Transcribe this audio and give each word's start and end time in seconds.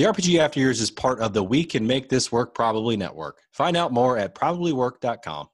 The 0.00 0.06
RPG 0.06 0.38
After 0.38 0.58
Years 0.58 0.80
is 0.80 0.90
part 0.90 1.20
of 1.20 1.34
the 1.34 1.44
We 1.44 1.62
Can 1.62 1.86
Make 1.86 2.08
This 2.08 2.32
Work 2.32 2.54
Probably 2.54 2.96
Network. 2.96 3.42
Find 3.52 3.76
out 3.76 3.92
more 3.92 4.16
at 4.16 4.34
probablywork.com. 4.34 5.48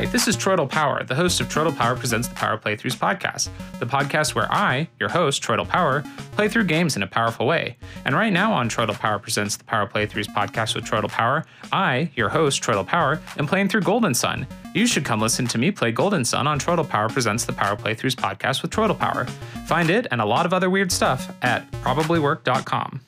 Hi, 0.00 0.06
this 0.06 0.26
is 0.28 0.34
Troidal 0.34 0.66
Power, 0.66 1.04
the 1.04 1.14
host 1.14 1.42
of 1.42 1.48
Troidal 1.48 1.76
Power 1.76 1.94
Presents 1.94 2.26
the 2.26 2.34
Power 2.34 2.56
Playthroughs 2.56 2.96
podcast, 2.96 3.50
the 3.80 3.84
podcast 3.84 4.34
where 4.34 4.50
I, 4.50 4.88
your 4.98 5.10
host, 5.10 5.42
Troidal 5.42 5.68
Power, 5.68 6.02
play 6.32 6.48
through 6.48 6.64
games 6.64 6.96
in 6.96 7.02
a 7.02 7.06
powerful 7.06 7.46
way. 7.46 7.76
And 8.06 8.14
right 8.14 8.32
now 8.32 8.50
on 8.50 8.70
Troidal 8.70 8.98
Power 8.98 9.18
Presents 9.18 9.58
the 9.58 9.64
Power 9.64 9.86
Playthroughs 9.86 10.28
podcast 10.28 10.74
with 10.74 10.86
Troidal 10.86 11.10
Power, 11.10 11.44
I, 11.70 12.10
your 12.14 12.30
host, 12.30 12.62
Troidal 12.62 12.86
Power, 12.86 13.20
am 13.38 13.46
playing 13.46 13.68
through 13.68 13.82
Golden 13.82 14.14
Sun. 14.14 14.46
You 14.74 14.86
should 14.86 15.04
come 15.04 15.20
listen 15.20 15.46
to 15.48 15.58
me 15.58 15.70
play 15.70 15.92
Golden 15.92 16.24
Sun 16.24 16.46
on 16.46 16.58
Troidal 16.58 16.88
Power 16.88 17.10
Presents 17.10 17.44
the 17.44 17.52
Power 17.52 17.76
Playthroughs 17.76 18.16
podcast 18.16 18.62
with 18.62 18.70
Troidal 18.70 18.98
Power. 18.98 19.26
Find 19.66 19.90
it 19.90 20.06
and 20.10 20.22
a 20.22 20.24
lot 20.24 20.46
of 20.46 20.54
other 20.54 20.70
weird 20.70 20.90
stuff 20.90 21.30
at 21.42 21.70
probablywork.com. 21.72 23.02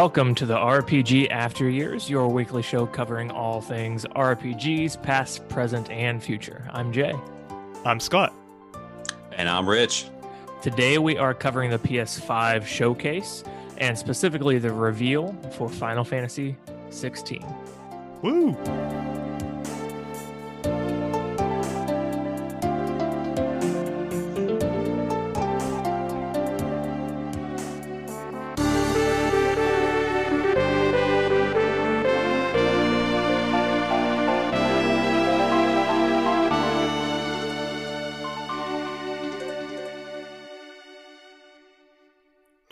Welcome 0.00 0.36
to 0.36 0.46
the 0.46 0.54
RPG 0.54 1.28
After 1.32 1.68
Years, 1.68 2.08
your 2.08 2.28
weekly 2.28 2.62
show 2.62 2.86
covering 2.86 3.32
all 3.32 3.60
things 3.60 4.04
RPGs, 4.14 5.02
past, 5.02 5.48
present, 5.48 5.90
and 5.90 6.22
future. 6.22 6.62
I'm 6.72 6.92
Jay. 6.92 7.16
I'm 7.84 7.98
Scott. 7.98 8.32
And 9.32 9.48
I'm 9.48 9.68
Rich. 9.68 10.06
Today 10.62 10.98
we 10.98 11.18
are 11.18 11.34
covering 11.34 11.70
the 11.70 11.80
PS5 11.80 12.64
showcase 12.64 13.42
and 13.78 13.98
specifically 13.98 14.58
the 14.58 14.72
reveal 14.72 15.32
for 15.56 15.68
Final 15.68 16.04
Fantasy 16.04 16.56
16. 16.90 17.44
Woo! 18.22 18.56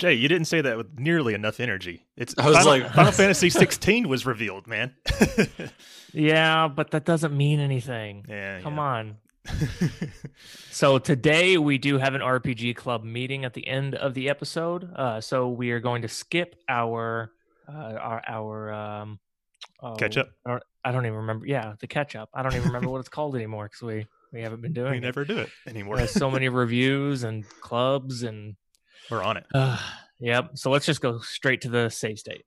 Jay, 0.06 0.14
you 0.14 0.28
didn't 0.28 0.44
say 0.46 0.60
that 0.60 0.76
with 0.76 0.98
nearly 1.00 1.34
enough 1.34 1.58
energy. 1.58 2.06
It's 2.16 2.32
I 2.38 2.46
was 2.46 2.56
Final, 2.58 2.78
like- 2.80 2.92
Final 2.92 3.10
Fantasy 3.22 3.50
16 3.50 4.08
was 4.08 4.24
revealed, 4.26 4.66
man. 4.66 4.94
Yeah, 6.12 6.68
but 6.68 6.92
that 6.92 7.04
doesn't 7.04 7.36
mean 7.36 7.60
anything. 7.60 8.24
yeah, 8.28 8.60
Come 8.62 8.76
yeah. 8.76 8.80
on. 8.82 9.16
So 10.70 10.98
today 10.98 11.56
we 11.58 11.76
do 11.78 11.98
have 11.98 12.14
an 12.14 12.20
RPG 12.22 12.76
club 12.76 13.02
meeting 13.04 13.44
at 13.44 13.52
the 13.54 13.66
end 13.66 13.94
of 13.94 14.14
the 14.14 14.28
episode. 14.30 14.90
Uh, 14.94 15.20
so 15.20 15.48
we 15.48 15.70
are 15.72 15.80
going 15.80 16.02
to 16.02 16.08
skip 16.08 16.54
our 16.68 17.32
uh, 17.68 17.72
our 17.72 18.22
our 18.28 18.72
um, 18.72 19.18
oh, 19.82 19.94
Catch 19.96 20.16
up. 20.18 20.28
or- 20.44 20.62
I 20.84 20.92
don't 20.92 21.04
even 21.04 21.16
remember. 21.18 21.46
Yeah, 21.46 21.74
the 21.80 21.86
catch 21.88 22.14
up. 22.14 22.28
I 22.32 22.42
don't 22.42 22.54
even 22.54 22.68
remember 22.68 22.88
what 22.90 23.00
it's 23.00 23.08
called 23.08 23.34
anymore 23.34 23.64
because 23.66 23.82
we 23.82 24.06
we 24.32 24.40
haven't 24.42 24.62
been 24.62 24.72
doing 24.72 24.92
We 24.92 24.98
it. 24.98 25.00
never 25.00 25.24
do 25.24 25.38
it 25.38 25.48
anymore. 25.66 25.96
There's 25.96 26.12
so 26.12 26.30
many 26.30 26.48
reviews 26.48 27.24
and 27.24 27.44
clubs 27.60 28.22
and 28.22 28.54
We're 29.10 29.22
on 29.22 29.36
it. 29.36 29.46
uh, 29.54 29.78
yep. 30.18 30.50
So 30.54 30.70
let's 30.70 30.86
just 30.86 31.00
go 31.00 31.20
straight 31.20 31.62
to 31.62 31.68
the 31.68 31.88
save 31.90 32.18
state. 32.18 32.44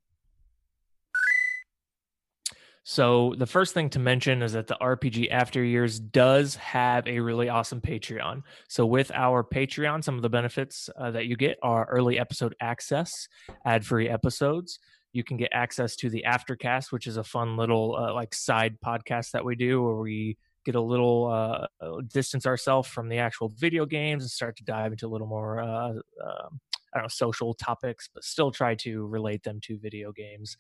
So 2.84 3.36
the 3.38 3.46
first 3.46 3.76
thing 3.76 3.92
to 3.92 4.00
mention 4.00 4.42
is 4.42 4.54
that 4.54 4.66
the 4.66 4.78
RPG 4.82 5.30
After 5.30 5.64
Years 5.64 6.00
does 6.00 6.56
have 6.56 7.06
a 7.08 7.20
really 7.20 7.48
awesome 7.48 7.82
Patreon. 7.82 8.42
So 8.68 8.84
with 8.86 9.12
our 9.14 9.44
Patreon, 9.44 10.04
some 10.04 10.16
of 10.16 10.24
the 10.24 10.30
benefits 10.30 10.90
uh, 10.98 11.12
that 11.12 11.28
you 11.28 11.36
get 11.36 11.60
are 11.62 11.86
early 11.86 12.18
episode 12.18 12.56
access, 12.60 13.28
ad-free 13.64 14.10
episodes. 14.10 14.80
You 15.14 15.24
can 15.24 15.38
get 15.38 15.50
access 15.52 15.96
to 15.98 16.10
the 16.10 16.26
Aftercast, 16.28 16.92
which 16.92 17.06
is 17.06 17.18
a 17.18 17.24
fun 17.24 17.58
little 17.58 17.96
uh, 17.96 18.12
like 18.14 18.34
side 18.34 18.78
podcast 18.84 19.32
that 19.32 19.46
we 19.46 19.56
do, 19.56 19.84
where 19.84 19.98
we 19.98 20.38
get 20.70 20.76
a 20.76 20.82
little 20.82 21.26
uh, 21.26 21.66
uh, 21.84 22.02
distance 22.14 22.46
ourselves 22.46 22.88
from 22.88 23.10
the 23.10 23.18
actual 23.18 23.50
video 23.50 23.86
games 23.88 24.24
and 24.24 24.30
start 24.30 24.56
to 24.58 24.64
dive 24.64 24.92
into 24.92 25.08
a 25.08 25.10
little 25.10 25.26
more 25.28 25.60
uh, 25.60 25.90
um, 25.90 26.60
I 26.94 26.98
don't 26.98 27.06
know 27.06 27.10
social 27.10 27.54
topics, 27.54 28.08
but 28.14 28.24
still 28.24 28.52
try 28.52 28.76
to 28.76 29.06
relate 29.08 29.44
them 29.44 29.60
to 29.62 29.78
video 29.80 30.12
games. 30.12 30.58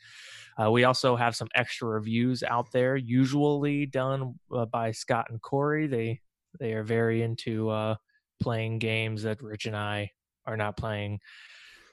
Uh, 0.62 0.72
we 0.72 0.84
also 0.84 1.16
have 1.16 1.36
some 1.36 1.48
extra 1.56 1.88
reviews 1.88 2.44
out 2.44 2.72
there, 2.72 2.96
usually 2.96 3.86
done 3.86 4.36
uh, 4.56 4.66
by 4.66 4.92
Scott 4.92 5.28
and 5.30 5.42
Corey. 5.42 5.88
They 5.88 6.22
they 6.60 6.74
are 6.74 6.84
very 6.84 7.22
into 7.22 7.70
uh, 7.70 7.96
playing 8.42 8.80
games 8.80 9.24
that 9.24 9.42
Rich 9.42 9.66
and 9.68 9.76
I 9.76 10.12
are 10.46 10.58
not 10.58 10.78
playing. 10.78 11.20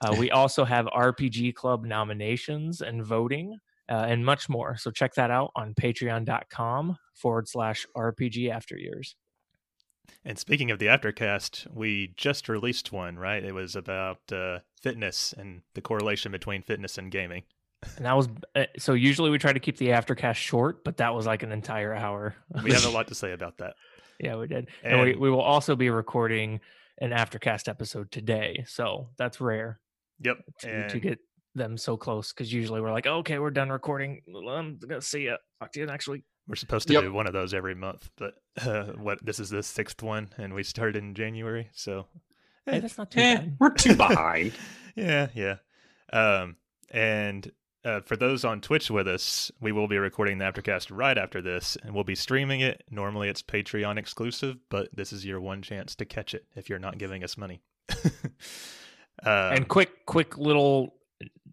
Uh, 0.00 0.16
we 0.18 0.30
also 0.42 0.64
have 0.64 0.86
RPG 0.86 1.54
Club 1.54 1.84
nominations 1.84 2.80
and 2.80 3.04
voting. 3.04 3.58
Uh, 3.88 4.06
and 4.08 4.24
much 4.24 4.48
more. 4.48 4.76
So 4.76 4.90
check 4.90 5.14
that 5.14 5.30
out 5.30 5.52
on 5.54 5.72
patreon.com 5.74 6.96
forward 7.14 7.48
slash 7.48 7.86
RPG 7.96 8.50
after 8.50 8.76
years. 8.76 9.14
And 10.24 10.38
speaking 10.38 10.70
of 10.70 10.78
the 10.78 10.86
Aftercast, 10.86 11.72
we 11.72 12.12
just 12.16 12.48
released 12.48 12.92
one, 12.92 13.16
right? 13.16 13.44
It 13.44 13.52
was 13.54 13.76
about 13.76 14.18
uh, 14.32 14.58
fitness 14.82 15.32
and 15.36 15.62
the 15.74 15.80
correlation 15.80 16.32
between 16.32 16.62
fitness 16.62 16.98
and 16.98 17.10
gaming. 17.10 17.44
And 17.96 18.06
that 18.06 18.16
was 18.16 18.28
uh, 18.56 18.64
so 18.78 18.94
usually 18.94 19.30
we 19.30 19.38
try 19.38 19.52
to 19.52 19.60
keep 19.60 19.76
the 19.76 19.88
aftercast 19.88 20.36
short, 20.36 20.82
but 20.82 20.96
that 20.96 21.14
was 21.14 21.26
like 21.26 21.42
an 21.42 21.52
entire 21.52 21.94
hour. 21.94 22.34
We 22.64 22.72
have 22.72 22.84
a 22.86 22.90
lot 22.96 23.06
to 23.08 23.14
say 23.14 23.32
about 23.32 23.58
that. 23.58 23.74
Yeah, 24.18 24.36
we 24.36 24.46
did. 24.48 24.68
And, 24.82 25.00
we, 25.02 25.12
And- 25.12 25.20
we 25.20 25.30
will 25.30 25.40
also 25.42 25.76
be 25.76 25.90
recording 25.90 26.60
an 26.98 27.10
aftercast 27.10 27.68
episode 27.68 28.10
today. 28.10 28.64
So 28.66 29.10
that's 29.18 29.40
rare 29.40 29.78
Yep. 30.22 30.38
to, 30.60 30.88
to 30.88 30.98
get 31.00 31.18
them 31.56 31.76
so 31.76 31.96
close 31.96 32.32
because 32.32 32.52
usually 32.52 32.80
we're 32.80 32.92
like, 32.92 33.06
okay, 33.06 33.38
we're 33.38 33.50
done 33.50 33.70
recording. 33.70 34.20
I'm 34.28 34.78
going 34.78 35.00
to 35.00 35.02
see 35.02 35.22
you. 35.22 35.36
Talk 35.60 35.72
to 35.72 35.80
you 35.80 35.86
next 35.86 36.06
week. 36.08 36.22
we're 36.46 36.54
supposed 36.56 36.86
to 36.88 36.92
Yep. 36.94 37.02
do 37.04 37.12
one 37.12 37.26
of 37.26 37.32
those 37.32 37.52
every 37.54 37.74
month, 37.74 38.08
but 38.16 38.34
uh, 38.64 38.84
what 38.98 39.24
this 39.24 39.40
is 39.40 39.50
the 39.50 39.62
sixth 39.62 40.02
one, 40.02 40.28
and 40.38 40.54
we 40.54 40.62
started 40.62 40.96
in 40.96 41.14
January, 41.14 41.68
so 41.72 42.06
Hey, 42.66 42.76
Eh, 42.76 42.80
that's 42.80 42.98
not 42.98 43.10
too 43.10 43.20
Eh, 43.20 43.34
bad. 43.36 43.56
we're 43.60 43.70
too 43.70 43.96
behind. 43.96 44.52
yeah, 44.96 45.28
yeah. 45.34 45.56
Um, 46.12 46.56
and 46.90 47.50
uh, 47.84 48.00
for 48.00 48.16
those 48.16 48.44
on 48.44 48.60
Twitch 48.60 48.90
with 48.90 49.06
us, 49.06 49.50
we 49.60 49.70
will 49.72 49.86
be 49.88 49.98
recording 49.98 50.38
the 50.38 50.44
Aftercast 50.44 50.88
right 50.90 51.16
after 51.16 51.40
this, 51.40 51.76
and 51.84 51.94
we'll 51.94 52.02
be 52.04 52.16
streaming 52.16 52.60
it. 52.60 52.82
Normally, 52.90 53.28
it's 53.28 53.42
Patreon 53.42 53.96
exclusive, 53.98 54.56
but 54.70 54.88
this 54.94 55.12
is 55.12 55.24
your 55.24 55.40
one 55.40 55.62
chance 55.62 55.94
to 55.96 56.04
catch 56.04 56.34
it 56.34 56.44
if 56.56 56.68
you're 56.68 56.80
not 56.80 56.98
giving 56.98 57.22
us 57.22 57.36
money. 57.38 57.62
um, 57.94 58.12
and 59.26 59.68
quick, 59.68 60.04
quick 60.06 60.36
little 60.38 60.94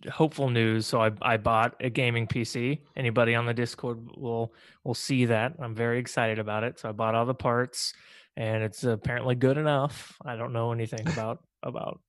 hopeful 0.09 0.49
news. 0.49 0.87
So 0.87 1.01
I, 1.01 1.11
I 1.21 1.37
bought 1.37 1.75
a 1.79 1.89
gaming 1.89 2.27
PC. 2.27 2.81
Anybody 2.95 3.35
on 3.35 3.45
the 3.45 3.53
Discord 3.53 3.99
will 4.17 4.53
will 4.83 4.93
see 4.93 5.25
that. 5.25 5.55
I'm 5.59 5.75
very 5.75 5.99
excited 5.99 6.39
about 6.39 6.63
it. 6.63 6.79
So 6.79 6.89
I 6.89 6.91
bought 6.91 7.15
all 7.15 7.25
the 7.25 7.33
parts, 7.35 7.93
and 8.35 8.63
it's 8.63 8.83
apparently 8.83 9.35
good 9.35 9.57
enough. 9.57 10.17
I 10.25 10.35
don't 10.35 10.53
know 10.53 10.71
anything 10.71 11.07
about 11.09 11.43
about 11.63 12.01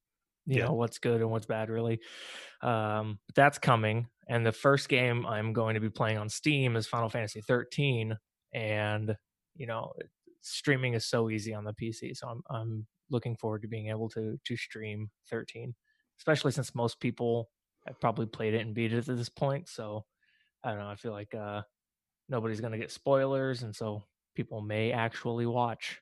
you 0.47 0.59
Yeah. 0.59 0.63
know 0.63 0.75
what's 0.75 0.99
good 0.99 1.21
and 1.21 1.31
what's 1.31 1.47
bad 1.47 1.71
really. 1.71 2.01
Um, 2.63 3.19
but 3.27 3.35
that's 3.35 3.59
coming. 3.59 4.09
And 4.29 4.45
the 4.47 4.53
first 4.53 4.89
game 4.89 5.27
I'm 5.27 5.53
going 5.53 5.75
to 5.75 5.81
be 5.81 5.91
playing 5.91 6.19
on 6.19 6.29
Steam 6.29 6.77
is 6.77 6.87
Final 6.87 7.09
Fantasy 7.09 7.41
13, 7.43 8.17
and 8.53 9.17
you 9.57 9.67
know 9.67 9.93
streaming 10.41 10.95
is 10.95 11.07
so 11.07 11.31
easy 11.31 11.55
on 11.55 11.65
the 11.65 11.75
PC. 11.75 12.15
So 12.15 12.29
I'm 12.29 12.43
I'm 12.51 12.87
looking 13.11 13.37
forward 13.37 13.63
to 13.63 13.69
being 13.69 13.89
able 13.89 14.09
to 14.11 14.39
to 14.43 14.57
stream 14.57 15.11
13, 15.31 15.75
especially 16.19 16.53
since 16.53 16.75
most 16.75 17.01
people 17.01 17.51
I've 17.87 18.01
probably 18.01 18.27
played 18.27 18.55
it 18.55 18.61
and 18.61 18.75
beat 18.75 18.93
it 18.93 19.09
at 19.09 19.17
this 19.17 19.29
point. 19.29 19.69
So 19.69 20.05
I 20.63 20.71
don't 20.71 20.79
know. 20.79 20.89
I 20.89 20.97
feel 20.97 21.13
like 21.13 21.35
uh, 21.35 21.63
nobody's 22.29 22.61
gonna 22.61 22.79
get 22.79 22.91
spoilers, 22.91 23.63
and 23.63 23.75
so 23.75 24.03
people 24.35 24.61
may 24.61 24.93
actually 24.93 25.47
watch. 25.47 26.01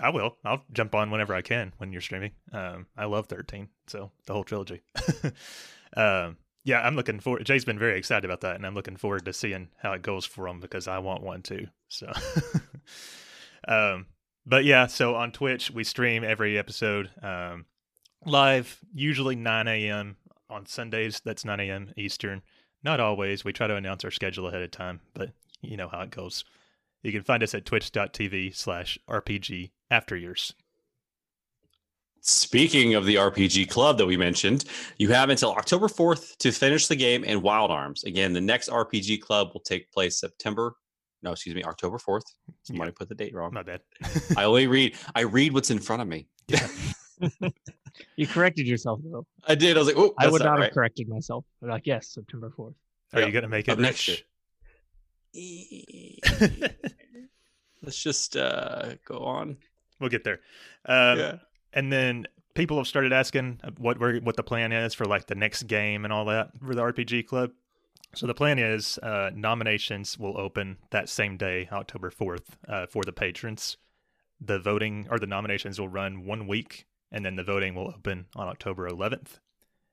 I 0.00 0.10
will. 0.10 0.36
I'll 0.44 0.64
jump 0.72 0.94
on 0.94 1.10
whenever 1.10 1.34
I 1.34 1.42
can 1.42 1.72
when 1.78 1.92
you're 1.92 2.00
streaming. 2.00 2.32
Um, 2.52 2.86
I 2.96 3.06
love 3.06 3.26
13, 3.26 3.68
so 3.88 4.12
the 4.26 4.32
whole 4.32 4.44
trilogy. 4.44 4.82
um, 5.96 6.36
yeah, 6.64 6.82
I'm 6.82 6.94
looking 6.94 7.18
forward. 7.18 7.44
Jay's 7.46 7.64
been 7.64 7.78
very 7.78 7.98
excited 7.98 8.24
about 8.24 8.42
that, 8.42 8.56
and 8.56 8.66
I'm 8.66 8.74
looking 8.74 8.96
forward 8.96 9.24
to 9.24 9.32
seeing 9.32 9.68
how 9.80 9.92
it 9.92 10.02
goes 10.02 10.24
for 10.24 10.46
him 10.46 10.60
because 10.60 10.86
I 10.86 10.98
want 10.98 11.22
one 11.22 11.42
too. 11.42 11.66
So, 11.88 12.12
um, 13.68 14.06
but 14.46 14.64
yeah, 14.64 14.86
so 14.86 15.14
on 15.14 15.32
Twitch 15.32 15.70
we 15.70 15.82
stream 15.82 16.24
every 16.24 16.58
episode 16.58 17.10
um, 17.22 17.64
live, 18.24 18.78
usually 18.92 19.34
9 19.34 19.66
a.m. 19.66 20.16
on 20.50 20.66
Sundays. 20.66 21.20
That's 21.24 21.44
9 21.44 21.60
a.m. 21.60 21.92
Eastern. 21.96 22.42
Not 22.82 23.00
always. 23.00 23.44
We 23.44 23.52
try 23.52 23.66
to 23.66 23.76
announce 23.76 24.04
our 24.04 24.10
schedule 24.10 24.48
ahead 24.48 24.62
of 24.62 24.70
time, 24.70 25.00
but 25.14 25.30
you 25.60 25.76
know 25.76 25.88
how 25.88 26.00
it 26.00 26.10
goes. 26.10 26.44
You 27.02 27.12
can 27.12 27.22
find 27.22 27.42
us 27.42 27.54
at 27.54 27.64
twitch.tv 27.64 28.54
slash 28.56 28.98
RPG 29.08 29.70
after 29.90 30.16
years. 30.16 30.52
Speaking 32.20 32.94
of 32.94 33.06
the 33.06 33.14
RPG 33.14 33.70
club 33.70 33.96
that 33.98 34.06
we 34.06 34.16
mentioned, 34.16 34.64
you 34.98 35.08
have 35.10 35.30
until 35.30 35.52
October 35.52 35.86
4th 35.86 36.36
to 36.38 36.50
finish 36.50 36.88
the 36.88 36.96
game 36.96 37.24
in 37.24 37.42
Wild 37.42 37.70
Arms. 37.70 38.04
Again, 38.04 38.32
the 38.32 38.40
next 38.40 38.68
RPG 38.68 39.20
club 39.20 39.50
will 39.52 39.60
take 39.60 39.90
place 39.92 40.18
September. 40.18 40.74
No, 41.22 41.32
excuse 41.32 41.54
me, 41.54 41.64
October 41.64 41.98
4th. 41.98 42.24
Somebody 42.64 42.90
yeah. 42.90 42.94
put 42.98 43.08
the 43.08 43.14
date 43.14 43.34
wrong. 43.34 43.52
My 43.54 43.62
bad. 43.62 43.80
I 44.36 44.44
only 44.44 44.66
read 44.66 44.96
I 45.14 45.22
read 45.22 45.52
what's 45.54 45.70
in 45.70 45.78
front 45.78 46.02
of 46.02 46.08
me. 46.08 46.28
Yeah. 46.48 46.68
you 48.16 48.26
corrected 48.26 48.66
yourself 48.66 49.00
though. 49.04 49.26
I 49.46 49.54
did. 49.54 49.76
I 49.76 49.80
was 49.80 49.88
like, 49.88 49.98
oh, 49.98 50.14
I 50.18 50.28
would 50.28 50.42
not 50.42 50.54
right. 50.54 50.64
have 50.64 50.72
corrected 50.72 51.08
myself. 51.08 51.44
I'm 51.62 51.68
like, 51.68 51.86
yes, 51.86 52.08
September 52.08 52.52
4th. 52.56 52.74
Are 53.14 53.22
you 53.22 53.32
gonna 53.32 53.48
make 53.48 53.68
it 53.68 53.78
next 53.78 54.08
year? 54.08 54.18
Let's 57.82 58.02
just 58.02 58.36
uh, 58.36 58.94
go 59.04 59.18
on. 59.18 59.56
We'll 60.00 60.10
get 60.10 60.24
there. 60.24 60.40
Um, 60.84 61.18
yeah. 61.18 61.36
And 61.72 61.92
then 61.92 62.26
people 62.58 62.76
have 62.76 62.88
started 62.88 63.12
asking 63.12 63.60
what 63.78 64.00
we're 64.00 64.18
what 64.20 64.36
the 64.36 64.42
plan 64.42 64.72
is 64.72 64.92
for 64.92 65.04
like 65.04 65.26
the 65.26 65.36
next 65.36 65.64
game 65.64 66.04
and 66.04 66.12
all 66.12 66.24
that 66.24 66.50
for 66.60 66.74
the 66.74 66.82
RPG 66.82 67.26
club. 67.26 67.52
So 68.14 68.26
the 68.26 68.34
plan 68.34 68.58
is 68.58 68.98
uh, 68.98 69.30
nominations 69.32 70.18
will 70.18 70.36
open 70.36 70.78
that 70.90 71.08
same 71.08 71.36
day, 71.36 71.68
October 71.70 72.10
fourth, 72.10 72.56
uh, 72.66 72.86
for 72.86 73.04
the 73.04 73.12
patrons. 73.12 73.76
The 74.40 74.58
voting 74.58 75.06
or 75.08 75.20
the 75.20 75.26
nominations 75.26 75.78
will 75.78 75.88
run 75.88 76.24
one 76.24 76.48
week, 76.48 76.86
and 77.10 77.24
then 77.24 77.36
the 77.36 77.44
voting 77.44 77.74
will 77.74 77.88
open 77.88 78.26
on 78.34 78.48
October 78.48 78.86
eleventh, 78.86 79.38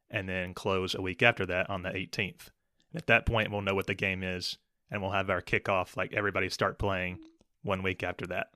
and 0.09 0.27
then 0.27 0.53
close 0.53 0.95
a 0.95 1.01
week 1.01 1.21
after 1.23 1.45
that 1.45 1.69
on 1.69 1.83
the 1.83 1.95
eighteenth. 1.95 2.51
And 2.91 3.01
At 3.01 3.07
that 3.07 3.25
point, 3.25 3.51
we'll 3.51 3.61
know 3.61 3.75
what 3.75 3.87
the 3.87 3.93
game 3.93 4.23
is, 4.23 4.57
and 4.91 5.01
we'll 5.01 5.11
have 5.11 5.29
our 5.29 5.41
kickoff. 5.41 5.97
Like 5.97 6.13
everybody 6.13 6.49
start 6.49 6.79
playing 6.79 7.19
one 7.63 7.83
week 7.83 8.03
after 8.03 8.27
that. 8.27 8.47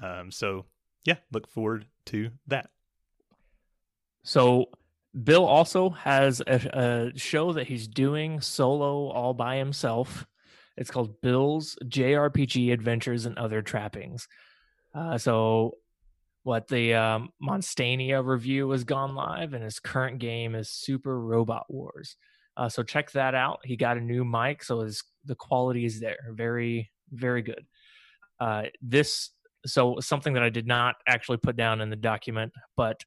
Um, 0.00 0.30
so 0.30 0.66
yeah, 1.04 1.16
look 1.32 1.48
forward 1.48 1.86
to 2.06 2.30
that. 2.46 2.70
So 4.22 4.68
Bill 5.24 5.44
also 5.44 5.90
has 5.90 6.40
a, 6.40 7.10
a, 7.14 7.18
show 7.18 7.52
that 7.52 7.66
he's 7.66 7.88
doing 7.88 8.40
solo 8.40 9.08
all 9.08 9.34
by 9.34 9.56
himself. 9.56 10.26
It's 10.76 10.90
called 10.90 11.20
Bill's 11.20 11.76
JRPG 11.84 12.72
Adventures 12.72 13.26
and 13.26 13.36
Other 13.36 13.60
Trappings. 13.60 14.28
Uh, 14.94 15.18
so, 15.18 15.78
what 16.42 16.68
the 16.68 16.94
um, 16.94 17.30
Monstania 17.42 18.24
review 18.24 18.70
has 18.70 18.84
gone 18.84 19.14
live, 19.14 19.52
and 19.52 19.62
his 19.62 19.78
current 19.78 20.18
game 20.18 20.54
is 20.54 20.70
Super 20.70 21.20
Robot 21.20 21.66
Wars. 21.68 22.16
Uh, 22.56 22.68
so 22.68 22.82
check 22.82 23.10
that 23.12 23.34
out. 23.34 23.60
He 23.64 23.76
got 23.76 23.96
a 23.96 24.00
new 24.00 24.24
mic, 24.24 24.62
so 24.64 24.80
his 24.80 25.02
the 25.24 25.34
quality 25.34 25.84
is 25.84 26.00
there, 26.00 26.18
very 26.30 26.90
very 27.12 27.42
good. 27.42 27.66
Uh, 28.38 28.64
this 28.80 29.30
so 29.66 29.98
something 30.00 30.32
that 30.34 30.42
I 30.42 30.48
did 30.48 30.66
not 30.66 30.96
actually 31.06 31.36
put 31.38 31.56
down 31.56 31.80
in 31.80 31.90
the 31.90 31.96
document, 31.96 32.52
but 32.76 33.02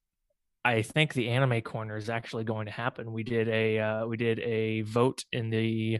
I 0.65 0.81
think 0.81 1.13
the 1.13 1.29
anime 1.29 1.61
corner 1.61 1.97
is 1.97 2.09
actually 2.09 2.43
going 2.43 2.67
to 2.67 2.71
happen. 2.71 3.11
We 3.11 3.23
did 3.23 3.49
a 3.49 3.79
uh, 3.79 4.05
we 4.07 4.17
did 4.17 4.39
a 4.39 4.81
vote 4.81 5.25
in 5.31 5.49
the 5.49 5.99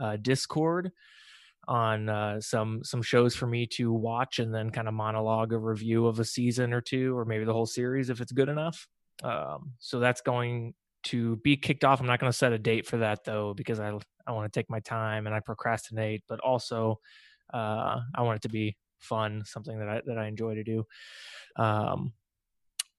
uh, 0.00 0.16
Discord 0.16 0.92
on 1.68 2.08
uh, 2.08 2.40
some 2.40 2.82
some 2.82 3.02
shows 3.02 3.36
for 3.36 3.46
me 3.46 3.66
to 3.66 3.92
watch 3.92 4.38
and 4.38 4.52
then 4.52 4.70
kind 4.70 4.88
of 4.88 4.94
monologue 4.94 5.52
a 5.52 5.58
review 5.58 6.06
of 6.06 6.18
a 6.18 6.24
season 6.24 6.72
or 6.72 6.80
two 6.80 7.16
or 7.16 7.24
maybe 7.24 7.44
the 7.44 7.52
whole 7.52 7.66
series 7.66 8.10
if 8.10 8.20
it's 8.20 8.32
good 8.32 8.48
enough. 8.48 8.88
Um, 9.22 9.72
so 9.78 10.00
that's 10.00 10.22
going 10.22 10.74
to 11.04 11.36
be 11.36 11.56
kicked 11.56 11.84
off. 11.84 12.00
I'm 12.00 12.06
not 12.06 12.20
going 12.20 12.32
to 12.32 12.36
set 12.36 12.52
a 12.52 12.58
date 12.58 12.86
for 12.86 12.98
that 12.98 13.24
though 13.24 13.52
because 13.54 13.78
I 13.78 13.96
I 14.26 14.32
want 14.32 14.50
to 14.50 14.58
take 14.58 14.70
my 14.70 14.80
time 14.80 15.26
and 15.26 15.34
I 15.34 15.40
procrastinate, 15.40 16.24
but 16.26 16.40
also 16.40 17.00
uh, 17.52 18.00
I 18.14 18.22
want 18.22 18.36
it 18.36 18.42
to 18.42 18.48
be 18.48 18.76
fun, 18.98 19.42
something 19.44 19.78
that 19.78 19.88
I 19.88 20.00
that 20.06 20.18
I 20.18 20.26
enjoy 20.26 20.54
to 20.54 20.64
do. 20.64 20.86
Um, 21.56 22.12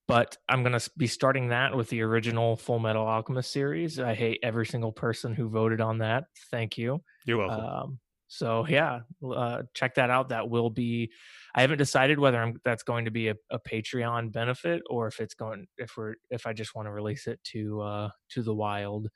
but 0.08 0.38
I'm 0.48 0.64
gonna 0.64 0.80
be 0.98 1.08
starting 1.08 1.50
that 1.50 1.76
with 1.76 1.90
the 1.90 2.02
original 2.02 2.56
Full 2.58 2.80
Metal 2.80 3.06
Alchemist 3.06 3.52
series. 3.52 4.00
I 4.00 4.14
hate 4.16 4.40
every 4.44 4.66
single 4.66 4.92
person 4.92 5.34
who 5.34 5.50
voted 5.50 5.82
on 5.82 6.00
that. 6.00 6.26
Thank 6.52 6.78
you. 6.78 7.02
You're 7.26 7.38
welcome. 7.38 7.66
Um, 7.66 8.00
so 8.30 8.66
yeah, 8.70 9.00
uh, 9.28 9.64
check 9.74 9.96
that 9.96 10.12
out. 10.12 10.30
That 10.30 10.50
will 10.50 10.70
be. 10.70 11.12
I 11.56 11.62
haven't 11.62 11.80
decided 11.80 12.20
whether 12.20 12.38
I'm, 12.40 12.62
that's 12.64 12.84
going 12.84 13.06
to 13.06 13.12
be 13.12 13.30
a, 13.30 13.36
a, 13.50 13.60
Patreon 13.60 14.32
benefit 14.32 14.84
or 14.88 15.08
if 15.08 15.20
it's 15.20 15.34
going 15.34 15.66
if 15.78 15.98
we're 15.98 16.14
if 16.30 16.46
I 16.46 16.54
just 16.54 16.76
want 16.76 16.86
to 16.86 16.92
release 16.92 17.26
it 17.26 17.44
to 17.46 17.82
uh, 17.82 18.10
to 18.30 18.44
the 18.44 18.54
wild. 18.54 19.10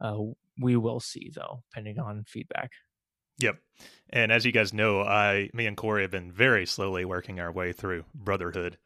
Uh, 0.00 0.18
we 0.58 0.76
will 0.76 1.00
see 1.00 1.32
though, 1.34 1.62
depending 1.70 1.98
on 1.98 2.24
feedback. 2.28 2.70
Yep. 3.40 3.58
And 4.10 4.30
as 4.30 4.46
you 4.46 4.52
guys 4.52 4.72
know, 4.72 5.00
I, 5.00 5.50
me 5.52 5.66
and 5.66 5.76
Corey 5.76 6.02
have 6.02 6.10
been 6.10 6.30
very 6.30 6.66
slowly 6.66 7.04
working 7.04 7.40
our 7.40 7.50
way 7.50 7.72
through 7.72 8.04
Brotherhood. 8.14 8.78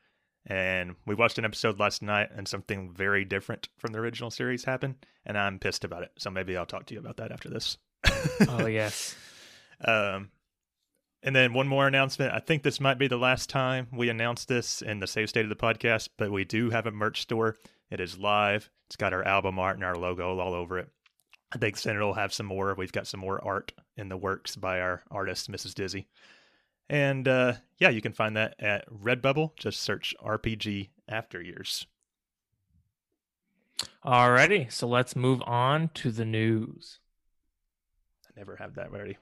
And 0.46 0.94
we 1.06 1.14
watched 1.14 1.38
an 1.38 1.44
episode 1.44 1.80
last 1.80 2.02
night, 2.02 2.28
and 2.34 2.46
something 2.46 2.92
very 2.92 3.24
different 3.24 3.68
from 3.78 3.92
the 3.92 3.98
original 3.98 4.30
series 4.30 4.64
happened, 4.64 4.96
and 5.24 5.38
I'm 5.38 5.58
pissed 5.58 5.84
about 5.84 6.02
it. 6.02 6.10
So 6.18 6.30
maybe 6.30 6.54
I'll 6.54 6.66
talk 6.66 6.84
to 6.86 6.94
you 6.94 7.00
about 7.00 7.16
that 7.16 7.32
after 7.32 7.48
this. 7.48 7.78
oh 8.48 8.66
yes. 8.66 9.16
Um, 9.84 10.30
and 11.22 11.34
then 11.34 11.54
one 11.54 11.68
more 11.68 11.86
announcement. 11.86 12.32
I 12.32 12.38
think 12.38 12.62
this 12.62 12.80
might 12.80 12.98
be 12.98 13.08
the 13.08 13.16
last 13.16 13.48
time 13.48 13.88
we 13.92 14.10
announce 14.10 14.44
this 14.44 14.82
in 14.82 15.00
the 15.00 15.06
save 15.06 15.30
state 15.30 15.44
of 15.44 15.48
the 15.48 15.56
podcast, 15.56 16.10
but 16.18 16.30
we 16.30 16.44
do 16.44 16.70
have 16.70 16.86
a 16.86 16.90
merch 16.90 17.22
store. 17.22 17.56
It 17.90 18.00
is 18.00 18.18
live. 18.18 18.70
It's 18.86 18.96
got 18.96 19.14
our 19.14 19.24
album 19.24 19.58
art 19.58 19.76
and 19.76 19.84
our 19.84 19.96
logo 19.96 20.38
all 20.38 20.52
over 20.52 20.78
it. 20.78 20.88
I 21.52 21.58
think 21.58 21.76
Senator 21.76 22.04
will 22.04 22.14
have 22.14 22.32
some 22.34 22.46
more. 22.46 22.74
We've 22.74 22.92
got 22.92 23.06
some 23.06 23.20
more 23.20 23.42
art 23.42 23.72
in 23.96 24.08
the 24.08 24.16
works 24.16 24.56
by 24.56 24.80
our 24.80 25.02
artist, 25.10 25.50
Mrs. 25.50 25.74
Dizzy. 25.74 26.08
And 26.90 27.26
uh, 27.26 27.54
yeah, 27.78 27.88
you 27.88 28.02
can 28.02 28.12
find 28.12 28.36
that 28.36 28.54
at 28.58 28.86
Redbubble. 28.90 29.56
Just 29.56 29.80
search 29.80 30.14
RPG 30.22 30.90
After 31.08 31.40
Years. 31.40 31.86
Alrighty, 34.04 34.70
so 34.70 34.86
let's 34.86 35.16
move 35.16 35.42
on 35.46 35.88
to 35.94 36.10
the 36.10 36.24
news. 36.24 36.98
I 38.26 38.38
never 38.38 38.56
have 38.56 38.74
that 38.74 38.92
ready. 38.92 39.16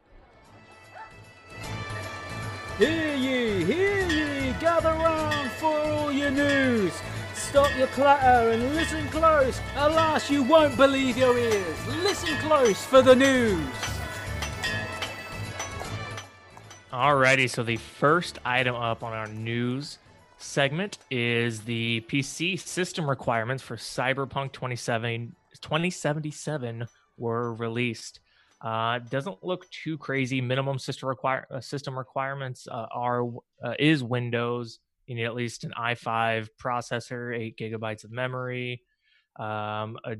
Hear 2.82 3.14
ye, 3.14 3.62
hear 3.62 4.02
ye, 4.08 4.54
gather 4.58 4.88
round 4.88 5.52
for 5.52 5.72
all 5.72 6.10
your 6.10 6.32
news. 6.32 6.92
Stop 7.32 7.70
your 7.78 7.86
clatter 7.86 8.50
and 8.50 8.74
listen 8.74 9.06
close. 9.06 9.60
Alas, 9.76 10.28
you 10.28 10.42
won't 10.42 10.76
believe 10.76 11.16
your 11.16 11.38
ears. 11.38 11.86
Listen 12.02 12.36
close 12.38 12.84
for 12.84 13.00
the 13.00 13.14
news. 13.14 13.64
Alrighty, 16.92 17.48
so 17.48 17.62
the 17.62 17.76
first 17.76 18.40
item 18.44 18.74
up 18.74 19.04
on 19.04 19.12
our 19.12 19.28
news 19.28 19.98
segment 20.38 20.98
is 21.08 21.60
the 21.60 22.04
PC 22.08 22.58
system 22.58 23.08
requirements 23.08 23.62
for 23.62 23.76
Cyberpunk 23.76 24.54
2077 24.54 26.88
were 27.16 27.54
released. 27.54 28.18
Uh, 28.62 29.00
doesn't 29.10 29.42
look 29.42 29.68
too 29.70 29.98
crazy. 29.98 30.40
Minimum 30.40 30.78
system 30.78 31.08
require 31.08 31.46
uh, 31.50 31.60
system 31.60 31.98
requirements 31.98 32.68
uh, 32.70 32.86
are 32.92 33.26
uh, 33.62 33.74
is 33.78 34.04
Windows, 34.04 34.78
you 35.06 35.16
need 35.16 35.24
at 35.24 35.34
least 35.34 35.64
an 35.64 35.72
i5 35.76 36.48
processor, 36.62 37.36
eight 37.36 37.58
gigabytes 37.58 38.04
of 38.04 38.12
memory. 38.12 38.82
Um, 39.38 39.98
a 40.04 40.16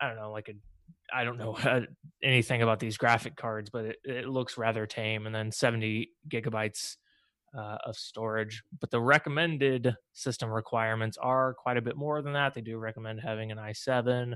I 0.00 0.08
don't 0.08 0.16
know, 0.16 0.32
like 0.32 0.48
a 0.48 0.54
I 1.14 1.24
don't 1.24 1.38
know 1.38 1.56
anything 2.22 2.62
about 2.62 2.80
these 2.80 2.96
graphic 2.96 3.36
cards, 3.36 3.70
but 3.70 3.84
it, 3.84 3.96
it 4.04 4.28
looks 4.28 4.58
rather 4.58 4.86
tame. 4.86 5.26
And 5.26 5.34
then 5.34 5.52
70 5.52 6.10
gigabytes 6.28 6.96
uh, 7.56 7.78
of 7.84 7.96
storage. 7.96 8.62
But 8.80 8.90
the 8.90 9.00
recommended 9.00 9.94
system 10.12 10.50
requirements 10.50 11.16
are 11.16 11.54
quite 11.54 11.76
a 11.76 11.82
bit 11.82 11.96
more 11.96 12.20
than 12.22 12.32
that. 12.32 12.54
They 12.54 12.60
do 12.60 12.78
recommend 12.78 13.20
having 13.20 13.52
an 13.52 13.58
i7 13.58 14.34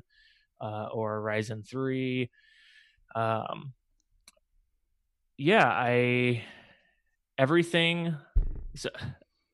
uh, 0.60 0.88
or 0.92 1.18
a 1.18 1.22
Ryzen 1.22 1.68
3. 1.68 2.30
Um, 3.14 3.72
yeah, 5.36 5.66
I 5.66 6.44
everything. 7.38 8.14
So 8.76 8.90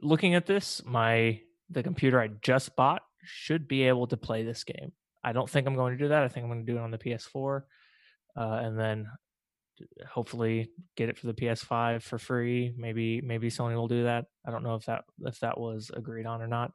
looking 0.01 0.35
at 0.35 0.47
this, 0.47 0.83
my 0.85 1.41
the 1.71 1.83
computer 1.83 2.21
I 2.21 2.29
just 2.43 2.77
bought 2.77 3.03
should 3.23 3.67
be 3.69 3.85
able 3.85 4.07
to 4.09 4.17
play 4.17 4.45
this 4.45 4.65
game. 4.65 4.93
I 5.23 5.33
don't 5.33 5.49
think 5.49 5.67
I'm 5.67 5.75
going 5.75 5.97
to 5.97 6.03
do 6.03 6.09
that. 6.09 6.23
I 6.23 6.29
think 6.29 6.45
I'm 6.45 6.51
going 6.51 6.65
to 6.65 6.73
do 6.73 6.79
it 6.79 6.83
on 6.83 6.91
the 6.91 6.99
PS4, 6.99 7.63
uh, 8.37 8.61
and 8.63 8.79
then 8.79 9.07
hopefully 10.09 10.71
get 10.97 11.09
it 11.09 11.19
for 11.19 11.27
the 11.27 11.35
PS5 11.35 12.03
for 12.03 12.19
free. 12.19 12.73
Maybe 12.77 13.21
maybe 13.21 13.49
Sony 13.49 13.75
will 13.75 13.89
do 13.89 14.05
that. 14.05 14.27
I 14.47 14.51
don't 14.51 14.63
know 14.63 14.75
if 14.75 14.87
that 14.87 15.05
if 15.21 15.41
that 15.41 15.59
was 15.59 15.91
agreed 15.95 16.27
on 16.27 16.43
or 16.43 16.47
not. 16.47 16.73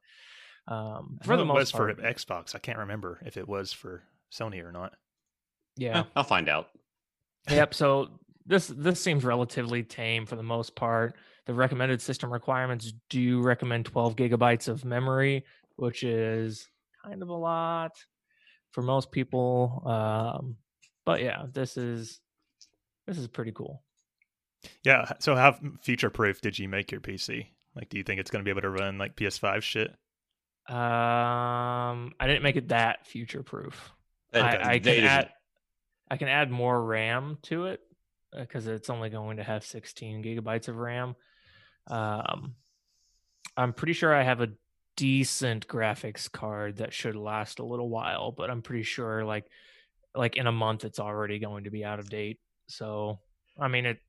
Um, 0.67 1.17
for 1.23 1.38
the 1.38 1.45
most 1.45 1.57
was 1.57 1.71
part, 1.71 1.97
for 1.97 2.03
Xbox. 2.03 2.55
I 2.55 2.59
can't 2.59 2.77
remember 2.79 3.21
if 3.25 3.38
it 3.38 3.47
was 3.47 3.73
for 3.73 4.03
Sony 4.31 4.63
or 4.63 4.71
not. 4.71 4.93
Yeah, 5.77 6.03
I'll 6.15 6.23
find 6.23 6.49
out. 6.49 6.69
yep. 7.49 7.73
So 7.73 8.09
this 8.45 8.67
this 8.67 9.01
seems 9.01 9.23
relatively 9.23 9.83
tame 9.83 10.25
for 10.25 10.35
the 10.35 10.43
most 10.43 10.75
part. 10.75 11.15
The 11.45 11.53
recommended 11.53 12.01
system 12.01 12.31
requirements 12.31 12.93
do 13.09 13.41
recommend 13.41 13.85
12 13.85 14.15
gigabytes 14.15 14.67
of 14.67 14.85
memory, 14.85 15.43
which 15.75 16.03
is 16.03 16.67
kind 17.03 17.21
of 17.21 17.29
a 17.29 17.33
lot 17.35 17.91
for 18.71 18.81
most 18.81 19.11
people. 19.11 19.83
Um, 19.85 20.57
but 21.05 21.21
yeah, 21.21 21.43
this 21.51 21.77
is 21.77 22.19
this 23.07 23.17
is 23.17 23.27
pretty 23.27 23.51
cool. 23.51 23.83
Yeah. 24.83 25.11
So 25.19 25.35
how 25.35 25.57
future 25.81 26.09
proof 26.09 26.41
did 26.41 26.57
you 26.59 26.69
make 26.69 26.91
your 26.91 27.01
PC? 27.01 27.47
Like, 27.75 27.89
do 27.89 27.97
you 27.97 28.03
think 28.03 28.19
it's 28.19 28.29
going 28.29 28.43
to 28.43 28.45
be 28.45 28.51
able 28.51 28.61
to 28.61 28.69
run 28.69 28.97
like 28.97 29.15
PS5 29.15 29.61
shit? 29.61 29.89
Um, 30.69 32.13
I 32.19 32.27
didn't 32.27 32.43
make 32.43 32.55
it 32.55 32.69
that 32.69 33.07
future 33.07 33.43
proof. 33.43 33.91
I, 34.33 34.73
I 34.75 34.79
can 34.79 35.03
add, 35.03 35.29
I 36.12 36.18
can 36.18 36.27
add 36.27 36.51
more 36.51 36.84
RAM 36.84 37.38
to 37.44 37.68
it 37.68 37.80
because 38.38 38.68
uh, 38.68 38.74
it's 38.74 38.89
only 38.89 39.10
going 39.10 39.38
to 39.38 39.44
have 39.44 39.63
16 39.63 40.22
gigabytes 40.22 40.68
of 40.68 40.75
RAM. 40.75 41.15
Um, 41.88 42.56
I'm 43.56 43.72
pretty 43.72 43.94
sure 43.94 44.13
I 44.13 44.24
have 44.24 44.41
a 44.41 44.50
decent 44.98 45.70
graphics 45.70 46.30
card 46.30 46.77
that 46.77 46.91
should 46.91 47.15
last 47.15 47.60
a 47.60 47.65
little 47.65 47.88
while, 47.88 48.34
but 48.34 48.50
I'm 48.50 48.62
pretty 48.62 48.84
sure 48.84 49.24
like 49.24 49.46
like 50.13 50.36
in 50.36 50.48
a 50.48 50.51
month 50.51 50.84
it's 50.84 51.00
already 51.00 51.39
going 51.39 51.63
to 51.63 51.72
be 51.72 51.86
out 51.86 52.00
of 52.00 52.10
date. 52.10 52.39
So 52.68 53.20
I 53.58 53.70
mean 53.70 53.86
it 53.86 54.00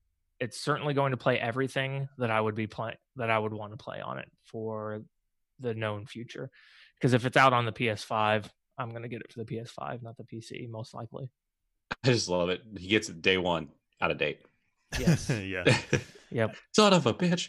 it's 0.41 0.59
certainly 0.59 0.95
going 0.95 1.13
to 1.13 1.17
play 1.17 1.39
everything 1.39 2.09
that 2.19 2.33
I 2.33 2.41
would 2.41 2.57
be 2.57 2.67
playing 2.67 2.97
that 3.15 3.31
I 3.31 3.39
would 3.39 3.53
want 3.53 3.79
to 3.79 3.83
play 3.83 4.01
on 4.01 4.19
it 4.19 4.29
for 4.43 5.03
the 5.61 5.73
known 5.73 6.07
future. 6.07 6.51
Because 6.99 7.13
if 7.13 7.27
it's 7.27 7.37
out 7.37 7.53
on 7.53 7.65
the 7.65 7.73
PS5, 7.73 8.47
I'm 8.77 8.91
gonna 8.91 9.07
get 9.07 9.21
it 9.21 9.33
for 9.33 9.39
the 9.39 9.45
PS5, 9.45 10.03
not 10.03 10.17
the 10.17 10.25
PC, 10.25 10.69
most 10.69 10.95
likely. 10.95 11.31
I 12.05 12.07
just 12.07 12.29
love 12.29 12.49
it. 12.49 12.63
He 12.79 12.89
gets 12.89 13.09
it 13.09 13.23
day 13.23 13.39
one, 13.39 13.69
out 14.01 14.11
of 14.11 14.19
date. 14.19 14.41
Yes. 14.99 15.31
yeah. 15.45 15.65
yep. 16.31 16.57
Son 16.73 16.93
of 16.93 17.07
a 17.07 17.15
bitch. 17.15 17.49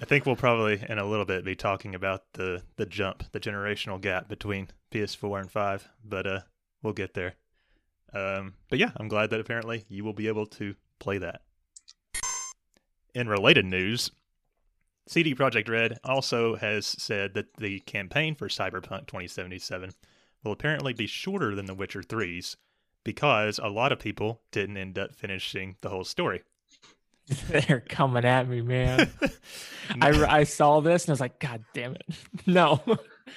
I 0.00 0.04
think 0.04 0.26
we'll 0.26 0.36
probably 0.36 0.82
in 0.88 0.98
a 0.98 1.04
little 1.04 1.24
bit 1.24 1.44
be 1.44 1.56
talking 1.56 1.94
about 1.94 2.32
the 2.34 2.62
the 2.76 2.86
jump, 2.86 3.24
the 3.32 3.40
generational 3.40 4.00
gap 4.00 4.28
between 4.28 4.68
PS4 4.92 5.40
and 5.40 5.50
5, 5.50 5.88
but 6.04 6.26
uh 6.26 6.40
we'll 6.82 6.92
get 6.92 7.14
there. 7.14 7.34
Um 8.12 8.54
but 8.68 8.78
yeah, 8.78 8.90
I'm 8.96 9.08
glad 9.08 9.30
that 9.30 9.40
apparently 9.40 9.84
you 9.88 10.04
will 10.04 10.12
be 10.12 10.28
able 10.28 10.46
to 10.46 10.74
play 10.98 11.18
that. 11.18 11.42
In 13.14 13.28
related 13.28 13.66
news, 13.66 14.10
CD 15.08 15.34
Projekt 15.34 15.68
Red 15.68 15.98
also 16.04 16.54
has 16.54 16.86
said 16.86 17.34
that 17.34 17.56
the 17.56 17.80
campaign 17.80 18.36
for 18.36 18.46
Cyberpunk 18.46 19.08
2077 19.08 19.90
will 20.44 20.52
apparently 20.52 20.92
be 20.92 21.08
shorter 21.08 21.54
than 21.54 21.66
The 21.66 21.74
Witcher 21.74 22.02
3's 22.02 22.56
because 23.04 23.58
a 23.58 23.68
lot 23.68 23.92
of 23.92 23.98
people 23.98 24.40
didn't 24.50 24.76
end 24.76 24.98
up 24.98 25.14
finishing 25.14 25.76
the 25.80 25.88
whole 25.88 26.04
story. 26.04 26.42
They're 27.48 27.84
coming 27.88 28.24
at 28.24 28.48
me, 28.48 28.60
man. 28.60 29.10
I, 30.00 30.38
I 30.38 30.44
saw 30.44 30.80
this 30.80 31.04
and 31.04 31.10
I 31.10 31.12
was 31.12 31.20
like, 31.20 31.38
God 31.38 31.64
damn 31.74 31.94
it. 31.94 32.02
No. 32.46 32.80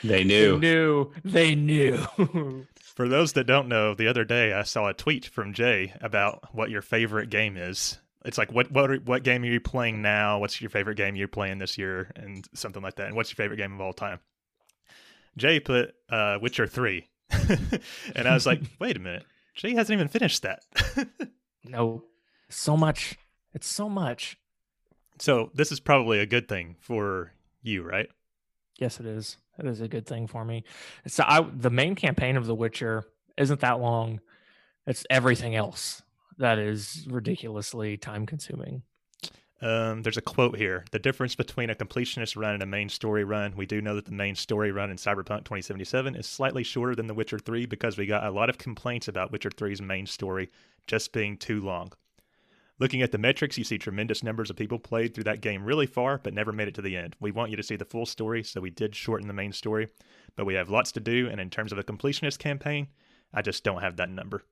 They 0.03 0.23
knew. 0.23 0.59
They 0.59 0.67
knew. 0.67 1.11
They 1.23 1.55
knew. 1.55 2.65
For 2.95 3.07
those 3.07 3.33
that 3.33 3.45
don't 3.45 3.67
know, 3.67 3.93
the 3.93 4.07
other 4.07 4.23
day 4.23 4.53
I 4.53 4.63
saw 4.63 4.87
a 4.87 4.93
tweet 4.93 5.25
from 5.25 5.53
Jay 5.53 5.93
about 6.01 6.53
what 6.53 6.71
your 6.71 6.81
favorite 6.81 7.29
game 7.29 7.57
is. 7.57 7.99
It's 8.25 8.37
like 8.37 8.51
what 8.51 8.71
what 8.71 9.03
what 9.03 9.23
game 9.23 9.43
are 9.43 9.47
you 9.47 9.59
playing 9.59 10.01
now? 10.01 10.39
What's 10.39 10.61
your 10.61 10.69
favorite 10.69 10.95
game 10.95 11.15
you're 11.15 11.27
playing 11.27 11.59
this 11.59 11.77
year, 11.77 12.11
and 12.15 12.47
something 12.53 12.81
like 12.81 12.95
that. 12.95 13.07
And 13.07 13.15
what's 13.15 13.29
your 13.31 13.35
favorite 13.35 13.57
game 13.57 13.73
of 13.73 13.81
all 13.81 13.93
time? 13.93 14.19
Jay 15.37 15.59
put 15.59 15.93
uh, 16.09 16.37
Witcher 16.41 16.65
Three, 16.65 17.09
and 18.15 18.27
I 18.27 18.33
was 18.33 18.45
like, 18.45 18.61
wait 18.79 18.95
a 18.95 18.99
minute, 18.99 19.25
Jay 19.53 19.73
hasn't 19.73 19.95
even 19.95 20.07
finished 20.07 20.41
that. 20.43 20.63
no, 21.63 22.03
so 22.49 22.75
much. 22.75 23.17
It's 23.53 23.67
so 23.67 23.89
much. 23.89 24.37
So 25.19 25.51
this 25.53 25.71
is 25.71 25.79
probably 25.79 26.19
a 26.19 26.25
good 26.25 26.47
thing 26.47 26.75
for 26.79 27.31
you, 27.61 27.83
right? 27.83 28.09
Yes, 28.79 28.99
it 28.99 29.05
is. 29.05 29.37
It 29.59 29.65
is 29.65 29.81
a 29.81 29.87
good 29.87 30.07
thing 30.07 30.27
for 30.27 30.43
me. 30.43 30.63
So 31.07 31.23
I, 31.27 31.41
the 31.41 31.69
main 31.69 31.95
campaign 31.95 32.37
of 32.37 32.47
The 32.47 32.55
Witcher 32.55 33.05
isn't 33.37 33.59
that 33.59 33.79
long. 33.79 34.19
It's 34.87 35.05
everything 35.09 35.55
else 35.55 36.01
that 36.37 36.57
is 36.57 37.07
ridiculously 37.09 37.97
time 37.97 38.25
consuming. 38.25 38.81
Um, 39.63 40.01
there's 40.01 40.17
a 40.17 40.21
quote 40.21 40.57
here. 40.57 40.83
The 40.91 40.99
difference 40.99 41.35
between 41.35 41.69
a 41.69 41.75
completionist 41.75 42.35
run 42.35 42.53
and 42.53 42.63
a 42.63 42.65
main 42.65 42.89
story 42.89 43.23
run. 43.23 43.55
We 43.55 43.65
do 43.65 43.81
know 43.81 43.95
that 43.95 44.03
the 44.03 44.11
main 44.11 44.35
story 44.35 44.73
run 44.73 44.91
in 44.91 44.97
Cyberpunk 44.97 45.45
2077 45.45 46.15
is 46.15 46.27
slightly 46.27 46.63
shorter 46.63 46.95
than 46.95 47.07
The 47.07 47.13
Witcher 47.13 47.39
3 47.39 47.65
because 47.65 47.97
we 47.97 48.05
got 48.05 48.25
a 48.25 48.31
lot 48.31 48.49
of 48.49 48.57
complaints 48.57 49.07
about 49.07 49.31
Witcher 49.31 49.51
3's 49.51 49.81
main 49.81 50.05
story 50.05 50.49
just 50.85 51.13
being 51.13 51.37
too 51.37 51.61
long. 51.61 51.93
Looking 52.77 53.01
at 53.01 53.13
the 53.13 53.17
metrics, 53.17 53.57
you 53.57 53.63
see 53.63 53.77
tremendous 53.77 54.21
numbers 54.21 54.49
of 54.49 54.57
people 54.57 54.79
played 54.79 55.13
through 55.13 55.23
that 55.25 55.39
game 55.39 55.63
really 55.63 55.87
far 55.87 56.17
but 56.17 56.33
never 56.33 56.51
made 56.51 56.67
it 56.67 56.75
to 56.75 56.81
the 56.81 56.97
end. 56.97 57.15
We 57.21 57.31
want 57.31 57.49
you 57.49 57.55
to 57.55 57.63
see 57.63 57.77
the 57.77 57.85
full 57.85 58.05
story, 58.05 58.43
so 58.43 58.59
we 58.59 58.69
did 58.69 58.93
shorten 58.93 59.29
the 59.29 59.33
main 59.33 59.53
story, 59.53 59.87
but 60.35 60.45
we 60.45 60.55
have 60.55 60.69
lots 60.69 60.91
to 60.93 60.99
do, 60.99 61.29
and 61.29 61.39
in 61.39 61.49
terms 61.49 61.71
of 61.71 61.77
a 61.77 61.83
completionist 61.83 62.37
campaign, 62.37 62.87
I 63.33 63.41
just 63.41 63.63
don't 63.63 63.81
have 63.81 63.95
that 63.95 64.09
number. 64.09 64.43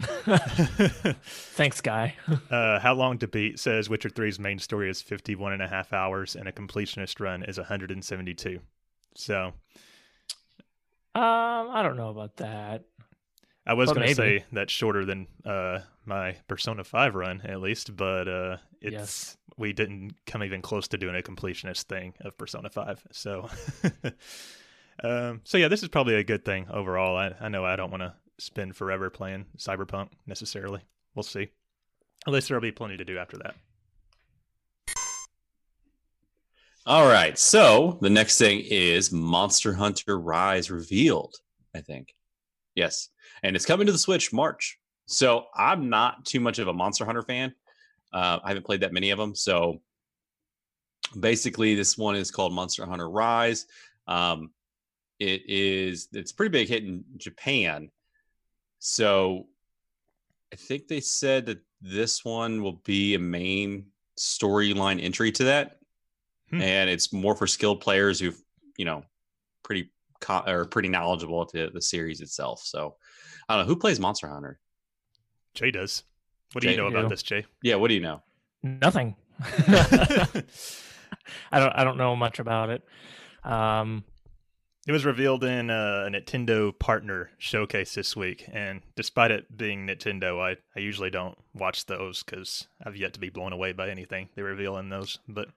Thanks, 0.00 1.80
guy. 1.80 2.16
uh, 2.50 2.80
How 2.80 2.94
Long 2.94 3.18
to 3.18 3.28
Beat 3.28 3.58
says 3.58 3.88
Witcher 3.88 4.10
3's 4.10 4.38
main 4.38 4.58
story 4.58 4.90
is 4.90 5.00
51 5.02 5.52
and 5.52 5.62
a 5.62 5.68
half 5.68 5.92
hours, 5.92 6.34
and 6.36 6.48
a 6.48 6.52
completionist 6.52 7.20
run 7.20 7.42
is 7.44 7.58
172. 7.58 8.60
So. 9.16 9.52
Um, 11.16 11.70
I 11.70 11.82
don't 11.82 11.96
know 11.96 12.08
about 12.08 12.36
that. 12.38 12.84
I 13.66 13.74
was 13.74 13.92
going 13.92 14.08
to 14.08 14.14
say 14.14 14.44
that's 14.52 14.72
shorter 14.72 15.04
than 15.04 15.26
uh, 15.44 15.80
my 16.04 16.36
Persona 16.48 16.84
5 16.84 17.14
run, 17.14 17.40
at 17.42 17.60
least, 17.60 17.96
but 17.96 18.28
uh, 18.28 18.56
it's 18.80 18.92
yes. 18.92 19.36
we 19.56 19.72
didn't 19.72 20.14
come 20.26 20.42
even 20.42 20.60
close 20.60 20.88
to 20.88 20.98
doing 20.98 21.16
a 21.16 21.22
completionist 21.22 21.84
thing 21.84 22.14
of 22.20 22.36
Persona 22.36 22.68
5. 22.68 23.06
So, 23.12 23.48
um, 25.04 25.40
so 25.44 25.56
yeah, 25.56 25.68
this 25.68 25.82
is 25.82 25.88
probably 25.88 26.16
a 26.16 26.24
good 26.24 26.44
thing 26.44 26.66
overall. 26.68 27.16
I, 27.16 27.32
I 27.40 27.48
know 27.48 27.64
I 27.64 27.76
don't 27.76 27.90
want 27.90 28.02
to 28.02 28.12
spend 28.38 28.76
forever 28.76 29.10
playing 29.10 29.46
Cyberpunk 29.56 30.08
necessarily. 30.26 30.80
We'll 31.14 31.22
see. 31.22 31.48
At 32.26 32.32
least 32.32 32.48
there'll 32.48 32.62
be 32.62 32.72
plenty 32.72 32.96
to 32.96 33.04
do 33.04 33.18
after 33.18 33.36
that. 33.38 33.54
All 36.86 37.06
right. 37.06 37.38
So 37.38 37.98
the 38.02 38.10
next 38.10 38.38
thing 38.38 38.60
is 38.60 39.10
Monster 39.10 39.72
Hunter 39.72 40.18
Rise 40.18 40.70
revealed, 40.70 41.34
I 41.74 41.80
think. 41.80 42.14
Yes. 42.74 43.08
And 43.42 43.56
it's 43.56 43.64
coming 43.64 43.86
to 43.86 43.92
the 43.92 43.98
Switch 43.98 44.32
March. 44.32 44.78
So 45.06 45.46
I'm 45.54 45.88
not 45.88 46.24
too 46.24 46.40
much 46.40 46.58
of 46.58 46.68
a 46.68 46.72
Monster 46.72 47.04
Hunter 47.04 47.22
fan. 47.22 47.54
Uh, 48.12 48.38
I 48.44 48.48
haven't 48.48 48.66
played 48.66 48.80
that 48.80 48.92
many 48.92 49.10
of 49.10 49.18
them. 49.18 49.34
So 49.34 49.80
basically, 51.18 51.74
this 51.74 51.96
one 51.96 52.16
is 52.16 52.30
called 52.30 52.52
Monster 52.52 52.86
Hunter 52.86 53.08
Rise. 53.08 53.66
Um, 54.06 54.50
it 55.18 55.42
is 55.46 56.08
it's 56.12 56.32
pretty 56.32 56.50
big 56.50 56.68
hit 56.68 56.84
in 56.84 57.04
Japan. 57.16 57.90
So 58.86 59.46
I 60.52 60.56
think 60.56 60.88
they 60.88 61.00
said 61.00 61.46
that 61.46 61.60
this 61.80 62.22
one 62.22 62.62
will 62.62 62.82
be 62.84 63.14
a 63.14 63.18
main 63.18 63.86
storyline 64.18 65.02
entry 65.02 65.32
to 65.32 65.44
that. 65.44 65.78
Hmm. 66.50 66.60
And 66.60 66.90
it's 66.90 67.10
more 67.10 67.34
for 67.34 67.46
skilled 67.46 67.80
players 67.80 68.20
who've, 68.20 68.38
you 68.76 68.84
know, 68.84 69.02
pretty 69.62 69.90
co- 70.20 70.44
or 70.46 70.66
pretty 70.66 70.90
knowledgeable 70.90 71.46
to 71.46 71.70
the 71.70 71.80
series 71.80 72.20
itself. 72.20 72.60
So 72.62 72.96
I 73.48 73.56
don't 73.56 73.64
know 73.64 73.68
who 73.72 73.80
plays 73.80 73.98
Monster 73.98 74.28
Hunter. 74.28 74.60
Jay 75.54 75.70
does. 75.70 76.02
What 76.52 76.60
do 76.60 76.68
Jay, 76.68 76.72
you 76.72 76.76
know 76.76 76.88
about 76.88 77.08
this, 77.08 77.22
Jay? 77.22 77.46
Yeah, 77.62 77.76
what 77.76 77.88
do 77.88 77.94
you 77.94 78.00
know? 78.00 78.22
Nothing. 78.62 79.16
I 79.40 80.42
don't. 81.52 81.72
I 81.72 81.84
don't 81.84 81.96
know 81.96 82.14
much 82.14 82.38
about 82.38 82.68
it. 82.68 82.82
Um, 83.44 84.04
it 84.86 84.92
was 84.92 85.04
revealed 85.04 85.44
in 85.44 85.70
a 85.70 86.08
Nintendo 86.10 86.78
partner 86.78 87.30
showcase 87.38 87.94
this 87.94 88.14
week, 88.14 88.44
and 88.52 88.82
despite 88.96 89.30
it 89.30 89.56
being 89.56 89.86
Nintendo, 89.86 90.40
I, 90.40 90.56
I 90.76 90.80
usually 90.80 91.10
don't 91.10 91.38
watch 91.54 91.86
those 91.86 92.22
because 92.22 92.68
I've 92.84 92.96
yet 92.96 93.14
to 93.14 93.20
be 93.20 93.30
blown 93.30 93.52
away 93.52 93.72
by 93.72 93.88
anything 93.88 94.28
they 94.34 94.42
reveal 94.42 94.76
in 94.76 94.90
those. 94.90 95.18
But 95.26 95.48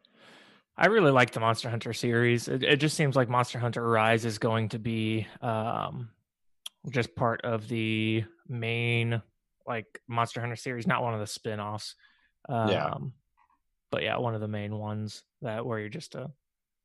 I 0.78 0.88
really 0.88 1.12
like 1.12 1.32
the 1.32 1.42
Monster 1.42 1.70
Hunter 1.70 1.92
series. 1.92 2.48
It, 2.48 2.64
it 2.64 2.78
just 2.78 2.96
seems 2.96 3.16
like 3.16 3.28
Monster 3.28 3.60
Hunter 3.60 3.88
Rise 3.88 4.24
is 4.24 4.38
going 4.38 4.70
to 4.70 4.80
be 4.80 5.28
um, 5.42 6.10
just 6.90 7.16
part 7.16 7.42
of 7.44 7.68
the 7.68 8.24
main 8.48 9.22
like 9.66 10.02
Monster 10.08 10.40
Hunter 10.40 10.56
series, 10.56 10.88
not 10.88 11.04
one 11.04 11.14
of 11.14 11.20
the 11.20 11.28
spin-offs. 11.28 11.96
Um, 12.48 12.70
yeah. 12.70 12.94
But 13.92 14.04
yeah, 14.04 14.18
one 14.18 14.36
of 14.36 14.42
the 14.42 14.48
main 14.48 14.78
ones 14.78 15.24
that 15.42 15.66
where 15.66 15.80
you're 15.80 15.90
just 15.90 16.16
a 16.16 16.32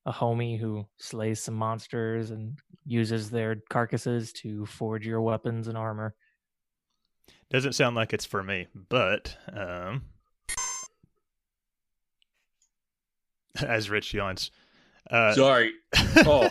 a 0.06 0.12
homie 0.12 0.58
who 0.58 0.86
slays 0.98 1.40
some 1.40 1.54
monsters 1.54 2.30
and 2.30 2.58
uses 2.84 3.30
their 3.30 3.56
carcasses 3.70 4.32
to 4.32 4.66
forge 4.66 5.06
your 5.06 5.20
weapons 5.22 5.68
and 5.68 5.78
armor. 5.78 6.14
Doesn't 7.50 7.74
sound 7.74 7.94
like 7.96 8.12
it's 8.12 8.24
for 8.24 8.42
me, 8.42 8.66
but 8.88 9.36
um, 9.52 10.02
as 13.66 13.90
Rich 13.90 14.14
yawns. 14.14 14.50
Uh, 15.10 15.34
Sorry. 15.34 15.72
Oh, 16.24 16.48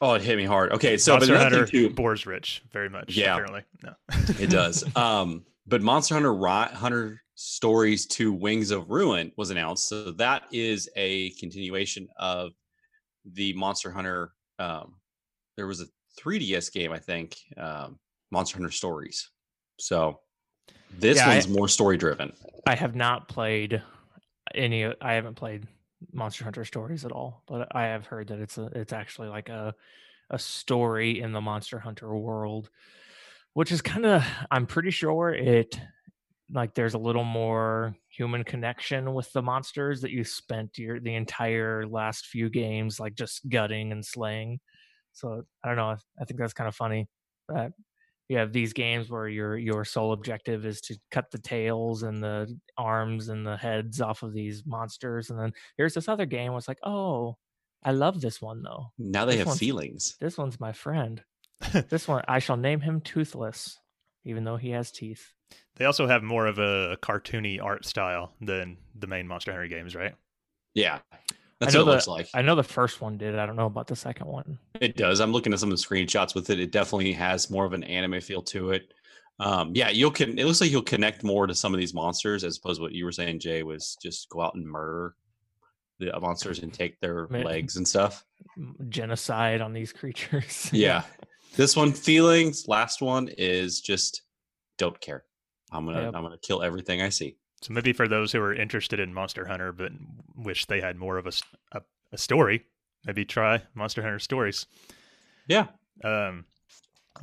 oh, 0.00 0.14
it 0.14 0.22
hit 0.22 0.36
me 0.36 0.44
hard. 0.44 0.72
Okay, 0.72 0.96
so 0.96 1.12
Monster 1.14 1.32
but 1.34 1.40
another 1.40 1.56
Hunter 1.56 1.66
thing 1.70 1.88
too, 1.88 1.94
bores 1.94 2.26
Rich 2.26 2.62
very 2.72 2.88
much. 2.88 3.16
Yeah. 3.16 3.32
apparently. 3.34 3.62
No. 3.82 3.94
it 4.40 4.50
does. 4.50 4.84
Um, 4.96 5.44
but 5.66 5.82
Monster 5.82 6.14
Hunter 6.14 6.34
Ri- 6.34 6.74
Hunter 6.74 7.20
Stories 7.34 8.06
2 8.06 8.32
Wings 8.32 8.70
of 8.70 8.90
Ruin 8.90 9.32
was 9.36 9.50
announced. 9.50 9.88
So 9.88 10.12
that 10.12 10.44
is 10.52 10.88
a 10.96 11.30
continuation 11.30 12.08
of 12.18 12.52
the 13.34 13.52
Monster 13.54 13.90
Hunter. 13.90 14.32
Um, 14.58 14.96
there 15.56 15.66
was 15.66 15.80
a 15.80 15.86
3DS 16.20 16.72
game, 16.72 16.92
I 16.92 16.98
think, 16.98 17.36
um, 17.56 17.98
Monster 18.30 18.58
Hunter 18.58 18.70
Stories. 18.70 19.30
So 19.78 20.20
this 20.90 21.18
Yeah, 21.18 21.26
I- 21.28 21.34
one's 21.34 21.48
more 21.48 21.68
story 21.68 21.96
driven. 21.96 22.32
I 22.66 22.74
have 22.74 22.94
not 22.94 23.28
played 23.28 23.82
any. 24.54 24.84
I 24.84 25.12
haven't 25.14 25.34
played 25.34 25.66
Monster 26.12 26.44
Hunter 26.44 26.64
Stories 26.64 27.04
at 27.04 27.12
all, 27.12 27.42
but 27.46 27.74
I 27.74 27.84
have 27.86 28.06
heard 28.06 28.28
that 28.28 28.38
it's 28.40 28.58
a. 28.58 28.66
It's 28.74 28.92
actually 28.92 29.28
like 29.28 29.48
a 29.48 29.74
a 30.30 30.38
story 30.38 31.20
in 31.20 31.32
the 31.32 31.40
Monster 31.40 31.78
Hunter 31.78 32.14
world, 32.14 32.68
which 33.54 33.72
is 33.72 33.80
kind 33.82 34.04
of. 34.06 34.24
I'm 34.50 34.66
pretty 34.66 34.90
sure 34.90 35.30
it. 35.30 35.80
Like 36.50 36.74
there's 36.74 36.94
a 36.94 36.98
little 36.98 37.24
more 37.24 37.94
human 38.18 38.44
connection 38.44 39.14
with 39.14 39.32
the 39.32 39.40
monsters 39.42 40.00
that 40.02 40.10
you 40.10 40.24
spent 40.24 40.76
your 40.76 41.00
the 41.00 41.14
entire 41.14 41.86
last 41.86 42.26
few 42.26 42.50
games 42.50 42.98
like 43.00 43.14
just 43.14 43.48
gutting 43.48 43.92
and 43.92 44.04
slaying. 44.04 44.58
So 45.12 45.42
I 45.64 45.68
don't 45.68 45.76
know. 45.76 45.96
I 46.20 46.24
think 46.26 46.38
that's 46.40 46.52
kind 46.52 46.68
of 46.68 46.74
funny 46.74 47.06
that 47.48 47.72
you 48.28 48.36
have 48.38 48.52
these 48.52 48.72
games 48.74 49.08
where 49.08 49.28
your 49.28 49.56
your 49.56 49.84
sole 49.84 50.12
objective 50.12 50.66
is 50.66 50.80
to 50.82 50.98
cut 51.10 51.30
the 51.30 51.38
tails 51.38 52.02
and 52.02 52.22
the 52.22 52.58
arms 52.76 53.28
and 53.30 53.46
the 53.46 53.56
heads 53.56 54.00
off 54.02 54.22
of 54.22 54.34
these 54.34 54.64
monsters 54.66 55.30
and 55.30 55.38
then 55.40 55.52
here's 55.78 55.94
this 55.94 56.08
other 56.08 56.26
game 56.26 56.50
where 56.52 56.58
it's 56.58 56.68
like 56.68 56.78
oh 56.84 57.36
i 57.82 57.90
love 57.90 58.20
this 58.20 58.42
one 58.42 58.62
though 58.62 58.92
Now 58.98 59.24
they 59.24 59.36
This 59.36 59.48
have 59.48 59.56
feelings. 59.56 60.16
this 60.20 60.36
one's 60.36 60.60
my 60.60 60.72
friend 60.72 61.22
this 61.88 62.06
one 62.06 62.22
i 62.28 62.38
shall 62.38 62.58
name 62.58 62.80
him 62.82 63.00
toothless 63.00 63.78
even 64.26 64.44
though 64.44 64.58
he 64.58 64.70
has 64.72 64.90
teeth 64.92 65.32
They 65.76 65.84
also 65.84 66.06
have 66.06 66.22
more 66.22 66.46
of 66.46 66.58
a 66.58 66.96
cartoony 67.02 67.62
art 67.62 67.84
style 67.84 68.32
than 68.40 68.78
the 68.98 69.06
main 69.06 69.28
Monster 69.28 69.52
Hunter 69.52 69.68
games, 69.68 69.94
right? 69.94 70.14
Yeah. 70.74 70.98
That's 71.60 71.74
I 71.74 71.78
know 71.78 71.84
what 71.84 71.90
it 71.90 71.94
looks 71.94 72.06
like. 72.08 72.28
i 72.34 72.42
know 72.42 72.54
the 72.54 72.62
first 72.62 73.00
one 73.00 73.18
did 73.18 73.36
i 73.36 73.44
don't 73.44 73.56
know 73.56 73.66
about 73.66 73.88
the 73.88 73.96
second 73.96 74.28
one 74.28 74.58
It 74.80 74.96
does. 74.96 75.18
I'm 75.18 75.32
looking 75.32 75.52
at 75.52 75.58
some 75.58 75.72
of 75.72 75.76
the 75.76 75.82
screenshots 75.84 76.32
with 76.34 76.50
it. 76.50 76.60
It 76.60 76.70
definitely 76.70 77.12
has 77.14 77.50
more 77.50 77.64
of 77.64 77.72
an 77.72 77.82
anime 77.84 78.20
feel 78.20 78.42
to 78.42 78.70
it. 78.70 78.92
Um, 79.40 79.72
yeah, 79.74 79.88
you'll 79.88 80.10
can. 80.12 80.38
It 80.38 80.44
looks 80.46 80.60
like 80.60 80.70
you'll 80.70 80.82
connect 80.82 81.22
more 81.24 81.46
to 81.48 81.54
some 81.54 81.72
of 81.74 81.78
these 81.80 81.94
monsters 81.94 82.42
as 82.44 82.58
opposed 82.58 82.78
to 82.78 82.82
what 82.82 82.92
you 82.92 83.04
were 83.04 83.12
saying, 83.12 83.38
Jay, 83.40 83.62
was 83.64 83.96
just 84.02 84.28
go 84.30 84.40
out 84.40 84.54
and 84.54 84.66
murder 84.66 85.14
the 86.00 86.12
monsters 86.20 86.58
and 86.60 86.72
take 86.72 86.98
their 87.00 87.26
Ma- 87.28 87.38
legs 87.38 87.76
and 87.76 87.86
stuff. 87.86 88.24
Genocide 88.88 89.60
on 89.60 89.72
these 89.72 89.92
creatures 89.92 90.70
Yeah. 90.72 91.02
this 91.56 91.76
one, 91.76 91.92
feelings. 91.92 92.66
Last 92.68 93.00
one 93.02 93.28
is 93.36 93.80
just 93.80 94.22
don't 94.76 95.00
care. 95.00 95.24
I'm 95.72 95.84
gonna 95.84 96.02
Yep. 96.02 96.14
I'm 96.14 96.22
gonna 96.22 96.38
kill 96.38 96.62
everything 96.62 97.02
I 97.02 97.08
see. 97.08 97.36
So 97.60 97.72
maybe 97.72 97.92
for 97.92 98.06
those 98.06 98.32
who 98.32 98.40
are 98.40 98.54
interested 98.54 99.00
in 99.00 99.12
Monster 99.12 99.46
Hunter 99.46 99.72
but 99.72 99.92
wish 100.36 100.66
they 100.66 100.80
had 100.80 100.96
more 100.96 101.18
of 101.18 101.26
a 101.26 101.32
a 102.12 102.18
story, 102.18 102.64
maybe 103.04 103.24
try 103.24 103.62
Monster 103.74 104.02
Hunter 104.02 104.18
Stories. 104.18 104.66
Yeah. 105.46 105.66
Um, 106.04 106.44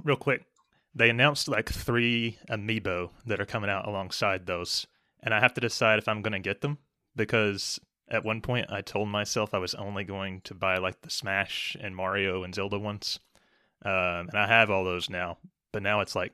real 0.03 0.17
quick, 0.17 0.45
they 0.93 1.09
announced 1.09 1.47
like 1.47 1.69
three 1.69 2.37
amiibo 2.49 3.09
that 3.25 3.39
are 3.39 3.45
coming 3.45 3.69
out 3.69 3.87
alongside 3.87 4.45
those, 4.45 4.85
and 5.23 5.33
I 5.33 5.39
have 5.39 5.53
to 5.55 5.61
decide 5.61 5.99
if 5.99 6.07
I'm 6.07 6.21
going 6.21 6.33
to 6.33 6.39
get 6.39 6.61
them 6.61 6.77
because 7.15 7.79
at 8.09 8.23
one 8.23 8.41
point 8.41 8.71
I 8.71 8.81
told 8.81 9.09
myself 9.09 9.53
I 9.53 9.57
was 9.59 9.73
only 9.75 10.03
going 10.03 10.41
to 10.41 10.53
buy 10.53 10.77
like 10.77 11.01
the 11.01 11.09
Smash 11.09 11.75
and 11.79 11.95
Mario 11.95 12.43
and 12.43 12.53
Zelda 12.53 12.79
ones, 12.79 13.19
um, 13.83 14.29
and 14.29 14.35
I 14.35 14.47
have 14.47 14.69
all 14.69 14.83
those 14.83 15.09
now. 15.09 15.37
But 15.71 15.83
now 15.83 15.99
it's 16.01 16.15
like, 16.15 16.33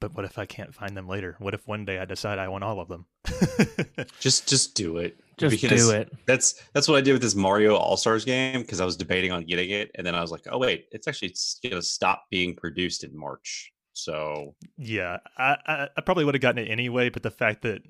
but 0.00 0.14
what 0.14 0.24
if 0.24 0.38
I 0.38 0.46
can't 0.46 0.74
find 0.74 0.96
them 0.96 1.08
later? 1.08 1.36
What 1.38 1.54
if 1.54 1.66
one 1.66 1.84
day 1.84 1.98
I 1.98 2.04
decide 2.04 2.38
I 2.38 2.48
want 2.48 2.64
all 2.64 2.80
of 2.80 2.88
them? 2.88 3.06
Just 4.20 4.48
just 4.48 4.74
do 4.74 4.98
it. 4.98 5.18
just 5.36 5.50
Because 5.50 5.70
do 5.70 5.90
it 5.90 6.12
That's 6.26 6.54
that's 6.72 6.88
what 6.88 6.96
I 6.96 7.00
did 7.00 7.12
with 7.12 7.22
this 7.22 7.34
Mario 7.34 7.74
All 7.76 7.96
Stars 7.96 8.24
game 8.24 8.60
because 8.62 8.80
I 8.80 8.84
was 8.84 8.96
debating 8.96 9.32
on 9.32 9.44
getting 9.44 9.70
it, 9.70 9.90
and 9.94 10.06
then 10.06 10.14
I 10.14 10.20
was 10.20 10.30
like, 10.30 10.46
oh 10.50 10.58
wait, 10.58 10.86
it's 10.90 11.06
actually 11.08 11.30
s- 11.30 11.58
gonna 11.62 11.82
stop 11.82 12.24
being 12.30 12.54
produced 12.56 13.04
in 13.04 13.16
March. 13.16 13.72
So 13.92 14.54
Yeah, 14.76 15.18
I, 15.36 15.56
I, 15.66 15.88
I 15.96 16.00
probably 16.02 16.24
would 16.24 16.34
have 16.34 16.42
gotten 16.42 16.64
it 16.64 16.70
anyway, 16.70 17.08
but 17.10 17.22
the 17.22 17.30
fact 17.30 17.62
that, 17.62 17.82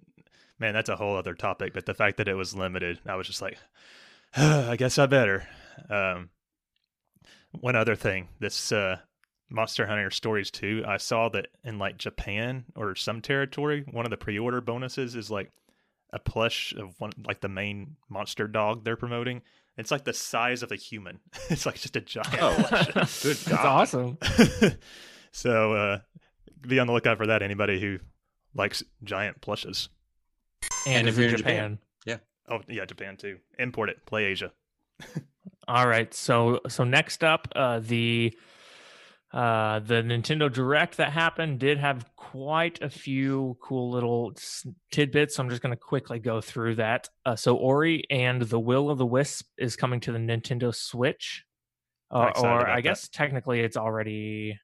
man, 0.59 0.75
that's 0.75 0.88
a 0.88 0.97
whole 0.97 1.16
other 1.16 1.35
topic. 1.35 1.75
But 1.75 1.87
the 1.87 1.94
fact 1.94 2.16
that 2.18 2.29
it 2.29 2.35
was 2.35 2.55
limited, 2.55 3.01
I 3.07 3.16
was 3.16 3.27
just 3.27 3.42
like, 3.42 3.59
I 4.37 4.77
guess 4.77 4.99
I 4.99 5.07
better. 5.07 5.47
Um, 5.90 6.31
one 7.61 7.77
other 7.77 7.97
thing, 7.97 8.29
this 8.40 8.73
uh, 8.73 8.99
Monster 9.51 9.87
Hunter 9.87 10.11
Stories 10.11 10.51
2, 10.51 10.85
I 10.87 10.97
saw 10.99 11.29
that 11.31 11.49
in 11.65 11.79
like 11.79 11.97
Japan 11.97 12.65
or 12.77 12.95
some 12.95 13.21
territory, 13.23 13.85
one 13.91 14.05
of 14.05 14.11
the 14.11 14.17
pre-order 14.17 14.61
bonuses 14.61 15.15
is 15.17 15.31
like 15.31 15.51
a 16.13 16.19
plush 16.19 16.75
of 16.77 16.95
one, 16.99 17.13
like 17.27 17.41
the 17.41 17.49
main 17.49 17.97
monster 18.09 18.47
dog 18.47 18.85
they're 18.85 18.97
promoting. 18.97 19.43
It's 19.77 19.91
like 19.91 20.05
the 20.05 20.13
size 20.13 20.63
of 20.63 20.73
a 20.73 20.77
human. 20.77 21.21
it's 21.51 21.65
like 21.67 21.77
just 21.77 21.97
a 21.97 22.01
giant. 22.01 22.37
Oh, 22.43 22.55
plush. 22.69 23.23
good 23.23 23.37
that's 23.37 23.49
God. 23.49 23.67
awesome 23.67 24.19
so 25.33 25.73
uh, 25.73 25.99
be 26.67 26.79
on 26.79 26.87
the 26.87 26.93
lookout 26.93 27.17
for 27.19 27.27
that. 27.29 27.43
Anybody 27.43 27.81
who 27.81 27.99
likes 28.55 28.83
giant 29.05 29.41
plushes. 29.41 29.89
and, 30.87 30.97
And 30.97 31.09
if 31.09 31.15
if 31.15 31.19
you're 31.19 31.27
you're 31.29 31.35
in 31.35 31.35
in 31.35 31.39
japan. 31.39 31.79
yeah, 32.07 32.17
Oh 32.49 32.61
yeah, 32.69 32.85
Japan 32.87 33.17
too. 33.17 33.39
Import 33.59 33.89
it. 33.91 34.05
Play 34.07 34.25
Asia. 34.25 34.53
All 35.69 35.87
right. 35.87 36.13
So 36.15 36.61
so 36.69 36.83
next 36.85 37.23
up, 37.23 37.49
uh, 37.55 37.79
the 37.81 38.37
uh, 39.33 39.81
the 39.81 39.97
Nintendo 39.97 40.51
Direct 40.51 40.97
that 40.97 41.12
happened 41.12 41.59
did 41.59 41.79
have 41.79 42.07
quite 42.17 42.81
a 42.81 42.88
few 42.88 43.59
cool 43.61 43.91
little 43.91 44.33
tidbits. 44.91 45.37
So 45.37 45.43
I'm 45.43 45.51
just 45.51 45.61
going 45.61 45.75
to 45.75 45.81
quickly 45.81 46.19
go 46.19 46.41
through 46.41 46.77
that. 46.77 47.09
Uh, 47.27 47.37
so 47.37 47.57
Ori 47.57 48.05
and 48.11 48.41
the 48.41 48.59
Will 48.59 48.88
of 48.88 48.97
the 48.97 49.07
Wisp 49.07 49.47
is 49.59 49.77
coming 49.77 50.01
to 50.01 50.12
the 50.12 50.19
Nintendo 50.19 50.75
Switch, 50.75 51.45
uh, 52.11 52.31
or 52.37 52.67
I 52.67 52.77
that. 52.77 52.83
guess 52.83 53.09
technically 53.09 53.61
it's 53.61 53.77
already. 53.77 54.59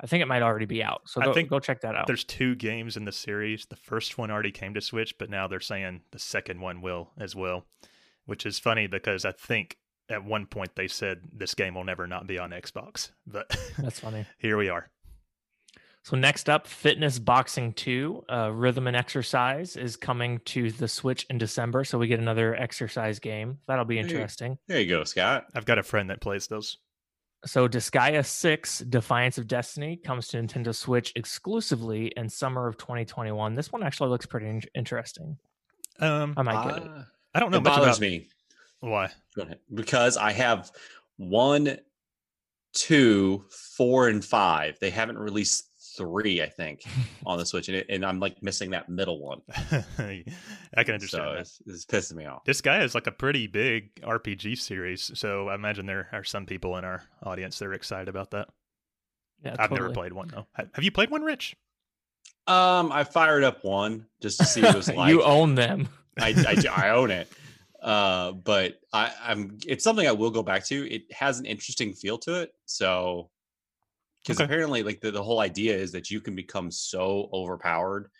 I 0.00 0.06
think 0.06 0.22
it 0.22 0.26
might 0.26 0.42
already 0.42 0.66
be 0.66 0.80
out. 0.80 1.00
So 1.06 1.20
I 1.20 1.32
think 1.32 1.50
go 1.50 1.58
check 1.58 1.80
that 1.80 1.96
out. 1.96 2.06
There's 2.06 2.22
two 2.22 2.54
games 2.54 2.96
in 2.96 3.04
the 3.04 3.10
series. 3.10 3.66
The 3.66 3.74
first 3.74 4.16
one 4.16 4.30
already 4.30 4.52
came 4.52 4.74
to 4.74 4.80
Switch, 4.80 5.18
but 5.18 5.28
now 5.28 5.48
they're 5.48 5.58
saying 5.58 6.02
the 6.12 6.20
second 6.20 6.60
one 6.60 6.80
will 6.80 7.10
as 7.18 7.34
well, 7.34 7.66
which 8.24 8.46
is 8.46 8.60
funny 8.60 8.86
because 8.86 9.24
I 9.24 9.32
think 9.32 9.76
at 10.08 10.24
one 10.24 10.46
point 10.46 10.74
they 10.74 10.88
said 10.88 11.20
this 11.32 11.54
game 11.54 11.74
will 11.74 11.84
never 11.84 12.06
not 12.06 12.26
be 12.26 12.38
on 12.38 12.50
Xbox, 12.50 13.10
but 13.26 13.54
That's 13.78 14.00
funny. 14.00 14.26
here 14.38 14.56
we 14.56 14.68
are. 14.68 14.88
So 16.04 16.16
next 16.16 16.48
up, 16.48 16.66
Fitness 16.66 17.18
Boxing 17.18 17.74
2, 17.74 18.24
uh, 18.32 18.50
Rhythm 18.52 18.86
and 18.86 18.96
Exercise 18.96 19.76
is 19.76 19.96
coming 19.96 20.40
to 20.46 20.70
the 20.70 20.88
Switch 20.88 21.26
in 21.28 21.36
December. 21.36 21.84
So 21.84 21.98
we 21.98 22.06
get 22.06 22.18
another 22.18 22.54
exercise 22.54 23.18
game. 23.18 23.58
That'll 23.66 23.84
be 23.84 23.96
Hey. 23.96 24.02
interesting. 24.02 24.56
There 24.68 24.80
you 24.80 24.86
go, 24.88 25.04
Scott. 25.04 25.46
I've 25.54 25.66
got 25.66 25.76
a 25.78 25.82
friend 25.82 26.08
that 26.08 26.22
plays 26.22 26.46
those. 26.46 26.78
So 27.44 27.68
Disgaea 27.68 28.24
6, 28.24 28.78
Defiance 28.80 29.36
of 29.36 29.46
Destiny, 29.48 29.96
comes 29.96 30.28
to 30.28 30.38
Nintendo 30.38 30.74
Switch 30.74 31.12
exclusively 31.14 32.06
in 32.16 32.28
summer 32.30 32.66
of 32.68 32.78
2021. 32.78 33.54
This 33.54 33.70
one 33.70 33.82
actually 33.82 34.08
looks 34.08 34.24
pretty 34.26 34.46
in- 34.48 34.62
interesting. 34.74 35.36
Um, 36.00 36.32
I 36.38 36.42
might 36.42 36.64
get 36.68 36.76
it. 36.78 36.88
Uh, 36.88 37.02
I 37.34 37.40
don't 37.40 37.50
know 37.50 37.58
it 37.58 37.64
much 37.64 37.74
bothers 37.76 37.98
about 37.98 38.00
me 38.00 38.28
why. 38.80 39.10
Because 39.72 40.16
I 40.16 40.32
have 40.32 40.70
one, 41.16 41.78
two, 42.74 43.44
four, 43.76 44.08
and 44.08 44.24
five. 44.24 44.78
They 44.80 44.90
haven't 44.90 45.18
released 45.18 45.64
three, 45.96 46.40
I 46.42 46.48
think, 46.48 46.82
on 47.26 47.38
the 47.38 47.44
Switch, 47.46 47.68
and, 47.68 47.76
it, 47.78 47.86
and 47.88 48.04
I'm 48.04 48.20
like 48.20 48.40
missing 48.42 48.70
that 48.70 48.88
middle 48.88 49.20
one. 49.20 49.40
I 49.98 50.84
can 50.84 50.94
understand 50.94 51.08
So 51.08 51.32
that. 51.32 51.40
it's, 51.40 51.62
it's 51.66 51.84
pissing 51.86 52.14
me 52.16 52.26
off. 52.26 52.44
Disgaea 52.44 52.84
is 52.84 52.94
like 52.94 53.06
a 53.08 53.12
pretty 53.12 53.46
big 53.48 54.00
RPG 54.02 54.58
series, 54.58 55.10
so 55.18 55.48
I 55.48 55.54
imagine 55.56 55.86
there 55.86 56.08
are 56.12 56.22
some 56.24 56.46
people 56.46 56.76
in 56.76 56.84
our 56.84 57.02
audience 57.24 57.58
that 57.58 57.64
are 57.66 57.72
excited 57.74 58.08
about 58.08 58.30
that. 58.30 58.48
Yeah, 59.44 59.56
I've 59.58 59.70
never 59.72 59.90
played 59.90 60.12
one 60.12 60.28
though. 60.28 60.46
Have 60.54 60.84
you 60.84 60.90
played 60.92 61.10
one, 61.10 61.22
Rich? 61.22 61.56
Um, 62.46 62.90
I 62.92 63.04
fired 63.04 63.44
up 63.44 63.64
one 63.64 64.06
just 64.22 64.38
to 64.38 64.44
see 64.46 64.62
what 64.62 64.74
it 64.74 64.76
was 64.76 64.88
like. 64.92 65.10
you 65.10 65.22
own 65.22 65.54
them. 65.54 65.88
I, 66.18 66.34
I, 66.74 66.86
I 66.86 66.90
own 66.90 67.10
it. 67.10 67.28
Uh, 67.82 68.32
but 68.32 68.80
I, 68.92 69.12
I'm 69.22 69.58
it's 69.66 69.84
something 69.84 70.06
I 70.06 70.12
will 70.12 70.30
go 70.30 70.42
back 70.42 70.64
to. 70.66 70.92
It 70.92 71.10
has 71.12 71.38
an 71.38 71.46
interesting 71.46 71.92
feel 71.92 72.18
to 72.18 72.42
it. 72.42 72.52
So 72.66 73.30
because 74.22 74.40
Okay. 74.40 74.44
apparently 74.46 74.82
like 74.82 75.00
the, 75.00 75.10
the 75.10 75.22
whole 75.22 75.40
idea 75.40 75.76
is 75.76 75.92
that 75.92 76.10
you 76.10 76.20
can 76.20 76.34
become 76.34 76.70
so 76.70 77.30
overpowered 77.32 78.10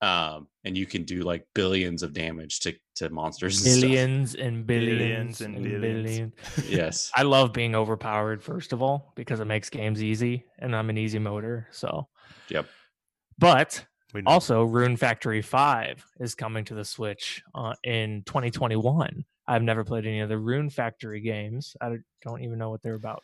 um, 0.00 0.48
and 0.64 0.76
you 0.76 0.86
can 0.86 1.04
do 1.04 1.22
like 1.22 1.46
billions 1.54 2.02
of 2.02 2.12
damage 2.12 2.60
to 2.60 2.74
to 2.96 3.10
monsters. 3.10 3.58
and 3.58 3.66
stuff. 3.66 3.80
Billions 3.80 4.34
and 4.34 4.66
billions, 4.66 4.98
Billions 4.98 5.40
and 5.40 5.54
and 5.56 5.64
billions. 5.64 6.04
billions. 6.04 6.34
Yes. 6.68 7.10
I 7.14 7.22
love 7.22 7.52
being 7.52 7.74
overpowered, 7.74 8.42
first 8.42 8.72
of 8.72 8.82
all, 8.82 9.12
because 9.16 9.40
it 9.40 9.44
makes 9.46 9.68
games 9.70 10.02
easy 10.02 10.44
and 10.58 10.74
I'm 10.74 10.90
an 10.90 10.98
easy 10.98 11.18
motor. 11.18 11.68
So, 11.70 12.08
Yep. 12.50 12.66
but 13.38 13.74
We 13.74 13.82
know. 13.84 13.91
Also, 14.26 14.62
Rune 14.64 14.96
Factory 14.96 15.42
5 15.42 16.04
is 16.20 16.34
coming 16.34 16.64
to 16.66 16.74
the 16.74 16.84
Switch 16.84 17.42
uh, 17.54 17.74
in 17.82 18.22
2021. 18.26 19.24
I've 19.46 19.62
never 19.62 19.84
played 19.84 20.06
any 20.06 20.20
of 20.20 20.28
the 20.28 20.38
Rune 20.38 20.70
Factory 20.70 21.20
games. 21.20 21.76
I 21.80 21.88
don't- 21.88 22.04
don't 22.22 22.42
even 22.42 22.58
know 22.58 22.70
what 22.70 22.82
they're 22.82 22.94
about. 22.94 23.22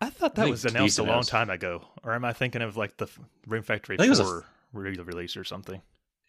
I 0.00 0.10
thought 0.10 0.34
that 0.36 0.42
think 0.42 0.52
was 0.52 0.64
announced 0.64 0.98
a 1.00 1.02
long 1.02 1.16
has. 1.16 1.26
time 1.28 1.50
ago, 1.50 1.82
or 2.04 2.12
am 2.12 2.24
I 2.24 2.32
thinking 2.32 2.62
of 2.62 2.76
like 2.76 2.96
the 2.98 3.08
Rune 3.48 3.62
Factory 3.64 3.96
I 3.96 3.98
think 3.98 4.06
it 4.06 4.10
was 4.10 4.20
a 4.20 4.24
Four 4.24 4.46
re- 4.72 4.94
release 4.96 5.36
or 5.36 5.42
something? 5.44 5.74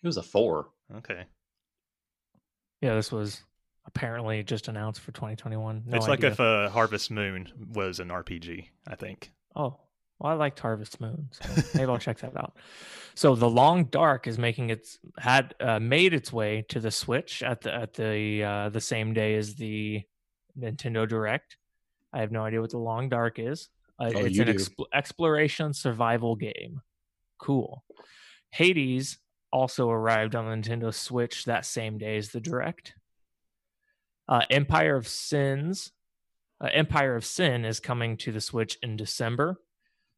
It 0.02 0.08
was 0.08 0.18
a 0.18 0.24
four. 0.24 0.70
Okay, 0.96 1.26
Yeah, 2.82 2.96
this 2.96 3.12
was 3.12 3.42
apparently 3.86 4.44
just 4.44 4.68
announced 4.70 5.02
for 5.02 5.12
2021. 5.12 5.84
No 5.86 5.98
it's 5.98 6.08
like 6.08 6.20
idea. 6.20 6.32
if 6.32 6.40
uh, 6.40 6.70
Harvest 6.70 7.12
Moon 7.12 7.48
was 7.74 8.00
an 8.00 8.08
RPG. 8.10 8.66
I 8.88 8.96
think. 8.96 9.32
Oh, 9.56 9.80
well, 10.20 10.34
I 10.34 10.36
liked 10.36 10.60
Harvest 10.60 11.00
Moon, 11.02 11.30
so 11.32 11.64
maybe 11.76 11.90
I'll 11.92 11.98
check 11.98 12.20
that 12.20 12.36
out. 12.38 12.56
So, 13.16 13.36
The 13.36 13.50
Long 13.50 13.86
Dark 13.86 14.28
is 14.28 14.38
making 14.38 14.70
its 14.70 15.00
had 15.18 15.56
uh, 15.60 15.80
made 15.80 16.14
its 16.14 16.32
way 16.32 16.66
to 16.70 16.80
the 16.80 16.92
Switch 16.92 17.44
at 17.44 17.62
the 17.62 17.74
at 17.74 17.94
the 17.94 18.44
uh, 18.44 18.70
the 18.70 18.82
same 18.82 19.14
day 19.14 19.36
as 19.36 19.56
the 19.56 20.04
Nintendo 20.58 21.08
Direct. 21.08 21.58
I 22.14 22.20
have 22.22 22.32
no 22.32 22.44
idea 22.44 22.62
what 22.62 22.72
The 22.72 22.78
Long 22.78 23.10
Dark 23.10 23.40
is. 23.40 23.70
Uh, 24.00 24.12
Oh, 24.16 24.20
it's 24.26 24.40
an 24.40 24.46
do. 24.46 24.54
expl- 24.54 24.86
exploration 24.94 25.74
survival 25.74 26.36
game. 26.36 26.82
Cool. 27.38 27.84
Hades 28.52 29.18
also 29.52 29.90
arrived 29.90 30.36
on 30.36 30.46
the 30.46 30.56
Nintendo 30.56 30.94
Switch 30.94 31.46
that 31.46 31.66
same 31.66 31.98
day 31.98 32.18
as 32.18 32.30
the 32.30 32.40
Direct. 32.40 32.94
Uh, 34.28 34.42
Empire 34.50 34.96
of 34.96 35.08
Sins, 35.08 35.92
uh, 36.64 36.70
Empire 36.72 37.16
of 37.16 37.26
Sin 37.26 37.66
is 37.66 37.80
coming 37.80 38.16
to 38.18 38.32
the 38.32 38.42
Switch 38.42 38.78
in 38.82 38.96
December. 38.96 39.60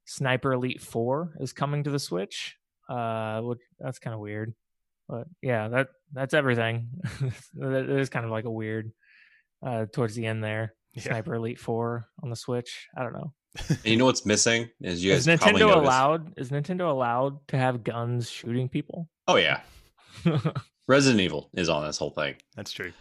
Sniper 0.06 0.54
Elite 0.54 0.82
Four 0.82 1.34
is 1.40 1.54
coming 1.54 1.84
to 1.84 1.90
the 1.90 2.00
Switch. 2.00 2.56
Uh, 2.90 3.40
which, 3.42 3.60
that's 3.80 4.00
kind 4.00 4.14
of 4.14 4.20
weird, 4.20 4.54
but 5.08 5.26
yeah, 5.42 5.70
that 5.70 5.88
that's 6.12 6.34
everything. 6.34 6.90
that 7.56 7.90
is 7.90 8.10
kind 8.10 8.26
of 8.26 8.32
like 8.32 8.46
a 8.46 8.52
weird. 8.52 8.92
Uh, 9.66 9.86
towards 9.94 10.16
the 10.16 10.26
end 10.26 10.44
there, 10.44 10.74
Yeah. 10.94 11.04
Sniper 11.04 11.36
Elite 11.36 11.60
Four 11.60 12.08
on 12.24 12.30
the 12.32 12.36
Switch. 12.36 12.88
I 12.98 13.04
don't 13.04 13.14
know. 13.14 13.32
And 13.70 13.80
you 13.86 13.98
know 13.98 14.06
what's 14.06 14.26
missing? 14.26 14.70
Is 14.82 15.04
you 15.04 15.12
Is 15.14 15.26
guys 15.28 15.40
probably 15.40 15.62
Nintendo 15.62 15.76
allowed? 15.76 16.34
Is 16.38 16.50
Nintendo 16.50 16.90
allowed 16.90 17.48
to 17.50 17.58
have 17.58 17.84
guns 17.84 18.30
shooting 18.30 18.68
people? 18.70 19.08
Oh 19.28 19.36
yeah. 19.36 19.62
Resident 20.88 21.22
Evil 21.22 21.50
is 21.54 21.70
on 21.70 21.86
this 21.86 21.98
whole 21.98 22.10
thing. 22.12 22.36
That's 22.56 22.72
true. 22.72 22.92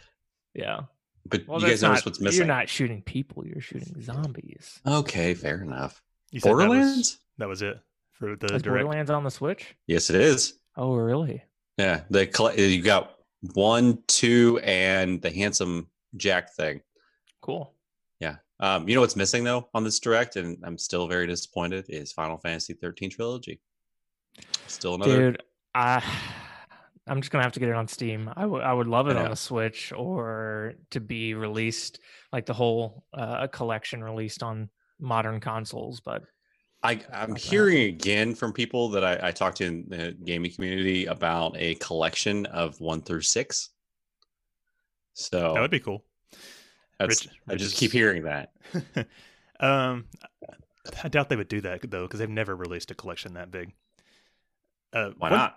yeah. 0.54 0.80
But 1.26 1.46
Well, 1.48 1.60
you 1.60 1.66
guys 1.68 1.80
that's 1.80 1.82
notice 1.82 1.98
not- 2.00 2.06
what's 2.06 2.20
missing? 2.20 2.38
You're 2.38 2.46
not 2.46 2.68
shooting 2.68 3.02
people. 3.02 3.46
You're 3.46 3.60
shooting 3.60 4.00
zombies. 4.02 4.80
Okay, 4.86 5.34
fair 5.34 5.62
enough. 5.62 6.02
You 6.30 6.40
said 6.40 6.50
that 6.50 6.56
was, 6.56 6.66
Borderlands? 6.66 7.18
that 7.38 7.48
was 7.48 7.62
it 7.62 7.78
for 8.12 8.36
the 8.36 8.46
Is 8.54 8.62
direct. 8.62 8.84
Borderlands 8.84 9.10
on 9.10 9.24
the 9.24 9.30
Switch? 9.30 9.74
Yes, 9.86 10.10
it 10.10 10.16
is. 10.16 10.54
Oh, 10.76 10.94
really? 10.94 11.42
Yeah, 11.76 12.02
the 12.10 12.26
colle- 12.26 12.54
you 12.54 12.82
got 12.82 13.16
one, 13.54 14.02
two, 14.06 14.60
and 14.62 15.20
the 15.22 15.30
handsome 15.30 15.88
Jack 16.16 16.54
thing. 16.54 16.82
Cool. 17.40 17.72
Yeah. 18.20 18.36
Um, 18.60 18.88
you 18.88 18.94
know 18.94 19.00
what's 19.00 19.16
missing 19.16 19.44
though 19.44 19.68
on 19.72 19.84
this 19.84 19.98
direct, 19.98 20.36
and 20.36 20.58
I'm 20.62 20.76
still 20.76 21.08
very 21.08 21.26
disappointed. 21.26 21.86
Is 21.88 22.12
Final 22.12 22.36
Fantasy 22.38 22.74
13 22.74 23.10
trilogy? 23.10 23.60
Still 24.66 24.96
another. 24.96 25.32
Dude, 25.32 25.42
I 25.74 26.02
I'm 27.06 27.20
just 27.22 27.32
gonna 27.32 27.42
have 27.44 27.52
to 27.54 27.60
get 27.60 27.70
it 27.70 27.74
on 27.74 27.88
Steam. 27.88 28.30
I 28.36 28.44
would 28.44 28.62
I 28.62 28.72
would 28.72 28.86
love 28.86 29.08
it 29.08 29.16
I 29.16 29.24
on 29.24 29.30
the 29.30 29.36
Switch 29.36 29.92
or 29.96 30.74
to 30.90 31.00
be 31.00 31.32
released 31.34 32.00
like 32.32 32.44
the 32.44 32.52
whole 32.52 33.04
uh, 33.14 33.46
collection 33.46 34.04
released 34.04 34.42
on 34.42 34.68
modern 35.00 35.40
consoles. 35.40 36.00
But 36.00 36.22
I, 36.82 37.00
I'm 37.12 37.32
like 37.32 37.40
hearing 37.40 37.78
again 37.88 38.34
from 38.34 38.52
people 38.52 38.88
that 38.90 39.04
I, 39.04 39.28
I 39.28 39.32
talked 39.32 39.58
to 39.58 39.64
in 39.66 39.84
the 39.88 40.16
gaming 40.24 40.52
community 40.52 41.06
about 41.06 41.54
a 41.56 41.74
collection 41.76 42.46
of 42.46 42.80
one 42.80 43.02
through 43.02 43.22
six. 43.22 43.70
So 45.14 45.54
That 45.54 45.60
would 45.60 45.70
be 45.70 45.80
cool. 45.80 46.04
that's, 46.98 47.26
Rich- 47.26 47.34
I 47.48 47.54
just 47.56 47.76
keep 47.76 47.92
hearing 47.92 48.22
that. 48.22 48.52
um, 49.60 50.06
I 51.04 51.08
doubt 51.08 51.28
they 51.28 51.36
would 51.36 51.48
do 51.48 51.60
that 51.60 51.90
though, 51.90 52.06
because 52.06 52.20
they've 52.20 52.30
never 52.30 52.56
released 52.56 52.90
a 52.90 52.94
collection 52.94 53.34
that 53.34 53.50
big. 53.50 53.72
Uh, 54.92 55.10
Why 55.18 55.30
one- 55.30 55.38
not? 55.38 55.56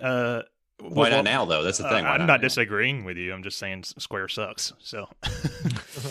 Uh, 0.00 0.42
Why 0.80 1.10
not 1.10 1.24
now 1.24 1.44
though? 1.44 1.62
That's 1.62 1.78
the 1.78 1.86
uh, 1.86 1.90
thing. 1.90 2.04
Why 2.04 2.12
I'm 2.12 2.20
not, 2.20 2.26
not 2.26 2.40
disagreeing 2.40 3.04
with 3.04 3.16
you. 3.16 3.32
I'm 3.32 3.42
just 3.42 3.58
saying 3.58 3.82
Square 3.84 4.28
sucks. 4.28 4.72
So 4.78 5.08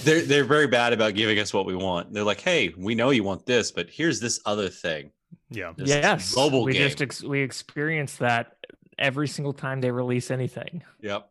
They're 0.03 0.21
they're 0.21 0.43
very 0.43 0.67
bad 0.67 0.93
about 0.93 1.15
giving 1.15 1.39
us 1.39 1.53
what 1.53 1.65
we 1.65 1.75
want. 1.75 2.11
They're 2.13 2.23
like, 2.23 2.41
hey, 2.41 2.73
we 2.77 2.93
know 2.95 3.09
you 3.11 3.23
want 3.23 3.45
this, 3.45 3.71
but 3.71 3.89
here's 3.89 4.19
this 4.19 4.39
other 4.45 4.67
thing. 4.69 5.11
yeah, 5.49 5.73
This 5.77 5.87
yes, 5.89 6.35
mobile 6.35 6.63
we 6.65 6.73
game. 6.73 6.81
just 6.89 7.01
ex- 7.01 7.23
we 7.23 7.41
experience 7.41 8.17
that 8.17 8.57
every 8.99 9.27
single 9.27 9.53
time 9.53 9.79
they 9.81 9.91
release 9.91 10.31
anything. 10.31 10.83
Yep. 11.01 11.29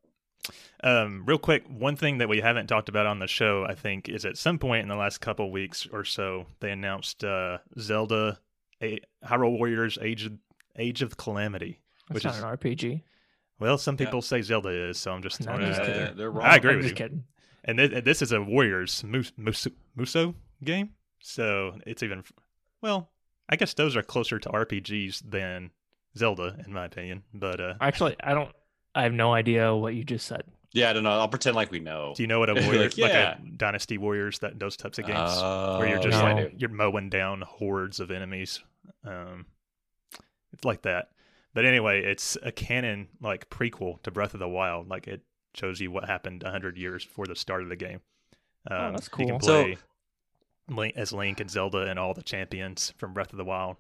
Um, 0.84 1.24
real 1.26 1.38
quick, 1.38 1.64
one 1.68 1.96
thing 1.96 2.18
that 2.18 2.28
we 2.28 2.40
haven't 2.40 2.68
talked 2.68 2.88
about 2.88 3.06
on 3.06 3.18
the 3.18 3.26
show, 3.26 3.64
I 3.68 3.74
think, 3.74 4.08
is 4.08 4.24
at 4.24 4.38
some 4.38 4.58
point 4.58 4.82
in 4.82 4.88
the 4.88 4.94
last 4.96 5.18
couple 5.20 5.50
weeks 5.50 5.86
or 5.92 6.04
so, 6.04 6.46
they 6.60 6.70
announced 6.70 7.24
uh, 7.24 7.58
Zelda, 7.78 8.38
a- 8.82 9.00
Hyrule 9.24 9.58
Warriors: 9.58 9.98
Age 10.00 10.26
of 10.26 10.32
Age 10.78 11.02
of 11.02 11.16
Calamity. 11.16 11.80
That's 12.08 12.24
Which 12.24 12.32
is- 12.32 12.38
an 12.38 12.44
RPG. 12.44 13.02
Well, 13.58 13.78
some 13.78 13.96
Yeah. 13.98 14.04
people 14.06 14.22
say 14.22 14.42
Zelda 14.42 14.68
is, 14.68 14.98
so 14.98 15.12
I'm 15.12 15.22
just 15.22 15.44
No, 15.44 15.52
I'm 15.52 15.60
just 15.60 15.80
out 15.80 15.86
kidding. 15.86 16.04
there. 16.04 16.14
they're 16.14 16.30
wrong. 16.30 16.44
I 16.46 16.56
agree 16.56 16.70
I'm 16.72 16.76
with 16.78 16.86
just 16.88 16.98
you. 17.00 17.04
kidding. 17.06 17.24
And 17.64 17.78
th- 17.78 18.04
this 18.04 18.22
is 18.22 18.32
a 18.32 18.40
Warriors 18.42 19.02
Mus- 19.04 19.32
Mus- 19.36 19.68
Musou 19.96 20.34
game, 20.62 20.90
so 21.20 21.78
it's 21.86 22.02
even 22.02 22.22
well. 22.80 23.10
I 23.48 23.56
guess 23.56 23.74
those 23.74 23.96
are 23.96 24.02
closer 24.02 24.38
to 24.38 24.48
RPGs 24.50 25.20
than 25.30 25.70
Zelda, 26.16 26.56
in 26.66 26.72
my 26.72 26.84
opinion. 26.84 27.22
But 27.32 27.60
uh, 27.60 27.74
Actually, 27.80 28.16
I 28.20 28.34
don't. 28.34 28.54
I 28.94 29.02
have 29.04 29.12
no 29.12 29.32
idea 29.34 29.74
what 29.74 29.94
you 29.94 30.04
just 30.04 30.26
said. 30.26 30.42
Yeah, 30.72 30.90
I 30.90 30.92
don't 30.92 31.02
know. 31.04 31.10
I'll 31.12 31.28
pretend 31.28 31.54
like 31.56 31.70
we 31.70 31.78
know. 31.80 32.12
do 32.16 32.22
you 32.22 32.26
know 32.26 32.38
what 32.38 32.50
a 32.50 32.54
Like, 32.54 32.64
warrior, 32.66 32.82
like 32.84 32.96
yeah. 32.96 33.38
a 33.38 33.56
Dynasty 33.56 33.98
Warriors, 33.98 34.38
that 34.40 34.58
those 34.58 34.76
types 34.76 34.98
of 34.98 35.06
games? 35.06 35.18
Uh, 35.18 35.76
where 35.78 35.88
you're 35.88 35.98
just 36.02 36.18
No. 36.22 36.34
like 36.34 36.54
you're 36.58 36.70
mowing 36.70 37.08
down 37.08 37.40
hordes 37.42 38.00
of 38.00 38.10
enemies. 38.10 38.62
Um, 39.04 39.46
it's 40.52 40.64
like 40.64 40.82
that. 40.82 41.10
But 41.56 41.64
anyway, 41.64 42.04
it's 42.04 42.36
a 42.42 42.52
canon 42.52 43.08
like 43.20 43.48
prequel 43.50 44.00
to 44.02 44.10
Breath 44.10 44.34
of 44.34 44.40
the 44.40 44.48
Wild. 44.48 44.88
Like 44.88 45.08
it 45.08 45.22
shows 45.54 45.80
you 45.80 45.90
what 45.90 46.04
happened 46.04 46.42
hundred 46.44 46.76
years 46.76 47.04
before 47.04 47.26
the 47.26 47.34
start 47.34 47.62
of 47.62 47.70
the 47.70 47.76
game. 47.76 48.00
Um, 48.70 48.78
Oh, 48.78 48.90
that's 48.92 49.08
You 49.18 49.26
can 49.26 49.28
cool. 49.30 49.40
So- 49.40 49.62
play 49.64 49.78
Link, 50.68 50.94
as 50.96 51.12
Link 51.12 51.40
and 51.40 51.50
Zelda 51.50 51.82
and 51.86 51.98
all 51.98 52.12
the 52.12 52.22
champions 52.22 52.92
from 52.98 53.14
Breath 53.14 53.32
of 53.32 53.38
the 53.38 53.44
Wild. 53.44 53.76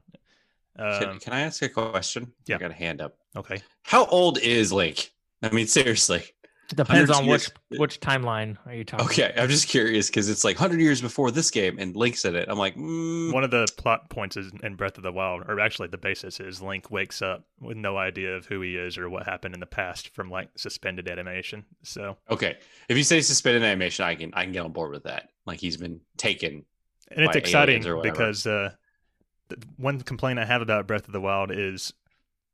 Can, 0.78 1.08
Um, 1.10 1.18
can 1.20 1.32
I 1.32 1.40
ask 1.40 1.60
a 1.62 1.68
question? 1.68 2.32
yeah. 2.46 2.56
I 2.56 2.58
got 2.60 2.70
a 2.70 2.74
hand 2.74 3.00
up. 3.02 3.18
okay, 3.36 3.60
How 3.82 4.06
old 4.06 4.38
is 4.38 4.72
Link? 4.72 5.12
I 5.42 5.50
mean, 5.50 5.66
seriously. 5.66 6.24
Depends 6.74 7.10
on 7.10 7.26
which 7.26 7.48
years- 7.70 7.78
which 7.80 8.00
timeline 8.00 8.56
are 8.66 8.74
you 8.74 8.82
talking? 8.84 9.06
Okay, 9.06 9.32
I'm 9.36 9.48
just 9.48 9.68
curious 9.68 10.08
because 10.08 10.28
it's 10.28 10.42
like 10.42 10.56
100 10.58 10.80
years 10.80 11.00
before 11.00 11.30
this 11.30 11.50
game 11.50 11.78
and 11.78 11.94
Link's 11.94 12.24
in 12.24 12.34
it. 12.34 12.48
I'm 12.48 12.58
like, 12.58 12.74
mm, 12.76 13.32
one 13.32 13.44
of 13.44 13.50
the 13.52 13.66
plot 13.76 14.10
points 14.10 14.36
is 14.36 14.50
in 14.64 14.74
Breath 14.74 14.96
of 14.96 15.04
the 15.04 15.12
Wild, 15.12 15.44
or 15.48 15.60
actually 15.60 15.88
the 15.88 15.98
basis 15.98 16.40
is 16.40 16.60
Link 16.60 16.90
wakes 16.90 17.22
up 17.22 17.44
with 17.60 17.76
no 17.76 17.96
idea 17.96 18.34
of 18.34 18.46
who 18.46 18.60
he 18.62 18.76
is 18.76 18.98
or 18.98 19.08
what 19.08 19.24
happened 19.26 19.54
in 19.54 19.60
the 19.60 19.66
past 19.66 20.08
from 20.08 20.28
like 20.30 20.48
suspended 20.56 21.08
animation. 21.08 21.64
So 21.84 22.16
okay. 22.30 22.56
If 22.88 22.96
you 22.96 23.04
say 23.04 23.20
suspended 23.20 23.62
animation, 23.62 24.04
I 24.04 24.16
can 24.16 24.32
I 24.34 24.42
can 24.42 24.52
get 24.52 24.64
on 24.64 24.72
board 24.72 24.90
with 24.90 25.04
that. 25.04 25.28
Like 25.46 25.60
he's 25.60 25.76
been 25.76 26.00
taken. 26.16 26.64
and 27.12 27.24
it's 27.26 27.36
exciting 27.36 27.74
aliens 27.74 27.86
or 27.86 27.96
whatever. 27.96 28.12
because 28.12 28.46
uh, 28.46 28.72
th- 29.50 29.60
one 29.76 30.00
complaint 30.00 30.40
I 30.40 30.44
have 30.44 30.62
about 30.62 30.88
Breath 30.88 31.06
of 31.06 31.12
the 31.12 31.20
Wild 31.20 31.52
is 31.52 31.92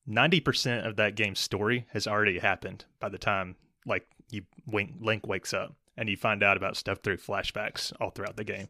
ninety 0.06 0.40
percent 0.40 0.86
of 0.86 0.96
that 0.96 1.14
game's 1.14 1.40
story 1.40 1.86
has 1.92 2.06
already 2.06 2.38
happened 2.38 2.84
by 3.00 3.08
the 3.08 3.16
time 3.18 3.56
like 3.86 4.06
you 4.30 4.42
Link, 4.66 4.94
Link 5.00 5.26
wakes 5.26 5.52
up 5.52 5.74
and 5.96 6.08
you 6.08 6.16
find 6.16 6.42
out 6.42 6.56
about 6.56 6.76
stuff 6.76 6.98
through 7.02 7.18
flashbacks 7.18 7.92
all 8.00 8.10
throughout 8.10 8.36
the 8.36 8.44
game. 8.44 8.68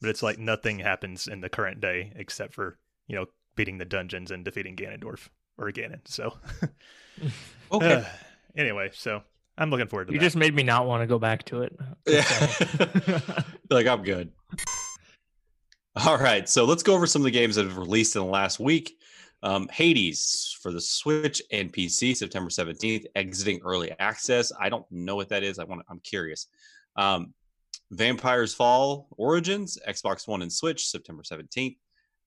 But 0.00 0.10
it's 0.10 0.22
like 0.22 0.38
nothing 0.38 0.78
happens 0.78 1.26
in 1.26 1.40
the 1.40 1.48
current 1.48 1.80
day 1.80 2.12
except 2.16 2.54
for 2.54 2.78
you 3.06 3.16
know 3.16 3.26
beating 3.56 3.78
the 3.78 3.84
dungeons 3.84 4.30
and 4.30 4.44
defeating 4.44 4.76
Ganondorf 4.76 5.28
or 5.58 5.70
Ganon. 5.70 6.00
So 6.04 6.36
Okay. 7.72 7.94
uh, 7.94 8.04
anyway, 8.56 8.90
so 8.92 9.22
I'm 9.58 9.70
looking 9.70 9.86
forward 9.86 10.06
to 10.06 10.12
it. 10.12 10.14
You 10.14 10.20
that. 10.20 10.26
just 10.26 10.36
made 10.36 10.54
me 10.54 10.62
not 10.62 10.86
want 10.86 11.02
to 11.02 11.06
go 11.06 11.18
back 11.18 11.44
to 11.46 11.62
it. 11.62 11.76
Yeah. 12.06 13.30
like 13.70 13.86
I'm 13.86 14.02
good. 14.02 14.32
All 15.94 16.16
right, 16.16 16.48
so 16.48 16.64
let's 16.64 16.82
go 16.82 16.94
over 16.94 17.06
some 17.06 17.20
of 17.20 17.24
the 17.24 17.30
games 17.30 17.56
that 17.56 17.66
have 17.66 17.76
released 17.76 18.16
in 18.16 18.22
the 18.22 18.28
last 18.28 18.58
week. 18.58 18.96
Um, 19.44 19.68
Hades 19.72 20.56
for 20.62 20.70
the 20.70 20.80
Switch 20.80 21.42
and 21.50 21.72
PC, 21.72 22.16
September 22.16 22.48
17th, 22.48 23.06
exiting 23.16 23.60
early 23.64 23.92
access. 23.98 24.52
I 24.58 24.68
don't 24.68 24.86
know 24.90 25.16
what 25.16 25.28
that 25.30 25.42
is. 25.42 25.58
I 25.58 25.64
want. 25.64 25.82
I'm 25.88 26.00
curious. 26.00 26.46
Um, 26.96 27.34
Vampires 27.90 28.54
Fall 28.54 29.08
Origins, 29.16 29.78
Xbox 29.86 30.28
One 30.28 30.42
and 30.42 30.52
Switch, 30.52 30.86
September 30.88 31.22
17th. 31.22 31.76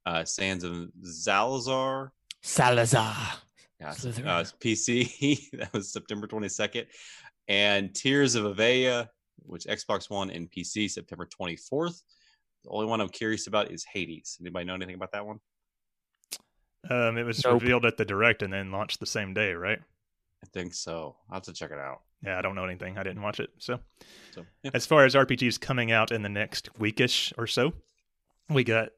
Uh, 0.05 0.23
Sands 0.23 0.63
of 0.63 0.89
Zalazar, 1.03 2.11
Salazar. 2.43 3.15
Yeah, 3.79 3.89
uh, 3.89 4.43
PC 4.61 5.49
that 5.53 5.73
was 5.73 5.91
September 5.91 6.27
22nd, 6.27 6.85
and 7.47 7.93
Tears 7.93 8.35
of 8.35 8.45
Avia, 8.45 9.09
which 9.37 9.65
Xbox 9.65 10.09
One 10.09 10.29
and 10.29 10.49
PC 10.51 10.89
September 10.91 11.27
24th. 11.27 12.01
The 12.63 12.69
only 12.69 12.85
one 12.85 13.01
I'm 13.01 13.09
curious 13.09 13.47
about 13.47 13.71
is 13.71 13.83
Hades. 13.83 14.37
Anybody 14.39 14.65
know 14.65 14.75
anything 14.75 14.95
about 14.95 15.11
that 15.13 15.25
one? 15.25 15.39
Um, 16.89 17.17
it 17.17 17.23
was 17.23 17.43
Nope. 17.43 17.61
revealed 17.61 17.85
at 17.85 17.97
the 17.97 18.05
direct 18.05 18.41
and 18.43 18.51
then 18.53 18.71
launched 18.71 18.99
the 18.99 19.05
same 19.05 19.33
day, 19.33 19.53
right? 19.53 19.79
I 20.43 20.47
think 20.53 20.73
so. 20.73 21.15
I'll 21.29 21.35
have 21.35 21.43
to 21.43 21.53
check 21.53 21.71
it 21.71 21.79
out. 21.79 22.01
Yeah, 22.23 22.37
I 22.37 22.41
don't 22.41 22.55
know 22.55 22.65
anything. 22.65 22.97
I 22.97 23.03
didn't 23.03 23.21
watch 23.21 23.39
it. 23.39 23.49
So, 23.59 23.79
So 24.31 24.45
yeah. 24.63 24.71
as 24.73 24.85
far 24.85 25.05
as 25.05 25.15
RPGs 25.15 25.59
coming 25.59 25.91
out 25.91 26.11
in 26.11 26.21
the 26.21 26.29
next 26.29 26.69
weekish 26.79 27.33
or 27.37 27.47
so, 27.47 27.73
we 28.49 28.63
got 28.63 28.89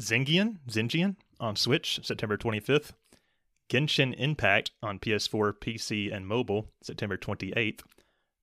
Zingian, 0.00 0.58
Zingian 0.68 1.16
on 1.38 1.56
Switch, 1.56 2.00
September 2.02 2.36
25th. 2.36 2.92
Genshin 3.70 4.14
Impact 4.18 4.72
on 4.82 4.98
PS4, 4.98 5.52
PC, 5.54 6.12
and 6.14 6.26
mobile, 6.26 6.70
September 6.82 7.16
28th. 7.16 7.80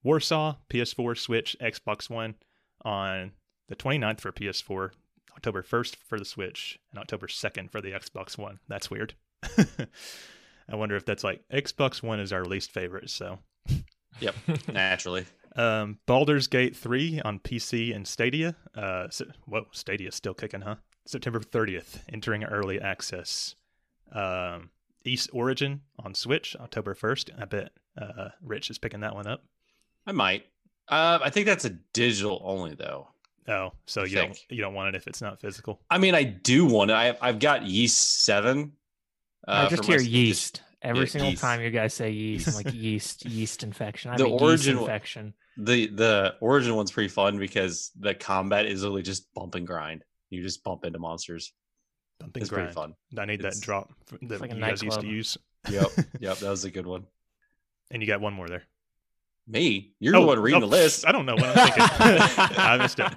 Warsaw, 0.03 0.55
PS4, 0.69 1.17
Switch, 1.17 1.55
Xbox 1.61 2.09
One 2.09 2.35
on 2.85 3.33
the 3.67 3.75
29th 3.75 4.21
for 4.21 4.31
PS4, 4.31 4.91
October 5.37 5.61
1st 5.63 5.95
for 6.07 6.17
the 6.19 6.25
Switch, 6.25 6.79
and 6.91 6.99
October 6.99 7.27
2nd 7.27 7.71
for 7.71 7.79
the 7.79 7.91
Xbox 7.91 8.37
One. 8.37 8.59
That's 8.67 8.89
weird. 8.91 9.13
I 10.69 10.75
wonder 10.75 10.95
if 10.95 11.05
that's 11.05 11.23
like 11.23 11.43
Xbox 11.53 12.03
One 12.03 12.19
is 12.19 12.33
our 12.33 12.43
least 12.43 12.71
favorite, 12.71 13.09
so 13.09 13.39
Yep, 14.19 14.35
Naturally. 14.73 15.25
um, 15.55 15.99
Baldur's 16.07 16.47
Gate 16.47 16.75
3 16.75 17.21
on 17.23 17.39
PC 17.39 17.95
and 17.95 18.07
Stadia. 18.07 18.55
Uh, 18.75 19.07
se- 19.09 19.25
whoa, 19.45 19.67
Stadia's 19.71 20.15
still 20.15 20.33
kicking, 20.33 20.61
huh? 20.61 20.75
September 21.05 21.39
30th, 21.39 21.99
entering 22.11 22.43
early 22.43 22.81
access. 22.81 23.55
Um, 24.11 24.71
Ys 25.05 25.27
Origin 25.31 25.81
on 25.99 26.13
Switch, 26.15 26.55
October 26.59 26.95
1st. 26.95 27.41
I 27.41 27.45
bet 27.45 27.71
uh, 27.97 28.29
Rich 28.41 28.69
is 28.71 28.77
picking 28.77 29.01
that 29.01 29.15
one 29.15 29.27
up. 29.27 29.43
I 30.05 30.11
might. 30.11 30.47
Uh, 30.89 31.19
I 31.21 31.29
think 31.29 31.45
that's 31.45 31.65
a 31.65 31.69
digital 31.93 32.41
only 32.43 32.73
though. 32.73 33.09
Oh, 33.49 33.71
so 33.85 34.01
I 34.01 34.05
you 34.05 34.15
don't 34.15 34.39
you 34.49 34.61
don't 34.61 34.73
want 34.73 34.89
it 34.93 34.97
if 34.97 35.07
it's 35.07 35.21
not 35.21 35.39
physical. 35.39 35.79
I 35.89 35.97
mean, 35.97 36.15
I 36.15 36.23
do 36.23 36.65
want 36.65 36.91
it. 36.91 36.95
I, 36.95 37.17
I've 37.21 37.39
got 37.39 37.63
Yeast 37.63 38.23
Seven. 38.25 38.73
I 39.47 39.63
uh, 39.63 39.69
just 39.69 39.85
for 39.85 39.91
my- 39.91 39.97
hear 39.99 40.05
yeast. 40.07 40.61
Every 40.83 41.01
yeah, 41.01 41.05
single 41.07 41.29
yeast. 41.31 41.41
time 41.41 41.59
you 41.61 41.71
guys 41.71 41.93
say 41.93 42.11
yeast, 42.11 42.49
I'm 42.49 42.53
like 42.53 42.73
yeast, 42.73 43.25
yeast 43.25 43.63
infection. 43.63 44.11
I 44.11 44.17
The 44.17 44.23
have 44.23 44.27
a 44.27 44.31
yeast 44.33 44.43
origin- 44.43 44.77
infection. 44.77 45.33
the 45.57 45.87
the 45.87 46.35
origin 46.39 46.75
one's 46.75 46.91
pretty 46.91 47.09
fun 47.09 47.39
because 47.39 47.91
the 47.99 48.13
combat 48.13 48.65
is 48.67 48.83
literally 48.83 49.01
just 49.01 49.33
bump 49.33 49.55
and 49.55 49.65
grind. 49.65 50.03
You 50.29 50.43
just 50.43 50.63
bump 50.63 50.83
into 50.85 50.99
monsters. 50.99 51.53
Bumping 52.19 52.41
It's 52.41 52.49
grind. 52.49 52.73
pretty 52.73 52.75
fun. 52.75 52.95
I 53.17 53.25
need 53.25 53.41
that 53.41 53.59
drop 53.61 53.91
that 54.23 54.41
like 54.41 54.51
a 54.51 54.55
you 54.55 54.61
guys 54.61 54.83
used 54.83 54.99
to 55.01 55.07
use. 55.07 55.37
Yep, 55.69 55.87
yep, 56.19 56.37
that 56.39 56.49
was 56.49 56.63
a 56.65 56.71
good 56.71 56.85
one. 56.85 57.05
And 57.91 58.01
you 58.01 58.07
got 58.07 58.19
one 58.21 58.33
more 58.33 58.47
there. 58.49 58.63
Me, 59.47 59.93
you're 59.99 60.11
the 60.13 60.21
one 60.21 60.39
reading 60.39 60.57
oh, 60.57 60.65
the 60.65 60.67
list. 60.67 61.07
I 61.07 61.11
don't 61.13 61.25
know 61.25 61.35
what 61.35 61.45
I'm 61.45 61.67
thinking. 61.67 61.83
I 62.57 62.77
missed 62.77 62.99
it. 62.99 63.13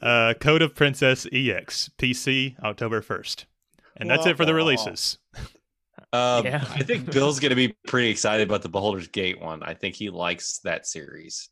Uh, 0.00 0.32
Code 0.40 0.62
of 0.62 0.74
Princess 0.74 1.26
EX, 1.30 1.90
PC, 1.98 2.58
October 2.62 3.02
1st. 3.02 3.44
And 3.98 4.08
that's 4.10 4.24
it 4.26 4.36
for 4.38 4.44
the 4.46 4.52
Wah, 4.52 4.56
wah. 4.58 4.64
releases. 4.64 5.18
Um, 6.14 6.46
Yeah. 6.46 6.64
I 6.74 6.82
think 6.82 7.10
Bill's 7.12 7.40
gonna 7.40 7.54
be 7.56 7.74
pretty 7.86 8.08
excited 8.08 8.46
about 8.48 8.62
the 8.62 8.68
Beholder's 8.70 9.08
Gate 9.08 9.40
one. 9.40 9.62
I 9.62 9.74
think 9.74 9.94
he 9.96 10.08
likes 10.08 10.58
that 10.60 10.86
series. 10.86 11.50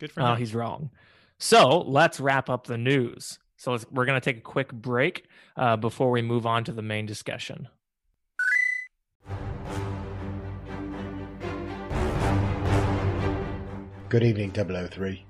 Good 0.00 0.12
for 0.12 0.22
Oh, 0.22 0.32
him. 0.32 0.38
he's 0.38 0.54
wrong. 0.54 0.90
So 1.38 1.80
let's 1.80 2.18
wrap 2.20 2.48
up 2.48 2.66
the 2.66 2.78
news. 2.78 3.38
So 3.58 3.72
let's, 3.72 3.84
we're 3.90 4.04
going 4.06 4.20
to 4.20 4.24
take 4.24 4.38
a 4.38 4.42
quick 4.42 4.72
break 4.72 5.26
uh, 5.56 5.76
before 5.76 6.10
we 6.10 6.22
move 6.22 6.46
on 6.46 6.64
to 6.64 6.72
the 6.72 6.82
main 6.82 7.04
discussion. 7.06 7.68
Good 14.08 14.22
evening, 14.22 14.52
003. 14.52 15.24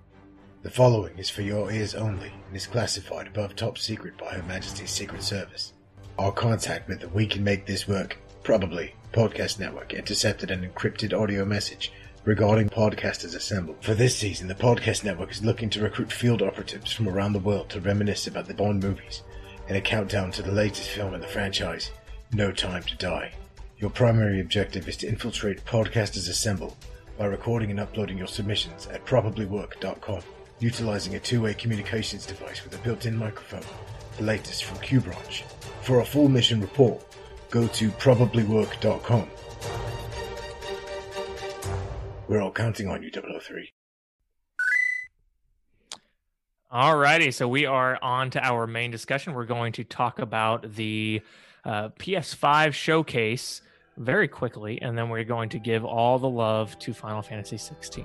The 0.63 0.71
following 0.71 1.17
is 1.17 1.31
for 1.31 1.41
your 1.41 1.73
ears 1.73 1.95
only 1.95 2.31
and 2.47 2.55
is 2.55 2.67
classified 2.67 3.27
above 3.27 3.57
top 3.57 3.79
secret 3.79 4.19
by 4.19 4.35
Her 4.35 4.43
Majesty's 4.43 4.91
Secret 4.91 5.23
Service. 5.23 5.73
Our 6.19 6.31
contact 6.31 6.87
with 6.87 7.01
the 7.01 7.09
We 7.09 7.27
Can 7.27 7.43
Make 7.43 7.65
This 7.65 7.89
Work, 7.89 8.19
probably, 8.43 8.95
podcast 9.15 9.59
network 9.59 9.95
intercepted 9.95 10.51
an 10.51 10.69
encrypted 10.69 11.19
audio 11.19 11.47
message 11.47 11.91
regarding 12.27 12.69
Podcasters 12.69 13.35
assembled. 13.35 13.83
For 13.83 13.95
this 13.95 14.15
season, 14.15 14.47
the 14.47 14.55
podcast 14.55 15.05
network 15.05 15.31
is 15.31 15.43
looking 15.43 15.71
to 15.71 15.81
recruit 15.81 16.13
field 16.13 16.43
operatives 16.43 16.93
from 16.93 17.09
around 17.09 17.33
the 17.33 17.39
world 17.39 17.71
to 17.71 17.81
reminisce 17.81 18.27
about 18.27 18.47
the 18.47 18.53
Bond 18.53 18.83
movies 18.83 19.23
in 19.71 19.77
a 19.77 19.81
countdown 19.81 20.31
to 20.33 20.43
the 20.43 20.53
latest 20.53 20.91
film 20.91 21.15
in 21.15 21.23
the 21.23 21.27
franchise, 21.27 21.93
No 22.31 22.53
Time 22.53 22.83
to 22.83 22.97
Die. 22.97 23.33
Your 23.79 23.89
primary 23.89 24.39
objective 24.39 24.87
is 24.87 24.99
to 24.99 25.09
infiltrate 25.09 25.65
Podcasters 25.65 26.29
Assemble 26.29 26.77
by 27.17 27.27
recording 27.27 27.71
and 27.71 27.81
uploading 27.81 28.19
your 28.19 28.27
submissions 28.27 28.87
at 28.89 29.05
probablywork.com, 29.05 30.21
utilizing 30.59 31.15
a 31.15 31.21
two-way 31.21 31.55
communications 31.55 32.27
device 32.27 32.63
with 32.65 32.75
a 32.75 32.79
built-in 32.83 33.17
microphone, 33.17 33.65
the 34.19 34.23
latest 34.23 34.65
from 34.65 34.79
QBranch. 34.79 35.43
For 35.83 36.01
a 36.01 36.05
full 36.05 36.29
mission 36.29 36.61
report, 36.61 37.03
go 37.51 37.67
to 37.69 37.91
probablywork.com. 37.91 39.29
We're 42.29 42.43
all 42.43 42.53
counting 42.53 42.89
on 42.89 43.03
you, 43.03 43.11
003. 43.11 43.73
Alrighty, 46.73 47.33
so 47.33 47.47
we 47.47 47.65
are 47.65 47.99
on 48.03 48.31
to 48.31 48.45
our 48.45 48.67
main 48.67 48.91
discussion. 48.91 49.33
We're 49.33 49.45
going 49.45 49.73
to 49.75 49.85
talk 49.85 50.19
about 50.19 50.75
the 50.75 51.23
uh, 51.65 51.91
PS5 51.91 52.73
showcase 52.73 53.63
very 53.97 54.29
quickly, 54.29 54.81
and 54.83 54.97
then 54.97 55.09
we're 55.09 55.25
going 55.25 55.49
to 55.51 55.59
give 55.59 55.85
all 55.85 56.19
the 56.19 56.29
love 56.29 56.79
to 56.81 56.93
Final 56.93 57.23
Fantasy 57.23 57.57
16. 57.57 58.05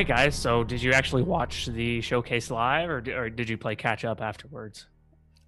Right, 0.00 0.08
guys. 0.08 0.34
So, 0.34 0.64
did 0.64 0.82
you 0.82 0.92
actually 0.92 1.22
watch 1.22 1.66
the 1.66 2.00
showcase 2.00 2.50
live, 2.50 2.88
or, 2.88 3.04
or 3.14 3.28
did 3.28 3.50
you 3.50 3.58
play 3.58 3.76
catch 3.76 4.04
up 4.04 4.22
afterwards? 4.22 4.86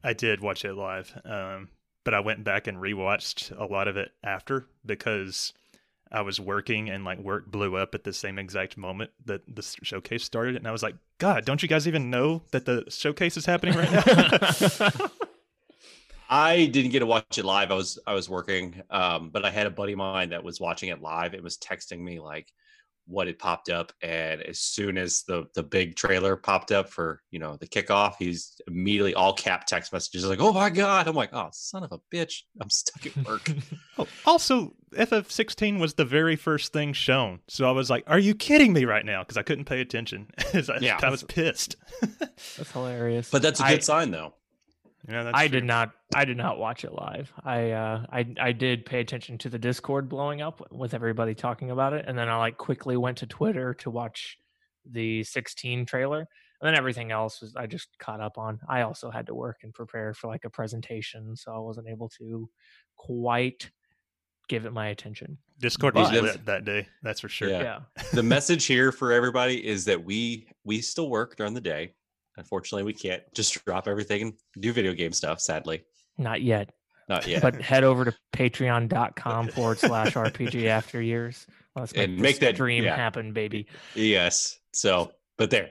I 0.04 0.12
did 0.12 0.40
watch 0.40 0.64
it 0.66 0.74
live. 0.74 1.18
Um, 1.24 1.70
but 2.04 2.12
I 2.12 2.20
went 2.20 2.44
back 2.44 2.66
and 2.66 2.76
rewatched 2.76 3.58
a 3.58 3.64
lot 3.64 3.88
of 3.88 3.96
it 3.96 4.10
after 4.22 4.66
because 4.84 5.54
I 6.10 6.20
was 6.20 6.38
working 6.38 6.90
and 6.90 7.04
like 7.04 7.18
work 7.18 7.50
blew 7.50 7.76
up 7.76 7.94
at 7.94 8.04
the 8.04 8.12
same 8.12 8.38
exact 8.38 8.76
moment 8.76 9.12
that 9.24 9.42
the 9.48 9.62
showcase 9.82 10.24
started, 10.24 10.56
and 10.56 10.68
I 10.68 10.72
was 10.72 10.82
like, 10.82 10.96
God, 11.16 11.46
don't 11.46 11.62
you 11.62 11.68
guys 11.68 11.88
even 11.88 12.10
know 12.10 12.42
that 12.50 12.66
the 12.66 12.84
showcase 12.88 13.38
is 13.38 13.46
happening 13.46 13.74
right 13.74 13.90
now? 13.90 14.88
I 16.28 16.66
didn't 16.66 16.92
get 16.92 17.00
to 17.00 17.06
watch 17.06 17.38
it 17.38 17.44
live. 17.46 17.70
I 17.70 17.74
was 17.74 17.98
I 18.06 18.12
was 18.12 18.28
working, 18.28 18.82
um, 18.90 19.30
but 19.30 19.46
I 19.46 19.50
had 19.50 19.66
a 19.66 19.70
buddy 19.70 19.92
of 19.92 19.98
mine 19.98 20.30
that 20.30 20.44
was 20.44 20.60
watching 20.60 20.90
it 20.90 21.00
live 21.00 21.32
and 21.32 21.42
was 21.42 21.56
texting 21.56 22.00
me 22.00 22.20
like 22.20 22.52
what 23.06 23.26
had 23.26 23.38
popped 23.38 23.68
up. 23.68 23.92
And 24.02 24.40
as 24.42 24.58
soon 24.60 24.96
as 24.96 25.22
the 25.24 25.46
the 25.54 25.62
big 25.62 25.96
trailer 25.96 26.36
popped 26.36 26.70
up 26.72 26.88
for 26.88 27.20
you 27.30 27.38
know 27.38 27.56
the 27.56 27.66
kickoff, 27.66 28.14
he's 28.18 28.60
immediately 28.68 29.14
all 29.14 29.32
cap 29.34 29.66
text 29.66 29.92
messages 29.92 30.24
like, 30.26 30.40
"Oh 30.40 30.52
my 30.52 30.70
god!" 30.70 31.08
I'm 31.08 31.14
like, 31.14 31.30
"Oh 31.32 31.48
son 31.52 31.82
of 31.84 31.92
a 31.92 31.98
bitch, 32.14 32.42
I'm 32.60 32.70
stuck 32.70 33.06
at 33.06 33.16
work." 33.26 33.50
oh, 33.98 34.06
also, 34.26 34.74
FF16 34.92 35.78
was 35.78 35.94
the 35.94 36.04
very 36.04 36.36
first 36.36 36.72
thing 36.72 36.92
shown, 36.92 37.40
so 37.48 37.68
I 37.68 37.72
was 37.72 37.90
like, 37.90 38.04
"Are 38.06 38.18
you 38.18 38.34
kidding 38.34 38.72
me 38.72 38.84
right 38.84 39.04
now?" 39.04 39.22
Because 39.22 39.36
I 39.36 39.42
couldn't 39.42 39.64
pay 39.66 39.80
attention. 39.80 40.28
I, 40.54 40.62
Yeah. 40.80 40.98
I 41.02 41.10
was 41.10 41.22
pissed. 41.24 41.76
That's 42.56 42.70
hilarious. 42.72 43.30
but 43.30 43.42
that's 43.42 43.60
a 43.60 43.64
good 43.64 43.72
I- 43.72 43.78
sign 43.80 44.10
though. 44.10 44.34
Yeah, 45.08 45.24
that's 45.24 45.36
I 45.36 45.48
true. 45.48 45.60
did 45.60 45.64
not. 45.64 45.92
I 46.14 46.24
did 46.24 46.36
not 46.36 46.58
watch 46.58 46.84
it 46.84 46.92
live. 46.92 47.32
I 47.44 47.70
uh, 47.70 48.06
I 48.10 48.26
I 48.40 48.52
did 48.52 48.86
pay 48.86 49.00
attention 49.00 49.38
to 49.38 49.48
the 49.48 49.58
Discord 49.58 50.08
blowing 50.08 50.40
up 50.40 50.66
with 50.70 50.94
everybody 50.94 51.34
talking 51.34 51.70
about 51.70 51.92
it, 51.92 52.04
and 52.06 52.16
then 52.16 52.28
I 52.28 52.36
like 52.36 52.56
quickly 52.56 52.96
went 52.96 53.18
to 53.18 53.26
Twitter 53.26 53.74
to 53.74 53.90
watch 53.90 54.38
the 54.84 55.22
16 55.24 55.86
trailer, 55.86 56.18
and 56.18 56.26
then 56.62 56.74
everything 56.74 57.10
else 57.10 57.40
was 57.40 57.56
I 57.56 57.66
just 57.66 57.88
caught 57.98 58.20
up 58.20 58.38
on. 58.38 58.60
I 58.68 58.82
also 58.82 59.10
had 59.10 59.26
to 59.26 59.34
work 59.34 59.58
and 59.62 59.74
prepare 59.74 60.14
for 60.14 60.28
like 60.28 60.44
a 60.44 60.50
presentation, 60.50 61.34
so 61.36 61.52
I 61.52 61.58
wasn't 61.58 61.88
able 61.88 62.08
to 62.20 62.48
quite 62.96 63.70
give 64.48 64.66
it 64.66 64.72
my 64.72 64.88
attention. 64.88 65.38
Discord 65.58 65.94
was 65.94 66.10
lit 66.12 66.44
that 66.46 66.64
day. 66.64 66.86
That's 67.02 67.20
for 67.20 67.28
sure. 67.28 67.48
Yeah. 67.48 67.62
Yeah, 67.62 68.02
the 68.12 68.22
message 68.22 68.66
here 68.66 68.92
for 68.92 69.12
everybody 69.12 69.66
is 69.66 69.84
that 69.86 70.04
we 70.04 70.48
we 70.64 70.80
still 70.80 71.08
work 71.08 71.36
during 71.36 71.54
the 71.54 71.60
day. 71.60 71.94
Unfortunately, 72.36 72.84
we 72.84 72.92
can't 72.94 73.22
just 73.34 73.64
drop 73.64 73.86
everything 73.88 74.22
and 74.22 74.32
do 74.58 74.72
video 74.72 74.92
game 74.94 75.12
stuff. 75.12 75.40
Sadly, 75.40 75.84
not 76.18 76.42
yet. 76.42 76.70
not 77.08 77.26
yet. 77.26 77.42
But 77.42 77.60
head 77.60 77.84
over 77.84 78.04
to 78.06 78.14
patreon.com 78.34 79.48
forward 79.54 79.78
slash 79.78 80.14
RPG 80.14 80.66
after 80.66 81.00
years. 81.02 81.46
Let's 81.76 81.94
make, 81.94 82.08
And 82.08 82.18
make 82.18 82.38
that- 82.40 82.56
dream 82.56 82.84
yeah. 82.84 82.96
happen, 82.96 83.32
baby. 83.32 83.66
yes. 83.94 84.58
So, 84.72 85.12
but 85.38 85.50
there. 85.50 85.70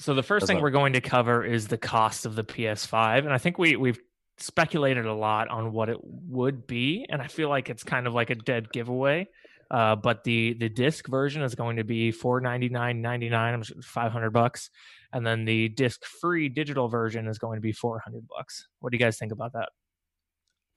So 0.00 0.12
the 0.14 0.22
first 0.22 0.42
That's 0.46 0.52
thing 0.56 0.62
we're 0.62 0.70
going 0.70 0.94
to 0.94 1.00
cover 1.00 1.44
is 1.44 1.68
the 1.68 1.78
cost 1.78 2.26
of 2.26 2.34
the 2.34 2.42
PS5, 2.44 3.18
and 3.18 3.32
I 3.32 3.38
think 3.38 3.58
we 3.58 3.76
we've 3.76 4.00
speculated 4.38 5.06
a 5.06 5.14
lot 5.14 5.46
on 5.48 5.72
what 5.72 5.88
it 5.88 5.98
would 6.02 6.66
be, 6.66 7.06
and 7.08 7.22
I 7.22 7.28
feel 7.28 7.48
like 7.48 7.70
it's 7.70 7.84
kind 7.84 8.06
of 8.08 8.12
like 8.12 8.30
a 8.30 8.34
dead 8.34 8.72
giveaway. 8.72 9.28
Uh, 9.70 9.94
but 9.96 10.24
the 10.24 10.54
the 10.54 10.68
disc 10.68 11.06
version 11.08 11.42
is 11.42 11.54
going 11.54 11.76
to 11.76 11.84
be 11.84 12.10
four 12.10 12.40
ninety 12.40 12.68
nine 12.68 13.02
ninety 13.02 13.28
nine, 13.28 13.62
five 13.82 14.10
hundred 14.10 14.30
bucks, 14.30 14.68
and 15.14 15.26
then 15.26 15.44
the 15.46 15.70
disc 15.70 16.04
free 16.20 16.48
digital 16.50 16.88
version 16.88 17.26
is 17.28 17.38
going 17.38 17.56
to 17.56 17.62
be 17.62 17.72
four 17.72 17.98
hundred 18.00 18.26
bucks. 18.28 18.68
What 18.80 18.90
do 18.92 18.98
you 18.98 19.02
guys 19.04 19.16
think 19.16 19.32
about 19.32 19.52
that? 19.54 19.70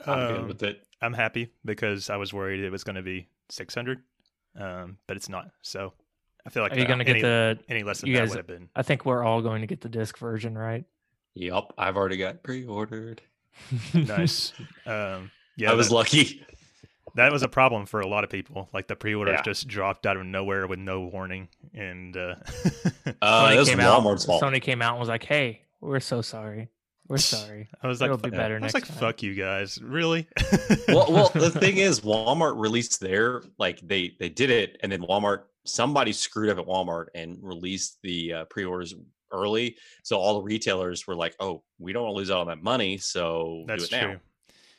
I'm 0.05 0.27
good 0.27 0.39
Um, 0.41 0.47
with 0.47 0.63
it. 0.63 0.83
I'm 1.01 1.13
happy 1.13 1.51
because 1.65 2.09
I 2.09 2.15
was 2.17 2.31
worried 2.33 2.59
it 2.63 2.69
was 2.71 2.83
going 2.83 2.95
to 2.97 3.01
be 3.01 3.27
600, 3.49 3.99
um, 4.59 4.97
but 5.07 5.17
it's 5.17 5.27
not. 5.27 5.49
So 5.63 5.91
I 6.45 6.49
feel 6.51 6.61
like 6.63 6.71
Are 6.73 6.79
you 6.79 6.85
going 6.85 6.99
to 6.99 7.05
get 7.05 7.21
the? 7.21 7.57
any 7.67 7.83
less 7.83 8.01
than 8.01 8.09
you 8.09 8.15
that 8.15 8.21
guys- 8.21 8.29
would 8.29 8.37
have 8.37 8.47
been. 8.47 8.69
I 8.75 8.83
think 8.83 9.05
we're 9.05 9.23
all 9.23 9.41
going 9.41 9.61
to 9.61 9.67
get 9.67 9.81
the 9.81 9.89
disc 9.89 10.17
version, 10.19 10.55
right? 10.57 10.85
Yep, 11.33 11.73
I've 11.77 11.97
already 11.97 12.17
got 12.17 12.41
pre-ordered. 12.43 13.21
nice. 13.93 14.53
Um, 14.85 15.31
yeah, 15.55 15.71
I 15.71 15.73
was 15.73 15.89
that, 15.89 15.95
lucky. 15.95 16.45
That 17.17 17.31
was 17.31 17.43
a 17.43 17.47
problem 17.49 17.85
for 17.85 17.99
a 17.99 18.07
lot 18.07 18.23
of 18.23 18.29
people. 18.29 18.69
Like 18.73 18.87
the 18.87 18.95
pre-orders 18.95 19.33
Yeah. 19.37 19.41
just 19.43 19.67
dropped 19.67 20.05
out 20.05 20.17
of 20.17 20.25
nowhere 20.25 20.65
with 20.67 20.79
no 20.79 21.01
warning, 21.01 21.49
and 21.73 22.15
uh, 22.17 22.35
Uh, 23.21 23.49
that 23.49 23.57
was 23.59 23.69
came 23.69 23.79
out. 23.79 24.01
Walmart's 24.01 24.25
fault. 24.25 24.41
Sony 24.41 24.61
came 24.61 24.81
out 24.81 24.91
and 24.93 24.99
was 24.99 25.09
like, 25.09 25.23
"Hey, 25.23 25.61
we're 25.81 25.99
so 25.99 26.21
sorry. 26.21 26.69
We're 27.07 27.17
sorry." 27.35 27.67
I 27.83 27.87
was 27.87 27.99
like, 28.01 28.07
It'll 28.07 28.17
be 28.17 28.29
"Fu- 28.29 28.35
better 28.35 28.55
I 28.55 28.59
was 28.59 28.73
next 28.73 28.73
like, 28.73 28.87
time. 28.87 28.97
"Fuck 28.97 29.23
you 29.23 29.33
guys, 29.35 29.79
really?" 29.81 30.27
well, 30.87 31.05
well, 31.11 31.29
the 31.33 31.51
thing 31.51 31.77
is, 31.77 32.01
Walmart 32.01 32.59
released 32.59 32.99
their 32.99 33.43
like 33.59 33.79
they 33.81 34.15
they 34.19 34.29
did 34.29 34.49
it, 34.49 34.77
and 34.81 34.91
then 34.91 35.01
Walmart 35.01 35.43
somebody 35.65 36.13
screwed 36.13 36.49
up 36.49 36.57
at 36.57 36.65
Walmart 36.65 37.07
and 37.15 37.37
released 37.41 37.97
the 38.01 38.33
uh, 38.33 38.45
pre-orders 38.45 38.93
early, 39.33 39.75
so 40.03 40.17
all 40.17 40.35
the 40.35 40.41
retailers 40.43 41.05
were 41.07 41.15
like, 41.15 41.35
"Oh, 41.39 41.63
we 41.79 41.91
don't 41.93 42.03
want 42.03 42.13
to 42.13 42.17
lose 42.17 42.31
out 42.31 42.39
on 42.41 42.47
that 42.47 42.61
money, 42.63 42.97
so 42.97 43.63
that's 43.67 43.87
do 43.89 43.95
it 43.95 43.99
now." 43.99 44.07
true. 44.11 44.19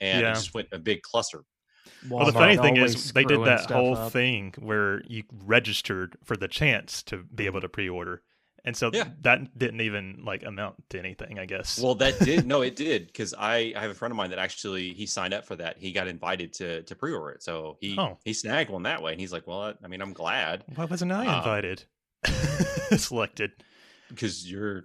And 0.00 0.22
Yeah. 0.22 0.30
it 0.30 0.34
just 0.34 0.54
went 0.54 0.68
a 0.72 0.78
big 0.78 1.02
cluster. 1.02 1.42
Well, 2.08 2.26
the 2.26 2.32
funny 2.32 2.56
thing 2.56 2.76
is, 2.76 3.12
they 3.12 3.24
did 3.24 3.44
that 3.44 3.70
whole 3.70 3.96
up. 3.96 4.12
thing 4.12 4.54
where 4.58 5.02
you 5.06 5.24
registered 5.44 6.16
for 6.24 6.36
the 6.36 6.48
chance 6.48 7.02
to 7.04 7.18
be 7.24 7.46
able 7.46 7.60
to 7.60 7.68
pre-order, 7.68 8.22
and 8.64 8.76
so 8.76 8.90
Yeah. 8.92 9.08
that 9.22 9.56
didn't 9.58 9.80
even 9.80 10.22
like 10.24 10.42
amount 10.44 10.88
to 10.90 10.98
anything, 10.98 11.38
I 11.38 11.46
guess. 11.46 11.80
Well, 11.80 11.94
that 11.96 12.18
did 12.20 12.46
no, 12.46 12.62
it 12.62 12.76
did 12.86 13.06
because 13.08 13.34
I 13.38 13.72
I 13.76 13.80
have 13.82 13.90
a 13.90 13.94
friend 13.94 14.12
of 14.12 14.16
mine 14.16 14.30
that 14.30 14.38
actually 14.38 14.92
he 14.94 15.06
signed 15.06 15.34
up 15.34 15.44
for 15.44 15.56
that. 15.56 15.78
He 15.78 15.90
got 15.92 16.06
invited 16.06 16.52
to 16.54 16.82
to 16.82 16.94
pre-order 16.94 17.30
it, 17.34 17.42
so 17.42 17.76
he 17.80 17.96
Oh. 17.98 18.18
he 18.24 18.32
snagged 18.32 18.70
one 18.70 18.82
that 18.84 19.02
way, 19.02 19.12
and 19.12 19.20
he's 19.20 19.32
like, 19.32 19.46
"Well, 19.46 19.62
I, 19.62 19.74
I 19.82 19.88
mean, 19.88 20.00
I'm 20.02 20.12
glad 20.12 20.64
why 20.76 20.84
wasn't 20.84 21.12
I 21.12 21.26
uh, 21.26 21.38
invited? 21.38 21.84
Selected. 22.96 23.52
because 24.08 24.50
you're 24.50 24.84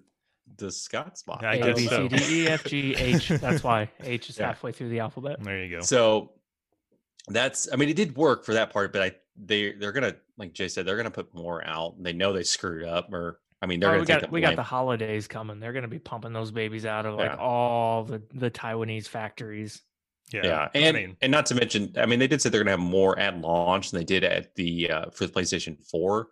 the 0.57 0.71
Scott 0.71 1.17
spot." 1.17 1.43
I 1.43 1.55
A, 1.55 1.73
guess 1.73 1.85
so. 1.89 2.07
C, 2.09 2.15
D, 2.17 2.41
E, 2.43 2.47
F, 2.47 2.63
G, 2.65 2.95
H. 2.95 3.29
That's 3.29 3.63
why 3.63 3.89
H 4.03 4.29
is 4.29 4.37
Yeah. 4.37 4.47
halfway 4.47 4.71
through 4.71 4.89
the 4.89 4.99
alphabet. 4.99 5.41
There 5.43 5.63
you 5.63 5.77
go. 5.77 5.81
So 5.83 6.31
that's 7.27 7.71
I 7.71 7.75
mean 7.77 7.89
it 7.89 7.95
did 7.95 8.15
work 8.15 8.45
for 8.45 8.53
that 8.53 8.71
part, 8.71 8.91
but 8.93 9.01
I 9.01 9.11
they 9.35 9.73
they're 9.73 9.91
gonna 9.91 10.15
like 10.37 10.53
Jay 10.53 10.67
said 10.67 10.85
they're 10.85 10.97
gonna 10.97 11.11
put 11.11 11.33
more 11.33 11.65
out. 11.65 12.01
They 12.01 12.13
know 12.13 12.33
they 12.33 12.43
screwed 12.43 12.85
up, 12.85 13.11
or 13.13 13.39
I 13.61 13.65
mean 13.65 13.79
they're 13.79 13.89
Oh, 13.89 13.93
gonna 13.93 14.01
we 14.01 14.05
take 14.05 14.19
got 14.21 14.27
the 14.27 14.31
we 14.33 14.41
got 14.41 14.55
the 14.55 14.63
holidays 14.63 15.27
coming. 15.27 15.59
They're 15.59 15.73
going 15.73 15.83
to 15.83 15.87
be 15.87 15.99
pumping 15.99 16.33
those 16.33 16.51
babies 16.51 16.85
out 16.85 17.05
of 17.05 17.15
like 17.15 17.37
all 17.37 18.03
the 18.03 18.21
the 18.33 18.51
Taiwanese 18.51 19.07
factories. 19.07 19.81
yeah, 20.33 20.41
yeah, 20.45 20.69
I 20.75 20.77
and 20.79 20.95
mean, 20.97 21.17
and 21.21 21.31
not 21.31 21.45
to 21.47 21.55
mention, 21.55 21.93
I 21.97 22.05
mean 22.05 22.19
they 22.19 22.27
did 22.27 22.41
say 22.41 22.49
they're 22.49 22.61
gonna 22.61 22.71
have 22.71 22.79
more 22.79 23.17
at 23.17 23.37
launch 23.39 23.91
than 23.91 23.99
they 24.01 24.05
did 24.05 24.23
at 24.23 24.53
the 24.55 24.89
uh, 24.91 25.05
for 25.11 25.25
the 25.25 25.31
PlayStation 25.33 25.77
Four, 25.89 26.27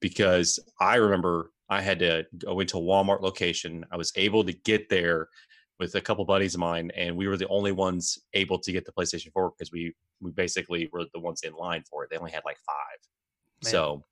because 0.00 0.58
I 0.80 0.96
remember 0.96 1.52
I 1.68 1.80
had 1.80 1.98
to 2.00 2.26
go 2.38 2.60
into 2.60 2.78
a 2.78 2.80
Walmart 2.80 3.22
location. 3.22 3.84
I 3.90 3.96
was 3.96 4.12
able 4.16 4.44
to 4.44 4.52
get 4.52 4.88
there 4.88 5.28
with 5.78 5.94
a 5.94 6.00
couple 6.00 6.24
buddies 6.24 6.54
of 6.54 6.60
mine, 6.60 6.90
and 6.96 7.16
we 7.16 7.28
were 7.28 7.36
the 7.36 7.48
only 7.48 7.72
ones 7.72 8.18
able 8.34 8.58
to 8.58 8.72
get 8.72 8.84
the 8.86 8.92
PlayStation 8.92 9.32
Four 9.32 9.50
because 9.56 9.70
we 9.72 9.94
we 10.20 10.30
basically 10.30 10.88
were 10.92 11.04
the 11.12 11.20
ones 11.20 11.42
in 11.42 11.52
line 11.54 11.82
for 11.90 12.04
it. 12.04 12.10
They 12.10 12.16
only 12.16 12.30
had 12.32 12.42
like 12.44 12.58
five, 12.66 12.98
Man. 13.64 13.70
so. 13.72 14.04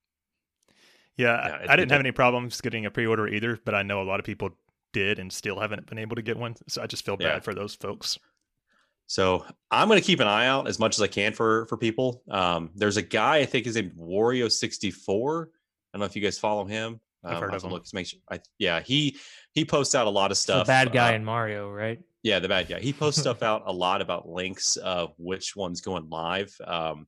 yeah, 1.17 1.27
yeah, 1.27 1.33
I, 1.33 1.47
it- 1.65 1.71
I 1.71 1.75
it 1.75 1.77
didn't 1.77 1.93
have 1.93 2.01
any 2.01 2.13
problems 2.13 2.61
getting 2.61 2.87
a 2.87 2.91
pre-order 2.91 3.29
either, 3.29 3.59
but 3.65 3.75
I 3.75 3.83
know 3.83 4.03
a 4.03 4.05
lot 4.05 4.21
of 4.21 4.27
people 4.27 4.51
did 4.93 5.19
and 5.19 5.33
still 5.33 5.59
haven't 5.59 5.87
been 5.87 5.99
able 5.99 6.17
to 6.17 6.23
get 6.23 6.37
one. 6.37 6.55
So 6.69 6.83
I 6.83 6.87
just 6.87 7.05
feel 7.05 7.17
bad 7.17 7.27
Yeah. 7.27 7.41
for 7.41 7.55
those 7.55 7.75
folks. 7.75 8.19
So 9.07 9.45
I'm 9.71 9.89
going 9.89 10.01
to 10.01 10.07
keep 10.07 10.21
an 10.21 10.29
eye 10.29 10.47
out 10.47 10.67
as 10.69 10.79
much 10.79 10.97
as 10.97 11.03
I 11.03 11.07
can 11.09 11.33
for 11.33 11.67
for 11.67 11.77
people. 11.77 12.23
Um, 12.31 12.71
there's 12.75 12.97
a 12.97 13.03
guy 13.03 13.39
I 13.39 13.45
think 13.47 13.67
is 13.67 13.75
named 13.77 13.93
Wario 13.99 14.51
64. 14.51 15.51
I 15.51 15.97
don't 15.97 16.01
know 16.01 16.07
if 16.07 16.17
you 16.17 16.23
guys 16.23 16.39
follow 16.39 16.65
him. 16.65 17.01
I've 17.25 17.37
Um, 17.37 17.43
heard 17.43 17.55
of 17.55 17.65
him. 17.65 17.71
Look, 17.71 17.85
make 17.93 18.07
sure. 18.07 18.21
I, 18.31 18.41
yeah, 18.59 18.81
he 18.81 19.17
he 19.53 19.65
posts 19.65 19.95
out 19.95 20.07
a 20.07 20.11
lot 20.11 20.31
of 20.31 20.37
stuff. 20.37 20.67
the 20.67 20.71
bad 20.71 20.93
guy 20.93 21.13
uh, 21.13 21.17
in 21.17 21.25
Mario, 21.25 21.71
right? 21.71 22.01
yeah, 22.23 22.39
the 22.39 22.49
bad 22.49 22.69
guy. 22.69 22.81
He 22.81 22.93
posts 22.93 23.21
stuff 23.21 23.43
out 23.51 23.63
a 23.67 23.73
lot 23.73 24.01
about 24.03 24.29
links 24.29 24.77
of 24.77 25.13
which 25.19 25.55
one's 25.57 25.81
going 25.81 26.09
live. 26.11 26.55
Um, 26.67 27.07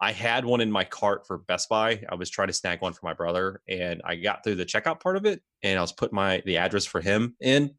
I 0.00 0.12
had 0.12 0.44
one 0.44 0.60
in 0.60 0.70
my 0.70 0.84
cart 0.84 1.26
for 1.26 1.38
Best 1.38 1.68
Buy. 1.70 2.02
I 2.08 2.14
was 2.16 2.28
trying 2.28 2.48
to 2.48 2.54
snag 2.54 2.82
one 2.82 2.92
for 2.92 3.06
my 3.06 3.14
brother, 3.14 3.62
and 3.68 4.02
I 4.04 4.16
got 4.16 4.44
through 4.44 4.56
the 4.56 4.66
checkout 4.66 5.00
part 5.00 5.16
of 5.16 5.24
it, 5.24 5.40
and 5.62 5.78
I 5.78 5.82
was 5.82 5.92
putting 5.92 6.14
my 6.16 6.42
the 6.44 6.58
address 6.58 6.84
for 6.84 7.00
him 7.00 7.34
in. 7.40 7.74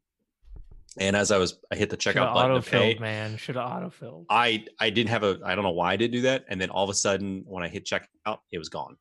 And 0.98 1.14
as 1.14 1.30
I 1.30 1.38
was, 1.38 1.60
I 1.70 1.76
hit 1.76 1.90
the 1.90 1.96
checkout 1.96 2.34
button 2.34 2.60
to 2.60 2.68
pay. 2.70 2.96
man. 2.98 3.36
Should 3.36 3.54
have 3.54 3.70
autofilled. 3.70 4.24
I 4.30 4.64
I 4.80 4.90
didn't 4.90 5.10
have 5.10 5.22
a 5.22 5.38
I 5.44 5.54
don't 5.54 5.62
know 5.62 5.70
why 5.70 5.92
I 5.92 5.96
didn't 5.96 6.12
do 6.14 6.22
that, 6.22 6.44
and 6.48 6.60
then 6.60 6.70
all 6.70 6.82
of 6.82 6.90
a 6.90 6.94
sudden 6.94 7.44
when 7.46 7.62
I 7.62 7.68
hit 7.68 7.84
checkout, 7.84 8.38
it 8.50 8.58
was 8.58 8.68
gone. 8.68 8.96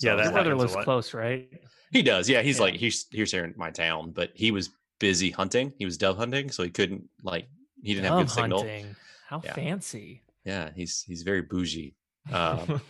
Yeah, 0.00 0.16
that 0.16 0.32
brother 0.32 0.54
happens 0.54 0.62
lives 0.64 0.76
close, 0.76 1.14
right? 1.14 1.50
he 1.90 2.02
does. 2.02 2.28
Yeah, 2.28 2.42
he's 2.42 2.58
Yeah. 2.58 2.60
like 2.60 2.74
he's 2.74 3.06
he's 3.10 3.32
here 3.32 3.44
in 3.44 3.54
my 3.56 3.70
town, 3.70 4.12
but 4.12 4.30
he 4.34 4.50
was 4.50 4.70
busy 4.98 5.30
hunting. 5.30 5.72
He 5.78 5.84
was 5.84 5.96
dove 5.96 6.16
hunting, 6.16 6.50
so 6.50 6.62
he 6.62 6.70
couldn't 6.70 7.08
like 7.22 7.48
he 7.82 7.94
didn't 7.94 8.04
have 8.06 8.16
Dove 8.16 8.16
good 8.16 8.30
signal. 8.30 8.60
hunting. 8.62 8.96
How 9.20 9.40
Yeah. 9.42 9.54
fancy. 9.54 10.24
Yeah, 10.44 10.70
he's 10.74 11.02
he's 11.02 11.22
very 11.22 11.42
bougie. 11.42 11.94
Um, 12.30 12.82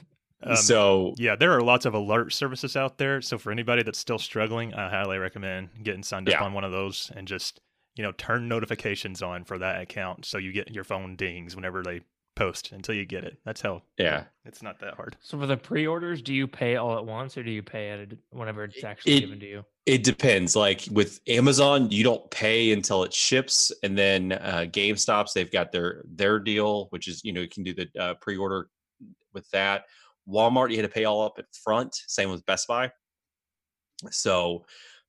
Um, 0.42 0.56
so 0.56 1.14
Yeah, 1.16 1.36
there 1.36 1.52
are 1.52 1.62
lots 1.62 1.84
of 1.86 1.94
alert 1.94 2.32
services 2.32 2.76
out 2.76 2.98
there. 2.98 3.20
So 3.22 3.38
for 3.38 3.50
anybody 3.52 3.82
that's 3.82 3.98
still 3.98 4.18
struggling, 4.18 4.74
I 4.74 4.88
highly 4.88 5.18
recommend 5.18 5.70
getting 5.82 6.02
signed 6.04 6.28
up 6.28 6.40
on 6.40 6.52
one 6.52 6.64
of 6.64 6.72
those 6.72 7.10
and 7.16 7.26
just 7.28 7.60
you 7.96 8.02
know 8.04 8.12
turn 8.12 8.48
notifications 8.48 9.22
on 9.22 9.44
for 9.44 9.58
that 9.58 9.80
account 9.80 10.24
so 10.24 10.38
you 10.38 10.52
get 10.52 10.70
your 10.72 10.84
phone 10.84 11.16
dings 11.16 11.56
whenever 11.56 11.82
they 11.82 12.02
post 12.38 12.72
until 12.72 12.94
you 12.94 13.04
get 13.04 13.24
it. 13.24 13.36
That's 13.44 13.60
how. 13.60 13.82
Yeah. 13.98 14.24
It's 14.44 14.62
not 14.62 14.78
that 14.80 14.94
hard. 14.94 15.16
So 15.20 15.38
for 15.38 15.46
the 15.46 15.56
pre-orders, 15.56 16.22
do 16.22 16.32
you 16.32 16.46
pay 16.46 16.76
all 16.76 16.96
at 16.96 17.04
once 17.04 17.36
or 17.36 17.42
do 17.42 17.50
you 17.50 17.62
pay 17.62 17.90
at 17.90 17.98
a, 18.00 18.08
whenever 18.30 18.64
it's 18.64 18.84
actually 18.84 19.14
It- 19.16 19.20
given 19.20 19.40
to 19.40 19.46
you? 19.46 19.64
It 19.86 20.04
depends. 20.04 20.54
Like 20.54 20.84
with 20.90 21.20
Amazon, 21.28 21.90
you 21.90 22.04
don't 22.04 22.30
pay 22.30 22.72
until 22.72 23.04
it 23.04 23.14
ships, 23.14 23.72
and 23.82 23.96
then 23.96 24.32
uh, 24.32 24.66
GameStops 24.68 25.32
they've 25.32 25.50
got 25.50 25.72
their 25.72 26.04
their 26.06 26.38
deal, 26.38 26.88
which 26.90 27.08
is 27.08 27.24
you 27.24 27.32
know 27.32 27.40
you 27.40 27.48
can 27.48 27.64
do 27.64 27.72
the 27.72 27.88
uh, 27.98 28.14
pre-order 28.20 28.68
with 29.32 29.48
that. 29.52 29.84
Walmart 30.28 30.70
you 30.70 30.76
had 30.76 30.82
to 30.82 30.90
pay 30.90 31.06
all 31.06 31.22
up 31.22 31.36
at 31.38 31.46
front. 31.64 31.94
Same 32.06 32.30
with 32.30 32.44
Best 32.44 32.68
Buy. 32.68 32.92
So 34.10 34.66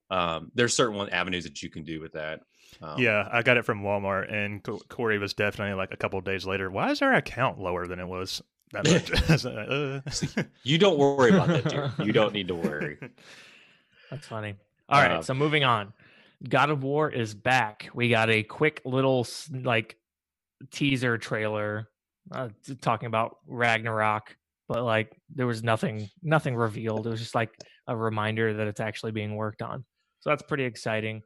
um, 0.09 0.49
there's 0.55 0.73
certain 0.73 0.95
one 0.95 1.09
avenues 1.09 1.43
that 1.43 1.61
you 1.61 1.69
can 1.69 1.83
do 1.83 1.99
with 1.99 2.13
that. 2.13 2.39
Um, 2.81 2.99
yeah, 2.99 3.27
I 3.31 3.41
got 3.41 3.57
it 3.57 3.65
from 3.65 3.81
Walmart, 3.81 4.31
and 4.33 4.63
Corey 4.89 5.17
was 5.19 5.33
definitely 5.33 5.73
like 5.75 5.91
a 5.93 5.97
couple 5.97 6.19
of 6.19 6.25
days 6.25 6.45
later. 6.45 6.69
Why 6.69 6.91
is 6.91 7.01
our 7.01 7.13
account 7.13 7.59
lower 7.59 7.87
than 7.87 7.99
it 7.99 8.07
was? 8.07 8.41
That 8.71 8.85
much? 8.87 9.09
Like, 9.43 10.39
uh. 10.39 10.43
You 10.63 10.77
don't 10.77 10.97
worry 10.97 11.31
about 11.31 11.47
that, 11.47 11.67
dear. 11.69 11.91
You 12.05 12.13
don't 12.13 12.33
need 12.33 12.47
to 12.49 12.55
worry. 12.55 12.97
That's 14.11 14.27
funny. 14.27 14.55
All 14.87 15.01
right, 15.01 15.11
Uh, 15.11 15.21
so 15.21 15.33
moving 15.33 15.63
on. 15.63 15.93
God 16.47 16.69
of 16.69 16.83
War 16.83 17.09
is 17.09 17.33
back. 17.33 17.89
We 17.93 18.09
got 18.09 18.29
a 18.29 18.43
quick 18.43 18.81
little 18.85 19.27
like 19.51 19.97
teaser 20.71 21.17
trailer 21.17 21.89
uh, 22.31 22.49
talking 22.81 23.07
about 23.07 23.37
Ragnarok, 23.47 24.35
but 24.67 24.83
like 24.83 25.15
there 25.33 25.47
was 25.47 25.63
nothing 25.63 26.09
nothing 26.23 26.55
revealed. 26.55 27.05
It 27.07 27.09
was 27.09 27.19
just 27.19 27.35
like 27.35 27.51
a 27.87 27.95
reminder 27.95 28.53
that 28.53 28.67
it's 28.67 28.79
actually 28.79 29.11
being 29.11 29.35
worked 29.35 29.61
on. 29.61 29.83
So 30.21 30.29
that's 30.29 30.43
pretty 30.43 30.63
exciting. 30.63 31.21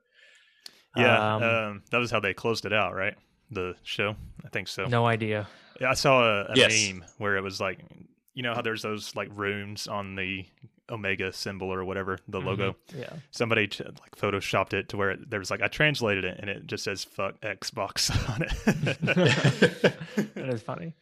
Yeah, 0.96 1.36
Um, 1.36 1.44
um, 1.44 1.84
that 1.92 1.98
was 1.98 2.12
how 2.12 2.20
they 2.20 2.34
closed 2.34 2.66
it 2.66 2.74
out, 2.74 2.94
right? 2.96 3.16
The 3.52 3.76
show, 3.84 4.16
I 4.46 4.50
think 4.50 4.68
so. 4.68 4.86
No 4.86 5.06
idea. 5.06 5.48
Yeah, 5.82 5.90
I 5.90 5.94
saw 5.96 6.24
a, 6.24 6.42
a 6.46 6.56
Yes. 6.56 6.92
meme 6.92 7.04
where 7.18 7.36
it 7.38 7.42
was 7.42 7.60
like, 7.60 7.80
you 8.34 8.44
know 8.44 8.54
how 8.54 8.62
there's 8.62 8.82
those 8.82 9.16
like 9.16 9.30
runes 9.34 9.88
on 9.88 10.16
the 10.16 10.46
Omega 10.90 11.32
symbol 11.34 11.74
or 11.74 11.84
whatever 11.86 12.18
the 12.28 12.40
Mhm. 12.40 12.46
logo. 12.46 12.76
Yeah. 12.96 13.10
Somebody 13.32 13.68
ch- 13.68 13.82
like 13.82 14.16
photoshopped 14.18 14.74
it 14.74 14.90
to 14.90 14.98
where 14.98 15.12
it, 15.12 15.30
there 15.30 15.40
was 15.40 15.50
like 15.50 15.62
I 15.62 15.68
translated 15.68 16.26
it 16.26 16.38
and 16.40 16.50
it 16.50 16.68
just 16.68 16.84
says 16.84 17.04
"fuck 17.04 17.40
Xbox" 17.42 18.10
on 18.30 18.44
it. 18.44 18.98
that 20.36 20.50
is 20.54 20.62
funny. 20.62 20.94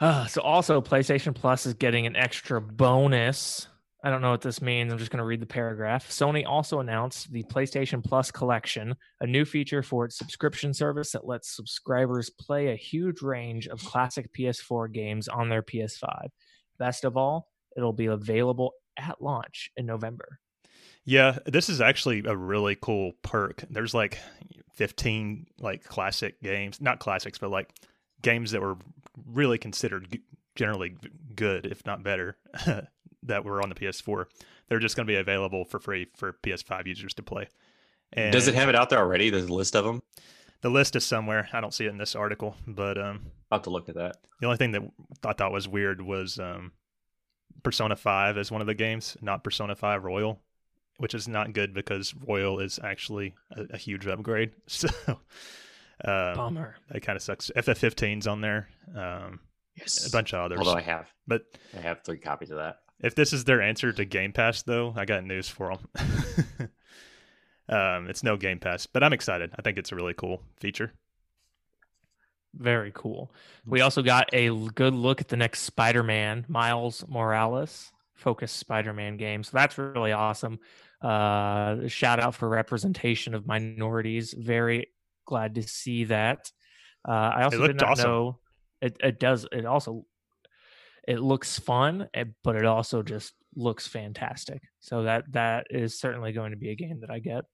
Uh, 0.00 0.26
so 0.26 0.40
also 0.42 0.80
PlayStation 0.80 1.34
Plus 1.34 1.64
is 1.66 1.74
getting 1.74 2.06
an 2.06 2.16
extra 2.16 2.60
bonus. 2.60 3.68
I 4.04 4.10
don't 4.10 4.20
know 4.20 4.30
what 4.30 4.40
this 4.40 4.60
means. 4.60 4.92
I'm 4.92 4.98
just 4.98 5.12
going 5.12 5.18
to 5.18 5.24
read 5.24 5.40
the 5.40 5.46
paragraph. 5.46 6.08
Sony 6.08 6.44
also 6.44 6.80
announced 6.80 7.32
the 7.32 7.44
PlayStation 7.44 8.02
Plus 8.02 8.32
collection, 8.32 8.96
a 9.20 9.26
new 9.26 9.44
feature 9.44 9.82
for 9.82 10.06
its 10.06 10.18
subscription 10.18 10.74
service 10.74 11.12
that 11.12 11.26
lets 11.26 11.54
subscribers 11.54 12.28
play 12.28 12.68
a 12.68 12.76
huge 12.76 13.22
range 13.22 13.68
of 13.68 13.84
classic 13.84 14.32
PS4 14.34 14.92
games 14.92 15.28
on 15.28 15.48
their 15.48 15.62
PS5. 15.62 16.30
Best 16.78 17.04
of 17.04 17.16
all, 17.16 17.48
it'll 17.76 17.92
be 17.92 18.06
available 18.06 18.72
at 18.96 19.22
launch 19.22 19.70
in 19.76 19.86
November. 19.86 20.40
Yeah, 21.04 21.38
this 21.46 21.68
is 21.68 21.80
actually 21.80 22.24
a 22.26 22.36
really 22.36 22.76
cool 22.80 23.12
perk. 23.22 23.64
There's 23.70 23.94
like 23.94 24.18
15 24.74 25.46
like 25.60 25.84
classic 25.84 26.42
games, 26.42 26.80
not 26.80 26.98
classics, 26.98 27.38
but 27.38 27.50
like 27.50 27.72
games 28.20 28.50
that 28.50 28.60
were 28.60 28.78
really 29.26 29.58
considered 29.58 30.18
generally 30.54 30.96
good, 31.34 31.66
if 31.66 31.84
not 31.86 32.02
better, 32.02 32.36
that 33.24 33.44
were 33.44 33.62
on 33.62 33.68
the 33.68 33.74
PS4. 33.74 34.26
They're 34.68 34.78
just 34.78 34.96
going 34.96 35.06
to 35.06 35.12
be 35.12 35.16
available 35.16 35.64
for 35.64 35.78
free 35.78 36.06
for 36.16 36.32
PS5 36.42 36.86
users 36.86 37.14
to 37.14 37.22
play. 37.22 37.48
And 38.12 38.32
Does 38.32 38.48
it 38.48 38.54
have 38.54 38.68
it 38.68 38.74
out 38.74 38.90
there 38.90 38.98
already? 38.98 39.30
There's 39.30 39.44
a 39.44 39.52
list 39.52 39.74
of 39.76 39.84
them. 39.84 40.02
the 40.60 40.70
list 40.70 40.96
is 40.96 41.04
somewhere? 41.06 41.48
I 41.52 41.60
don't 41.60 41.72
see 41.74 41.86
it 41.86 41.90
in 41.90 41.98
this 41.98 42.14
article, 42.14 42.56
but 42.66 42.98
um, 42.98 43.22
I'll 43.50 43.58
have 43.58 43.64
to 43.64 43.70
look 43.70 43.88
at 43.88 43.94
that. 43.96 44.16
the 44.40 44.46
only 44.46 44.58
thing 44.58 44.72
that 44.72 44.82
I 45.24 45.32
thought 45.32 45.52
was 45.52 45.66
weird 45.68 46.00
was 46.02 46.38
um, 46.38 46.72
Persona 47.62 47.96
5 47.96 48.38
as 48.38 48.50
one 48.50 48.60
of 48.60 48.66
the 48.66 48.74
games, 48.74 49.16
not 49.22 49.44
Persona 49.44 49.74
5 49.74 50.04
Royal, 50.04 50.40
which 50.98 51.14
is 51.14 51.26
not 51.28 51.52
good 51.52 51.72
because 51.74 52.14
Royal 52.14 52.58
is 52.60 52.78
actually 52.82 53.34
a, 53.56 53.66
a 53.74 53.76
huge 53.78 54.06
upgrade. 54.06 54.52
So 54.68 54.88
um, 56.04 56.34
Bummer. 56.34 56.74
that 56.90 57.00
kind 57.02 57.16
of 57.16 57.22
sucks. 57.22 57.50
FF15's 57.56 58.26
on 58.26 58.40
there, 58.40 58.68
um, 58.96 59.40
Yes. 59.76 60.06
a 60.06 60.10
bunch 60.10 60.34
of 60.34 60.40
others. 60.40 60.58
Although 60.58 60.74
I 60.74 60.82
have, 60.82 61.08
But 61.26 61.44
I 61.76 61.80
have 61.80 62.02
three 62.04 62.18
copies 62.18 62.50
of 62.50 62.58
that. 62.58 62.78
If 63.02 63.14
this 63.14 63.32
is 63.32 63.44
their 63.44 63.60
answer 63.60 63.92
to 63.92 64.04
Game 64.04 64.32
Pass, 64.32 64.62
though, 64.62 64.94
I 64.96 65.04
got 65.04 65.24
news 65.24 65.48
for 65.48 65.76
them. 65.76 66.70
um, 67.68 68.08
it's 68.08 68.22
no 68.22 68.36
Game 68.36 68.58
Pass, 68.58 68.86
but 68.86 69.02
I'm 69.02 69.12
excited. 69.12 69.50
I 69.58 69.62
think 69.62 69.78
it's 69.78 69.92
a 69.92 69.96
really 69.96 70.14
cool 70.14 70.42
feature. 70.60 70.92
Very 72.54 72.92
cool. 72.94 73.32
We 73.66 73.80
also 73.80 74.02
got 74.02 74.28
a 74.32 74.54
good 74.70 74.94
look 74.94 75.20
at 75.20 75.28
the 75.28 75.36
next 75.36 75.60
Spider-Man, 75.60 76.44
Miles 76.48 77.04
Morales 77.08 77.90
focused 78.14 78.56
Spider-Man 78.56 79.16
game. 79.16 79.42
So 79.42 79.50
that's 79.54 79.76
really 79.78 80.12
awesome. 80.12 80.60
Uh, 81.00 81.88
shout 81.88 82.20
out 82.20 82.34
for 82.34 82.48
representation 82.48 83.34
of 83.34 83.46
minorities. 83.46 84.34
Very 84.38 84.88
glad 85.26 85.56
to 85.56 85.62
see 85.62 86.04
that. 86.04 86.50
Uh, 87.06 87.10
I 87.10 87.42
also 87.44 87.66
did 87.66 87.80
not 87.80 87.90
awesome. 87.90 88.10
know 88.10 88.38
it. 88.80 88.96
It 89.00 89.18
does. 89.18 89.46
It 89.50 89.66
also 89.66 90.06
it 91.08 91.20
looks 91.20 91.58
fun, 91.58 92.08
eh, 92.14 92.24
but 92.44 92.56
it 92.56 92.64
also 92.64 93.02
just 93.02 93.34
looks 93.54 93.86
fantastic. 93.86 94.62
So 94.80 95.02
that 95.04 95.24
that 95.32 95.66
is 95.70 95.98
certainly 95.98 96.32
going 96.32 96.50
to 96.52 96.56
be 96.56 96.70
a 96.70 96.76
game 96.76 97.00
that 97.00 97.10
I 97.10 97.18
get. 97.18 97.44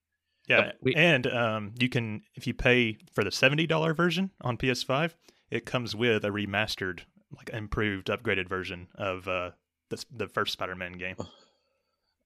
Yeah, 0.49 0.73
we- 0.81 0.95
and 0.95 1.27
um, 1.27 1.75
you 1.79 1.89
can 1.89 2.23
if 2.35 2.47
you 2.47 2.55
pay 2.55 2.99
for 3.13 3.23
the 3.25 3.31
seventy 3.33 3.67
dollar 3.67 3.93
version 3.95 4.31
on 4.41 4.57
PS5, 4.57 5.15
it 5.51 5.67
comes 5.67 5.95
with 5.95 6.25
a 6.25 6.31
remastered, 6.31 7.01
like 7.37 7.51
improved, 7.51 8.07
upgraded 8.09 8.49
version 8.49 8.89
of 8.95 9.29
uh, 9.29 9.51
the 9.91 10.05
the 10.15 10.29
first 10.29 10.53
Spider-Man 10.55 10.93
game, 10.93 11.17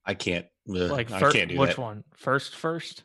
I 0.05 0.13
can't. 0.13 0.45
ugh, 0.69 0.91
Like 0.91 1.11
I 1.11 1.31
can't 1.31 1.49
do 1.49 1.57
which 1.57 1.71
that. 1.75 1.79
one? 1.81 2.03
First, 2.15 2.55
first. 2.55 3.03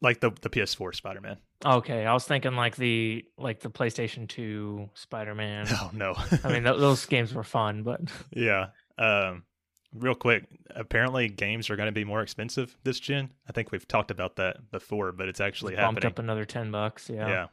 Like 0.00 0.20
the 0.20 0.30
the 0.42 0.50
PS4 0.50 0.94
Spider-Man. 0.94 1.38
Okay, 1.64 2.06
I 2.06 2.12
was 2.12 2.24
thinking 2.24 2.54
like 2.54 2.76
the 2.76 3.24
like 3.36 3.60
the 3.60 3.70
PlayStation 3.70 4.28
2 4.28 4.90
Spider-Man. 4.94 5.66
Oh 5.72 5.90
no, 5.92 6.14
I 6.44 6.52
mean, 6.52 6.64
th- 6.64 6.78
those 6.78 7.04
games 7.06 7.34
were 7.34 7.44
fun, 7.44 7.82
but 7.82 8.00
yeah. 8.32 8.68
Um, 8.96 9.44
real 9.94 10.14
quick, 10.14 10.44
apparently 10.70 11.28
games 11.28 11.70
are 11.70 11.76
going 11.76 11.86
to 11.86 11.92
be 11.92 12.04
more 12.04 12.20
expensive 12.22 12.76
this 12.84 13.00
gen. 13.00 13.30
I 13.48 13.52
think 13.52 13.72
we've 13.72 13.86
talked 13.86 14.10
about 14.10 14.36
that 14.36 14.70
before, 14.70 15.12
but 15.12 15.28
it's 15.28 15.40
actually 15.40 15.76
bumped 15.76 16.02
happening. 16.02 16.12
up 16.12 16.18
another 16.18 16.44
10 16.44 16.70
bucks. 16.70 17.08
Yeah. 17.08 17.28
yeah. 17.28 17.46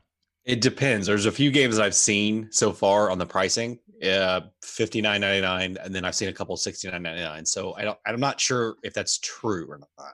It 0.43 0.61
depends. 0.61 1.07
There's 1.07 1.25
a 1.25 1.31
few 1.31 1.49
games 1.49 1.79
I've 1.79 1.95
seen 1.95 2.49
so 2.51 2.71
far 2.71 3.09
on 3.09 3.17
the 3.17 3.25
pricing, 3.25 3.79
uh, 4.07 4.41
fifty 4.61 5.01
nine 5.01 5.21
ninety 5.21 5.41
nine, 5.41 5.75
and 5.83 5.93
then 5.93 6.05
I've 6.05 6.13
seen 6.13 6.29
a 6.29 6.33
couple 6.33 6.55
sixty 6.55 6.87
nine 6.87 7.01
ninety 7.01 7.23
nine. 7.23 7.47
So 7.47 7.73
I 7.75 7.83
don't. 7.83 7.97
I'm 8.05 8.19
not 8.19 8.39
sure 8.39 8.75
if 8.83 8.93
that's 8.93 9.17
true 9.17 9.65
or 9.67 9.79
not. 9.79 10.13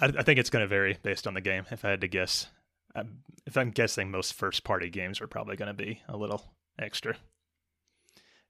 I, 0.00 0.06
I 0.06 0.22
think 0.22 0.38
it's 0.38 0.50
going 0.50 0.62
to 0.62 0.66
vary 0.68 0.98
based 1.02 1.26
on 1.26 1.34
the 1.34 1.40
game. 1.40 1.64
If 1.70 1.84
I 1.84 1.90
had 1.90 2.00
to 2.02 2.08
guess, 2.08 2.46
i 2.94 3.02
if 3.46 3.56
I'm 3.56 3.70
guessing, 3.70 4.10
most 4.10 4.34
first-party 4.34 4.90
games 4.90 5.20
are 5.20 5.26
probably 5.28 5.56
going 5.56 5.68
to 5.68 5.74
be 5.74 6.02
a 6.08 6.16
little 6.16 6.44
extra. 6.78 7.16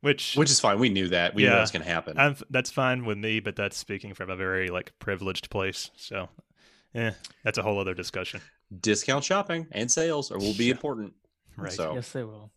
Which, 0.02 0.34
Which 0.36 0.50
is 0.50 0.60
fine. 0.60 0.78
We 0.78 0.88
knew 0.88 1.08
that. 1.08 1.34
We 1.34 1.42
knew 1.42 1.48
Yeah. 1.48 1.54
that 1.56 1.60
was 1.62 1.70
going 1.70 1.82
to 1.84 1.90
happen. 1.90 2.18
I'm, 2.18 2.36
that's 2.50 2.70
fine 2.70 3.04
with 3.04 3.18
me, 3.18 3.40
but 3.40 3.56
that's 3.56 3.76
speaking 3.76 4.14
from 4.14 4.30
a 4.30 4.36
very 4.36 4.68
like 4.68 4.92
privileged 4.98 5.50
place. 5.50 5.90
So, 5.96 6.28
eh, 6.94 7.12
that's 7.44 7.58
a 7.58 7.62
whole 7.62 7.78
other 7.80 7.94
discussion, 7.94 8.40
Discount 8.80 9.24
shopping 9.24 9.66
and 9.72 9.90
sales 9.90 10.30
are, 10.30 10.38
will 10.38 10.54
be 10.54 10.66
Yeah. 10.66 10.72
important. 10.72 11.14
right? 11.56 11.72
So 11.72 11.94
Yes, 11.94 12.10
they 12.12 12.22
will. 12.24 12.50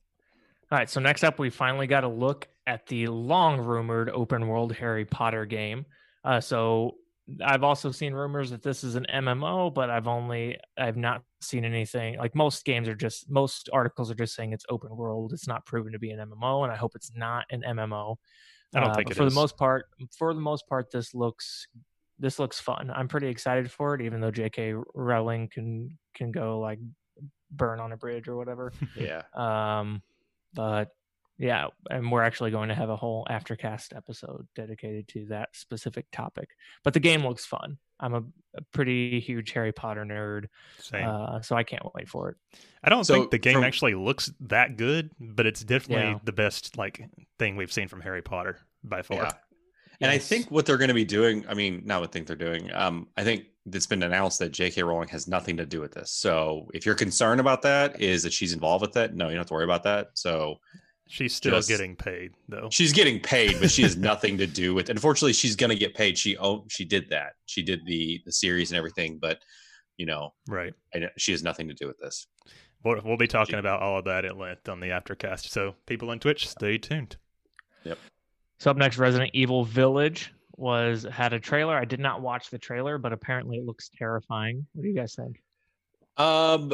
All 0.72 0.78
right. 0.78 0.90
So 0.90 1.00
next 1.00 1.24
up, 1.24 1.40
we 1.40 1.50
finally 1.50 1.88
got 1.88 2.04
a 2.04 2.08
look 2.10 2.48
at 2.68 2.86
the 2.88 3.08
long 3.08 3.60
rumored 3.60 4.10
open 4.10 4.48
world 4.48 4.74
Harry 4.74 5.06
Potter 5.06 5.46
game. 5.46 5.86
Uh, 6.24 6.40
so 6.42 6.96
I've 7.44 7.64
also 7.64 7.92
seen 7.92 8.14
rumors 8.14 8.50
that 8.52 8.62
this 8.64 8.84
is 8.84 8.96
an 8.96 9.06
MMO, 9.14 9.74
but 9.74 9.90
I've 9.90 10.08
only 10.08 10.58
I've 10.78 10.98
not 10.98 11.24
seen 11.42 11.64
anything. 11.66 12.18
Like 12.18 12.36
most 12.36 12.66
games 12.66 12.88
are 12.88 12.96
just 12.96 13.30
most 13.30 13.70
articles 13.72 14.10
are 14.12 14.16
just 14.16 14.36
saying 14.36 14.54
it's 14.54 14.66
open 14.70 14.96
world. 14.96 15.34
It's 15.34 15.48
not 15.48 15.66
proven 15.66 15.92
to 15.94 16.00
be 16.00 16.12
an 16.12 16.20
MMO, 16.20 16.64
and 16.64 16.72
I 16.72 16.76
hope 16.76 16.94
it's 16.96 17.12
not 17.16 17.46
an 17.52 17.64
MMO. 17.68 18.16
I 18.76 18.80
don't 18.82 18.90
Uh, 18.92 18.96
think 18.96 19.14
for 19.14 19.26
is. 19.26 19.34
the 19.34 19.40
most 19.40 19.58
part. 19.58 19.86
For 20.18 20.34
the 20.34 20.42
most 20.42 20.68
part, 20.68 20.92
this 20.92 21.14
looks 21.14 21.68
this 22.20 22.38
looks 22.40 22.60
fun. 22.60 22.92
I'm 22.94 23.08
pretty 23.08 23.28
excited 23.28 23.72
for 23.72 23.96
it, 23.96 24.02
even 24.02 24.20
though 24.22 24.32
J.K. 24.32 24.74
Rowling 24.94 25.48
can 25.48 25.98
can 26.14 26.32
go 26.32 26.60
like 26.60 26.80
burn 27.52 27.80
on 27.80 27.92
a 27.94 27.98
bridge 27.98 28.28
or 28.28 28.36
whatever. 28.36 28.72
yeah, 28.96 29.24
Um, 29.34 30.02
but 30.54 30.90
yeah, 31.40 31.68
and 31.90 32.12
we're 32.12 32.22
actually 32.22 32.52
going 32.52 32.70
to 32.70 32.76
have 32.76 32.90
a 32.90 32.96
whole 32.96 33.26
aftercast 33.32 33.96
episode 33.96 34.46
dedicated 34.56 35.08
to 35.08 35.26
that 35.28 35.50
specific 35.56 36.06
topic. 36.12 36.50
But 36.84 36.94
the 36.94 37.00
game 37.00 37.26
looks 37.26 37.46
fun. 37.46 37.78
I'm 38.02 38.14
a, 38.14 38.20
a 38.56 38.62
pretty 38.74 39.20
huge 39.20 39.52
Harry 39.52 39.72
Potter 39.72 40.06
nerd, 40.06 40.46
Same. 40.80 41.08
uh, 41.08 41.42
so 41.42 41.56
I 41.56 41.64
can't 41.64 41.84
wait 41.96 42.08
for 42.10 42.30
it. 42.30 42.38
I 42.84 42.90
don't 42.90 43.04
so 43.06 43.14
think 43.16 43.32
the 43.32 43.38
game 43.38 43.56
from- 43.56 43.64
actually 43.64 43.96
looks 43.96 44.32
that 44.42 44.78
good, 44.78 45.12
but 45.20 45.46
it's 45.46 45.64
definitely 45.64 46.12
Yeah. 46.12 46.20
the 46.24 46.32
best 46.34 46.78
like 46.78 47.02
thing 47.40 47.56
we've 47.56 47.72
seen 47.74 47.88
from 47.88 48.02
Harry 48.02 48.22
Potter 48.22 48.60
by 48.84 49.02
far. 49.02 49.18
yeah. 49.24 49.32
And 50.02 50.10
I 50.10 50.18
think 50.18 50.50
what 50.50 50.66
they're 50.66 50.78
going 50.78 50.88
to 50.90 50.94
be 50.94 51.04
doing, 51.04 51.44
I 51.50 51.54
mean, 51.56 51.82
not 51.84 52.00
what 52.00 52.10
I 52.10 52.12
think 52.14 52.28
they're 52.28 52.36
doing. 52.38 52.70
Um, 52.74 53.08
I 53.18 53.26
think 53.26 53.48
it's 53.66 53.86
been 53.86 54.02
announced 54.02 54.40
that 54.40 54.54
J.K. 54.54 54.82
Rowling 54.84 55.10
has 55.10 55.28
nothing 55.28 55.58
to 55.58 55.66
do 55.66 55.82
with 55.82 55.92
this. 55.92 56.12
So 56.12 56.70
if 56.74 56.86
you're 56.86 56.96
concerned 56.96 57.42
about 57.42 57.62
that, 57.64 58.00
is 58.00 58.24
that 58.24 58.32
she's 58.32 58.54
involved 58.54 58.82
with 58.82 58.94
that? 58.94 59.14
No, 59.14 59.26
you 59.26 59.32
don't 59.32 59.40
have 59.40 59.48
to 59.48 59.54
worry 59.56 59.66
about 59.66 59.84
that. 59.84 60.08
So 60.14 60.56
She's 61.12 61.36
still 61.36 61.54
Just- 61.56 61.68
getting 61.68 61.96
paid 61.96 62.34
though. 62.48 62.70
she's 62.72 62.94
getting 62.94 63.20
paid, 63.20 63.60
but 63.60 63.72
she 63.72 63.82
has 63.82 63.98
nothing 64.12 64.38
to 64.38 64.46
do 64.48 64.74
with. 64.76 64.90
Unfortunately, 64.90 65.34
she's 65.34 65.56
gonna 65.56 65.76
get 65.76 65.96
paid. 65.96 66.18
She 66.18 66.38
oh 66.38 66.66
she 66.70 66.86
did 66.86 67.10
that. 67.10 67.34
She 67.48 67.64
did 67.64 67.84
the 67.86 68.22
the 68.26 68.32
series 68.32 68.72
and 68.72 68.78
everything, 68.78 69.18
but 69.20 69.40
you 69.98 70.06
know, 70.06 70.34
Right. 70.48 70.74
I, 70.94 71.10
she 71.18 71.32
has 71.34 71.44
nothing 71.44 71.68
to 71.68 71.74
do 71.74 71.88
with 71.88 71.98
this. 71.98 72.28
We'll, 72.86 73.02
we'll 73.04 73.18
be 73.18 73.28
talking 73.28 73.60
about 73.60 73.82
all 73.82 73.98
of 74.00 74.06
that 74.06 74.24
at 74.24 74.38
length 74.38 74.70
on 74.70 74.80
the 74.80 74.88
aftercast. 74.88 75.50
So 75.50 75.76
people 75.88 76.10
on 76.12 76.20
Twitch, 76.20 76.48
stay 76.48 76.78
tuned. 76.78 77.18
Yep. 77.84 77.98
So 78.60 78.72
up 78.72 78.78
next, 78.78 78.98
Resident 78.98 79.32
Evil 79.34 79.66
Village 79.66 80.32
was 80.56 81.06
had 81.12 81.34
a 81.34 81.40
trailer. 81.40 81.76
I 81.76 81.84
did 81.86 82.00
not 82.00 82.22
watch 82.22 82.50
the 82.50 82.58
trailer, 82.60 82.98
but 82.98 83.12
apparently 83.12 83.58
it 83.58 83.66
looks 83.66 83.90
terrifying. 83.98 84.66
What 84.74 84.84
do 84.84 84.88
you 84.90 84.96
guys 84.96 85.16
think? 85.16 85.42
Um, 86.18 86.72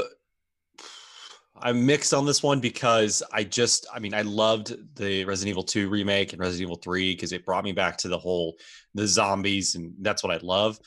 I'm 1.62 1.86
mixed 1.86 2.14
on 2.14 2.26
this 2.26 2.43
one 2.43 2.60
because 2.60 3.24
I 3.32 3.43
just, 3.43 3.88
I 3.93 3.99
mean, 3.99 4.14
I 4.14 4.22
loved 4.22 4.76
the 4.95 5.24
Resident 5.26 5.51
Evil 5.51 5.64
2 5.64 5.89
remake 5.89 6.34
and 6.34 6.39
Resident 6.39 6.64
Evil 6.64 6.76
3 6.76 7.14
because 7.14 7.32
it 7.32 7.45
brought 7.45 7.64
me 7.64 7.72
back 7.72 7.97
to 7.97 8.08
the 8.08 8.18
whole 8.18 8.58
the 8.93 9.08
zombies 9.08 9.76
and 9.76 9.93
that's 10.01 10.24
what 10.24 10.34
I 10.34 10.39
love. 10.43 10.78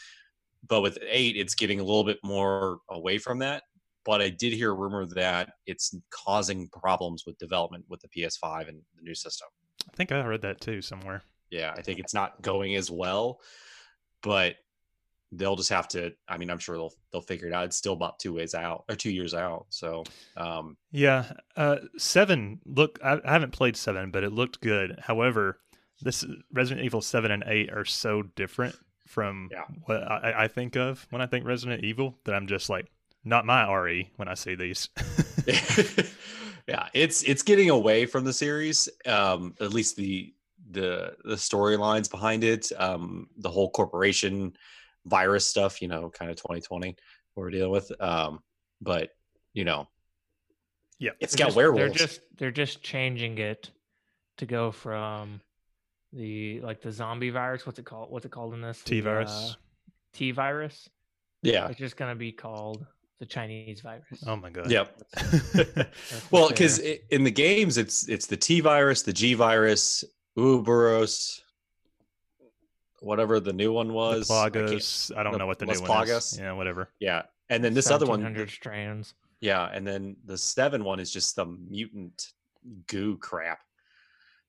But 0.69 0.83
with 0.83 0.99
8, 1.01 1.37
it's 1.37 1.55
getting 1.55 1.81
a 1.81 1.85
little 1.85 2.05
bit 2.05 2.19
more 2.23 2.81
away 2.91 3.19
from 3.19 3.39
that. 3.39 3.63
But 4.05 4.21
I 4.21 4.31
did 4.31 4.53
hear 4.53 4.71
a 4.71 4.75
rumor 4.75 5.07
that 5.07 5.51
it's 5.67 5.95
causing 6.11 6.69
problems 6.69 7.25
with 7.27 7.39
development 7.39 7.85
with 7.89 8.01
the 8.01 8.09
PS5 8.09 8.69
and 8.69 8.81
the 8.97 9.03
new 9.03 9.15
system. 9.15 9.49
I 9.91 9.97
think 9.97 10.13
I 10.13 10.25
read 10.25 10.43
that 10.43 10.61
too 10.61 10.83
somewhere. 10.83 11.23
Yeah, 11.51 11.73
I 11.77 11.83
think 11.83 11.99
it's 11.99 12.15
not 12.15 12.41
going 12.43 12.75
as 12.75 12.91
well, 12.91 13.41
but 14.23 14.57
they'll 15.33 15.57
just 15.57 15.71
have 15.71 15.89
to. 15.89 16.13
I 16.29 16.39
mean, 16.39 16.51
I'm 16.51 16.59
sure 16.59 16.77
they'll 16.77 16.93
they'll 17.13 17.21
figure 17.23 17.47
it 17.49 17.53
out. 17.53 17.65
It's 17.67 17.77
still 17.77 17.93
about 17.95 18.19
two 18.19 18.33
ways 18.35 18.55
out 18.55 18.85
or 18.89 18.95
two 18.97 19.11
years 19.11 19.35
out. 19.35 19.67
So, 19.71 20.05
um, 20.37 20.77
Yeah, 20.91 21.31
uh, 21.57 21.77
seven. 21.97 22.61
Look, 22.65 22.99
I, 23.05 23.21
I 23.25 23.33
haven't 23.33 23.53
played 23.53 23.77
seven, 23.77 24.11
but 24.11 24.25
it 24.25 24.33
looked 24.33 24.61
good. 24.61 24.99
However, 25.03 25.61
this 26.01 26.25
Resident 26.53 26.85
Evil 26.85 27.01
seven 27.03 27.31
and 27.31 27.45
eight 27.47 27.71
are 27.73 27.85
so 27.85 28.23
different 28.23 28.77
from 29.07 29.49
Yeah. 29.51 29.65
what 29.87 30.03
I, 30.03 30.45
I 30.45 30.49
think 30.49 30.77
of 30.77 31.07
when 31.11 31.21
I 31.23 31.27
think 31.27 31.45
Resident 31.47 31.85
Evil 31.85 32.19
that 32.25 32.35
I'm 32.35 32.47
just 32.47 32.69
like 32.71 32.87
not 33.25 33.45
my 33.45 33.71
RE 33.73 34.11
when 34.17 34.29
I 34.29 34.35
see 34.35 34.55
these. 34.55 34.89
yeah, 36.69 36.89
it's 36.95 37.23
it's 37.23 37.43
getting 37.43 37.71
away 37.71 38.07
from 38.07 38.25
the 38.25 38.33
series. 38.33 38.89
Um, 39.07 39.55
at 39.61 39.73
least 39.73 39.97
the 39.97 40.33
the 40.71 41.17
the 41.25 41.35
storylines 41.35 42.11
behind 42.11 42.45
it. 42.45 42.71
Um, 42.79 43.29
the 43.39 43.51
whole 43.51 43.71
corporation 43.71 44.55
virus 45.07 45.47
stuff. 45.47 45.81
You 45.83 45.89
know, 45.89 46.11
kind 46.11 46.31
of 46.31 46.37
2020 46.37 46.97
we're 47.37 47.51
dealing 47.51 47.71
with. 47.71 47.91
Um, 48.01 48.41
but 48.81 49.11
you 49.55 49.65
know, 49.65 49.89
yeah, 50.99 51.11
it's 51.21 51.35
They're 51.35 51.45
got 51.45 51.49
just- 51.49 51.57
werewolves. 51.57 51.81
They're 51.99 52.07
just 52.07 52.21
they're 52.37 52.51
just 52.51 52.83
changing 52.83 53.39
it 53.39 53.71
to 54.39 54.47
go 54.47 54.71
from 54.71 55.41
the 56.13 56.61
like 56.61 56.81
the 56.81 56.93
zombie 56.93 57.31
virus. 57.31 57.67
What's 57.67 57.79
it 57.79 57.85
called? 57.85 58.11
What's 58.11 58.25
it 58.27 58.31
called 58.33 58.55
in 58.55 58.61
this? 58.61 58.83
T 58.83 59.01
virus. 59.01 59.31
uh, 59.31 59.55
T 60.15 60.31
virus. 60.31 60.89
yeah. 61.43 61.69
It's 61.69 61.79
just 61.79 61.97
gonna 61.97 62.15
be 62.17 62.33
called 62.33 62.87
the 63.21 63.27
Chinese 63.27 63.81
virus. 63.81 64.23
Oh 64.27 64.37
my 64.37 64.51
god. 64.51 64.71
Yep. 64.71 65.03
Well, 66.31 66.49
because 66.49 66.79
in 66.79 67.25
the 67.25 67.31
games, 67.31 67.79
it's 67.79 68.09
it's 68.09 68.27
the 68.27 68.37
T 68.37 68.61
virus, 68.61 69.03
the 69.03 69.13
G 69.13 69.35
virus, 69.35 70.05
Uberos, 70.37 71.41
whatever 73.01 73.41
the 73.41 73.53
new 73.53 73.73
one 73.73 73.89
The 73.89 73.95
was. 73.95 74.31
I 74.31 74.51
can't- 74.51 74.69
I, 75.17 75.23
don't 75.23 75.33
the 75.33 75.39
know 75.39 75.47
what 75.47 75.59
the 75.59 75.67
Las 75.67 75.81
new 75.81 75.89
one 75.89 76.07
Plagas? 76.07 76.33
is. 76.35 76.39
Yeah, 76.39 76.53
whatever. 76.53 76.89
Yeah, 77.01 77.23
and 77.49 77.63
then 77.65 77.75
this 77.75 77.91
other 77.91 78.07
one, 78.07 78.21
1700 78.23 78.51
strands. 78.51 79.15
yeah, 79.41 79.67
and 79.73 79.87
then 79.87 80.17
the 80.25 80.37
seven 80.39 80.85
one 80.85 81.01
is 81.01 81.11
just 81.11 81.37
the 81.37 81.47
mutant 81.47 82.33
goo 82.87 83.17
crap. 83.19 83.61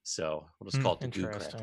So 0.04 0.46
we'll 0.60 0.66
just 0.72 0.78
Hmm, 0.78 0.84
call 0.84 0.94
it 0.96 1.02
the 1.02 1.08
goo 1.10 1.28
crap. 1.28 1.54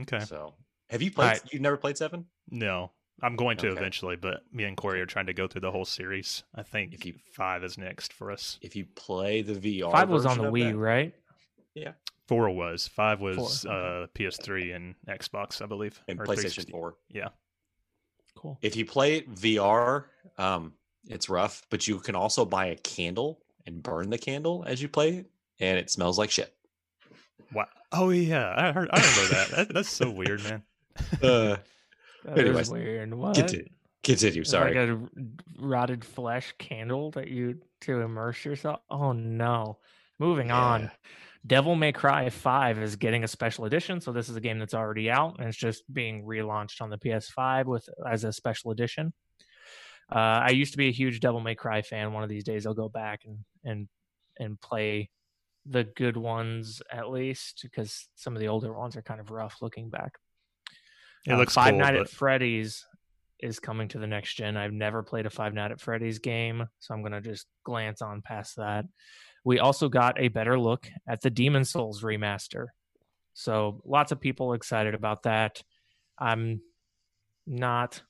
Okay. 0.00 0.20
So 0.24 0.54
have 0.90 1.02
you 1.02 1.10
played? 1.10 1.26
Alright. 1.26 1.42
You've 1.52 1.62
never 1.62 1.76
played 1.76 1.98
seven? 1.98 2.26
No, 2.50 2.92
I'm 3.22 3.36
going 3.36 3.56
to 3.58 3.68
Okay. 3.68 3.78
eventually, 3.78 4.16
but 4.16 4.42
me 4.52 4.64
and 4.64 4.76
Corey 4.76 5.00
are 5.00 5.06
trying 5.06 5.26
to 5.26 5.34
go 5.34 5.46
through 5.48 5.60
the 5.62 5.70
whole 5.70 5.84
series. 5.84 6.44
I 6.54 6.62
think 6.62 6.94
If 6.94 7.04
you- 7.04 7.18
five 7.32 7.64
is 7.64 7.76
next 7.76 8.12
for 8.12 8.30
us. 8.30 8.58
If 8.62 8.76
you 8.76 8.86
play 8.94 9.42
the 9.42 9.54
VR, 9.54 9.90
Five 9.90 10.08
was 10.10 10.24
on 10.26 10.38
the 10.38 10.44
Wii, 10.44 10.70
that- 10.72 10.76
right? 10.76 11.14
Four 12.32 12.48
was 12.50 12.88
five 12.88 13.20
was 13.20 13.62
Four, 13.64 13.72
uh, 13.72 14.06
PS3 14.14 14.74
and 14.74 14.94
Xbox, 15.06 15.60
I 15.60 15.66
believe, 15.66 16.00
and 16.08 16.18
or 16.18 16.24
PlayStation 16.24 16.70
Four. 16.70 16.94
Yeah, 17.10 17.28
Cool. 18.34 18.58
If 18.62 18.74
you 18.74 18.86
play 18.86 19.16
it 19.18 19.34
VR, 19.34 20.04
um, 20.38 20.72
it's 21.08 21.28
rough, 21.28 21.62
but 21.68 21.86
you 21.86 21.98
can 21.98 22.14
also 22.14 22.46
buy 22.46 22.66
a 22.66 22.76
candle 22.76 23.40
and 23.66 23.82
burn 23.82 24.08
the 24.08 24.16
candle 24.16 24.64
as 24.66 24.80
you 24.80 24.88
play 24.88 25.16
it, 25.16 25.30
and 25.60 25.76
it 25.76 25.90
smells 25.90 26.18
like 26.18 26.30
shit. 26.30 26.54
wow. 27.52 27.66
Oh 27.92 28.08
yeah, 28.08 28.54
I 28.56 28.72
heard. 28.72 28.88
I 28.90 28.96
remember 29.00 29.34
that. 29.34 29.50
that. 29.50 29.74
That's 29.74 29.90
so 29.90 30.10
weird, 30.10 30.42
man. 30.44 30.62
Uh, 31.22 31.56
That 32.24 32.38
is 32.38 32.44
Anyways, 32.46 32.70
weird. 32.70 33.14
What? 33.14 33.34
continue. 33.34 33.68
Continue. 34.04 34.40
Is 34.42 34.48
it 34.48 34.50
Sorry. 34.50 34.74
Like 34.74 34.88
a 34.88 35.00
rotted 35.58 36.04
flesh 36.04 36.54
candle 36.56 37.10
that 37.10 37.28
you 37.28 37.58
to 37.82 38.00
immerse 38.00 38.44
yourself. 38.44 38.80
Oh 38.88 39.12
no. 39.12 39.78
Moving 40.18 40.50
on. 40.52 40.90
Devil 41.46 41.74
May 41.74 41.92
Cry 41.92 42.30
5 42.30 42.78
is 42.78 42.96
getting 42.96 43.24
a 43.24 43.28
special 43.28 43.64
edition. 43.64 44.00
So 44.00 44.12
this 44.12 44.28
is 44.28 44.36
a 44.36 44.40
game 44.40 44.58
that's 44.58 44.74
already 44.74 45.10
out 45.10 45.36
and 45.38 45.48
it's 45.48 45.56
just 45.56 45.82
being 45.92 46.24
relaunched 46.24 46.80
on 46.80 46.90
the 46.90 46.98
PS5 46.98 47.64
with 47.66 47.88
as 48.08 48.24
a 48.24 48.32
special 48.32 48.70
edition. 48.70 49.12
Uh, 50.10 50.18
I 50.46 50.50
used 50.50 50.72
to 50.72 50.78
be 50.78 50.88
a 50.88 50.92
huge 50.92 51.20
Devil 51.20 51.40
May 51.40 51.54
Cry 51.54 51.82
fan. 51.82 52.12
One 52.12 52.22
of 52.22 52.28
these 52.28 52.44
days 52.44 52.66
I'll 52.66 52.74
go 52.74 52.88
back 52.88 53.22
and 53.24 53.38
and 53.64 53.88
and 54.38 54.60
play 54.60 55.10
the 55.66 55.84
good 55.84 56.16
ones 56.16 56.82
at 56.90 57.10
least 57.10 57.60
because 57.62 58.08
some 58.14 58.34
of 58.34 58.40
the 58.40 58.48
older 58.48 58.72
ones 58.72 58.96
are 58.96 59.02
kind 59.02 59.20
of 59.20 59.30
rough 59.30 59.56
looking 59.62 59.88
back. 59.90 60.12
It 61.26 61.32
Uh, 61.32 61.38
looks 61.38 61.54
Five 61.54 61.70
cool, 61.70 61.78
Nights 61.78 61.92
but 61.98 62.00
at 62.02 62.08
Freddy's 62.10 62.84
is 63.40 63.58
coming 63.58 63.88
to 63.88 63.98
the 63.98 64.06
next 64.06 64.34
gen. 64.34 64.56
I've 64.56 64.72
never 64.72 65.02
played 65.02 65.26
a 65.26 65.30
Five 65.30 65.54
Night 65.54 65.72
at 65.72 65.80
Freddy's 65.80 66.18
game, 66.18 66.64
so 66.78 66.94
I'm 66.94 67.02
gonna 67.02 67.20
just 67.20 67.46
glance 67.64 68.02
on 68.02 68.22
past 68.22 68.56
that. 68.56 68.84
We 69.44 69.58
also 69.58 69.88
got 69.88 70.20
a 70.20 70.28
better 70.28 70.58
look 70.58 70.88
at 71.06 71.20
the 71.20 71.30
Demon 71.30 71.64
Souls 71.64 72.02
remaster, 72.02 72.68
so 73.34 73.80
lots 73.84 74.12
of 74.12 74.20
people 74.20 74.52
excited 74.54 74.94
about 74.94 75.24
that. 75.24 75.62
I'm 76.18 76.60
not, 77.46 78.00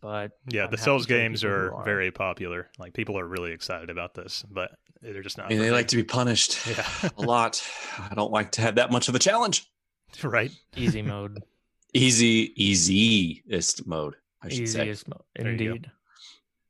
but 0.00 0.32
yeah, 0.48 0.64
I'm 0.64 0.70
the 0.70 0.78
Souls 0.78 1.04
games 1.06 1.44
are 1.44 1.74
are. 1.74 1.84
very 1.84 2.10
popular. 2.10 2.70
Like 2.78 2.94
people 2.94 3.18
are 3.18 3.26
really 3.26 3.52
excited 3.52 3.90
about 3.90 4.14
this, 4.14 4.44
but 4.50 4.70
they're 5.02 5.22
just 5.22 5.36
not. 5.36 5.50
And 5.50 5.58
for 5.58 5.64
they 5.64 5.70
like 5.70 5.88
to 5.88 5.96
be 5.96 6.04
punished 6.04 6.66
Yeah. 6.70 6.86
a 7.18 7.22
lot. 7.22 7.62
I 7.98 8.14
don't 8.14 8.32
like 8.32 8.52
to 8.52 8.62
have 8.62 8.76
that 8.76 8.90
much 8.90 9.08
of 9.08 9.14
a 9.14 9.18
challenge. 9.18 9.66
right. 10.22 10.50
easy 10.76 11.02
mode, 11.12 11.42
Easy, 11.94 12.52
easiest 12.56 13.86
mode, 13.86 14.14
I 14.42 14.48
should 14.48 14.68
say. 14.68 14.82
easiest 14.82 15.08
mode, 15.08 15.20
There 15.36 15.50
you 15.52 15.58
go. 15.58 15.64
indeed. 15.64 15.90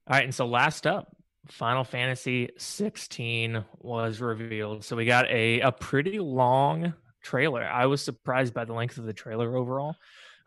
All 0.09 0.17
right, 0.17 0.25
and 0.25 0.35
so 0.35 0.47
last 0.47 0.87
up, 0.87 1.15
Final 1.49 1.85
Fantasy 1.85 2.51
16 2.57 3.65
was 3.79 4.21
revealed. 4.21 4.85
So 4.85 4.97
we 4.97 5.05
got 5.05 5.29
a 5.29 5.61
a 5.61 5.73
pretty 5.73 6.19
long 6.19 6.95
trailer. 7.23 7.65
I 7.65 7.87
was 7.87 8.03
surprised 8.03 8.55
by 8.55 8.65
the 8.65 8.73
length 8.73 8.99
of 8.99 9.05
the 9.05 9.13
trailer 9.13 9.57
overall. 9.57 9.97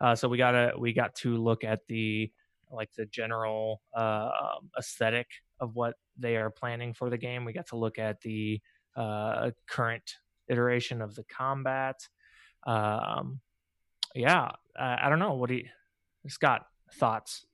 Uh, 0.00 0.14
so 0.14 0.28
we 0.28 0.38
got 0.38 0.54
a 0.54 0.72
we 0.78 0.92
got 0.92 1.14
to 1.16 1.36
look 1.36 1.64
at 1.64 1.86
the 1.86 2.30
like 2.70 2.92
the 2.94 3.06
general 3.06 3.82
uh, 3.94 4.30
um, 4.42 4.70
aesthetic 4.78 5.28
of 5.60 5.74
what 5.76 5.94
they 6.18 6.36
are 6.36 6.50
planning 6.50 6.92
for 6.92 7.10
the 7.10 7.18
game. 7.18 7.44
We 7.44 7.52
got 7.52 7.68
to 7.68 7.76
look 7.76 7.98
at 7.98 8.20
the 8.20 8.60
uh, 8.94 9.50
current 9.68 10.16
iteration 10.48 11.02
of 11.02 11.14
the 11.14 11.24
combat. 11.24 12.08
Um, 12.66 13.40
yeah, 14.14 14.50
I, 14.78 15.06
I 15.06 15.08
don't 15.08 15.18
know. 15.18 15.34
What 15.34 15.48
do 15.48 15.56
you, 15.56 15.68
Scott? 16.28 16.66
Thoughts? 16.94 17.46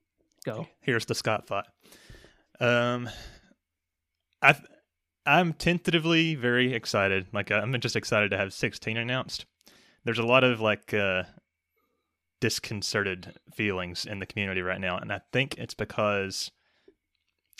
Go. 0.45 0.66
Here's 0.80 1.05
the 1.07 1.14
Scott 1.14 1.47
thought. 1.47 1.66
Um, 2.61 3.09
I 4.43 4.57
I'm 5.24 5.53
tentatively 5.53 6.34
very 6.34 6.74
excited. 6.74 7.26
Like 7.32 7.51
I'm 7.51 7.78
just 7.80 7.97
excited 7.97 8.30
to 8.32 8.38
have 8.38 8.53
16 8.53 8.97
announced. 8.97 9.47
There's 10.05 10.18
a 10.18 10.26
lot 10.26 10.43
of 10.43 10.61
like 10.61 10.93
uh, 10.93 11.24
disconcerted 12.40 13.34
feelings 13.55 14.05
in 14.05 14.18
the 14.18 14.26
community 14.26 14.62
right 14.62 14.80
now, 14.80 14.99
and 14.99 15.12
I 15.12 15.20
think 15.32 15.57
it's 15.59 15.74
because 15.74 16.51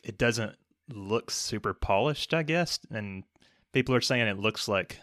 it 0.03 0.19
doesn't 0.19 0.57
look 0.93 1.31
super 1.31 1.73
polished. 1.73 2.35
I 2.35 2.43
guess, 2.43 2.81
and 2.91 3.23
people 3.73 3.95
are 3.95 4.01
saying 4.01 4.27
it 4.27 4.39
looks 4.39 4.67
like 4.67 4.99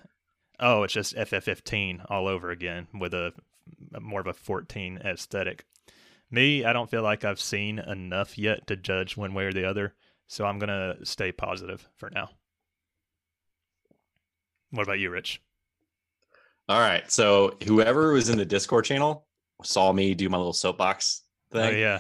oh, 0.60 0.84
it's 0.84 0.94
just 0.94 1.16
FF15 1.16 2.06
all 2.10 2.28
over 2.28 2.52
again 2.52 2.88
with 2.94 3.14
a 3.14 3.32
more 4.00 4.22
of 4.22 4.28
a 4.28 4.34
14 4.34 5.00
aesthetic. 5.04 5.66
Me, 6.32 6.64
I 6.64 6.74
don't 6.74 6.90
feel 6.90 7.02
like 7.02 7.26
I've 7.26 7.40
seen 7.40 7.80
enough 7.80 8.38
yet 8.38 8.68
to 8.68 8.76
judge 8.76 9.18
one 9.18 9.34
way 9.34 9.46
or 9.46 9.54
the 9.54 9.66
other, 9.66 9.96
so 10.30 10.46
I'm 10.46 10.60
gonna 10.60 10.96
stay 11.04 11.32
positive 11.34 11.86
for 11.98 12.10
now. 12.10 12.30
What 14.72 14.84
about 14.84 15.00
you, 15.00 15.10
Rich? 15.10 15.42
All 16.68 16.80
right. 16.80 17.10
So 17.12 17.58
whoever 17.66 18.14
was 18.14 18.30
in 18.30 18.38
the 18.38 18.46
Discord 18.46 18.86
channel 18.86 19.26
saw 19.64 19.92
me 19.92 20.14
do 20.14 20.30
my 20.30 20.38
little 20.38 20.54
soapbox 20.54 21.24
Oh 21.52 21.58
thing. 21.58 21.80
yeah, 21.80 22.00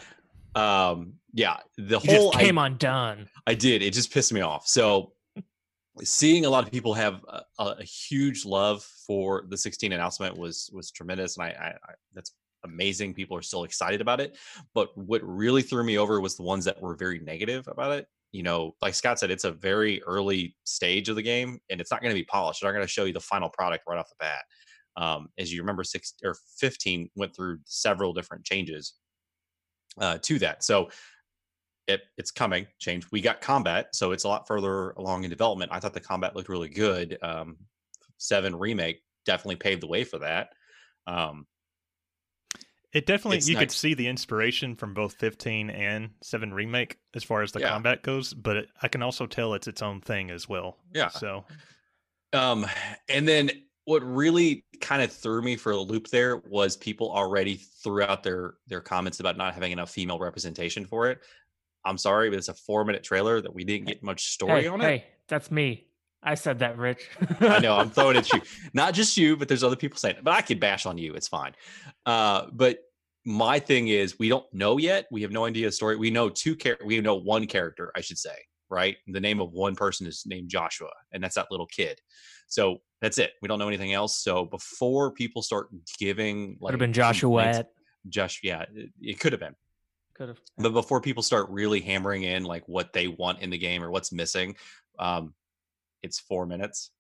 Um, 0.54 1.14
yeah, 1.34 1.58
the 1.78 2.00
You 2.04 2.12
whole 2.20 2.32
just 2.32 2.40
came 2.40 2.60
I, 2.60 2.68
undone. 2.68 3.28
I 3.48 3.56
did. 3.56 3.82
It 3.82 3.94
just 3.94 4.14
pissed 4.14 4.32
me 4.32 4.42
off. 4.42 4.68
So 4.68 5.14
seeing 6.04 6.46
a 6.46 6.50
lot 6.50 6.64
of 6.64 6.72
people 6.72 6.94
have 6.94 7.26
a, 7.28 7.42
a, 7.58 7.66
a 7.80 7.84
huge 7.84 8.46
love 8.46 8.84
for 9.08 9.46
the 9.50 9.58
16 9.58 9.92
announcement 9.92 10.38
was 10.38 10.70
was 10.72 10.92
tremendous, 10.92 11.38
and 11.38 11.46
I, 11.48 11.50
I, 11.50 11.68
I 11.70 11.94
that's 12.14 12.32
amazing. 12.64 13.16
People 13.16 13.36
are 13.38 13.42
still 13.42 13.64
excited 13.64 14.02
about 14.02 14.22
it. 14.22 14.38
But 14.76 14.96
what 14.96 15.22
really 15.24 15.64
threw 15.64 15.84
me 15.84 15.98
over 15.98 16.22
was 16.22 16.38
the 16.38 16.44
ones 16.44 16.66
that 16.66 16.80
were 16.80 16.96
very 16.96 17.18
negative 17.20 17.68
about 17.68 17.94
it. 17.94 18.08
You 18.32 18.44
know, 18.44 18.76
like 18.82 18.94
Scott 18.94 19.20
said, 19.20 19.32
it's 19.32 19.44
a 19.44 19.52
very 19.52 20.02
early 20.04 20.56
stage 20.64 21.10
of 21.10 21.16
the 21.16 21.22
game, 21.22 21.60
and 21.70 21.82
it's 21.82 21.92
not 21.92 22.02
going 22.02 22.14
to 22.14 22.20
be 22.20 22.26
polished. 22.26 22.62
They're 22.62 22.72
not 22.72 22.78
going 22.78 22.88
to 22.88 22.92
show 22.92 23.06
you 23.06 23.14
the 23.14 23.20
final 23.20 23.50
product 23.50 23.86
right 23.88 23.98
off 23.98 24.10
the 24.10 24.16
bat. 24.20 24.44
Um, 24.98 25.30
as 25.38 25.52
you 25.52 25.62
remember, 25.62 25.84
six 25.84 26.14
or 26.24 26.36
15 26.58 27.10
went 27.16 27.36
through 27.36 27.60
several 27.66 28.14
different 28.14 28.46
changes 28.46 28.94
uh, 30.00 30.20
to 30.24 30.40
that. 30.40 30.64
So 30.64 30.90
it, 31.90 32.04
it's 32.18 32.30
coming 32.32 32.68
change 32.78 33.08
we 33.12 33.20
got 33.20 33.42
combat 33.42 33.88
so 33.96 34.12
it's 34.12 34.24
a 34.24 34.28
lot 34.28 34.48
further 34.48 34.92
along 34.92 35.24
in 35.24 35.30
development 35.30 35.72
i 35.74 35.80
thought 35.80 35.94
the 35.94 36.00
combat 36.00 36.36
looked 36.36 36.48
really 36.48 36.70
good 36.70 37.18
um, 37.24 37.58
seven 38.18 38.56
remake 38.56 39.02
definitely 39.26 39.56
paved 39.56 39.82
the 39.82 39.88
way 39.88 40.04
for 40.04 40.20
that 40.20 40.50
um, 41.08 41.48
It 42.92 43.06
definitely 43.06 43.38
It's 43.38 43.48
you 43.48 43.56
could 43.56 43.72
see 43.72 43.94
the 43.94 44.08
inspiration 44.08 44.76
from 44.76 44.94
both 44.94 45.14
15 45.16 45.70
and 45.70 46.10
7 46.22 46.54
remake 46.54 46.98
as 47.14 47.24
far 47.24 47.44
as 47.44 47.52
the 47.52 47.60
Yeah. 47.60 47.70
combat 47.70 48.02
goes, 48.02 48.34
but 48.34 48.58
it, 48.58 48.70
I 48.82 48.88
can 48.88 49.04
also 49.04 49.28
tell 49.28 49.54
it's 49.54 49.68
its 49.68 49.82
own 49.82 50.02
thing 50.02 50.32
as 50.32 50.50
well. 50.50 50.78
Yeah. 50.94 51.10
So 51.10 51.46
um, 52.34 52.66
and 53.08 53.28
then 53.28 53.52
what 53.86 54.04
really 54.04 54.66
kind 54.82 55.02
of 55.02 55.12
threw 55.12 55.42
me 55.42 55.56
for 55.56 55.72
a 55.72 55.78
loop 55.78 56.08
there 56.10 56.38
was 56.38 56.78
people 56.78 57.12
already 57.12 57.56
threw 57.56 58.04
out 58.04 58.24
their 58.24 58.56
their 58.68 58.82
comments 58.82 59.20
about 59.20 59.36
not 59.36 59.54
having 59.54 59.72
enough 59.72 59.90
female 59.90 60.20
representation 60.20 60.86
for 60.86 61.10
it 61.10 61.20
i'm 61.86 61.98
sorry 61.98 62.30
but 62.30 62.38
it's 62.38 62.50
a 62.50 62.54
four 62.54 62.86
minute 62.86 63.04
trailer 63.04 63.42
that 63.42 63.54
we 63.54 63.64
didn't 63.64 63.88
get 63.88 64.04
much 64.04 64.28
story 64.28 64.62
hey, 64.62 64.68
on 64.68 64.80
it 64.80 64.84
hey, 64.84 65.06
that's 65.28 65.50
me. 65.50 65.89
I 66.22 66.36
said 66.36 66.60
that, 66.60 66.78
Rich. 66.78 67.08
I 67.40 67.60
know 67.60 67.78
I'm 67.78 67.90
throwing 67.92 68.18
it 68.18 68.32
at 68.32 68.34
you. 68.34 68.42
Not 68.74 68.94
just 68.94 69.16
you, 69.16 69.38
but 69.38 69.48
there's 69.48 69.64
other 69.64 69.76
people 69.76 69.98
saying 69.98 70.18
it. 70.18 70.24
But 70.24 70.34
I 70.34 70.42
could 70.42 70.60
bash 70.60 70.86
on 70.86 70.98
you. 70.98 71.14
It's 71.14 71.28
fine. 71.28 71.54
Uh, 72.06 72.48
but 72.52 72.80
my 73.26 73.60
thing 73.60 73.88
is, 73.88 74.20
we 74.20 74.30
don't 74.30 74.46
know 74.54 74.78
yet. 74.78 75.06
We 75.12 75.22
have 75.22 75.32
no 75.32 75.46
idea 75.46 75.68
the 75.68 75.72
story. 75.72 75.96
We 75.96 76.12
know 76.12 76.30
two 76.30 76.56
char- 76.56 76.78
We 76.84 77.00
know 77.00 77.16
one 77.16 77.48
character, 77.48 77.92
I 77.96 78.02
should 78.02 78.18
say. 78.18 78.36
Right. 78.70 78.98
The 79.08 79.20
name 79.20 79.40
of 79.40 79.52
one 79.52 79.76
person 79.76 80.06
is 80.06 80.24
named 80.26 80.50
Joshua, 80.50 80.92
and 81.12 81.24
that's 81.24 81.36
that 81.36 81.48
little 81.50 81.66
kid. 81.66 82.00
So 82.48 82.82
that's 83.02 83.18
it. 83.18 83.32
We 83.42 83.48
don't 83.48 83.60
know 83.60 83.68
anything 83.68 83.94
else. 83.94 84.22
So 84.22 84.46
before 84.46 85.12
people 85.12 85.42
start 85.42 85.70
giving, 85.98 86.58
like 86.60 86.72
have 86.72 86.80
been 86.80 86.94
Joshua. 86.94 87.66
Josh, 88.08 88.42
yeah, 88.44 88.66
it, 88.74 88.90
it 89.02 89.20
could 89.20 89.34
have 89.34 89.40
been. 89.40 89.56
Could 90.16 90.30
have. 90.30 90.42
But 90.58 90.74
before 90.74 91.02
people 91.02 91.24
start 91.24 91.50
really 91.50 91.80
hammering 91.80 92.24
in 92.24 92.44
like 92.44 92.68
what 92.68 92.94
they 92.94 93.08
want 93.08 93.42
in 93.42 93.50
the 93.50 93.58
game 93.58 93.84
or 93.84 93.90
what's 93.90 94.12
missing, 94.12 94.56
um, 95.00 95.34
it's 96.04 96.20
four 96.20 96.46
minutes. 96.46 96.92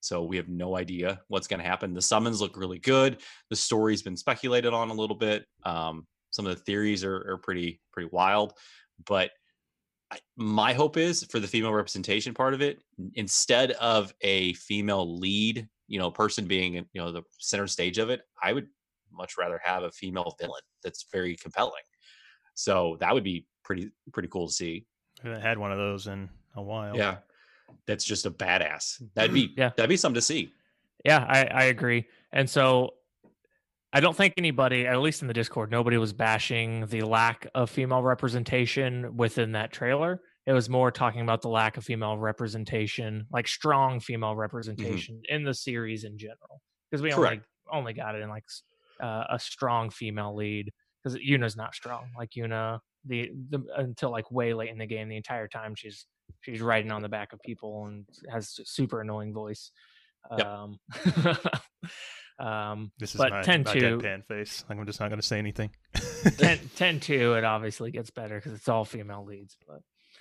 So 0.00 0.24
we 0.24 0.36
have 0.36 0.48
no 0.48 0.76
idea 0.76 1.20
what's 1.28 1.46
going 1.46 1.62
to 1.62 1.68
happen. 1.68 1.94
The 1.94 2.02
summons 2.02 2.40
look 2.40 2.56
really 2.56 2.80
good. 2.80 3.18
The 3.50 3.56
story's 3.56 4.02
been 4.02 4.16
speculated 4.16 4.74
on 4.74 4.90
a 4.90 4.94
little 4.94 5.16
bit. 5.16 5.46
Um, 5.64 6.06
some 6.30 6.46
of 6.46 6.56
the 6.56 6.62
theories 6.62 7.04
are, 7.04 7.30
are 7.30 7.38
pretty 7.38 7.80
pretty 7.92 8.08
wild, 8.12 8.54
but 9.06 9.30
I, 10.10 10.18
my 10.36 10.72
hope 10.72 10.96
is 10.96 11.24
for 11.30 11.38
the 11.40 11.46
female 11.46 11.72
representation 11.72 12.34
part 12.34 12.52
of 12.52 12.62
it, 12.62 12.82
instead 13.14 13.72
of 13.72 14.12
a 14.22 14.54
female 14.54 15.18
lead, 15.18 15.68
you 15.86 15.98
know, 15.98 16.10
person 16.10 16.46
being 16.46 16.74
you 16.74 16.84
know 16.94 17.12
the 17.12 17.22
center 17.38 17.66
stage 17.66 17.98
of 17.98 18.10
it, 18.10 18.22
I 18.42 18.52
would 18.52 18.66
much 19.12 19.34
rather 19.38 19.60
have 19.62 19.84
a 19.84 19.90
female 19.90 20.34
villain 20.40 20.62
that's 20.82 21.06
very 21.12 21.36
compelling. 21.36 21.82
So 22.54 22.96
that 23.00 23.14
would 23.14 23.24
be 23.24 23.46
pretty 23.64 23.90
pretty 24.12 24.28
cool 24.28 24.48
to 24.48 24.52
see. 24.52 24.86
we 25.22 25.30
haven't 25.30 25.42
had 25.44 25.58
one 25.58 25.72
of 25.72 25.78
those 25.78 26.06
in 26.06 26.28
a 26.56 26.62
while. 26.62 26.96
Yeah, 26.96 27.18
that's 27.86 28.04
just 28.04 28.26
a 28.26 28.30
badass. 28.30 29.02
That'd 29.14 29.34
be 29.34 29.52
Yeah. 29.56 29.70
that'd 29.76 29.88
be 29.88 29.96
something 29.96 30.16
to 30.16 30.22
see. 30.22 30.52
Yeah, 31.04 31.24
I, 31.28 31.44
I 31.44 31.62
agree. 31.64 32.06
And 32.32 32.48
so 32.48 32.94
I 33.92 34.00
don't 34.00 34.16
think 34.16 34.34
anybody, 34.36 34.86
at 34.86 35.00
least 35.00 35.20
in 35.22 35.28
the 35.28 35.34
Discord, 35.34 35.70
nobody 35.70 35.98
was 35.98 36.12
bashing 36.12 36.86
the 36.86 37.02
lack 37.02 37.46
of 37.54 37.68
female 37.68 38.02
representation 38.02 39.16
within 39.16 39.52
that 39.52 39.72
trailer. 39.72 40.20
It 40.46 40.52
was 40.52 40.68
more 40.68 40.90
talking 40.90 41.20
about 41.20 41.42
the 41.42 41.48
lack 41.48 41.76
of 41.76 41.84
female 41.84 42.16
representation, 42.16 43.26
like 43.30 43.46
strong 43.46 44.00
female 44.00 44.34
representation 44.34 45.22
in 45.28 45.44
the 45.44 45.54
series 45.54 46.04
in 46.04 46.16
general. 46.18 46.60
Because 46.90 47.02
we 47.02 47.12
only 47.12 47.28
Correct. 47.28 47.46
only 47.70 47.92
got 47.92 48.14
it 48.14 48.22
in 48.22 48.28
like 48.28 48.44
uh, 49.00 49.24
a 49.30 49.38
strong 49.38 49.90
female 49.90 50.34
lead. 50.34 50.72
Because 51.02 51.18
Yuna's 51.18 51.56
not 51.56 51.74
strong. 51.74 52.10
Like 52.16 52.30
Yuna, 52.36 52.78
the, 53.04 53.30
the 53.50 53.62
until 53.76 54.10
like 54.10 54.30
way 54.30 54.54
late 54.54 54.70
in 54.70 54.78
the 54.78 54.86
game, 54.86 55.08
the 55.08 55.16
entire 55.16 55.48
time 55.48 55.74
she's 55.74 56.06
she's 56.40 56.60
riding 56.60 56.90
on 56.90 57.02
the 57.02 57.08
back 57.08 57.32
of 57.32 57.40
people 57.42 57.86
and 57.86 58.06
has 58.30 58.58
a 58.60 58.64
super 58.64 59.00
annoying 59.00 59.32
voice. 59.32 59.70
Yep. 60.36 60.46
Um, 60.46 60.78
um, 62.38 62.92
This 62.98 63.14
is 63.14 63.18
But 63.18 63.30
my, 63.30 63.42
10 63.42 63.62
my 63.64 63.72
to- 63.72 63.80
deadpan 63.98 64.24
face. 64.26 64.64
Like 64.68 64.78
I'm 64.78 64.86
just 64.86 65.00
not 65.00 65.08
going 65.08 65.20
to 65.20 65.26
say 65.26 65.38
anything. 65.38 65.70
10, 66.38 66.58
10 66.76 67.00
2, 67.00 67.34
it 67.34 67.44
obviously 67.44 67.90
gets 67.90 68.10
better 68.10 68.36
because 68.36 68.52
it's 68.52 68.68
all 68.68 68.84
female 68.84 69.24
leads. 69.24 69.56
But 69.66 69.80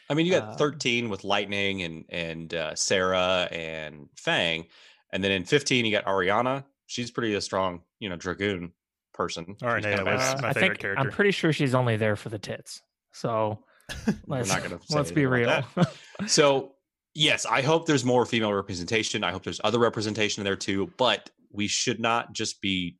I 0.09 0.13
mean, 0.13 0.25
you 0.25 0.33
got 0.33 0.49
Um, 0.53 0.57
13 0.57 1.09
with 1.09 1.23
Lightning 1.23 1.83
and 1.83 2.05
and 2.09 2.53
uh, 2.53 2.71
Serah 2.71 3.51
and 3.51 4.07
Fang, 4.17 4.65
and 5.13 5.23
then 5.23 5.31
in 5.31 5.45
15 5.45 5.85
you 5.85 5.91
got 5.91 6.05
Aranea. 6.05 6.63
She's 6.87 7.11
pretty 7.11 7.33
a 7.35 7.41
strong, 7.41 7.81
you 7.99 8.09
know, 8.09 8.17
dragoon 8.17 8.73
person. 9.13 9.55
All 9.61 9.69
right, 9.69 9.83
She's 9.83 9.95
kinda 9.95 10.03
yeah, 10.11 10.17
that's 10.17 10.33
badass. 10.33 10.41
my 10.41 10.49
I 10.49 10.53
favorite 10.53 10.69
think 10.69 10.79
character. 10.81 11.01
I'm 11.05 11.11
pretty 11.11 11.31
sure 11.31 11.53
she's 11.53 11.73
only 11.73 11.95
there 11.95 12.17
for 12.17 12.27
the 12.29 12.39
tits. 12.39 12.81
So 13.13 13.49
We're 13.49 13.70
let's, 14.27 14.49
not 14.49 14.63
gonna 14.63 14.79
let's 14.89 15.11
be 15.11 15.25
real. 15.25 15.63
So 16.27 16.73
yes, 17.15 17.45
I 17.45 17.61
hope 17.61 17.85
there's 17.87 18.05
more 18.05 18.25
female 18.25 18.53
representation. 18.53 19.23
I 19.23 19.31
hope 19.31 19.43
there's 19.43 19.61
other 19.63 19.79
representation 19.79 20.43
there 20.43 20.55
too. 20.55 20.91
But 20.97 21.29
we 21.51 21.67
should 21.67 21.99
not 21.99 22.33
just 22.33 22.61
be 22.61 22.97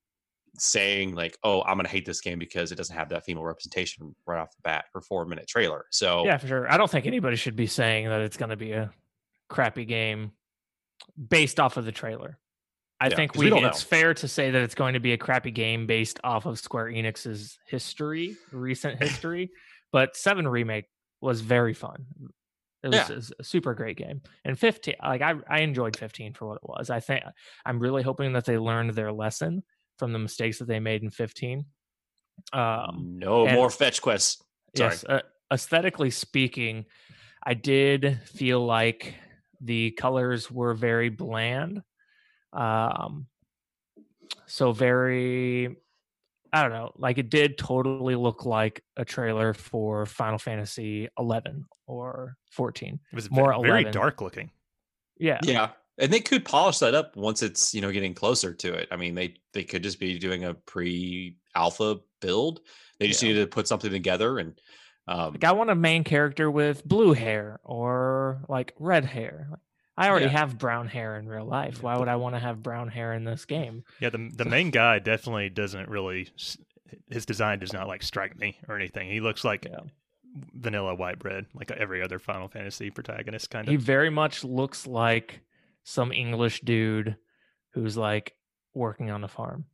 saying 0.57 1.15
like, 1.15 1.37
"Oh, 1.43 1.61
I'm 1.63 1.77
gonna 1.77 1.89
hate 1.89 2.05
this 2.05 2.21
game 2.21 2.39
because 2.39 2.71
it 2.71 2.75
doesn't 2.75 2.95
have 2.95 3.09
that 3.09 3.25
female 3.25 3.43
representation 3.43 4.15
right 4.25 4.39
off 4.39 4.51
the 4.55 4.61
bat 4.63 4.85
for 4.91 5.01
four 5.01 5.25
minute 5.25 5.47
trailer." 5.47 5.85
So 5.91 6.25
yeah, 6.25 6.37
for 6.37 6.47
sure. 6.47 6.71
I 6.71 6.77
don't 6.77 6.89
think 6.89 7.05
anybody 7.05 7.35
should 7.35 7.55
be 7.55 7.67
saying 7.67 8.09
that 8.09 8.21
it's 8.21 8.37
going 8.37 8.49
to 8.49 8.57
be 8.57 8.71
a 8.71 8.91
crappy 9.49 9.85
game 9.85 10.31
based 11.29 11.59
off 11.59 11.77
of 11.77 11.85
the 11.85 11.91
trailer. 11.91 12.37
I 12.99 13.07
Yeah, 13.07 13.15
think 13.15 13.35
we, 13.35 13.51
we 13.51 13.65
it's 13.65 13.83
know. 13.83 13.87
fair 13.97 14.13
to 14.13 14.27
say 14.27 14.51
that 14.51 14.61
it's 14.61 14.75
going 14.75 14.93
to 14.93 14.99
be 14.99 15.13
a 15.13 15.17
crappy 15.17 15.49
game 15.51 15.87
based 15.87 16.19
off 16.23 16.45
of 16.45 16.59
Square 16.59 16.87
Enix's 16.87 17.57
history, 17.67 18.37
recent 18.51 19.01
history. 19.03 19.49
But 19.91 20.15
Seven 20.15 20.47
Remake 20.47 20.85
was 21.21 21.41
very 21.41 21.73
fun. 21.73 22.05
It 22.83 22.87
was, 22.87 22.95
Yeah. 22.95 23.11
it 23.11 23.15
was 23.15 23.33
a 23.39 23.43
super 23.43 23.73
great 23.75 23.97
game. 23.97 24.21
And 24.43 24.57
15, 24.57 24.95
like 25.03 25.21
I, 25.21 25.35
I 25.47 25.59
enjoyed 25.59 25.95
15 25.95 26.33
for 26.33 26.47
what 26.47 26.55
it 26.55 26.67
was. 26.67 26.89
I 26.89 26.99
think 26.99 27.23
I'm 27.65 27.79
really 27.79 28.01
hoping 28.01 28.33
that 28.33 28.45
they 28.45 28.57
learned 28.57 28.91
their 28.95 29.11
lesson 29.11 29.63
from 29.99 30.13
the 30.13 30.19
mistakes 30.19 30.57
that 30.59 30.67
they 30.67 30.79
made 30.79 31.03
in 31.03 31.11
15. 31.11 31.65
Um, 32.53 33.17
no 33.19 33.47
more 33.47 33.69
fetch 33.69 34.01
quests. 34.01 34.43
Sorry. 34.75 34.91
Yes, 34.91 35.03
uh, 35.03 35.21
aesthetically 35.51 36.09
speaking, 36.09 36.85
I 37.43 37.53
did 37.53 38.19
feel 38.25 38.65
like 38.65 39.13
the 39.59 39.91
colors 39.91 40.49
were 40.49 40.73
very 40.73 41.09
bland. 41.09 41.83
Um, 42.51 43.27
so 44.47 44.71
very, 44.71 45.75
I 46.54 46.62
don't 46.62 46.72
know, 46.72 46.91
like 46.97 47.18
it 47.18 47.30
did 47.30 47.58
totally 47.58 48.16
look 48.16 48.45
like 48.45 48.84
a 48.97 49.06
trailer 49.06 49.54
for 49.54 50.06
Final 50.06 50.38
Fantasy 50.38 51.08
11 51.18 51.66
or 51.88 52.36
14. 52.52 52.99
it 53.12 53.16
was 53.16 53.32
more 53.32 53.54
ve- 53.54 53.62
very 53.68 53.82
11. 53.84 53.93
dark 53.93 54.22
looking. 54.22 54.52
Yeah, 55.18 55.39
Yeah. 55.43 55.72
And 55.97 56.12
they 56.12 56.20
could 56.22 56.43
polish 56.45 56.80
that 56.80 56.95
up 56.95 57.16
once 57.16 57.43
it's, 57.43 57.74
you 57.76 57.82
know, 57.82 57.91
getting 57.91 58.14
closer 58.16 58.54
to 58.56 58.74
it. 58.74 58.88
I 58.91 58.95
mean, 58.95 59.14
they 59.14 59.36
they 59.54 59.64
could 59.64 59.84
just 59.84 59.99
be 59.99 60.18
doing 60.18 60.45
a 60.45 60.54
pre-alpha 60.54 61.99
build. 62.22 62.62
They 62.99 63.08
just 63.08 63.22
Yeah. 63.22 63.30
needed 63.30 63.41
to 63.41 63.47
put 63.47 63.68
something 63.68 63.91
together 63.91 64.39
and 64.39 64.60
um 65.08 65.34
like 65.34 65.43
I 65.43 65.52
want 65.52 65.70
a 65.70 65.76
main 65.76 66.04
character 66.04 66.49
with 66.49 66.86
blue 66.86 67.14
hair 67.14 67.60
or 67.64 68.43
like 68.49 68.74
red 68.80 69.06
hair. 69.06 69.49
I 69.97 70.09
already 70.09 70.25
Yeah. 70.25 70.31
have 70.39 70.57
brown 70.57 70.87
hair 70.87 71.17
in 71.17 71.27
real 71.27 71.45
life. 71.45 71.83
Why 71.83 71.97
would 71.97 72.07
I 72.07 72.15
want 72.15 72.35
to 72.35 72.39
have 72.39 72.63
brown 72.63 72.87
hair 72.87 73.13
in 73.13 73.23
this 73.23 73.45
game? 73.45 73.83
Yeah, 73.99 74.09
the 74.09 74.29
the 74.33 74.45
main 74.45 74.71
guy 74.81 74.99
definitely 74.99 75.49
doesn't 75.49 75.89
really. 75.89 76.29
His 77.09 77.25
design 77.25 77.59
does 77.59 77.73
not 77.73 77.87
like 77.87 78.03
strike 78.03 78.37
me 78.37 78.57
or 78.67 78.75
anything. 78.75 79.09
He 79.09 79.19
looks 79.21 79.43
like 79.43 79.65
Yeah. 79.65 79.79
vanilla 80.53 80.95
white 80.95 81.19
bread, 81.19 81.45
like 81.53 81.71
every 81.71 82.01
other 82.01 82.19
Final 82.19 82.47
Fantasy 82.47 82.89
protagonist, 82.89 83.49
kind 83.49 83.67
of. 83.67 83.71
he 83.71 83.75
very 83.77 84.09
much 84.09 84.43
looks 84.43 84.87
like 84.87 85.41
some 85.83 86.11
English 86.11 86.61
dude 86.61 87.17
who's 87.73 87.97
like 87.97 88.33
working 88.73 89.09
on 89.09 89.23
a 89.23 89.27
farm, 89.27 89.65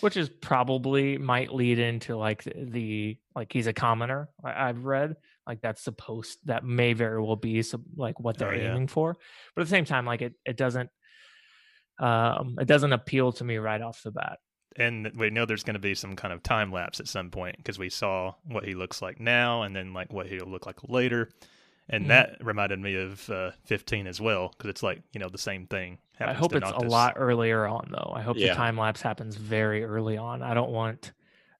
which 0.00 0.16
is 0.16 0.28
probably 0.28 1.18
might 1.18 1.52
lead 1.52 1.78
into 1.78 2.16
like 2.16 2.44
the, 2.44 2.52
the 2.56 3.18
like 3.34 3.52
he's 3.52 3.66
a 3.66 3.72
commoner. 3.72 4.28
I, 4.44 4.68
I've 4.68 4.84
read 4.84 5.16
like 5.46 5.60
that's 5.60 5.82
supposed 5.82 6.38
that 6.46 6.64
may 6.64 6.92
very 6.92 7.20
well 7.22 7.36
be 7.36 7.62
some, 7.62 7.84
like 7.96 8.18
what 8.20 8.38
they're 8.38 8.52
Oh, 8.52 8.54
yeah. 8.56 8.70
aiming 8.70 8.88
for, 8.88 9.16
but 9.54 9.62
at 9.62 9.66
the 9.66 9.70
same 9.70 9.84
time, 9.84 10.06
like 10.06 10.22
it 10.22 10.34
it 10.44 10.56
doesn't 10.56 10.90
um 11.98 12.56
it 12.60 12.66
doesn't 12.66 12.92
appeal 12.92 13.32
to 13.32 13.44
me 13.44 13.56
right 13.58 13.80
off 13.80 14.02
the 14.02 14.10
bat. 14.10 14.38
and 14.76 15.12
we 15.16 15.30
know 15.30 15.44
there's 15.46 15.62
going 15.62 15.74
to 15.74 15.80
be 15.80 15.94
some 15.94 16.16
kind 16.16 16.34
of 16.34 16.42
time 16.42 16.72
lapse 16.72 16.98
at 16.98 17.06
some 17.06 17.30
point 17.30 17.56
because 17.58 17.78
we 17.78 17.88
saw 17.88 18.34
what 18.44 18.64
he 18.64 18.74
looks 18.74 19.00
like 19.00 19.20
now 19.20 19.62
and 19.62 19.76
then 19.76 19.92
like 19.92 20.12
what 20.12 20.26
he'll 20.26 20.46
look 20.46 20.66
like 20.66 20.78
later 20.88 21.30
and 21.88 22.06
Mhm. 22.06 22.08
that 22.08 22.36
reminded 22.44 22.80
me 22.80 22.96
of 22.96 23.30
uh, 23.30 23.52
15 23.66 24.08
as 24.08 24.20
well 24.20 24.48
because 24.48 24.70
it's 24.70 24.82
like 24.82 25.02
you 25.12 25.20
know 25.20 25.28
the 25.28 25.38
same 25.38 25.66
thing 25.68 25.98
I 26.18 26.32
hope 26.32 26.54
it's 26.54 26.68
a 26.70 26.78
lot 26.78 27.14
earlier 27.16 27.66
on 27.66 27.88
though. 27.90 28.12
I 28.14 28.22
hope 28.22 28.36
Yeah. 28.38 28.48
the 28.48 28.54
time 28.54 28.76
lapse 28.78 29.02
happens 29.02 29.36
very 29.36 29.84
early 29.84 30.16
on. 30.16 30.42
I 30.42 30.54
don't 30.54 30.70
want 30.70 31.12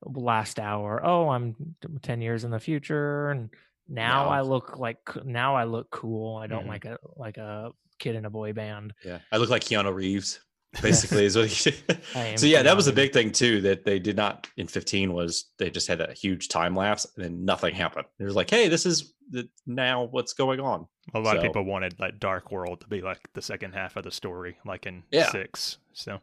last 0.05 0.59
hour. 0.61 1.01
Oh, 1.05 1.28
I'm 1.28 1.55
ten 2.03 2.20
years 2.20 2.45
in 2.45 2.51
the 2.53 2.61
future, 2.61 3.30
and 3.30 3.51
now 3.89 4.24
No. 4.24 4.30
I 4.30 4.41
look 4.41 4.78
like 4.78 4.99
now 5.24 5.55
I 5.57 5.64
look 5.64 5.91
cool. 5.91 6.37
I 6.37 6.47
don't 6.47 6.64
Mhm. 6.64 6.68
like 6.68 6.85
a 6.85 6.99
like 7.16 7.37
a 7.37 7.70
kid 7.99 8.16
in 8.16 8.24
a 8.24 8.30
boy 8.30 8.53
band. 8.53 8.93
Yeah, 9.05 9.18
I 9.32 9.37
look 9.37 9.51
like 9.51 9.62
Keanu 9.62 9.95
Reeves. 9.95 10.41
Basically, 10.82 11.24
is 11.24 11.37
what 11.37 11.47
he. 11.49 11.72
I 12.16 12.35
so 12.35 12.47
yeah, 12.47 12.62
that 12.62 12.74
was 12.74 12.89
a 12.89 12.93
big 12.93 13.12
thing 13.12 13.30
too 13.30 13.61
that 13.61 13.85
they 13.85 14.01
did 14.01 14.16
not 14.16 14.49
in 14.57 14.66
15 14.66 15.12
was 15.12 15.45
they 15.59 15.70
just 15.70 15.87
had 15.87 16.01
a 16.01 16.12
huge 16.14 16.49
time 16.49 16.74
lapse 16.74 17.07
and 17.14 17.24
then 17.24 17.45
nothing 17.45 17.74
happened. 17.76 18.07
It 18.18 18.24
was 18.24 18.35
like, 18.35 18.51
hey, 18.51 18.66
this 18.68 18.85
is 18.85 19.14
the, 19.30 19.49
now 19.66 20.09
what's 20.11 20.32
going 20.32 20.59
on. 20.59 20.89
a 21.14 21.20
lot 21.20 21.37
of 21.37 21.43
people 21.45 21.62
wanted 21.62 21.95
like 22.01 22.18
dark 22.18 22.51
world 22.51 22.80
to 22.80 22.89
be 22.89 23.01
like 23.03 23.20
the 23.35 23.43
second 23.43 23.72
half 23.74 23.95
of 23.97 24.03
the 24.03 24.11
story 24.11 24.57
like 24.66 24.85
in 24.87 25.05
Yeah. 25.12 25.30
six 25.30 25.78
so 25.93 26.20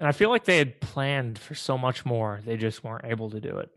And 0.00 0.08
I 0.08 0.12
feel 0.12 0.28
like 0.28 0.44
they 0.44 0.58
had 0.58 0.80
planned 0.80 1.38
for 1.38 1.54
so 1.54 1.78
much 1.78 2.04
more. 2.04 2.40
They 2.44 2.56
just 2.56 2.82
weren't 2.82 3.04
able 3.04 3.30
to 3.30 3.40
do 3.40 3.58
it 3.58 3.70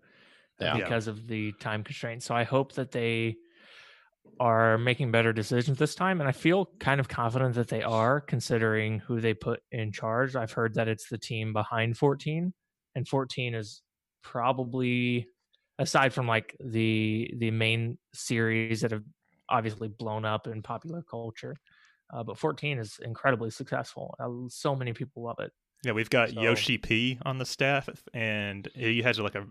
Yeah. 0.60 0.78
Yeah. 0.78 0.84
because 0.84 1.08
of 1.08 1.28
the 1.28 1.52
time 1.60 1.84
constraints. 1.84 2.26
So 2.26 2.34
I 2.36 2.44
hope 2.44 2.74
that 2.74 2.92
they 2.92 3.36
are 4.40 4.78
making 4.78 5.12
better 5.12 5.34
decisions 5.34 5.78
this 5.78 5.96
time. 5.96 6.20
And 6.20 6.28
I 6.28 6.32
feel 6.32 6.70
kind 6.80 7.00
of 7.00 7.08
confident 7.08 7.56
that 7.56 7.68
they 7.70 7.82
are, 7.84 8.20
considering 8.22 9.00
who 9.00 9.20
they 9.22 9.34
put 9.34 9.62
in 9.72 9.92
charge. 9.92 10.36
I've 10.36 10.52
heard 10.52 10.76
that 10.76 10.88
it's 10.88 11.10
the 11.10 11.18
team 11.18 11.54
behind 11.54 11.98
14, 11.98 12.54
and 12.96 13.08
14 13.08 13.56
is 13.56 13.82
probably 14.24 15.28
aside 15.80 16.14
from 16.14 16.28
like 16.28 16.56
the 16.60 17.32
the 17.38 17.52
main 17.52 17.98
series 18.14 18.82
that 18.82 18.92
have 18.92 19.04
obviously 19.50 19.88
blown 19.88 20.26
up 20.26 20.48
in 20.48 20.62
popular 20.62 21.02
culture. 21.10 21.56
Uh, 22.14 22.24
but 22.24 22.38
14 22.38 22.80
is 22.80 23.00
incredibly 23.04 23.50
successful. 23.50 24.16
Uh, 24.20 24.30
so 24.50 24.76
many 24.76 24.94
people 24.94 25.24
love 25.24 25.38
it. 25.40 25.52
yeah 25.86 25.92
we've 25.94 26.10
got 26.10 26.30
So- 26.30 26.42
yoshi 26.42 26.78
p 26.78 27.18
on 27.26 27.38
the 27.38 27.46
staff 27.46 27.88
and 28.14 28.68
he 28.74 29.02
has 29.04 29.20
like 29.20 29.36
a 29.36 29.46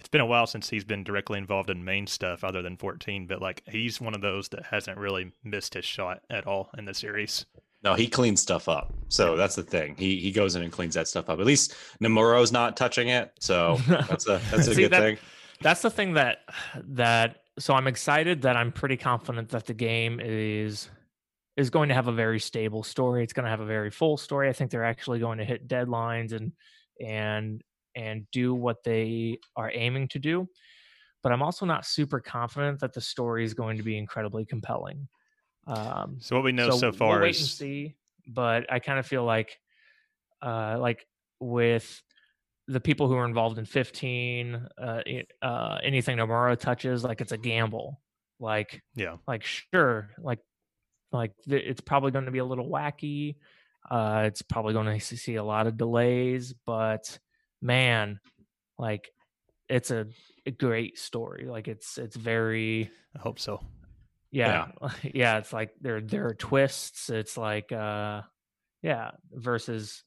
it's 0.00 0.08
been 0.08 0.20
a 0.20 0.26
while 0.26 0.46
since 0.46 0.68
he's 0.68 0.84
been 0.84 1.04
directly 1.04 1.38
involved 1.38 1.70
in 1.70 1.84
main 1.84 2.06
stuff 2.06 2.42
other 2.42 2.62
than 2.62 2.76
14 2.76 3.26
but 3.26 3.40
like 3.40 3.62
he's 3.68 4.00
one 4.00 4.14
of 4.14 4.20
those 4.22 4.48
that 4.48 4.64
hasn't 4.64 4.98
really 4.98 5.30
missed 5.44 5.74
his 5.74 5.84
shot 5.84 6.22
at 6.30 6.46
all 6.46 6.70
in 6.78 6.84
the 6.86 6.94
series 6.94 7.46
No, 7.82 7.94
he 7.94 8.08
cleans 8.08 8.40
stuff 8.42 8.68
up. 8.68 8.92
So 9.08 9.36
that's 9.36 9.54
the 9.56 9.62
thing. 9.62 9.94
He 9.96 10.18
he 10.18 10.32
goes 10.32 10.54
in 10.56 10.62
and 10.62 10.70
cleans 10.72 10.94
that 10.94 11.08
stuff 11.08 11.30
up. 11.30 11.38
At 11.40 11.46
least 11.46 11.74
Nomura's 12.02 12.52
not 12.52 12.76
touching 12.76 13.08
it. 13.08 13.32
So 13.40 13.78
that's 13.88 14.26
a 14.28 14.40
that's 14.50 14.66
a 14.68 14.74
See, 14.74 14.82
good 14.82 14.92
that- 14.92 15.00
thing. 15.02 15.18
that's 15.62 15.80
the 15.82 15.90
thing 15.90 16.14
that 16.14 16.38
that 16.88 17.36
so 17.58 17.74
i'm 17.74 17.86
excited 17.86 18.42
that 18.42 18.56
i'm 18.56 18.72
pretty 18.72 18.96
confident 18.96 19.48
that 19.50 19.66
the 19.66 19.74
game 19.74 20.20
is 20.22 20.88
is 21.56 21.68
going 21.70 21.88
to 21.90 21.94
have 21.94 22.08
a 22.08 22.12
very 22.12 22.38
stable 22.40 22.82
story 22.82 23.22
it's 23.24 23.32
going 23.34 23.44
to 23.44 23.50
have 23.50 23.60
a 23.60 23.66
very 23.66 23.90
full 23.90 24.16
story 24.16 24.48
i 24.48 24.52
think 24.52 24.70
they're 24.70 24.84
actually 24.94 25.18
going 25.18 25.36
to 25.38 25.44
hit 25.44 25.68
deadlines 25.68 26.32
and 26.32 26.52
and 27.06 27.62
and 27.94 28.26
do 28.32 28.54
what 28.54 28.82
they 28.84 29.38
are 29.56 29.70
aiming 29.74 30.08
to 30.08 30.18
do 30.18 30.46
but 31.22 31.32
i'm 31.32 31.42
also 31.42 31.66
not 31.66 31.84
super 31.84 32.20
confident 32.20 32.80
that 32.80 32.92
the 32.92 33.00
story 33.00 33.44
is 33.44 33.54
going 33.54 33.76
to 33.76 33.82
be 33.82 33.96
incredibly 33.96 34.44
compelling 34.44 35.08
um 35.66 36.16
so 36.20 36.36
what 36.36 36.44
we 36.44 36.52
know 36.52 36.70
so, 36.70 36.92
far 36.92 37.10
we'll 37.10 37.20
wait 37.20 37.36
and 37.36 37.44
is 37.44 37.52
see. 37.52 37.96
But 38.26 38.72
I 38.72 38.78
kind 38.78 38.98
of 38.98 39.06
feel 39.06 39.24
like, 39.24 39.58
uh, 40.42 40.76
like 40.78 41.06
with 41.40 42.02
the 42.68 42.80
people 42.80 43.08
who 43.08 43.16
are 43.16 43.24
involved 43.24 43.58
in 43.58 43.64
15, 43.64 44.68
uh, 44.80 45.02
uh, 45.42 45.78
anything 45.82 46.18
Nomura 46.18 46.58
touches, 46.58 47.02
like 47.02 47.20
it's 47.20 47.32
a 47.32 47.38
gamble. 47.38 48.00
Like, 48.38 48.82
yeah 48.94 49.16
like 49.26 49.44
sure, 49.44 50.10
like, 50.18 50.38
like 51.12 51.32
th- 51.48 51.64
it's 51.66 51.80
probably 51.80 52.10
going 52.10 52.26
to 52.26 52.30
be 52.30 52.38
a 52.38 52.44
little 52.44 52.68
wacky. 52.68 53.36
Uh, 53.90 54.22
it's 54.26 54.42
probably 54.42 54.72
going 54.72 54.98
to 54.98 55.16
see 55.16 55.34
a 55.34 55.44
lot 55.44 55.66
of 55.66 55.76
delays, 55.76 56.54
but 56.64 57.18
man, 57.60 58.20
like, 58.78 59.10
it's 59.68 59.90
a, 59.90 60.06
a 60.46 60.50
great 60.50 60.98
story. 60.98 61.46
Like 61.46 61.68
it's 61.68 61.96
it's 61.98 62.16
very 62.16 62.90
i 63.14 63.18
hope 63.18 63.38
so 63.38 63.60
yeah 64.32 64.68
yeah 65.02 65.38
it's 65.38 65.52
like 65.52 65.72
there 65.80 66.00
there 66.00 66.26
are 66.26 66.34
twists 66.34 67.10
it's 67.10 67.36
like 67.36 67.72
uh 67.72 68.22
yeah 68.82 69.10
versus 69.32 70.04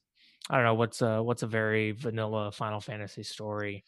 i 0.48 0.56
don't 0.56 0.64
know 0.64 0.74
what's 0.74 1.02
a 1.02 1.22
what's 1.22 1.42
a 1.42 1.46
very 1.46 1.92
vanilla 1.92 2.50
final 2.50 2.80
fantasy 2.80 3.22
story 3.22 3.84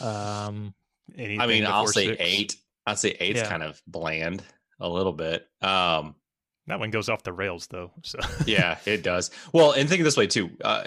um 0.00 0.72
Anything 1.16 1.40
I 1.40 1.46
mean, 1.48 1.66
I'll 1.66 1.88
say 1.88 2.06
six? 2.06 2.16
eight. 2.20 2.56
I'd 2.86 2.98
say 3.00 3.16
eight's 3.18 3.40
Yeah. 3.40 3.48
kind 3.48 3.64
of 3.64 3.82
bland 3.86 4.44
a 4.78 4.88
little 4.88 5.12
bit. 5.12 5.44
Um, 5.60 6.14
that 6.68 6.78
one 6.78 6.90
goes 6.90 7.08
off 7.08 7.24
the 7.24 7.32
rails 7.32 7.66
though 7.66 7.90
so 8.04 8.20
yeah, 8.46 8.78
it 8.86 9.02
does. 9.02 9.32
Well, 9.52 9.72
and 9.72 9.88
think 9.88 10.00
of 10.00 10.04
this 10.04 10.16
way 10.16 10.28
too. 10.28 10.50
Uh, 10.62 10.84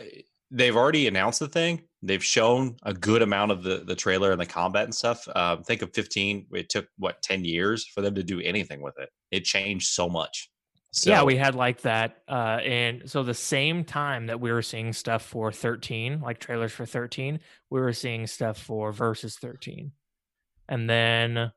they've 0.50 0.76
already 0.78 1.08
announced 1.08 1.40
the 1.42 1.50
thing. 1.50 1.82
They've 2.06 2.24
shown 2.24 2.76
a 2.84 2.94
good 2.94 3.22
amount 3.22 3.52
of 3.52 3.64
the 3.64 3.84
the 3.86 3.96
trailer 3.96 4.32
and 4.32 4.40
the 4.40 4.46
combat 4.46 4.84
and 4.84 4.94
stuff. 4.94 5.28
Um, 5.36 5.64
think 5.64 5.82
of 5.82 5.94
15. 5.94 6.48
It 6.52 6.70
took 6.70 6.88
what 6.98 7.22
10 7.22 7.46
years 7.46 7.88
for 7.88 8.02
them 8.02 8.16
to 8.16 8.24
do 8.24 8.42
anything 8.42 8.82
with 8.82 9.00
it. 9.00 9.10
It 9.32 9.46
changed 9.46 9.88
so 9.88 10.10
much. 10.10 10.50
So, 10.96 11.10
yeah 11.10 11.24
we 11.24 11.36
had 11.36 11.56
like 11.56 11.82
that 11.82 12.18
uh 12.28 12.60
and 12.64 13.10
so 13.10 13.24
the 13.24 13.34
same 13.34 13.84
time 13.84 14.28
that 14.28 14.40
we 14.40 14.52
were 14.52 14.62
seeing 14.62 14.94
stuff 14.94 15.24
for 15.24 15.52
13 15.52 16.22
like 16.22 16.38
trailers 16.38 16.72
for 16.72 16.86
13 16.86 17.40
we 17.72 17.82
were 17.82 17.94
seeing 17.94 18.28
stuff 18.28 18.60
for 18.60 18.92
versus 18.92 19.38
13 19.38 19.92
and 20.70 20.88
then 20.88 21.52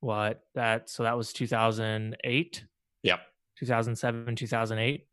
what 0.00 0.44
that 0.54 0.88
so 0.88 1.02
that 1.02 1.18
was 1.18 1.34
2008 1.34 2.64
Yep. 3.02 3.20
2007 3.58 4.36
2008 4.36 5.06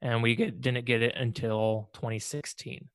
and 0.00 0.22
we 0.22 0.36
get, 0.36 0.60
didn't 0.60 0.84
get 0.84 1.02
it 1.02 1.16
until 1.16 1.90
2016 1.94 2.88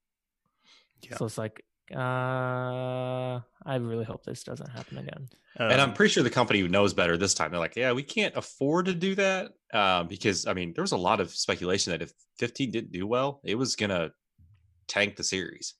Yeah. 1.01 1.15
so 1.17 1.25
it's 1.25 1.37
like 1.37 1.63
uh 1.95 3.39
i 3.65 3.75
really 3.75 4.05
hope 4.05 4.23
this 4.23 4.43
doesn't 4.43 4.69
happen 4.69 4.97
again 4.97 5.27
and 5.57 5.81
I'm 5.81 5.89
Um, 5.89 5.95
pretty 5.95 6.13
sure 6.13 6.23
the 6.23 6.29
company 6.29 6.65
knows 6.67 6.93
better 6.93 7.17
this 7.17 7.33
time. 7.33 7.51
They're 7.51 7.59
like, 7.59 7.75
yeah, 7.75 7.91
we 7.91 8.03
can't 8.03 8.33
afford 8.37 8.85
to 8.85 8.93
do 8.93 9.13
that 9.15 9.51
uh, 9.73 10.03
because 10.03 10.47
I 10.47 10.53
mean, 10.53 10.71
there 10.73 10.83
was 10.83 10.93
a 10.93 10.97
lot 10.97 11.19
of 11.19 11.31
speculation 11.31 11.91
that 11.91 12.01
if 12.01 12.13
15 12.37 12.71
didn't 12.71 12.91
do 12.93 13.05
well, 13.05 13.41
it 13.43 13.55
was 13.55 13.75
gonna 13.75 14.11
tank 14.87 15.17
the 15.17 15.23
series. 15.23 15.73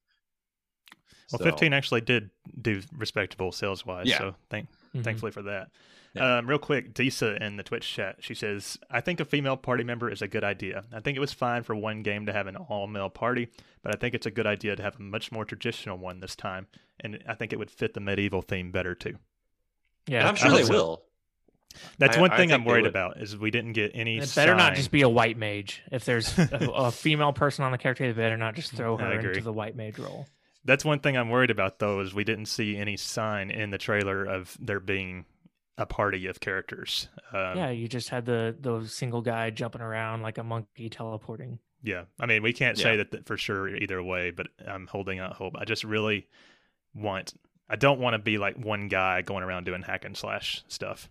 well 1.32 1.38
So, 1.40 1.44
15 1.46 1.72
actually 1.72 2.02
did 2.02 2.30
do 2.62 2.82
respectable 2.98 3.52
sales 3.54 3.86
wise 3.86 4.08
Yeah. 4.08 4.18
so 4.18 4.36
thank 4.50 4.68
Mhm. 4.96 5.04
thankfully 5.04 5.32
for 5.32 5.44
that. 5.44 5.70
Yeah. 6.16 6.38
Um, 6.38 6.48
real 6.48 6.58
quick, 6.58 6.94
Disa 6.96 7.36
in 7.44 7.58
the 7.58 7.64
Twitch 7.64 7.88
chat, 7.88 8.16
she 8.20 8.34
says, 8.34 8.78
I 8.90 9.00
think 9.00 9.20
a 9.20 9.26
female 9.26 9.58
party 9.58 9.84
member 9.84 10.10
is 10.10 10.22
a 10.24 10.28
good 10.28 10.44
idea. 10.44 10.84
I 10.92 11.02
think 11.02 11.16
it 11.18 11.20
was 11.20 11.34
fine 11.34 11.62
for 11.64 11.76
one 11.76 12.02
game 12.02 12.26
to 12.26 12.34
have 12.34 12.48
an 12.48 12.56
all 12.56 12.88
male 12.88 13.10
party, 13.12 13.50
but 13.84 13.94
I 13.96 13.98
think 14.00 14.16
it's 14.16 14.26
a 14.26 14.32
good 14.32 14.48
idea 14.48 14.76
to 14.76 14.82
have 14.82 15.00
a 15.00 15.02
much 15.04 15.32
more 15.32 15.46
traditional 15.46 15.98
one 16.00 16.20
this 16.20 16.36
time. 16.36 16.66
And 17.00 17.24
I 17.28 17.36
think 17.36 17.54
it 17.54 17.60
would 17.60 17.70
fit 17.70 17.94
the 17.94 18.00
medieval 18.00 18.42
theme 18.42 18.72
better 18.72 18.96
too. 18.96 19.18
yeah 20.08 20.20
And 20.22 20.28
I'm 20.30 20.36
sure 20.36 20.52
they 20.52 20.64
so. 20.64 20.74
will. 20.74 21.04
That's 22.00 22.18
I- 22.18 22.22
one 22.22 22.32
I 22.32 22.38
thing 22.38 22.50
think 22.50 22.60
I'm 22.62 22.66
worried 22.66 22.88
about 22.88 23.22
is 23.22 23.38
we 23.38 23.52
didn't 23.52 23.74
get 23.74 23.92
any. 23.94 24.18
it 24.18 24.34
better 24.36 24.56
not 24.56 24.74
just 24.74 24.90
be 24.90 25.04
a 25.04 25.10
white 25.10 25.38
mage 25.38 25.84
if 25.92 26.06
there's 26.06 26.36
a, 26.40 26.72
a 26.74 26.92
female 26.92 27.32
person 27.34 27.64
on 27.64 27.72
the 27.72 27.78
character 27.78 28.08
they 28.12 28.20
better 28.20 28.38
not 28.38 28.56
just 28.56 28.72
throw 28.72 28.98
her 28.98 29.12
into 29.20 29.42
the 29.42 29.54
white 29.54 29.76
mage 29.76 30.00
role 30.00 30.26
That's 30.66 30.84
one 30.84 31.00
thing 31.00 31.16
I'm 31.16 31.30
worried 31.30 31.52
about 31.52 31.78
though 31.78 32.00
is 32.00 32.16
we 32.16 32.24
didn't 32.24 32.48
see 32.48 32.76
any 32.76 32.98
sign 32.98 33.52
in 33.52 33.70
the 33.70 33.78
trailer 33.78 34.26
of 34.26 34.58
there 34.60 34.80
being 34.80 35.26
a 35.80 35.86
party 35.86 36.28
of 36.28 36.40
characters. 36.40 37.08
Um, 37.34 37.58
yeah 37.58 37.70
you 37.72 37.88
just 37.88 38.10
had 38.10 38.26
the 38.26 38.56
the 38.60 38.86
single 38.88 39.22
guy 39.22 39.50
jumping 39.50 39.82
around 39.82 40.22
like 40.22 40.38
a 40.38 40.44
monkey 40.44 40.90
teleporting 40.90 41.60
Yeah, 41.82 42.04
I 42.20 42.26
mean, 42.26 42.44
we 42.44 42.54
can't 42.54 42.78
say 42.78 42.98
Yeah. 42.98 43.04
that 43.12 43.26
for 43.26 43.38
sure 43.38 43.68
either 43.74 44.04
way, 44.04 44.32
but 44.32 44.48
I'm 44.68 44.86
holding 44.88 45.20
out 45.20 45.34
hope. 45.34 45.54
I 45.58 45.66
just 45.66 45.84
really 45.84 46.28
want. 46.94 47.34
I 47.70 47.76
don't 47.78 48.00
want 48.00 48.14
to 48.16 48.20
be 48.20 48.38
like 48.38 48.58
one 48.58 48.88
guy 48.90 49.22
going 49.22 49.44
around 49.44 49.64
doing 49.66 49.82
hack 49.84 50.04
and 50.06 50.18
slash 50.18 50.64
stuff. 50.68 51.10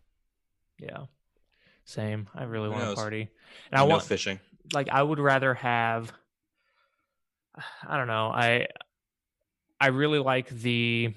yeah 0.79 1.07
same 1.85 2.29
i 2.35 2.43
really 2.45 2.69
want 2.69 2.85
a 2.93 2.95
party 2.95 3.31
and 3.73 3.81
i 3.81 3.83
no 3.83 3.87
want 3.87 4.03
fishing. 4.03 4.39
like 4.75 4.89
I 4.91 5.03
would 5.03 5.19
rather 5.19 5.55
have 5.55 6.13
I 7.87 7.97
don't 7.97 8.07
know. 8.07 8.29
I 8.29 8.67
I 9.81 9.89
really 9.89 10.19
like 10.19 10.49
the 10.51 11.15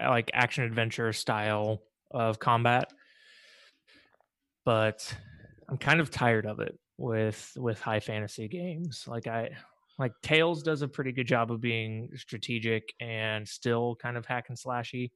like 0.00 0.30
action 0.34 0.64
adventure 0.64 1.12
style 1.12 1.82
of 2.10 2.38
combat. 2.38 2.92
But 4.64 5.14
I'm 5.68 5.78
kind 5.78 6.00
of 6.00 6.10
tired 6.10 6.46
of 6.46 6.60
it 6.60 6.78
with 6.98 7.52
with 7.56 7.80
high 7.80 8.00
fantasy 8.00 8.48
games. 8.48 9.04
Like 9.08 9.26
I 9.26 9.50
like 9.98 10.12
Tales 10.22 10.62
does 10.62 10.82
a 10.82 10.88
pretty 10.88 11.12
good 11.12 11.26
job 11.26 11.50
of 11.50 11.60
being 11.60 12.10
strategic 12.16 12.92
and 13.00 13.46
still 13.46 13.96
kind 13.96 14.16
of 14.16 14.26
hack 14.26 14.46
and 14.48 14.58
slashy, 14.58 15.10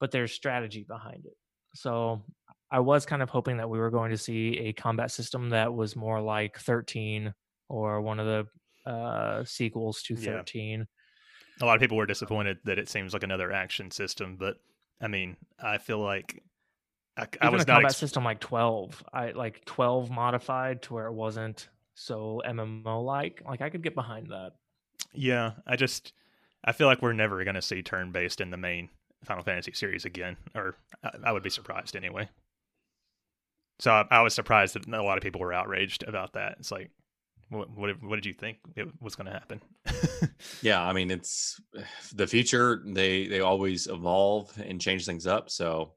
but 0.00 0.10
there's 0.10 0.32
strategy 0.32 0.84
behind 0.86 1.26
it. 1.26 1.34
So 1.74 2.24
I 2.70 2.80
was 2.80 3.06
kind 3.06 3.22
of 3.22 3.30
hoping 3.30 3.56
that 3.58 3.68
we 3.68 3.78
were 3.78 3.90
going 3.90 4.10
to 4.10 4.18
see 4.18 4.58
a 4.58 4.72
combat 4.72 5.10
system 5.10 5.50
that 5.50 5.72
was 5.74 5.96
more 5.96 6.20
like 6.20 6.58
13 6.58 7.34
or 7.68 8.00
one 8.00 8.20
of 8.20 8.26
the 8.26 8.90
uh, 8.90 9.44
sequels 9.44 10.02
to 10.02 10.14
Yeah. 10.14 10.38
13. 10.38 10.86
a 11.60 11.64
lot 11.64 11.74
of 11.76 11.80
people 11.80 11.96
were 11.96 12.06
disappointed 12.06 12.58
that 12.64 12.78
it 12.78 12.88
seems 12.88 13.12
like 13.12 13.22
another 13.22 13.52
action 13.52 13.90
system, 13.90 14.36
but 14.36 14.56
I 15.00 15.08
mean, 15.08 15.36
I 15.62 15.78
feel 15.78 15.98
like 15.98 16.42
I, 17.16 17.26
I 17.40 17.48
was 17.50 17.62
a 17.62 17.66
not. 17.66 17.74
combat 17.74 17.90
Ex- 17.90 17.98
system 17.98 18.24
like 18.24 18.40
12, 18.40 19.04
I 19.12 19.30
like 19.32 19.64
12 19.64 20.10
modified 20.10 20.82
to 20.82 20.94
where 20.94 21.06
it 21.06 21.12
wasn't 21.12 21.68
so 21.94 22.40
MMO 22.46 23.04
like. 23.04 23.42
Like 23.46 23.60
I 23.60 23.70
could 23.70 23.82
get 23.82 23.94
behind 23.94 24.28
that. 24.28 24.52
yeah, 25.12 25.52
I 25.66 25.76
just 25.76 26.12
I 26.64 26.72
feel 26.72 26.86
like 26.86 27.02
we're 27.02 27.12
never 27.12 27.42
going 27.44 27.56
to 27.56 27.62
see 27.62 27.82
turn 27.82 28.12
based 28.12 28.40
in 28.40 28.50
the 28.50 28.56
main 28.56 28.88
Final 29.24 29.42
Fantasy 29.44 29.72
series 29.72 30.04
again, 30.04 30.36
or 30.54 30.76
I, 31.04 31.10
I 31.24 31.32
would 31.32 31.42
be 31.42 31.50
surprised 31.50 31.96
anyway. 31.96 32.28
So 33.78 33.90
I, 33.90 34.04
I 34.10 34.20
was 34.22 34.34
surprised 34.34 34.74
that 34.74 34.86
a 34.86 35.02
lot 35.02 35.18
of 35.18 35.22
people 35.22 35.40
were 35.40 35.52
outraged 35.52 36.04
about 36.06 36.34
that. 36.34 36.56
It's 36.60 36.70
like, 36.70 36.90
what 37.52 37.70
what, 37.70 37.86
did- 37.88 38.02
what 38.02 38.16
did 38.16 38.26
you 38.26 38.32
think 38.32 38.58
it 38.76 38.88
was 39.00 39.14
going 39.14 39.26
to 39.26 39.32
happen? 39.32 39.60
Yeah, 40.60 40.82
I 40.82 40.92
mean 40.92 41.10
it's 41.10 41.60
the 42.14 42.26
future. 42.26 42.82
They 42.84 43.26
they 43.28 43.40
always 43.40 43.86
evolve 43.86 44.52
and 44.60 44.80
change 44.80 45.04
things 45.06 45.26
up. 45.26 45.50
So 45.50 45.94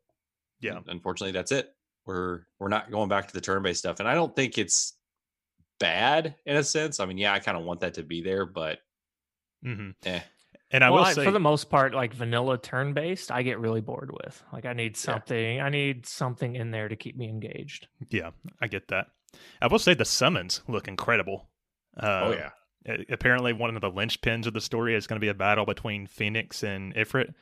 Yeah. 0.62 0.80
unfortunately, 0.88 1.32
that's 1.32 1.52
it. 1.52 1.70
We're 2.06 2.42
we're 2.60 2.70
not 2.70 2.92
going 2.92 3.10
back 3.10 3.28
to 3.28 3.34
the 3.34 3.42
turn 3.42 3.64
based 3.64 3.80
stuff, 3.80 4.00
and 4.00 4.08
I 4.08 4.14
don't 4.14 4.36
think 4.36 4.58
it's 4.58 4.94
bad 5.80 6.36
in 6.46 6.56
a 6.58 6.64
sense. 6.64 7.00
I 7.00 7.06
mean, 7.06 7.18
yeah, 7.18 7.34
I 7.34 7.40
kind 7.40 7.58
of 7.58 7.64
want 7.64 7.80
that 7.82 7.96
to 7.96 8.04
be 8.04 8.22
there, 8.22 8.46
but 8.46 8.80
mm-hmm. 9.66 9.92
eh. 10.06 10.22
And 10.72 10.84
I 10.84 10.90
well, 10.90 11.02
will 11.02 11.06
I- 11.08 11.14
say, 11.14 11.24
for 11.24 11.32
the 11.32 11.40
most 11.40 11.70
part, 11.70 11.94
like 11.94 12.14
vanilla 12.14 12.58
turn 12.58 12.94
based, 12.94 13.32
I 13.32 13.42
get 13.44 13.60
really 13.60 13.82
bored 13.82 14.12
with. 14.12 14.42
Like 14.54 14.66
I 14.66 14.74
need 14.74 14.98
something. 14.98 15.62
I 15.62 15.70
need 15.70 16.06
something 16.06 16.56
in 16.56 16.72
there 16.72 16.88
to 16.88 16.96
keep 16.96 17.16
me 17.18 17.30
engaged. 17.30 17.88
yeah, 18.10 18.32
I 18.62 18.68
get 18.68 18.88
that. 18.90 19.08
I 19.62 19.68
will 19.68 19.80
say 19.80 19.94
the 19.94 20.06
summons 20.06 20.62
look 20.68 20.88
incredible. 20.88 21.48
Uh, 21.98 22.22
oh 22.24 22.32
yeah, 22.32 22.98
apparently 23.10 23.54
one 23.54 23.76
of 23.76 23.82
the 23.82 23.92
linchpins 23.92 24.46
of 24.46 24.54
the 24.54 24.62
story 24.62 24.96
is 24.96 25.08
going 25.08 25.18
to 25.20 25.24
be 25.26 25.30
a 25.30 25.34
battle 25.34 25.66
between 25.66 26.08
Phoenix 26.08 26.64
and 26.64 26.94
Ifrit, 26.96 27.34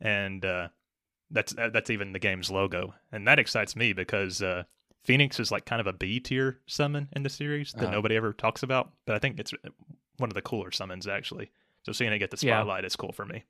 and 0.00 0.44
uh, 0.44 0.68
that's 1.30 1.54
uh, 1.56 1.70
that's 1.72 1.90
even 1.90 2.12
the 2.12 2.18
game's 2.18 2.50
logo, 2.50 2.94
and 3.12 3.26
that 3.26 3.38
excites 3.38 3.74
me 3.76 3.92
because 3.92 4.42
uh, 4.42 4.64
Phoenix 5.02 5.40
is 5.40 5.50
like 5.50 5.64
kind 5.66 5.80
of 5.80 5.86
a 5.86 5.92
B 5.92 6.20
tier 6.20 6.60
summon 6.66 7.08
in 7.12 7.22
the 7.22 7.28
series 7.30 7.72
that 7.72 7.82
Uh-huh. 7.82 7.90
nobody 7.92 8.16
ever 8.16 8.32
talks 8.32 8.62
about, 8.62 8.92
but 9.06 9.16
I 9.16 9.18
think 9.18 9.38
it's 9.40 9.52
uh, 9.52 9.68
one 10.18 10.30
of 10.30 10.34
the 10.34 10.42
cooler 10.42 10.70
summons 10.70 11.06
actually. 11.08 11.50
So 11.82 11.92
seeing 11.92 12.12
it 12.12 12.18
get 12.18 12.30
the 12.30 12.38
Yeah. 12.40 12.56
spotlight 12.60 12.84
is 12.84 12.94
cool 12.96 13.12
for 13.12 13.24
me. 13.24 13.44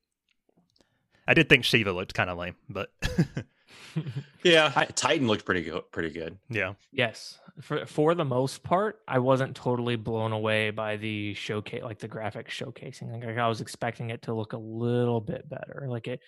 I 1.26 1.34
did 1.34 1.48
think 1.48 1.64
Shiva 1.64 1.92
looked 1.92 2.14
kind 2.14 2.30
of 2.30 2.38
lame, 2.38 2.56
but 2.68 2.92
yeah. 4.42 4.68
Titan 4.94 5.26
looked 5.26 5.44
pretty 5.44 5.62
good. 5.62 5.82
Pretty 5.92 6.10
good. 6.10 6.38
yeah, 6.48 6.74
yes, 6.92 7.38
for 7.60 7.86
for 7.86 8.14
the 8.14 8.24
most 8.24 8.62
part, 8.62 9.00
I 9.06 9.18
wasn't 9.18 9.56
totally 9.56 9.96
blown 9.96 10.32
away 10.32 10.70
by 10.70 10.96
the 10.96 11.34
showcase, 11.34 11.82
like 11.82 11.98
the 11.98 12.08
graphics 12.08 12.48
showcasing. 12.48 13.24
Like 13.24 13.38
I 13.38 13.48
was 13.48 13.60
expecting 13.60 14.10
it 14.10 14.22
to 14.22 14.34
look 14.34 14.52
a 14.52 14.58
little 14.58 15.20
bit 15.20 15.48
better. 15.48 15.86
Like 15.88 16.08
it, 16.08 16.20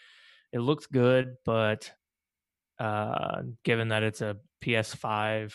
it 0.52 0.60
looked 0.60 0.90
good, 0.92 1.36
but 1.44 1.90
uh, 2.78 3.42
given 3.64 3.88
that 3.88 4.02
it's 4.02 4.20
a 4.20 4.36
PS5 4.62 5.54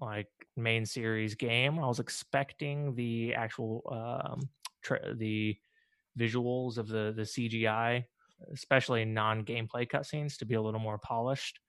like 0.00 0.28
main 0.56 0.84
series 0.84 1.34
game, 1.34 1.78
I 1.78 1.86
was 1.86 2.00
expecting 2.00 2.94
the 2.94 3.34
actual 3.34 3.82
um, 3.90 4.48
tra- 4.82 5.14
the 5.14 5.56
visuals 6.18 6.78
of 6.78 6.88
the 6.88 7.12
the 7.16 7.22
CGI, 7.22 8.04
especially 8.52 9.04
non 9.04 9.44
gameplay 9.44 9.88
cutscenes, 9.88 10.38
to 10.38 10.44
be 10.44 10.54
a 10.54 10.62
little 10.62 10.80
more 10.80 10.98
polished. 10.98 11.60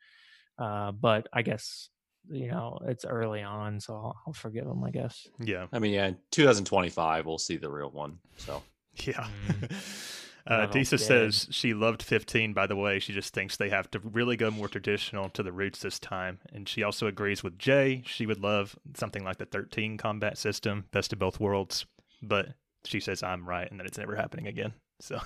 Uh, 0.58 0.92
but 0.92 1.28
I 1.32 1.42
guess 1.42 1.90
you 2.30 2.48
know 2.48 2.80
it's 2.86 3.06
early 3.06 3.42
on, 3.42 3.80
so 3.80 3.94
I'll, 3.94 4.16
I'll 4.26 4.34
forgive 4.34 4.66
them. 4.66 4.84
I 4.84 4.92
guess. 4.92 5.28
yeah, 5.40 5.68
I 5.72 5.80
mean, 5.80 5.94
yeah, 5.94 6.12
2025 6.32 7.26
we'll 7.26 7.38
see 7.38 7.58
the 7.58 7.70
real 7.70 7.92
one. 7.92 8.20
So 8.38 8.64
Yeah. 9.06 9.28
Mm. 9.48 9.72
Uh, 10.50 10.60
Not 10.60 10.72
Disa 10.72 10.98
says 10.98 11.46
she 11.52 11.74
loved 11.74 12.02
15, 12.02 12.54
by 12.54 12.68
the 12.68 12.76
way. 12.78 13.00
She 13.00 13.12
just 13.12 13.34
thinks 13.34 13.58
they 13.58 13.70
have 13.70 13.92
to 13.92 14.00
really 14.00 14.38
go 14.38 14.50
more 14.50 14.70
traditional 14.70 15.28
to 15.32 15.44
the 15.44 15.52
roots 15.52 15.80
this 15.80 16.00
time. 16.00 16.40
And 16.54 16.70
she 16.70 16.84
also 16.84 17.06
agrees 17.06 17.44
with 17.44 17.60
Jay. 17.60 18.02
She 18.06 18.26
would 18.26 18.40
love 18.40 18.74
something 18.96 19.26
like 19.26 19.40
the 19.40 19.46
13 19.46 19.98
combat 19.98 20.38
system, 20.38 20.86
best 20.94 21.12
of 21.12 21.20
both 21.20 21.42
worlds. 21.42 21.86
But 22.22 22.54
she 22.86 23.02
says 23.02 23.24
I'm 23.24 23.46
right 23.46 23.70
and 23.70 23.78
that 23.82 23.88
it's 23.88 23.98
never 23.98 24.16
happening 24.16 24.48
again. 24.48 24.72
So, 25.00 25.20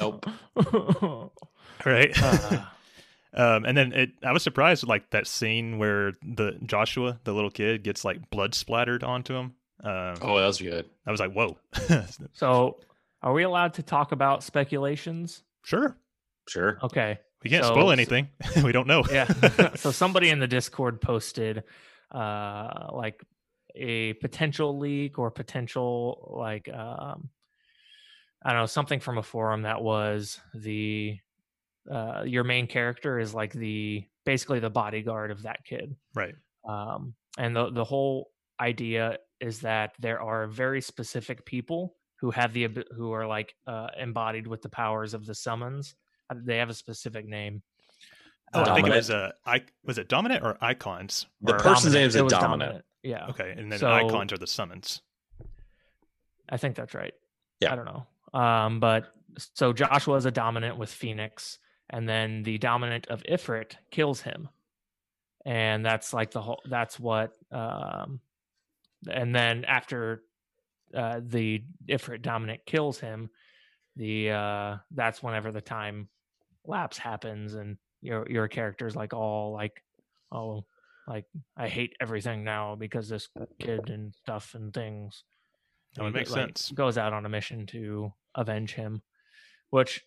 Nope. 0.00 0.26
right. 1.86 2.10
Uh, 2.22 2.64
um, 3.34 3.64
and 3.64 3.76
then 3.76 3.92
it, 3.92 4.10
I 4.22 4.32
was 4.32 4.42
surprised 4.42 4.86
like 4.86 5.10
that 5.10 5.26
scene 5.26 5.78
where 5.78 6.12
the 6.22 6.58
Joshua, 6.64 7.18
the 7.24 7.32
little 7.32 7.50
kid, 7.50 7.82
gets 7.82 8.04
like 8.04 8.28
blood 8.30 8.54
splattered 8.54 9.02
onto 9.02 9.34
him. 9.34 9.54
Um, 9.82 10.14
oh, 10.22 10.38
that 10.38 10.46
was 10.46 10.60
good. 10.60 10.86
I 11.06 11.10
was 11.10 11.20
like, 11.20 11.32
whoa. 11.32 11.56
so, 12.32 12.78
are 13.22 13.32
we 13.32 13.42
allowed 13.44 13.74
to 13.74 13.82
talk 13.82 14.12
about 14.12 14.42
speculations? 14.42 15.42
sure. 15.64 15.96
Sure. 16.48 16.78
Okay. 16.82 17.18
We 17.44 17.50
can't 17.50 17.62
So- 17.64 17.72
spoil 17.72 17.86
so- 17.88 17.90
anything. 17.90 18.28
we 18.64 18.72
don't 18.72 18.86
know. 18.86 19.04
yeah 19.12 19.26
so 19.74 19.90
somebody 19.90 20.30
in 20.30 20.38
the 20.38 20.46
discord 20.46 21.00
posted 21.00 21.62
uh 22.10 22.88
like 22.92 23.22
a 23.74 24.14
potential 24.14 24.78
leak 24.78 25.18
or 25.18 25.30
potential 25.30 26.34
like 26.40 26.68
um 26.74 27.28
i 28.42 28.50
don't 28.52 28.60
know 28.62 28.66
something 28.66 29.00
from 29.00 29.18
a 29.18 29.22
forum 29.22 29.62
that 29.62 29.80
was 29.82 30.40
the 30.54 31.18
uh 31.90 32.22
your 32.26 32.44
main 32.44 32.66
character 32.66 33.18
is 33.18 33.34
like 33.34 33.52
the 33.52 34.04
basically 34.24 34.60
the 34.60 34.70
bodyguard 34.70 35.30
of 35.30 35.42
that 35.42 35.64
kid 35.64 35.94
right. 36.14 36.34
um 36.68 37.14
and 37.38 37.54
the 37.56 37.70
the 37.70 37.84
whole 37.84 38.30
idea 38.60 39.18
is 39.40 39.60
that 39.60 39.92
there 40.00 40.20
are 40.20 40.46
very 40.46 40.80
specific 40.80 41.44
people 41.44 41.94
who 42.20 42.30
have 42.30 42.52
the 42.52 42.68
who 42.96 43.12
are 43.12 43.26
like 43.26 43.54
uh 43.66 43.88
embodied 43.98 44.46
with 44.46 44.60
the 44.62 44.68
powers 44.68 45.14
of 45.14 45.24
the 45.26 45.34
summons 45.34 45.94
Uh, 46.30 46.34
they 46.44 46.58
have 46.58 46.68
a 46.70 46.74
specific 46.74 47.26
name 47.26 47.62
Oh, 48.54 48.62
I 48.62 48.74
think 48.76 48.88
it 48.88 48.94
was 48.94 49.10
uh, 49.10 49.32
I 49.44 49.62
was 49.84 49.98
it 49.98 50.08
dominant 50.08 50.42
or 50.42 50.56
icons? 50.62 51.26
The 51.42 51.54
Or- 51.54 51.58
person's 51.58 51.92
name's 51.92 52.16
It 52.16 52.24
a 52.24 52.28
dominant. 52.28 52.82
Yeah, 53.02 53.26
Okay, 53.28 53.52
and 53.54 53.70
then 53.70 53.78
So- 53.78 53.92
icons 53.92 54.32
are 54.32 54.38
the 54.38 54.46
summons. 54.46 55.02
I 56.48 56.56
think 56.56 56.74
that's 56.74 56.94
right. 56.94 57.12
Yeah. 57.60 57.72
I 57.72 57.76
don't 57.76 57.84
know. 57.84 58.06
Um, 58.34 58.80
but 58.80 59.12
so 59.54 59.72
Joshua 59.72 60.16
is 60.16 60.26
a 60.26 60.30
dominant 60.30 60.78
with 60.78 60.90
Phoenix, 60.90 61.58
and 61.90 62.08
then 62.08 62.42
the 62.42 62.58
dominant 62.58 63.06
of 63.08 63.22
Ifrit 63.22 63.74
kills 63.90 64.20
him, 64.20 64.48
and 65.44 65.84
that's 65.84 66.12
like 66.12 66.30
the 66.30 66.42
whole. 66.42 66.62
That's 66.68 66.98
what. 66.98 67.32
Um, 67.52 68.20
and 69.10 69.34
then 69.34 69.64
after 69.64 70.22
uh, 70.94 71.20
the 71.24 71.62
Ifrit 71.88 72.22
dominant 72.22 72.66
kills 72.66 72.98
him, 72.98 73.30
the 73.96 74.30
uh, 74.30 74.76
that's 74.90 75.22
whenever 75.22 75.52
the 75.52 75.60
time 75.60 76.08
lapse 76.64 76.98
happens, 76.98 77.54
and 77.54 77.76
your 78.00 78.28
your 78.28 78.48
character's 78.48 78.96
like 78.96 79.14
all 79.14 79.52
like, 79.52 79.82
oh, 80.32 80.64
like 81.06 81.24
I 81.56 81.68
hate 81.68 81.96
everything 82.00 82.44
now 82.44 82.74
because 82.74 83.08
this 83.08 83.28
kid 83.58 83.90
and 83.90 84.14
stuff 84.14 84.54
and 84.54 84.72
things. 84.72 85.24
That 85.94 86.04
would 86.04 86.14
He, 86.14 86.20
make 86.20 86.30
like, 86.30 86.48
sense. 86.48 86.70
Goes 86.72 86.98
out 86.98 87.12
on 87.12 87.26
a 87.26 87.28
mission 87.28 87.66
to 87.68 88.12
avenge 88.34 88.74
him, 88.74 89.02
which, 89.70 90.04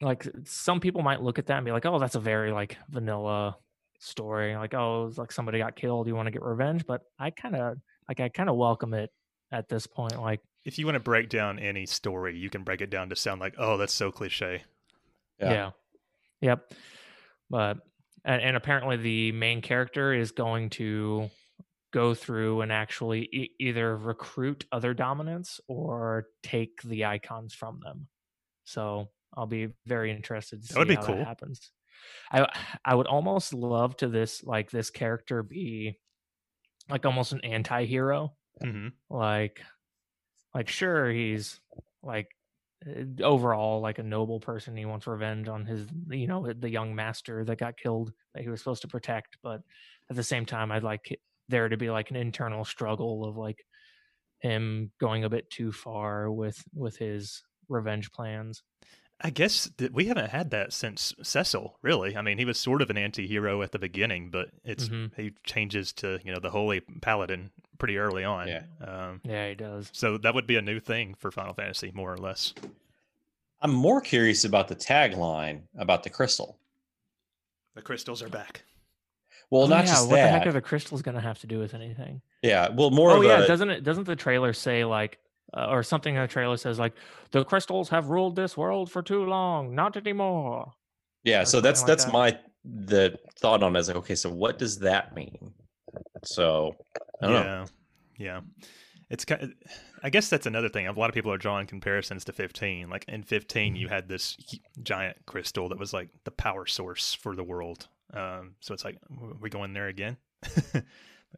like, 0.00 0.26
some 0.44 0.80
people 0.80 1.02
might 1.02 1.22
look 1.22 1.38
at 1.38 1.46
that 1.46 1.56
and 1.56 1.64
be 1.64 1.72
like, 1.72 1.86
"Oh, 1.86 1.98
that's 1.98 2.14
a 2.14 2.20
very 2.20 2.52
like 2.52 2.76
vanilla 2.88 3.56
story." 3.98 4.56
Like, 4.56 4.74
"Oh, 4.74 5.06
it's 5.06 5.18
like 5.18 5.32
somebody 5.32 5.58
got 5.58 5.76
killed, 5.76 6.06
you 6.06 6.14
want 6.14 6.26
to 6.26 6.32
get 6.32 6.42
revenge." 6.42 6.86
But 6.86 7.02
I 7.18 7.30
kind 7.30 7.56
of 7.56 7.78
like, 8.08 8.20
I 8.20 8.28
kind 8.28 8.48
of 8.48 8.56
welcome 8.56 8.94
it 8.94 9.10
at 9.50 9.68
this 9.68 9.86
point. 9.86 10.20
Like, 10.20 10.40
If 10.64 10.78
you 10.78 10.86
want 10.86 10.96
to 10.96 11.00
break 11.00 11.28
down 11.28 11.58
any 11.58 11.86
story, 11.86 12.36
you 12.38 12.50
can 12.50 12.62
break 12.62 12.80
it 12.80 12.90
down 12.90 13.08
to 13.08 13.16
sound 13.16 13.40
like, 13.40 13.54
"Oh, 13.58 13.76
that's 13.76 13.94
so 13.94 14.12
cliche." 14.12 14.64
Yeah. 15.40 15.50
yeah, 15.50 15.70
yep. 16.40 16.72
But 17.50 17.78
and, 18.24 18.42
and 18.42 18.56
apparently 18.56 18.96
the 18.96 19.32
main 19.32 19.62
character 19.62 20.12
is 20.12 20.32
going 20.32 20.70
to 20.70 21.30
go 21.96 22.14
through 22.14 22.60
and 22.62 22.72
actually 22.72 23.22
e- 23.32 23.54
either 23.60 23.96
recruit 23.96 24.66
other 24.72 24.94
dominants 24.94 25.60
or 25.68 26.28
take 26.42 26.82
the 26.82 27.04
icons 27.06 27.54
from 27.54 27.80
them. 27.80 28.08
So 28.64 29.12
I'll 29.34 29.46
be 29.46 29.74
very 29.86 30.12
interested 30.12 30.62
to 30.62 30.68
see 30.68 30.74
That 30.74 30.78
would 30.78 30.88
be 30.88 30.96
how 30.96 31.04
cool. 31.04 31.26
that 31.26 31.26
happens. 31.26 31.72
I 32.30 32.48
I 32.84 32.94
would 32.94 33.06
almost 33.06 33.54
love 33.54 33.96
to 33.98 34.08
this 34.08 34.44
like 34.44 34.70
this 34.70 34.90
character 34.90 35.42
be 35.42 36.00
like 36.90 37.06
almost 37.06 37.32
an 37.32 37.42
anti-hero 37.42 38.36
hmm 38.60 38.88
like 39.10 39.62
like 40.54 40.68
sure 40.68 41.10
he's 41.10 41.60
like 42.02 42.28
uh, 42.86 43.04
overall 43.22 43.80
like 43.80 43.98
a 43.98 44.02
noble 44.04 44.40
person 44.40 44.76
he 44.76 44.86
wants 44.86 45.06
revenge 45.06 45.48
on 45.48 45.66
his 45.66 45.88
you 46.10 46.26
know 46.28 46.52
the 46.52 46.70
young 46.70 46.94
master 46.94 47.44
that 47.44 47.58
got 47.58 47.76
killed 47.78 48.12
that 48.34 48.42
he 48.42 48.48
was 48.50 48.60
supposed 48.60 48.82
to 48.82 48.88
protect 48.88 49.38
but 49.42 49.62
at 50.10 50.16
the 50.16 50.24
same 50.24 50.46
time 50.46 50.72
i'd 50.72 50.84
like 50.84 51.20
there 51.48 51.68
to 51.68 51.76
be 51.76 51.90
like 51.90 52.10
an 52.10 52.16
internal 52.16 52.64
struggle 52.64 53.24
of 53.24 53.36
like 53.36 53.64
him 54.40 54.90
going 55.00 55.24
a 55.24 55.30
bit 55.30 55.48
too 55.50 55.72
far 55.72 56.30
with 56.30 56.62
with 56.74 56.96
his 56.98 57.42
revenge 57.68 58.10
plans 58.12 58.62
I 59.18 59.30
guess 59.30 59.70
that 59.78 59.94
we 59.94 60.04
haven't 60.08 60.28
had 60.28 60.50
that 60.50 60.74
since 60.74 61.14
Cecil. 61.22 61.78
Really, 61.80 62.18
I 62.18 62.20
mean, 62.20 62.36
he 62.36 62.44
was 62.44 62.60
sort 62.60 62.82
of 62.82 62.90
an 62.90 62.98
anti-hero 62.98 63.62
at 63.62 63.72
the 63.72 63.78
beginning, 63.78 64.28
but 64.30 64.50
it's 64.62 64.90
Mhm. 64.90 65.16
he 65.16 65.32
changes 65.42 65.94
to 65.94 66.20
you 66.22 66.34
know 66.34 66.38
the 66.38 66.50
holy 66.50 66.80
paladin 67.00 67.50
pretty 67.78 67.96
early 67.96 68.24
on. 68.24 68.46
Yeah. 68.48 68.64
Um, 68.82 69.22
Yeah, 69.24 69.48
he 69.48 69.54
does. 69.54 69.88
so 69.94 70.18
that 70.18 70.34
would 70.34 70.46
be 70.46 70.56
a 70.56 70.60
new 70.62 70.80
thing 70.80 71.14
for 71.14 71.30
Final 71.30 71.54
Fantasy, 71.54 71.90
more 71.94 72.12
or 72.12 72.18
less. 72.18 72.52
I'm 73.62 73.72
more 73.72 74.02
curious 74.02 74.44
about 74.44 74.68
the 74.68 74.76
tagline 74.76 75.62
about 75.78 76.02
the 76.02 76.10
crystal. 76.10 76.58
The 77.74 77.80
crystals 77.80 78.20
are 78.22 78.28
back. 78.28 78.64
Well, 79.50 79.62
Oh, 79.62 79.66
not 79.68 79.84
yeah, 79.84 79.92
just 79.92 80.08
what 80.08 80.16
that. 80.16 80.22
the 80.24 80.28
heck 80.38 80.46
are 80.46 80.52
the 80.52 80.60
crystals 80.60 81.02
going 81.02 81.14
to 81.14 81.20
have 81.20 81.38
to 81.40 81.46
do 81.46 81.58
with 81.58 81.74
anything? 81.74 82.20
yeah, 82.42 82.68
well, 82.68 82.90
more 82.90 83.10
oh 83.12 83.18
of 83.18 83.24
yeah, 83.24 83.42
a 83.42 83.46
doesn't 83.46 83.70
it? 83.70 83.84
Doesn't 83.84 84.04
the 84.04 84.16
trailer 84.16 84.52
say 84.52 84.84
like, 84.84 85.18
uh, 85.56 85.66
or 85.70 85.82
something 85.82 86.14
in 86.14 86.20
the 86.20 86.26
trailer 86.28 86.56
says 86.56 86.78
like, 86.78 86.92
the 87.30 87.44
crystals 87.44 87.88
have 87.90 88.08
ruled 88.10 88.34
this 88.36 88.56
world 88.56 88.90
for 88.90 89.02
too 89.02 89.24
long, 89.24 89.74
not 89.74 89.96
anymore. 89.96 90.72
yeah. 91.24 91.42
or 91.42 91.44
So 91.44 91.60
that's 91.60 91.82
like 91.82 91.86
that's 91.88 92.04
that. 92.06 92.12
my 92.12 92.38
the 92.64 93.16
thought 93.38 93.62
on 93.62 93.76
it 93.76 93.78
is 93.78 93.86
like, 93.88 93.96
okay, 93.98 94.16
so 94.16 94.28
what 94.30 94.58
does 94.58 94.80
that 94.80 95.14
mean? 95.14 95.52
So 96.24 96.74
I 97.22 97.26
don't 97.26 97.32
know. 97.34 97.64
yeah, 98.18 98.26
yeah. 98.26 98.40
It's 99.08 99.24
kind. 99.24 99.42
Of, 99.42 99.50
I 100.02 100.10
guess 100.10 100.28
that's 100.28 100.46
another 100.46 100.68
thing. 100.68 100.86
A 100.88 100.92
lot 100.92 101.08
of 101.08 101.14
people 101.14 101.32
are 101.32 101.38
drawing 101.38 101.66
comparisons 101.68 102.24
to 102.24 102.32
15. 102.32 102.88
Like 102.90 103.04
in 103.08 103.22
15, 103.22 103.72
Mm-hmm. 103.74 103.76
you 103.80 103.88
had 103.88 104.08
this 104.08 104.36
giant 104.82 105.16
crystal 105.26 105.68
that 105.68 105.78
was 105.78 105.92
like 105.92 106.08
the 106.24 106.32
power 106.32 106.66
source 106.66 107.14
for 107.14 107.36
the 107.36 107.44
world. 107.44 107.86
Um, 108.14 108.54
so 108.60 108.72
it's 108.74 108.84
like, 108.84 108.98
w- 109.10 109.36
we 109.40 109.50
going 109.50 109.72
there 109.72 109.88
again? 109.88 110.16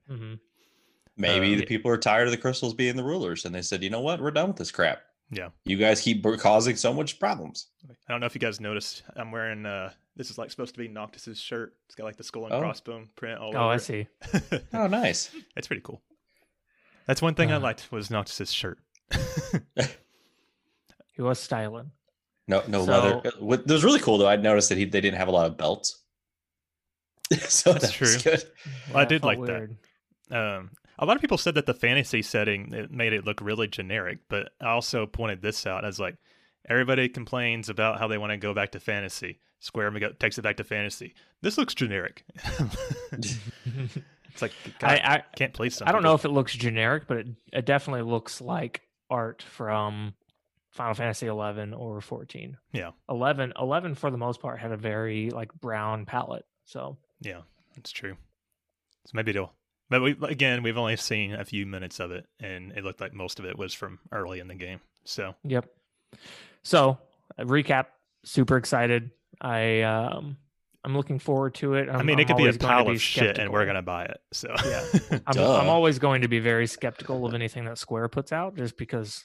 hmm 0.07 0.35
Maybe 1.17 1.55
Uh, 1.55 1.59
the 1.59 1.67
people 1.67 1.91
are 1.91 1.97
tired 1.99 2.29
of 2.29 2.31
the 2.31 2.37
crystals 2.37 2.75
being 2.75 2.95
the 2.97 3.03
rulers, 3.03 3.45
and 3.45 3.53
they 3.55 3.63
said, 3.63 3.83
you 3.83 3.91
know 3.91 4.01
what, 4.01 4.21
we're 4.21 4.31
done 4.31 4.49
with 4.49 4.57
this 4.57 4.71
crap. 4.71 5.01
Yeah. 5.31 5.49
You 5.65 5.77
guys 5.77 6.01
keep 6.01 6.25
causing 6.39 6.77
so 6.77 6.95
much 6.95 7.19
problems. 7.19 7.67
I 7.91 8.13
don't 8.13 8.21
know 8.21 8.27
if 8.27 8.35
you 8.35 8.41
guys 8.41 8.61
noticed. 8.61 9.03
I'm 9.17 9.31
wearing. 9.33 9.67
uh 9.67 9.91
This 10.17 10.31
is 10.31 10.39
like 10.39 10.51
supposed 10.51 10.75
to 10.75 10.79
be 10.79 10.89
Noctis's 10.89 11.39
shirt. 11.39 11.75
It's 11.87 11.95
got 11.95 12.05
like 12.05 12.17
the 12.17 12.25
skull 12.25 12.45
and 12.47 12.55
Oh. 12.55 12.63
crossbone 12.63 13.09
print 13.17 13.39
all 13.41 13.53
Oh, 13.55 13.59
over. 13.65 13.75
I 13.75 13.77
see. 13.77 14.07
Oh, 14.73 14.87
nice. 14.87 15.31
it's 15.57 15.67
pretty 15.67 15.83
cool. 15.83 16.01
That's 17.07 17.21
one 17.21 17.35
thing 17.35 17.51
I 17.53 17.57
Uh. 17.57 17.61
liked 17.61 17.91
was 17.93 18.09
Noctis's 18.11 18.53
shirt. 18.53 18.79
He 21.15 21.23
was 21.23 21.39
styling. 21.41 21.91
No, 22.47 22.63
no 22.69 22.85
So- 22.85 22.91
leather. 22.93 23.33
What 23.41 23.67
was 23.67 23.85
really 23.85 23.99
cool 24.01 24.19
though. 24.19 24.29
I'd 24.29 24.43
noticed 24.43 24.69
that 24.69 24.79
he 24.79 24.85
they 24.85 25.01
didn't 25.01 25.19
have 25.19 25.29
a 25.29 25.33
lot 25.33 25.47
of 25.47 25.57
belts. 25.57 26.05
so 27.49 27.73
That's 27.73 27.87
that 27.87 27.93
true. 27.93 28.17
good. 28.23 28.45
I 28.95 28.99
Yeah, 28.99 29.03
it 29.03 29.09
did 29.09 29.23
felt 29.23 29.39
like 29.39 29.47
that. 29.47 29.71
Um, 30.31 30.71
a 30.99 31.07
lot 31.07 31.17
of 31.17 31.21
people 31.21 31.39
said 31.39 31.55
that 31.55 31.67
the 31.67 31.75
fantasy 31.75 32.23
setting 32.23 32.73
it 32.73 32.91
made 32.91 33.13
it 33.13 33.25
look 33.25 33.41
really 33.41 33.69
generic, 33.69 34.19
but 34.29 34.51
I 34.61 34.69
also 34.69 35.07
pointed 35.07 35.43
this 35.43 35.67
out 35.67 35.85
as 35.85 36.01
like 36.01 36.17
everybody 36.69 37.09
complains 37.09 37.69
about 37.69 37.99
how 37.99 38.09
they 38.09 38.19
want 38.19 38.31
to 38.31 38.37
go 38.37 38.55
back 38.55 38.73
to 38.73 38.81
fantasy. 38.81 39.41
Square 39.61 39.91
go- 39.99 40.13
takes 40.13 40.39
it 40.39 40.43
back 40.43 40.57
to 40.59 40.65
fantasy. 40.65 41.15
This 41.43 41.59
looks 41.59 41.75
generic. 41.75 42.25
it's 43.13 43.39
like 44.41 44.53
God, 44.79 44.91
I, 44.91 44.97
I 44.97 45.23
can't 45.37 45.53
please 45.53 45.75
some 45.75 45.89
I 45.89 45.93
don't 45.93 46.03
know 46.03 46.15
if 46.15 46.25
it 46.25 46.31
looks 46.31 46.55
generic, 46.55 47.05
but 47.09 47.19
it, 47.19 47.27
it 47.53 47.67
definitely 47.67 48.03
looks 48.03 48.41
like 48.41 48.83
art 49.11 49.43
from 49.43 50.15
Final 50.71 50.95
Fantasy 50.95 51.27
11 51.27 51.75
or 51.75 52.01
14. 52.01 52.57
Yeah. 52.73 52.91
11 53.09 53.55
11 53.59 53.95
for 53.97 54.11
the 54.11 54.19
most 54.19 54.41
part 54.41 54.61
had 54.61 54.73
a 54.73 54.77
very 54.77 55.31
like 55.31 55.53
brown 55.55 56.07
palette. 56.07 56.45
So, 56.67 56.99
Yeah, 57.21 57.41
it's 57.77 57.91
true. 57.91 58.17
So 59.07 59.13
maybe 59.15 59.31
it'll. 59.31 59.53
But 59.91 60.03
we 60.03 60.17
again, 60.23 60.63
we've 60.63 60.77
only 60.77 60.97
seen 60.97 61.33
a 61.35 61.45
few 61.45 61.65
minutes 61.67 61.99
of 62.01 62.11
it, 62.11 62.27
and 62.41 62.73
it 62.73 62.85
looked 62.85 63.01
like 63.01 63.15
most 63.15 63.39
of 63.39 63.45
it 63.47 63.57
was 63.57 63.73
from 63.73 63.99
early 64.13 64.39
in 64.41 64.49
the 64.49 64.55
game. 64.55 64.81
So 65.05 65.35
yep. 65.45 65.67
So, 66.63 66.99
uh, 67.39 67.45
recap, 67.45 67.87
super 68.25 68.57
excited. 68.57 69.11
I 69.41 69.83
um 69.83 70.37
I'm 70.85 70.95
looking 70.97 71.19
forward 71.19 71.55
to 71.57 71.75
it. 71.75 71.89
I'm, 71.89 71.97
i 71.97 72.03
mean, 72.03 72.17
I'm 72.17 72.21
it 72.21 72.27
could 72.29 72.37
be 72.37 72.45
a 72.45 72.47
always 72.47 72.57
going 72.59 72.71
to 72.71 72.75
pile 72.77 72.85
be 72.87 72.93
of 72.93 73.01
shit, 73.03 73.39
and 73.39 73.51
we're 73.53 73.67
gonna 73.67 73.83
buy 73.83 74.05
it. 74.05 74.21
So 74.33 74.55
Yeah. 74.65 74.85
I'm, 75.27 75.39
I'm 75.39 75.69
always 75.69 75.99
going 75.99 76.23
to 76.23 76.29
be 76.29 76.39
very 76.39 76.67
skeptical 76.67 77.27
of 77.27 77.35
anything 77.35 77.65
that 77.65 77.79
Square 77.79 78.09
puts 78.09 78.33
out 78.33 78.57
just 78.57 78.77
because 78.77 79.25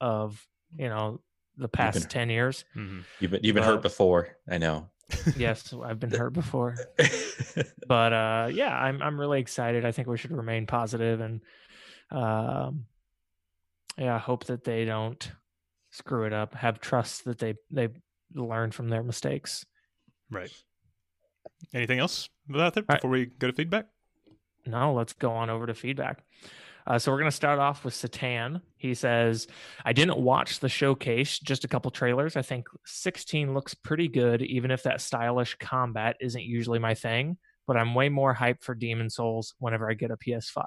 of, 0.00 0.46
you 0.76 0.88
know, 0.88 1.20
the 1.56 1.68
past 1.68 2.00
been- 2.00 2.08
10 2.08 2.30
years. 2.30 2.64
Mhm. 2.76 3.04
You've 3.20 3.30
been 3.30 3.40
you've 3.42 3.54
been 3.54 3.64
Uh, 3.64 3.68
hurt 3.68 3.82
before. 3.82 4.36
I 4.48 4.58
know. 4.58 4.88
Yes, 5.36 5.72
I've 5.82 6.00
been 6.00 6.10
hurt 6.18 6.32
before. 6.32 6.76
But 7.86 8.12
uh 8.12 8.48
yeah, 8.52 8.74
I'm 8.74 9.02
I'm 9.02 9.20
really 9.20 9.40
excited. 9.40 9.84
I 9.84 9.92
think 9.92 10.08
we 10.08 10.16
should 10.16 10.32
remain 10.32 10.66
positive 10.66 11.20
and 11.20 11.40
um 12.10 12.86
yeah, 13.98 14.14
I 14.14 14.18
hope 14.18 14.44
that 14.46 14.64
they 14.64 14.84
don't 14.84 15.30
screw 15.90 16.24
it 16.24 16.32
up. 16.32 16.54
Have 16.54 16.80
trust 16.80 17.24
that 17.26 17.38
they 17.38 17.54
they 17.70 17.88
learn 18.34 18.70
from 18.70 18.88
their 18.88 19.02
mistakes. 19.02 19.66
Right. 20.30 20.50
Anything 21.74 21.98
else 21.98 22.28
about 22.48 22.74
that 22.74 22.80
All 22.82 22.86
right. 22.88 22.98
before 22.98 23.10
we 23.10 23.26
go 23.26 23.48
to 23.48 23.52
feedback? 23.52 23.86
No, 24.64 24.94
let's 24.94 25.12
go 25.12 25.32
on 25.32 25.50
over 25.50 25.66
to 25.66 25.74
feedback. 25.74 26.24
Uh, 26.86 26.98
so 26.98 27.10
we're 27.12 27.18
going 27.18 27.30
to 27.30 27.36
start 27.36 27.58
off 27.58 27.84
with 27.84 27.94
Satan. 27.94 28.60
He 28.76 28.94
says, 28.94 29.46
I 29.84 29.92
didn't 29.92 30.18
watch 30.18 30.60
the 30.60 30.68
showcase, 30.68 31.38
just 31.38 31.64
a 31.64 31.68
couple 31.68 31.90
trailers. 31.90 32.36
I 32.36 32.42
think 32.42 32.66
16 32.86 33.54
looks 33.54 33.74
pretty 33.74 34.08
good, 34.08 34.42
even 34.42 34.70
if 34.70 34.82
that 34.82 35.00
stylish 35.00 35.56
combat 35.60 36.16
isn't 36.20 36.42
usually 36.42 36.78
my 36.78 36.94
thing, 36.94 37.38
but 37.66 37.76
I'm 37.76 37.94
way 37.94 38.08
more 38.08 38.34
hyped 38.34 38.62
for 38.62 38.74
Demon's 38.74 39.16
Souls 39.16 39.54
whenever 39.58 39.90
I 39.90 39.94
get 39.94 40.10
a 40.10 40.16
PS5. 40.16 40.64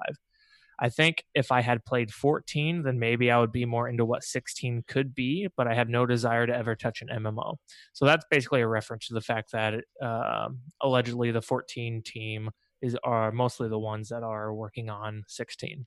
I 0.78 0.90
think 0.90 1.24
if 1.34 1.52
I 1.52 1.62
had 1.62 1.84
played 1.84 2.12
14, 2.12 2.82
then 2.82 2.98
maybe 2.98 3.30
I 3.30 3.38
would 3.38 3.52
be 3.52 3.64
more 3.64 3.88
into 3.88 4.04
what 4.04 4.22
16 4.22 4.84
could 4.86 5.14
be, 5.14 5.48
but 5.56 5.66
I 5.66 5.74
have 5.74 5.88
no 5.88 6.04
desire 6.04 6.46
to 6.46 6.54
ever 6.54 6.74
touch 6.74 7.02
an 7.02 7.08
MMO. 7.08 7.56
So 7.94 8.04
that's 8.04 8.26
basically 8.30 8.60
a 8.60 8.68
reference 8.68 9.08
to 9.08 9.14
the 9.14 9.20
fact 9.22 9.52
that 9.52 9.84
um 10.02 10.58
allegedly 10.82 11.30
the 11.30 11.40
14 11.40 12.02
team 12.02 12.50
is 12.82 12.96
are 13.02 13.32
mostly 13.32 13.68
the 13.68 13.78
ones 13.78 14.10
that 14.10 14.22
are 14.22 14.52
working 14.52 14.90
on 14.90 15.24
16. 15.28 15.86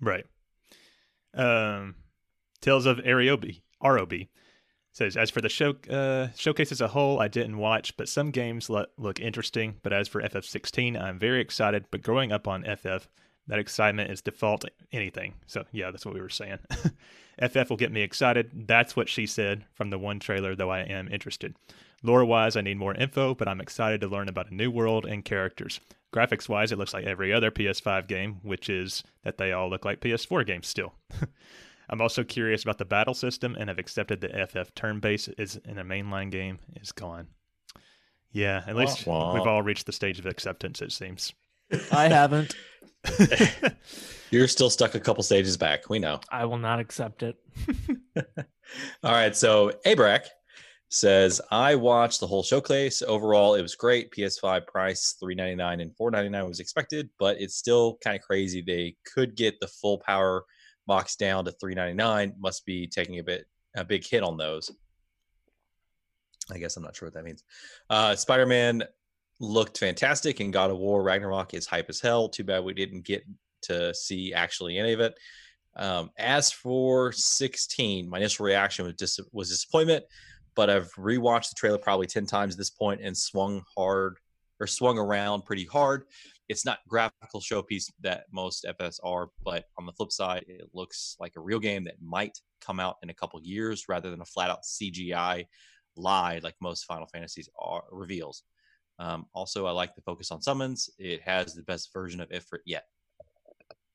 Right. 0.00 0.26
Um, 1.34 1.96
Tales 2.60 2.86
of 2.86 2.98
Ariobi, 2.98 3.60
ROB 3.82 4.12
says, 4.92 5.16
as 5.16 5.30
for 5.30 5.40
the 5.40 5.48
show 5.48 5.74
uh, 5.90 6.28
showcase 6.36 6.72
as 6.72 6.80
a 6.80 6.88
whole, 6.88 7.20
I 7.20 7.28
didn't 7.28 7.58
watch, 7.58 7.96
but 7.96 8.08
some 8.08 8.30
games 8.30 8.68
lo- 8.68 8.86
look 8.96 9.20
interesting. 9.20 9.76
But 9.82 9.92
as 9.92 10.08
for 10.08 10.20
FF16, 10.22 11.00
I'm 11.00 11.18
very 11.18 11.40
excited. 11.40 11.86
But 11.90 12.02
growing 12.02 12.32
up 12.32 12.48
on 12.48 12.64
FF, 12.64 13.08
that 13.46 13.58
excitement 13.58 14.10
is 14.10 14.20
default 14.20 14.64
anything. 14.92 15.34
So 15.46 15.64
yeah, 15.72 15.90
that's 15.90 16.04
what 16.04 16.14
we 16.14 16.20
were 16.20 16.28
saying. 16.28 16.58
FF 17.40 17.70
will 17.70 17.76
get 17.76 17.92
me 17.92 18.02
excited. 18.02 18.50
That's 18.66 18.96
what 18.96 19.08
she 19.08 19.26
said 19.26 19.64
from 19.72 19.90
the 19.90 19.98
one 19.98 20.18
trailer, 20.18 20.56
though 20.56 20.70
I 20.70 20.80
am 20.80 21.08
interested. 21.08 21.54
Lore 22.02 22.24
wise, 22.24 22.56
I 22.56 22.60
need 22.60 22.78
more 22.78 22.94
info, 22.94 23.34
but 23.34 23.48
I'm 23.48 23.60
excited 23.60 24.00
to 24.00 24.06
learn 24.06 24.28
about 24.28 24.50
a 24.50 24.54
new 24.54 24.70
world 24.70 25.04
and 25.04 25.24
characters. 25.24 25.80
Graphics 26.14 26.48
wise, 26.48 26.72
it 26.72 26.78
looks 26.78 26.94
like 26.94 27.04
every 27.04 27.32
other 27.32 27.50
PS5 27.50 28.06
game, 28.06 28.38
which 28.42 28.70
is 28.70 29.02
that 29.24 29.36
they 29.36 29.52
all 29.52 29.68
look 29.68 29.84
like 29.84 30.00
PS4 30.00 30.46
games 30.46 30.68
still. 30.68 30.94
I'm 31.90 32.00
also 32.00 32.22
curious 32.22 32.62
about 32.62 32.78
the 32.78 32.84
battle 32.84 33.14
system 33.14 33.56
and 33.58 33.68
have 33.68 33.78
accepted 33.78 34.20
that 34.20 34.50
FF 34.50 34.74
turn 34.74 35.00
based 35.00 35.30
is 35.38 35.56
in 35.64 35.78
a 35.78 35.84
mainline 35.84 36.30
game 36.30 36.58
is 36.76 36.92
gone. 36.92 37.28
Yeah, 38.30 38.62
at 38.66 38.76
least 38.76 39.06
wah. 39.06 39.34
we've 39.34 39.46
all 39.46 39.62
reached 39.62 39.86
the 39.86 39.92
stage 39.92 40.18
of 40.18 40.26
acceptance, 40.26 40.82
it 40.82 40.92
seems. 40.92 41.32
I 41.90 42.08
haven't. 42.08 42.54
You're 44.30 44.48
still 44.48 44.70
stuck 44.70 44.94
a 44.94 45.00
couple 45.00 45.22
stages 45.22 45.56
back. 45.56 45.88
We 45.88 45.98
know. 45.98 46.20
I 46.30 46.44
will 46.44 46.58
not 46.58 46.80
accept 46.80 47.22
it. 47.22 47.36
All 49.02 49.12
right. 49.12 49.34
So 49.34 49.72
Abrac 49.86 50.26
says, 50.90 51.40
I 51.50 51.74
watched 51.74 52.20
the 52.20 52.26
whole 52.26 52.42
showcase. 52.42 53.02
Overall, 53.02 53.54
it 53.54 53.62
was 53.62 53.74
great. 53.74 54.10
PS5 54.10 54.66
price 54.66 55.16
three 55.20 55.34
ninety 55.34 55.54
nine 55.54 55.80
and 55.80 55.94
four 55.96 56.10
ninety 56.10 56.30
nine 56.30 56.46
was 56.46 56.60
expected, 56.60 57.10
but 57.18 57.40
it's 57.40 57.56
still 57.56 57.98
kind 58.02 58.16
of 58.16 58.22
crazy. 58.22 58.62
They 58.62 58.96
could 59.04 59.36
get 59.36 59.60
the 59.60 59.68
full 59.68 59.98
power 59.98 60.44
box 60.86 61.16
down 61.16 61.44
to 61.44 61.52
three 61.52 61.74
ninety 61.74 61.94
nine. 61.94 62.34
Must 62.38 62.64
be 62.64 62.86
taking 62.86 63.18
a 63.18 63.24
bit 63.24 63.46
a 63.76 63.84
big 63.84 64.06
hit 64.06 64.22
on 64.22 64.36
those. 64.36 64.70
I 66.50 66.58
guess 66.58 66.76
I'm 66.76 66.82
not 66.82 66.96
sure 66.96 67.06
what 67.06 67.14
that 67.14 67.24
means. 67.24 67.44
Uh, 67.90 68.16
Spider 68.16 68.46
Man 68.46 68.82
looked 69.40 69.78
fantastic, 69.78 70.40
and 70.40 70.52
God 70.52 70.70
of 70.70 70.78
War 70.78 71.02
Ragnarok 71.02 71.54
is 71.54 71.66
hype 71.66 71.90
as 71.90 72.00
hell. 72.00 72.28
Too 72.28 72.44
bad 72.44 72.64
we 72.64 72.74
didn't 72.74 73.04
get 73.04 73.24
to 73.62 73.94
see 73.94 74.32
actually 74.32 74.78
any 74.78 74.92
of 74.92 75.00
it. 75.00 75.14
Um, 75.76 76.10
as 76.18 76.50
for 76.50 77.12
16, 77.12 78.08
my 78.08 78.16
initial 78.16 78.46
reaction 78.46 78.84
was 78.84 78.94
dis- 78.94 79.20
was 79.32 79.50
disappointment, 79.50 80.04
but 80.58 80.68
I've 80.68 80.92
rewatched 80.94 81.50
the 81.50 81.54
trailer 81.54 81.78
probably 81.78 82.08
10 82.08 82.26
times 82.26 82.54
at 82.54 82.58
this 82.58 82.68
point 82.68 83.00
and 83.00 83.16
swung 83.16 83.62
hard 83.76 84.16
or 84.58 84.66
swung 84.66 84.98
around 84.98 85.44
pretty 85.44 85.64
hard. 85.64 86.02
It's 86.48 86.64
not 86.64 86.80
graphical 86.88 87.40
showpiece 87.40 87.92
that 88.00 88.24
most 88.32 88.66
FS 88.68 88.98
are, 89.04 89.28
but 89.44 89.66
on 89.78 89.86
the 89.86 89.92
flip 89.92 90.10
side, 90.10 90.44
it 90.48 90.68
looks 90.74 91.14
like 91.20 91.34
a 91.36 91.40
real 91.40 91.60
game 91.60 91.84
that 91.84 92.02
might 92.02 92.36
come 92.60 92.80
out 92.80 92.96
in 93.04 93.10
a 93.10 93.14
couple 93.14 93.40
years 93.40 93.84
rather 93.88 94.10
than 94.10 94.20
a 94.20 94.24
flat 94.24 94.50
out 94.50 94.64
CGI 94.64 95.46
lie 95.94 96.40
like 96.42 96.56
most 96.60 96.86
Final 96.86 97.06
Fantasies 97.06 97.48
are 97.56 97.84
reveals. 97.92 98.42
Um, 98.98 99.26
also, 99.34 99.64
I 99.66 99.70
like 99.70 99.94
the 99.94 100.02
focus 100.02 100.32
on 100.32 100.42
summons. 100.42 100.90
It 100.98 101.22
has 101.22 101.54
the 101.54 101.62
best 101.62 101.92
version 101.92 102.20
of 102.20 102.30
Ifrit 102.30 102.62
yet. 102.66 102.86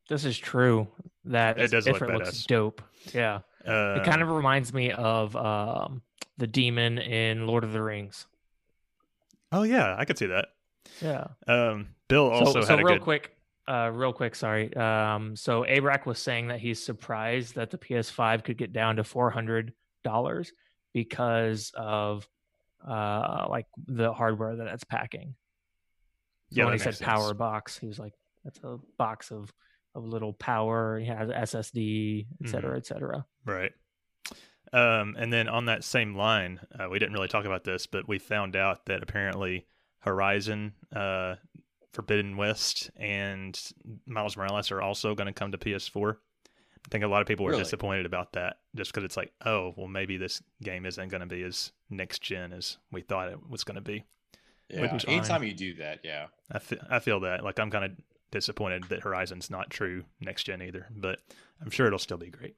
This 0.08 0.24
is 0.24 0.38
true. 0.38 0.88
That 1.26 1.60
It 1.60 1.72
does 1.72 1.88
look 1.88 1.98
Ifrit 1.98 2.20
looks 2.20 2.46
dope. 2.46 2.82
Yeah. 3.14 3.40
Uh, 3.68 4.00
It 4.02 4.04
kind 4.06 4.22
of 4.22 4.30
reminds 4.30 4.74
me 4.74 4.92
of 4.92 5.36
um, 5.36 6.02
the 6.38 6.48
demon 6.48 6.98
in 6.98 7.48
Lord 7.48 7.64
of 7.64 7.72
the 7.72 7.82
Rings. 7.82 8.26
Oh 9.52 9.64
yeah, 9.64 9.96
I 9.98 10.06
could 10.06 10.18
see 10.18 10.26
that. 10.28 10.48
Yeah. 11.02 11.28
Um, 11.48 11.90
Bill 12.08 12.30
So, 12.30 12.46
also 12.46 12.62
so 12.62 12.68
had 12.68 12.80
a 12.80 12.84
real 12.84 12.96
good. 12.96 13.04
quick, 13.04 13.38
uh, 13.68 13.92
real 13.94 14.12
quick, 14.14 14.36
sorry. 14.36 14.76
Um, 14.76 15.36
so 15.36 15.64
Abrac 15.64 16.06
was 16.06 16.20
saying 16.20 16.48
that 16.48 16.60
he's 16.60 16.84
surprised 16.84 17.56
that 17.56 17.70
the 17.72 17.78
PS5 17.78 18.44
could 18.44 18.58
get 18.58 18.74
down 18.74 18.96
to 18.98 19.04
four 19.04 19.30
hundred 19.30 19.74
dollars 20.04 20.52
because 20.94 21.72
of 21.76 22.28
uh, 22.86 23.46
like 23.50 23.66
the 23.88 24.12
hardware 24.12 24.56
that 24.58 24.68
it's 24.68 24.84
packing. 24.84 25.36
So 26.52 26.58
Yeah, 26.60 26.66
when 26.66 26.74
he 26.74 26.80
said 26.80 26.96
sense. 26.96 27.08
power 27.08 27.34
box, 27.34 27.78
he 27.78 27.88
was 27.88 27.98
like, 28.00 28.14
"That's 28.44 28.60
a 28.64 28.78
box 28.98 29.32
of 29.32 29.54
of 29.96 30.04
little 30.06 30.34
power. 30.34 31.00
He 31.00 31.06
has 31.08 31.30
SSD, 31.30 32.26
et 32.44 32.50
cetera, 32.50 32.72
Mm-hmm. 32.72 32.78
et 32.78 32.86
cetera." 32.86 33.26
Right. 33.46 33.72
Um, 34.72 35.16
and 35.20 35.32
then 35.32 35.48
on 35.48 35.66
that 35.66 35.84
same 35.84 36.16
line, 36.16 36.60
uh, 36.80 36.90
we 36.90 36.98
didn't 36.98 37.14
really 37.14 37.28
talk 37.28 37.46
about 37.46 37.64
this, 37.64 37.86
but 37.86 38.08
we 38.08 38.18
found 38.18 38.56
out 38.56 38.86
that 38.88 39.04
apparently 39.04 39.68
Horizon, 40.00 40.74
uh, 40.96 41.36
Forbidden 41.94 42.38
West, 42.38 42.90
and 42.96 43.60
Miles 44.08 44.36
Morales 44.36 44.72
are 44.72 44.82
also 44.82 45.14
going 45.14 45.28
to 45.28 45.34
come 45.34 45.52
to 45.52 45.60
PS4. 45.60 46.16
I 46.16 46.90
think 46.90 47.04
a 47.04 47.08
lot 47.08 47.22
of 47.22 47.28
people 47.28 47.46
were 47.46 47.52
Really? 47.52 47.64
disappointed 47.64 48.06
about 48.08 48.34
that 48.34 48.58
just 48.76 48.92
because 48.92 49.06
it's 49.06 49.16
like, 49.16 49.32
oh, 49.46 49.74
well, 49.78 49.88
maybe 49.88 50.18
this 50.18 50.42
game 50.64 50.86
isn't 50.88 51.08
going 51.10 51.22
to 51.22 51.28
be 51.28 51.44
as 51.44 51.72
next 51.92 52.22
gen 52.24 52.52
as 52.52 52.78
we 52.92 53.02
thought 53.02 53.30
it 53.30 53.38
was 53.48 53.64
going 53.64 53.76
to 53.76 53.82
be. 53.82 54.04
Yeah. 54.70 54.82
Which 54.82 54.94
is 54.94 55.04
fine. 55.04 55.16
Anytime 55.20 55.44
you 55.44 55.54
do 55.54 55.76
that, 55.76 56.00
yeah. 56.04 56.28
I 56.52 56.58
fe- 56.60 56.80
I 56.90 56.98
feel 57.00 57.20
that. 57.22 57.44
Like, 57.44 57.60
I'm 57.60 57.70
kind 57.70 57.86
of 57.86 57.92
disappointed 58.34 58.84
that 58.90 59.02
Horizon's 59.04 59.50
not 59.50 59.70
true 59.70 60.04
next 60.20 60.44
gen 60.44 60.62
either, 60.62 60.88
but 60.94 61.20
I'm 61.62 61.70
sure 61.70 61.88
it'll 61.88 62.00
still 62.00 62.18
be 62.18 62.30
great. 62.30 62.56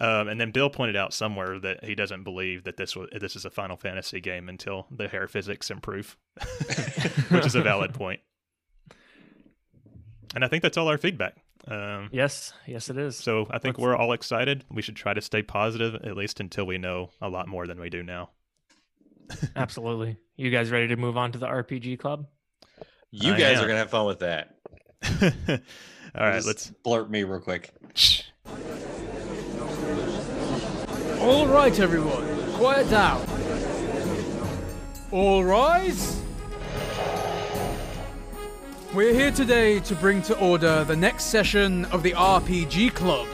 Um, 0.00 0.28
and 0.28 0.40
then 0.40 0.50
Bill 0.50 0.70
pointed 0.70 0.96
out 0.96 1.12
somewhere 1.12 1.58
that 1.58 1.84
he 1.84 1.94
doesn't 1.94 2.24
believe 2.24 2.64
that 2.64 2.78
this 2.78 2.96
was 2.96 3.10
this 3.20 3.36
is 3.36 3.44
a 3.44 3.50
Final 3.50 3.76
Fantasy 3.76 4.18
game 4.20 4.48
until 4.48 4.86
the 4.90 5.08
hair 5.08 5.28
physics 5.28 5.70
improve, 5.70 6.16
which 7.28 7.44
is 7.44 7.54
a 7.54 7.60
valid 7.62 7.92
point. 7.92 8.20
And 10.34 10.44
I 10.44 10.48
think 10.48 10.62
that's 10.62 10.78
all 10.78 10.88
our 10.88 10.96
feedback. 10.98 11.36
Um, 11.68 12.08
Yes, 12.12 12.52
yes, 12.66 12.88
it 12.88 12.96
is. 12.96 13.16
so 13.16 13.46
I 13.50 13.58
think 13.58 13.76
Let's- 13.76 13.82
we're 13.84 13.96
all 13.96 14.12
excited. 14.12 14.64
We 14.70 14.80
should 14.80 14.96
try 14.96 15.12
to 15.12 15.20
stay 15.20 15.42
positive 15.42 15.94
at 15.96 16.16
least 16.16 16.40
until 16.40 16.64
we 16.66 16.78
know 16.78 17.10
a 17.20 17.28
lot 17.28 17.48
more 17.48 17.66
than 17.66 17.78
we 17.80 17.90
do 17.90 18.02
now. 18.02 18.30
Absolutely. 19.56 20.16
You 20.36 20.50
guys 20.50 20.70
ready 20.70 20.88
to 20.88 20.96
move 20.96 21.16
on 21.18 21.32
to 21.32 21.38
the 21.38 21.46
RPG 21.46 21.98
club? 21.98 22.26
You 23.10 23.32
I 23.34 23.38
guys 23.38 23.58
am. 23.58 23.64
are 23.64 23.66
gonna 23.66 23.78
have 23.78 23.90
fun 23.90 24.06
with 24.06 24.20
that. 24.20 24.54
all 25.22 25.58
right, 26.26 26.34
Just 26.36 26.46
let's. 26.46 26.70
blurt 26.84 27.10
me 27.10 27.24
real 27.24 27.40
quick. 27.40 27.72
All 31.20 31.46
right, 31.46 31.78
everyone, 31.78 32.52
quiet 32.54 32.88
down. 32.88 33.24
All 35.10 35.44
rise. 35.44 36.20
We're 38.94 39.12
here 39.14 39.30
today 39.30 39.80
to 39.80 39.94
bring 39.96 40.22
to 40.22 40.38
order 40.40 40.82
the 40.84 40.96
next 40.96 41.24
session 41.24 41.84
of 41.86 42.02
the 42.02 42.12
RPG 42.12 42.94
Club. 42.94 43.26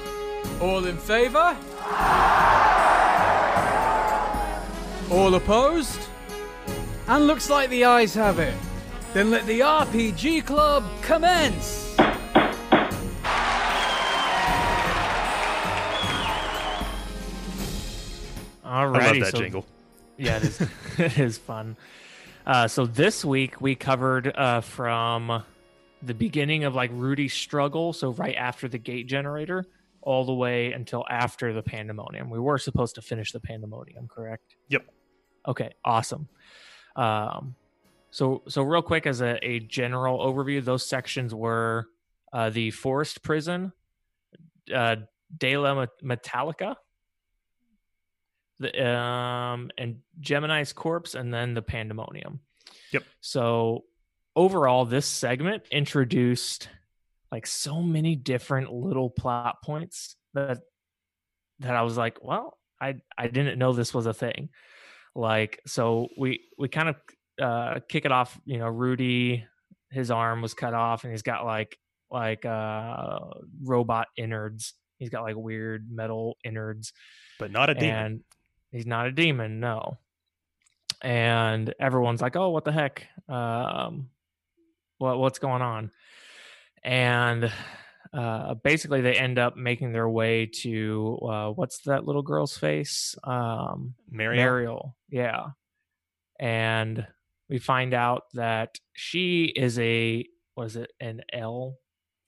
All 0.61 0.85
in 0.87 0.97
favor? 0.97 1.57
All 5.11 5.35
opposed? 5.35 6.01
And 7.09 7.27
looks 7.27 7.49
like 7.49 7.71
the 7.71 7.85
ayes 7.85 8.15
have 8.15 8.39
it. 8.39 8.55
Then 9.17 9.31
let 9.31 9.47
the 9.47 9.61
RPG 9.61 10.45
Club 10.45 10.85
commence! 11.01 11.97
All 11.99 12.05
I 18.63 18.85
love 18.85 19.21
that 19.21 19.29
so, 19.31 19.39
jingle. 19.39 19.67
Yeah, 20.19 20.37
it 20.37 20.43
is. 20.43 20.61
it 20.99 21.19
is 21.19 21.39
fun. 21.39 21.79
Uh, 22.47 22.69
so 22.69 22.85
this 22.85 23.25
week 23.25 23.59
we 23.59 23.75
covered 23.75 24.37
uh, 24.37 24.61
from 24.61 25.43
the 26.03 26.13
beginning 26.13 26.65
of 26.65 26.75
like 26.75 26.91
Rudy's 26.93 27.33
struggle, 27.33 27.95
so 27.95 28.11
right 28.11 28.37
after 28.37 28.69
the 28.69 28.77
gate 28.77 29.07
generator, 29.07 29.65
all 30.03 30.27
the 30.27 30.35
way 30.35 30.73
until 30.73 31.07
after 31.09 31.55
the 31.55 31.63
pandemonium. 31.63 32.29
We 32.29 32.39
were 32.39 32.59
supposed 32.59 32.97
to 32.97 33.01
finish 33.01 33.33
the 33.33 33.41
pandemonium, 33.41 34.09
correct? 34.09 34.57
Yep. 34.69 34.85
Okay, 35.49 35.71
awesome. 35.87 36.29
Um, 36.97 37.55
so 38.17 38.43
so 38.49 38.63
real 38.63 38.81
quick 38.81 39.07
as 39.07 39.21
a, 39.21 39.39
a 39.47 39.61
general 39.61 40.21
overview, 40.21 40.65
those 40.65 40.87
sections 40.87 41.35
were 41.35 41.87
uh, 42.33 42.49
the 42.49 42.71
forest 42.71 43.23
prison, 43.23 43.75
uh, 44.75 44.97
De 45.37 45.59
La 45.59 45.85
Metallica, 46.03 46.77
the 48.59 48.91
um 48.91 49.71
and 49.77 49.99
Gemini's 50.19 50.73
corpse 50.73 51.15
and 51.15 51.33
then 51.33 51.53
the 51.53 51.61
pandemonium. 51.61 52.41
Yep. 52.91 53.05
So 53.21 53.85
overall 54.35 54.87
this 54.87 55.05
segment 55.05 55.65
introduced 55.71 56.71
like 57.31 57.47
so 57.47 57.83
many 57.83 58.17
different 58.17 58.73
little 58.73 59.11
plot 59.11 59.57
points 59.63 60.17
that 60.33 60.61
that 61.59 61.77
I 61.77 61.83
was 61.83 61.99
like, 61.99 62.25
well, 62.25 62.57
I 62.81 62.95
I 63.19 63.27
didn't 63.29 63.59
know 63.59 63.75
this 63.75 63.93
was 63.93 64.07
a 64.07 64.15
thing. 64.15 64.49
Like 65.15 65.61
so 65.67 66.09
we 66.17 66.41
we 66.57 66.69
kind 66.69 66.89
of 66.89 66.97
uh 67.41 67.81
kick 67.89 68.05
it 68.05 68.13
off, 68.13 68.39
you 68.45 68.59
know, 68.59 68.69
Rudy 68.69 69.45
his 69.91 70.11
arm 70.11 70.43
was 70.43 70.53
cut 70.53 70.75
off 70.75 71.05
and 71.05 71.13
he's 71.13 71.23
got 71.23 71.45
like 71.45 71.79
like 72.11 72.45
uh 72.45 73.19
robot 73.63 74.09
innards. 74.17 74.75
He's 74.99 75.11
got 75.11 75.23
like 75.23 75.37
weird 75.37 75.89
metal 75.91 76.37
innards 76.45 76.93
But 77.39 77.51
not 77.51 77.71
a 77.71 77.75
demon. 77.75 77.95
and 77.97 78.21
he's 78.71 78.87
not 78.87 79.07
a 79.07 79.13
demon 79.13 79.61
no 79.61 79.99
and 81.03 81.73
everyone's 81.79 82.23
like 82.23 82.37
oh 82.37 82.49
what 82.51 82.65
the 82.65 82.73
heck 82.73 83.07
um 83.29 84.09
what 84.99 85.19
what's 85.19 85.39
going 85.39 85.61
on 85.63 85.91
and 86.83 87.53
uh 88.15 88.55
basically 88.55 89.03
they 89.03 89.15
end 89.15 89.39
up 89.39 89.57
making 89.57 89.93
their 89.93 90.09
way 90.09 90.47
to 90.47 91.19
uh 91.29 91.51
what's 91.51 91.81
that 91.81 92.05
little 92.07 92.23
girl's 92.23 92.57
face 92.57 93.15
um 93.25 93.95
Mariel? 94.11 94.43
Mariel 94.43 94.97
yeah 95.11 95.45
and 96.41 97.07
we 97.49 97.59
find 97.59 97.95
out 97.95 98.25
that 98.35 98.79
she 98.93 99.45
is 99.45 99.79
a 99.79 100.25
was 100.57 100.77
it 100.77 100.93
an 101.01 101.23
L 101.33 101.77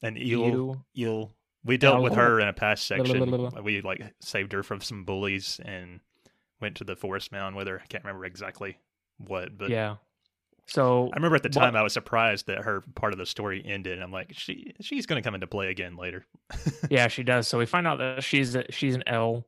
an 0.03 0.17
eel. 0.17 0.85
Eel. 0.97 1.35
We 1.65 1.77
dealt 1.77 2.03
with 2.03 2.15
her 2.15 2.39
in 2.41 2.49
a 2.49 2.53
past 2.53 2.87
section. 2.87 3.25
blah, 3.25 3.51
blah. 3.51 3.61
We 3.61 3.81
like 3.81 4.15
saved 4.21 4.53
her 4.53 4.63
from 4.63 4.81
some 4.81 5.05
bullies 5.05 5.61
and 5.65 6.01
went 6.61 6.77
to 6.77 6.85
the 6.85 6.97
forest 6.97 7.33
mound 7.33 7.57
with 7.57 7.67
her. 7.67 7.81
I 7.83 7.87
can't 7.87 8.05
remember 8.05 8.25
exactly 8.25 8.79
what, 9.19 9.59
but 9.59 9.71
yeah 9.71 9.97
so 10.69 11.09
I 11.13 11.17
remember 11.17 11.37
at 11.37 11.43
the 11.43 11.49
what- 11.49 11.65
time 11.65 11.77
I 11.77 11.83
was 11.83 11.93
surprised 11.95 12.47
that 12.47 12.59
her 12.63 12.83
part 12.95 13.13
of 13.13 13.19
the 13.19 13.27
story 13.27 13.63
ended. 13.67 13.95
And 13.95 14.03
I'm 14.03 14.13
like, 14.13 14.33
she 14.35 14.75
she's 14.81 15.07
going 15.07 15.21
to 15.21 15.27
come 15.27 15.35
into 15.35 15.47
play 15.47 15.69
again 15.69 15.97
later. 15.97 16.27
yeah 16.91 17.09
she 17.09 17.23
does 17.23 17.49
so 17.49 17.59
we 17.59 17.67
find 17.67 17.87
out 17.87 17.99
that 17.99 18.23
she's 18.23 18.55
a, 18.55 18.65
she's 18.71 18.95
an 18.95 19.03
l 19.07 19.47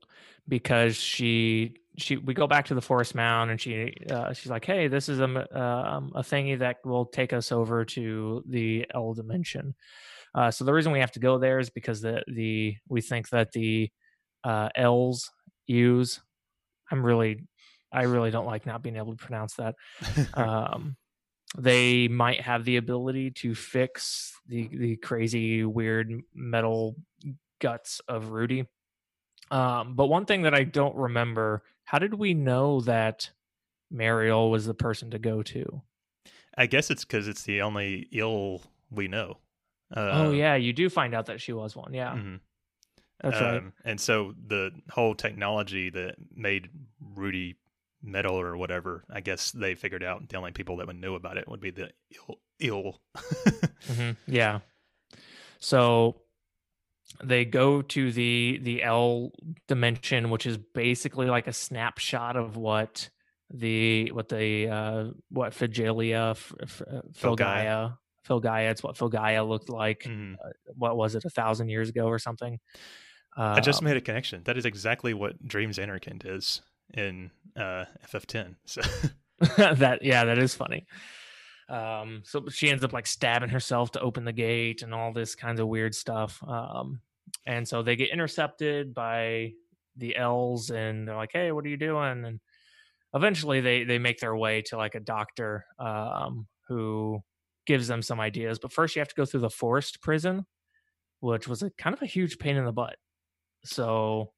because 0.50 0.96
she 0.96 1.76
she 1.96 2.16
we 2.16 2.34
go 2.34 2.46
back 2.46 2.66
to 2.66 2.74
the 2.74 2.82
forest 2.82 3.14
mound 3.14 3.50
and 3.50 3.60
she 3.60 3.94
uh, 4.10 4.32
she's 4.32 4.50
like 4.50 4.64
hey 4.64 4.88
this 4.88 5.08
is 5.08 5.20
a 5.20 5.24
m- 5.24 5.36
um, 5.36 6.12
a 6.14 6.22
thingy 6.22 6.58
that 6.58 6.76
will 6.84 7.06
take 7.06 7.32
us 7.32 7.52
over 7.52 7.84
to 7.84 8.42
the 8.48 8.86
l 8.94 9.14
dimension 9.14 9.74
uh, 10.34 10.50
so 10.50 10.64
the 10.64 10.72
reason 10.72 10.92
we 10.92 11.00
have 11.00 11.12
to 11.12 11.20
go 11.20 11.38
there 11.38 11.58
is 11.58 11.70
because 11.70 12.00
the 12.02 12.22
the 12.26 12.74
we 12.88 13.00
think 13.00 13.28
that 13.30 13.52
the 13.52 13.90
uh, 14.44 14.68
l's 14.74 15.30
u's 15.66 16.20
i'm 16.90 17.04
really 17.04 17.46
i 17.92 18.02
really 18.02 18.30
don't 18.30 18.46
like 18.46 18.66
not 18.66 18.82
being 18.82 18.96
able 18.96 19.16
to 19.16 19.24
pronounce 19.24 19.54
that 19.54 19.74
um, 20.34 20.96
they 21.56 22.08
might 22.08 22.40
have 22.40 22.64
the 22.64 22.76
ability 22.76 23.30
to 23.30 23.54
fix 23.54 24.32
the 24.46 24.68
the 24.72 24.96
crazy 24.96 25.64
weird 25.64 26.12
metal 26.34 26.96
guts 27.60 28.00
of 28.08 28.30
Rudy. 28.30 28.66
Um, 29.50 29.94
but 29.94 30.06
one 30.06 30.26
thing 30.26 30.42
that 30.42 30.54
I 30.54 30.64
don't 30.64 30.94
remember, 30.96 31.62
how 31.84 31.98
did 31.98 32.14
we 32.14 32.34
know 32.34 32.80
that 32.82 33.30
Mariel 33.90 34.50
was 34.50 34.66
the 34.66 34.74
person 34.74 35.10
to 35.10 35.18
go 35.18 35.42
to? 35.42 35.82
I 36.56 36.66
guess 36.66 36.90
it's 36.90 37.04
because 37.04 37.26
it's 37.28 37.42
the 37.42 37.62
only 37.62 38.08
ill 38.12 38.62
we 38.90 39.08
know. 39.08 39.38
Uh, 39.94 40.10
oh 40.12 40.30
yeah, 40.30 40.54
you 40.54 40.72
do 40.72 40.88
find 40.88 41.14
out 41.14 41.26
that 41.26 41.40
she 41.40 41.52
was 41.52 41.74
one. 41.74 41.92
Yeah, 41.92 42.14
mhm. 42.14 42.40
that's 43.20 43.40
right. 43.40 43.56
Um, 43.58 43.72
And 43.84 44.00
so 44.00 44.34
the 44.46 44.70
whole 44.90 45.14
technology 45.14 45.90
that 45.90 46.14
made 46.34 46.68
Rudy 47.00 47.56
metal 48.02 48.38
or 48.38 48.56
whatever, 48.56 49.04
I 49.10 49.20
guess 49.20 49.50
they 49.50 49.74
figured 49.74 50.04
out 50.04 50.28
the 50.28 50.36
only 50.36 50.52
people 50.52 50.76
that 50.76 50.86
would 50.86 51.00
know 51.00 51.14
about 51.14 51.38
it 51.38 51.48
would 51.48 51.60
be 51.60 51.70
the 51.70 51.90
ill. 52.14 52.38
ill. 52.60 53.00
hmm 53.86 54.10
Yeah. 54.26 54.60
So 55.58 56.20
they 57.22 57.44
go 57.44 57.82
to 57.82 58.12
the 58.12 58.58
the 58.62 58.82
L 58.82 59.32
dimension, 59.68 60.30
which 60.30 60.46
is 60.46 60.56
basically 60.56 61.26
like 61.26 61.46
a 61.46 61.52
snapshot 61.52 62.36
of 62.36 62.56
what 62.56 63.10
the 63.52 64.10
what 64.12 64.28
the 64.28 64.68
uh 64.68 65.04
what 65.30 65.52
Figelia, 65.52 66.30
uh. 66.30 67.02
Filgaia, 67.12 67.96
Filgaia. 68.26 68.70
It's 68.70 68.82
what 68.82 68.96
Filgaia 68.96 69.46
looked 69.46 69.68
like. 69.68 70.04
Mhm. 70.04 70.36
What 70.76 70.96
was 70.96 71.14
it, 71.14 71.24
a 71.24 71.30
thousand 71.30 71.68
years 71.68 71.88
ago 71.88 72.06
or 72.06 72.18
something? 72.18 72.58
Uh, 73.36 73.54
I 73.56 73.60
just 73.60 73.82
made 73.82 73.96
a 73.96 74.00
connection. 74.00 74.42
That 74.44 74.56
is 74.56 74.66
exactly 74.66 75.14
what 75.14 75.46
Dream 75.46 75.70
Zanarkand 75.70 76.22
is 76.24 76.62
in 76.94 77.30
uh, 77.56 77.84
FF10. 78.12 78.56
So 78.66 78.80
that 79.56 80.00
yeah, 80.02 80.24
that 80.24 80.38
is 80.38 80.54
funny. 80.54 80.86
Um, 81.70 82.22
so 82.26 82.48
she 82.48 82.70
ends 82.70 82.84
up 82.84 82.92
like 82.92 83.06
stabbing 83.06 83.50
herself 83.50 83.92
to 83.92 84.00
open 84.00 84.24
the 84.24 84.32
gate 84.32 84.82
and 84.82 84.94
all 84.94 85.12
this 85.12 85.34
kinds 85.36 85.60
of 85.60 85.68
weird 85.68 85.94
stuff. 85.94 86.42
Um, 86.46 87.02
and 87.46 87.68
so 87.68 87.82
they 87.82 87.96
get 87.96 88.10
intercepted 88.10 88.94
by 88.94 89.54
the 89.96 90.16
L's 90.16 90.70
and 90.70 91.06
they're 91.08 91.16
like, 91.16 91.32
"Hey, 91.32 91.52
what 91.52 91.64
are 91.64 91.68
you 91.68 91.76
doing?" 91.76 92.24
And 92.24 92.40
eventually 93.14 93.60
they 93.60 93.84
they 93.84 93.98
make 93.98 94.20
their 94.20 94.36
way 94.36 94.62
to 94.62 94.76
like 94.76 94.94
a 94.94 95.00
doctor 95.00 95.66
um, 95.78 96.48
who 96.68 97.20
gives 97.66 97.88
them 97.88 98.02
some 98.02 98.20
ideas. 98.20 98.58
But 98.58 98.72
first, 98.72 98.96
you 98.96 99.00
have 99.00 99.08
to 99.08 99.14
go 99.14 99.24
through 99.26 99.40
the 99.40 99.50
forest 99.50 100.02
prison, 100.02 100.46
which 101.20 101.48
was 101.48 101.62
a 101.62 101.70
kind 101.70 101.94
of 101.94 102.02
a 102.02 102.06
huge 102.06 102.38
pain 102.38 102.56
in 102.56 102.64
the 102.64 102.72
butt. 102.72 102.98
So 103.64 104.32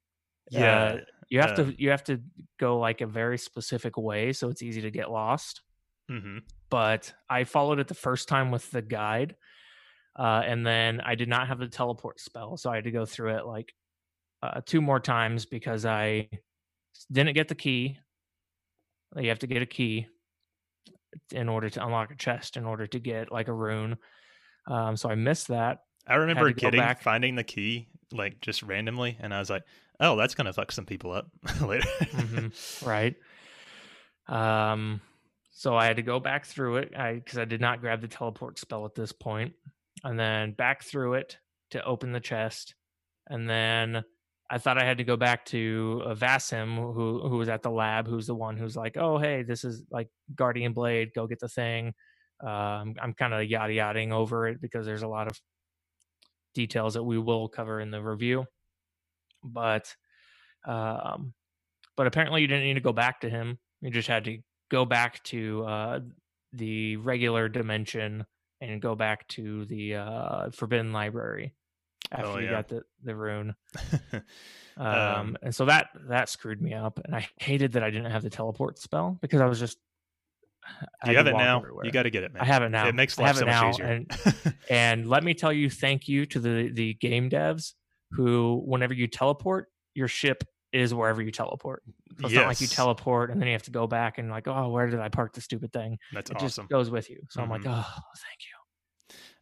Yeah. 0.49 0.95
uh, 0.95 0.99
you 1.29 1.41
have 1.41 1.53
uh, 1.53 1.55
to 1.55 1.75
you 1.77 1.91
have 1.91 2.03
to 2.05 2.21
go 2.59 2.79
like 2.79 3.01
a 3.01 3.07
very 3.07 3.37
specific 3.37 3.97
way, 3.97 4.33
so 4.33 4.49
it's 4.49 4.63
easy 4.63 4.81
to 4.81 4.91
get 4.91 5.11
lost 5.11 5.61
hmm 6.09 6.39
but 6.69 7.13
I 7.29 7.43
followed 7.43 7.77
it 7.77 7.87
the 7.87 7.93
first 7.93 8.27
time 8.27 8.49
with 8.49 8.71
the 8.71 8.81
guide. 8.81 9.35
Uh, 10.17 10.41
and 10.43 10.65
then 10.65 11.01
I 11.01 11.13
did 11.13 11.29
not 11.29 11.47
have 11.47 11.59
the 11.59 11.67
teleport 11.67 12.19
spell. 12.19 12.57
So 12.57 12.71
I 12.71 12.75
had 12.75 12.85
to 12.85 12.91
go 12.91 13.05
through 13.05 13.37
it 13.37 13.45
like 13.45 13.75
uh, 14.41 14.61
two 14.65 14.81
more 14.81 14.99
times 14.99 15.45
because 15.45 15.85
I 15.85 16.29
didn't 17.11 17.35
get 17.35 17.47
the 17.47 17.53
key. 17.53 17.99
You 19.15 19.29
have 19.29 19.37
to 19.39 19.47
get 19.47 19.61
a 19.61 19.67
key 19.67 20.07
in 21.31 21.47
order 21.47 21.69
to 21.69 21.85
unlock 21.85 22.09
a 22.09 22.15
chest, 22.15 22.57
in 22.57 22.65
order 22.65 22.87
to 22.87 22.99
get 22.99 23.31
like 23.31 23.49
a 23.49 23.53
rune. 23.53 23.97
Um, 24.67 24.97
so 24.97 25.09
I 25.09 25.15
missed 25.15 25.49
that. 25.49 25.79
I 26.07 26.15
remember 26.15 26.51
getting 26.51 26.79
back. 26.79 27.03
finding 27.03 27.35
the 27.35 27.43
key 27.43 27.87
like 28.11 28.41
just 28.41 28.63
randomly, 28.63 29.15
and 29.19 29.31
I 29.31 29.37
was 29.37 29.49
like, 29.51 29.63
"Oh, 29.99 30.15
that's 30.15 30.33
gonna 30.33 30.53
fuck 30.53 30.71
some 30.71 30.85
people 30.85 31.11
up 31.11 31.27
later." 31.61 31.87
Mhm. 32.11 32.85
right 32.85 33.15
um 34.27 35.01
so 35.53 35.75
i 35.75 35.85
had 35.85 35.95
to 35.95 36.01
go 36.01 36.19
back 36.19 36.45
through 36.45 36.77
it 36.77 36.91
i 36.97 37.13
because 37.13 37.37
i 37.37 37.45
did 37.45 37.61
not 37.61 37.79
grab 37.79 38.01
the 38.01 38.07
teleport 38.07 38.59
spell 38.59 38.85
at 38.85 38.95
this 38.95 39.11
point 39.11 39.53
and 40.03 40.19
then 40.19 40.51
back 40.51 40.83
through 40.83 41.13
it 41.13 41.37
to 41.71 41.83
open 41.85 42.11
the 42.11 42.19
chest 42.19 42.75
and 43.27 43.49
then 43.49 44.03
i 44.49 44.57
thought 44.57 44.77
i 44.77 44.83
had 44.83 44.97
to 44.97 45.03
go 45.03 45.15
back 45.15 45.45
to 45.45 46.01
uh, 46.05 46.13
vasim 46.13 46.75
who 46.75 47.27
who 47.27 47.37
was 47.37 47.49
at 47.49 47.61
the 47.61 47.71
lab 47.71 48.07
who's 48.07 48.27
the 48.27 48.35
one 48.35 48.57
who's 48.57 48.75
like 48.75 48.97
oh 48.97 49.17
hey 49.17 49.43
this 49.43 49.63
is 49.63 49.83
like 49.89 50.09
guardian 50.35 50.73
blade 50.73 51.11
go 51.15 51.27
get 51.27 51.39
the 51.39 51.47
thing 51.47 51.93
um, 52.41 52.95
i'm 53.01 53.13
kind 53.17 53.33
of 53.33 53.43
yada 53.45 53.73
yadaing 53.73 54.11
over 54.11 54.47
it 54.47 54.59
because 54.59 54.85
there's 54.85 55.03
a 55.03 55.07
lot 55.07 55.27
of 55.27 55.39
details 56.53 56.95
that 56.95 57.03
we 57.03 57.17
will 57.17 57.47
cover 57.47 57.79
in 57.79 57.89
the 57.89 58.01
review 58.01 58.45
but 59.43 59.95
um 60.65 61.33
but 61.95 62.07
apparently 62.07 62.41
you 62.41 62.47
didn't 62.47 62.63
need 62.63 62.73
to 62.75 62.81
go 62.81 62.93
back 62.93 63.21
to 63.21 63.29
him. 63.29 63.59
You 63.81 63.91
just 63.91 64.07
had 64.07 64.23
to 64.25 64.37
go 64.73 64.85
back 64.85 65.23
to 65.23 65.63
uh, 65.65 65.99
the 66.51 66.97
regular 66.97 67.47
dimension 67.47 68.25
and 68.59 68.81
go 68.81 68.95
back 68.95 69.27
to 69.27 69.65
the 69.65 69.95
uh, 69.95 70.49
Forbidden 70.49 70.91
Library 70.91 71.53
after 72.11 72.25
Oh, 72.25 72.37
you 72.39 72.49
got 72.49 72.67
the 72.67 72.83
the 73.03 73.15
rune. 73.15 73.55
Um, 74.75 74.87
Um, 74.87 75.37
and 75.43 75.53
so 75.53 75.65
that 75.65 75.89
that 76.09 76.29
screwed 76.29 76.59
me 76.59 76.73
up, 76.73 76.99
and 77.05 77.15
I 77.15 77.27
hated 77.37 77.73
that 77.73 77.83
I 77.83 77.91
didn't 77.91 78.09
have 78.09 78.23
the 78.23 78.31
teleport 78.31 78.79
spell 78.79 79.19
because 79.21 79.39
I 79.39 79.45
was 79.45 79.59
just. 79.59 79.77
I 81.03 81.11
you 81.11 81.17
have 81.17 81.27
it 81.27 81.33
now? 81.33 81.59
everywhere. 81.59 81.85
You 81.85 81.91
got 81.91 82.03
to 82.03 82.09
get 82.09 82.23
it, 82.23 82.33
man. 82.33 82.41
I 82.41 82.45
have 82.47 82.63
it 82.63 82.69
now. 82.69 82.87
It 82.87 82.95
makes 82.95 83.19
life 83.19 83.35
so 83.35 83.45
much 83.45 83.75
easier. 83.75 83.85
and 83.85 84.55
and 84.71 85.07
let 85.07 85.23
me 85.23 85.35
tell 85.35 85.53
you, 85.53 85.69
thank 85.69 86.07
you 86.07 86.25
to 86.25 86.39
the 86.39 86.71
the 86.73 86.95
game 86.95 87.29
devs 87.29 87.73
who, 88.13 88.63
whenever 88.65 88.95
you 88.95 89.05
teleport, 89.05 89.67
your 89.93 90.07
ship 90.07 90.43
is 90.73 90.93
wherever 90.93 91.21
you 91.21 91.31
teleport. 91.31 91.83
So 92.19 92.25
it's 92.25 92.35
not 92.35 92.47
like 92.47 92.59
you 92.61 92.67
teleport 92.67 93.29
and 93.31 93.39
then 93.39 93.47
you 93.47 93.53
have 93.53 93.63
to 93.63 93.71
go 93.71 93.87
back 93.87 94.17
and 94.17 94.29
like, 94.29 94.47
oh, 94.47 94.69
where 94.69 94.87
did 94.87 94.99
I 94.99 95.09
park 95.09 95.33
the 95.33 95.41
stupid 95.41 95.71
thing? 95.71 95.97
That's 96.11 96.29
it 96.31 96.37
awesome. 96.37 96.47
just 96.65 96.69
goes 96.69 96.89
with 96.89 97.09
you. 97.09 97.21
So 97.29 97.41
I'm 97.41 97.49
like, 97.49 97.61
Mhm. 97.61 97.73
oh, 97.85 98.01
thank 98.17 98.39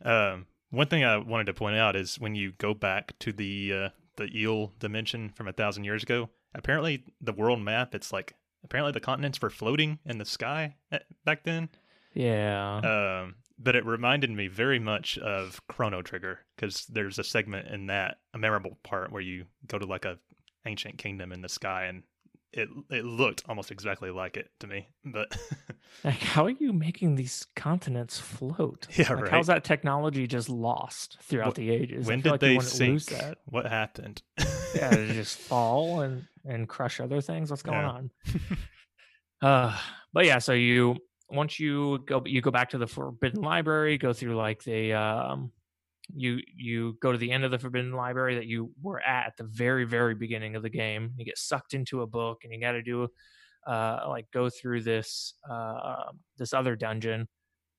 you. 0.04 0.10
Um, 0.12 0.46
one 0.70 0.88
thing 0.88 1.04
I 1.04 1.18
wanted 1.18 1.46
to 1.46 1.54
point 1.54 1.78
out 1.78 1.96
is 1.96 2.20
when 2.20 2.36
you 2.36 2.54
go 2.58 2.74
back 2.74 3.18
to 3.20 3.32
the 3.34 3.74
uh, 3.74 3.90
the 4.18 4.30
eel 4.38 4.74
dimension 4.80 5.30
from 5.36 5.48
a 5.48 5.54
thousand 5.54 5.84
years 5.86 6.04
ago, 6.04 6.30
apparently 6.54 7.04
the 7.22 7.34
world 7.34 7.62
map, 7.62 7.96
it's 7.96 8.12
like 8.12 8.34
apparently 8.64 8.92
the 8.92 9.00
continents 9.00 9.42
were 9.42 9.50
floating 9.50 10.00
in 10.06 10.18
the 10.18 10.26
sky 10.26 10.76
at, 10.92 11.04
back 11.26 11.44
then. 11.44 11.70
Yeah. 12.14 12.78
Um, 13.24 13.36
but 13.58 13.76
it 13.76 13.86
reminded 13.86 14.30
me 14.32 14.48
very 14.48 14.80
much 14.80 15.18
of 15.20 15.62
Chrono 15.68 16.02
Trigger 16.02 16.40
because 16.56 16.86
there's 16.88 17.20
a 17.20 17.24
segment 17.24 17.68
in 17.70 17.88
that 17.88 18.18
a 18.34 18.38
memorable 18.38 18.78
part 18.84 19.12
where 19.12 19.22
you 19.22 19.46
go 19.68 19.78
to 19.78 19.86
like 19.86 20.06
a 20.06 20.18
ancient 20.66 20.98
kingdom 20.98 21.32
in 21.32 21.42
the 21.42 21.50
sky 21.50 21.86
and 21.86 22.04
it 22.54 22.68
it 22.90 23.06
looked 23.06 23.44
almost 23.48 23.72
exactly 23.72 24.12
like 24.12 24.36
it 24.36 24.50
to 24.60 24.68
me. 24.68 24.90
But 25.06 25.36
like, 26.04 26.20
how 26.20 26.46
are 26.46 26.50
you 26.50 26.74
making 26.74 27.16
these 27.16 27.48
continents 27.56 28.20
float? 28.20 28.88
Yeah, 28.98 29.14
like, 29.14 29.24
right. 29.24 29.32
How's 29.32 29.48
that 29.48 29.64
technology 29.64 30.28
just 30.28 30.50
lost 30.50 31.18
throughout 31.22 31.54
Wh- 31.54 31.58
the 31.58 31.70
ages? 31.70 32.08
I 32.08 32.10
when 32.10 32.22
feel 32.22 32.34
did 32.34 32.42
like 32.42 32.42
they 32.42 32.60
sink? 32.60 32.90
lose 32.92 33.06
that. 33.08 33.38
What 33.46 33.66
happened? 33.68 34.22
Yeah, 34.76 34.90
did 34.92 35.12
it 35.12 35.14
just 35.14 35.38
fall 35.38 36.02
and 36.02 36.26
and 36.46 36.68
crush 36.68 37.00
other 37.00 37.22
things? 37.22 37.50
What's 37.50 37.64
going 37.64 37.78
Yeah. 37.80 37.90
on? 37.90 38.12
uh, 39.42 39.78
but 40.14 40.26
yeah, 40.26 40.40
so 40.40 40.54
you 40.54 40.98
once 41.30 41.60
you 41.60 42.00
go 42.06 42.22
you 42.26 42.42
go 42.42 42.52
back 42.52 42.72
to 42.72 42.78
the 42.78 42.88
Forbidden 42.88 43.42
Library, 43.42 43.98
go 43.98 44.12
through 44.14 44.36
like 44.36 44.64
the 44.64 44.94
um 44.94 45.52
you 46.16 46.40
you 46.56 46.98
go 47.02 47.12
to 47.12 47.18
the 47.18 47.32
end 47.32 47.44
of 47.44 47.52
the 47.52 47.60
Forbidden 47.60 47.94
Library 47.94 48.36
that 48.36 48.46
you 48.48 48.74
were 48.82 49.00
at 49.02 49.28
at 49.28 49.38
the 49.38 49.44
very 49.44 49.86
very 49.86 50.16
beginning 50.16 50.56
of 50.56 50.64
the 50.64 50.70
game. 50.70 51.14
You 51.18 51.26
get 51.26 51.38
sucked 51.38 51.74
into 51.74 52.02
a 52.02 52.08
book, 52.08 52.44
and 52.44 52.54
you 52.54 52.60
got 52.60 52.74
to 52.74 52.82
do 52.84 53.08
uh 53.68 54.06
like 54.08 54.30
go 54.32 54.50
through 54.50 54.82
this 54.82 55.36
uh 55.50 56.12
this 56.38 56.54
other 56.54 56.76
dungeon 56.76 57.28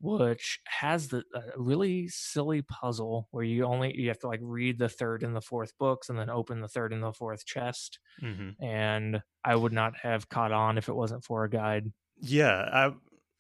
which 0.01 0.61
has 0.67 1.09
the 1.09 1.25
a 1.35 1.43
really 1.57 2.09
silly 2.09 2.63
puzzle 2.63 3.29
where 3.31 3.45
you 3.45 3.65
only 3.65 3.97
you 3.97 4.09
have 4.09 4.19
to 4.19 4.29
like 4.29 4.41
read 4.43 4.79
the 4.79 4.89
third 4.89 5.23
and 5.23 5.35
the 5.35 5.41
fourth 5.41 5.77
books 5.79 6.09
and 6.09 6.19
then 6.19 6.31
open 6.31 6.61
the 6.61 6.69
third 6.69 6.93
and 6.93 7.03
the 7.03 7.13
fourth 7.13 7.45
chest 7.45 7.99
hmm 8.21 8.51
and 8.61 9.23
i 9.45 9.55
would 9.57 9.73
not 9.73 9.97
have 9.97 10.29
caught 10.29 10.53
on 10.53 10.79
if 10.79 10.89
it 10.89 10.95
wasn't 10.95 11.25
for 11.25 11.45
a 11.45 11.51
guide 11.51 11.93
Yeah, 12.17 12.69
I 12.73 12.95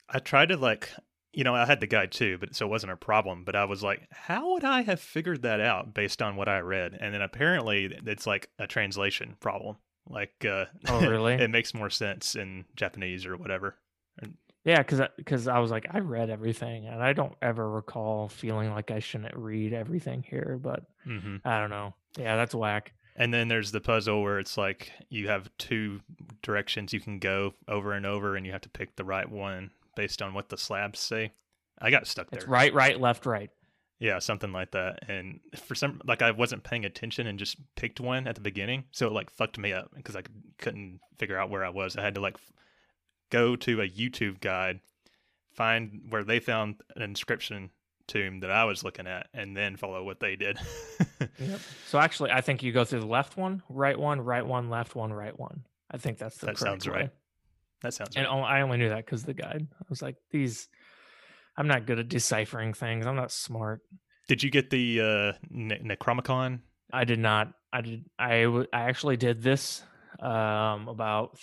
I 0.08 0.18
tried 0.18 0.48
to 0.50 0.56
like 0.56 0.90
you 1.32 1.44
know 1.44 1.54
I 1.54 1.64
had 1.66 1.80
the 1.80 1.86
guide 1.86 2.12
too, 2.12 2.38
but 2.38 2.54
so 2.54 2.66
it 2.66 2.70
wasn't 2.70 2.92
a 2.92 2.96
problem. 2.96 3.44
But 3.44 3.56
I 3.56 3.64
was 3.64 3.82
like, 3.82 4.06
how 4.10 4.52
would 4.52 4.64
I 4.64 4.82
have 4.82 5.00
figured 5.00 5.42
that 5.42 5.60
out 5.60 5.94
based 5.94 6.20
on 6.22 6.36
what 6.36 6.48
I 6.48 6.58
read? 6.60 6.96
And 7.00 7.14
then 7.14 7.22
apparently 7.22 7.86
it's 8.06 8.26
like 8.26 8.48
a 8.58 8.66
translation 8.66 9.36
problem. 9.40 9.76
Like, 10.08 10.44
uh, 10.44 10.66
Oh, 10.88 11.00
really? 11.08 11.34
it 11.34 11.50
makes 11.50 11.74
more 11.74 11.90
sense 11.90 12.34
in 12.34 12.64
Japanese 12.76 13.24
or 13.26 13.36
whatever. 13.36 13.76
yeah 14.64 14.78
because 14.78 15.00
because 15.16 15.48
i 15.48 15.58
was 15.58 15.70
like 15.72 15.86
i 15.90 15.98
read 15.98 16.30
everything 16.30 16.86
and 16.86 17.02
i 17.02 17.12
don't 17.12 17.34
ever 17.42 17.68
recall 17.68 18.28
feeling 18.28 18.70
like 18.70 18.90
i 18.92 19.00
shouldn't 19.00 19.34
read 19.36 19.72
everything 19.72 20.22
here 20.22 20.56
but 20.62 20.84
hmm 21.04 21.36
i 21.44 21.58
don't 21.58 21.70
know 21.70 21.92
yeah 22.16 22.36
that's 22.36 22.54
whack 22.54 22.92
And 23.16 23.32
then 23.34 23.48
there's 23.48 23.72
the 23.72 23.80
puzzle 23.80 24.22
where 24.22 24.38
it's 24.38 24.56
like 24.56 24.92
you 25.08 25.26
have 25.28 25.50
two 25.58 26.00
directions 26.42 26.92
you 26.92 27.00
can 27.00 27.18
go 27.18 27.54
over 27.68 27.92
and 27.92 28.06
over, 28.06 28.36
and 28.36 28.46
you 28.46 28.52
have 28.52 28.62
to 28.62 28.68
pick 28.70 28.96
the 28.96 29.04
right 29.04 29.28
one 29.28 29.70
based 29.96 30.22
on 30.22 30.34
what 30.34 30.48
the 30.48 30.56
slabs 30.58 30.98
say. 30.98 31.32
I 31.80 31.90
got 31.90 32.06
stuck 32.06 32.30
there. 32.30 32.38
it's 32.40 32.48
right 32.48 32.72
right 32.72 33.00
left 33.00 33.26
right 33.26 33.50
Yeah, 33.98 34.18
something 34.18 34.52
like 34.52 34.70
that. 34.72 35.00
And 35.08 35.40
for 35.56 35.74
some, 35.74 36.00
like 36.04 36.22
I 36.22 36.30
wasn't 36.30 36.64
paying 36.64 36.84
attention 36.84 37.26
and 37.26 37.38
just 37.38 37.56
picked 37.76 38.00
one 38.00 38.26
at 38.26 38.34
the 38.34 38.40
beginning, 38.40 38.84
so 38.92 39.06
it 39.06 39.12
like 39.12 39.30
fucked 39.30 39.58
me 39.58 39.72
up 39.72 39.90
because 39.94 40.16
I 40.16 40.22
couldn't 40.58 41.00
figure 41.18 41.38
out 41.38 41.50
where 41.50 41.64
I 41.64 41.70
was. 41.70 41.96
I 41.96 42.02
had 42.02 42.14
to 42.16 42.20
like 42.20 42.34
f- 42.34 42.52
go 43.30 43.56
to 43.56 43.80
a 43.80 43.88
YouTube 43.88 44.40
guide, 44.40 44.80
find 45.52 46.02
where 46.08 46.24
they 46.24 46.40
found 46.40 46.76
an 46.96 47.02
inscription 47.02 47.70
tomb 48.08 48.40
that 48.40 48.50
I 48.50 48.64
was 48.64 48.84
looking 48.84 49.06
at, 49.06 49.28
and 49.32 49.56
then 49.56 49.76
follow 49.76 50.02
what 50.04 50.20
they 50.20 50.36
did. 50.36 50.58
Yep. 51.38 51.60
So 51.86 51.98
actually, 52.00 52.32
I 52.32 52.40
think 52.40 52.64
you 52.64 52.72
go 52.72 52.84
through 52.84 52.98
the 53.00 53.06
left 53.06 53.36
one, 53.36 53.62
right 53.68 53.96
one, 53.98 54.20
right 54.20 54.44
one, 54.44 54.68
left 54.68 54.96
one, 54.96 55.12
right 55.12 55.36
one. 55.38 55.62
I 55.88 55.96
think 55.98 56.18
that's 56.18 56.36
the 56.38 56.46
That 56.46 56.56
correct 56.56 56.82
sounds 56.82 56.88
way. 56.88 56.94
right. 56.94 57.10
That 57.82 57.94
sounds 57.94 58.16
And 58.16 58.26
right. 58.26 58.58
I 58.58 58.62
only 58.62 58.78
knew 58.78 58.88
that 58.88 59.04
because 59.04 59.24
the 59.24 59.34
guide. 59.34 59.66
I 59.72 59.84
was 59.88 60.02
like, 60.02 60.16
these. 60.30 60.68
I'm 61.56 61.66
not 61.68 61.86
good 61.86 61.98
at 61.98 62.08
deciphering 62.08 62.72
things. 62.72 63.06
I'm 63.06 63.16
not 63.16 63.30
smart. 63.30 63.82
Did 64.28 64.42
you 64.42 64.50
get 64.50 64.70
the 64.70 65.00
uh, 65.00 65.32
ne- 65.50 65.80
Necromicon? 65.80 66.60
I 66.92 67.04
did 67.04 67.18
not. 67.18 67.52
I 67.72 67.80
did. 67.82 68.04
I 68.18 68.42
w- 68.44 68.66
I 68.72 68.82
actually 68.82 69.16
did 69.16 69.42
this 69.42 69.82
um 70.20 70.88
about 70.88 71.38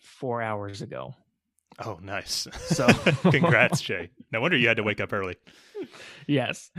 four 0.00 0.40
hours 0.42 0.80
ago. 0.82 1.14
Oh, 1.84 1.98
nice. 2.02 2.46
So- 2.66 2.86
congrats, 3.30 3.80
Jay. 3.80 4.10
No 4.32 4.40
wonder 4.40 4.56
you 4.56 4.66
had 4.68 4.78
to 4.78 4.82
wake 4.82 5.00
up 5.00 5.12
early. 5.12 5.36
yes. 6.26 6.70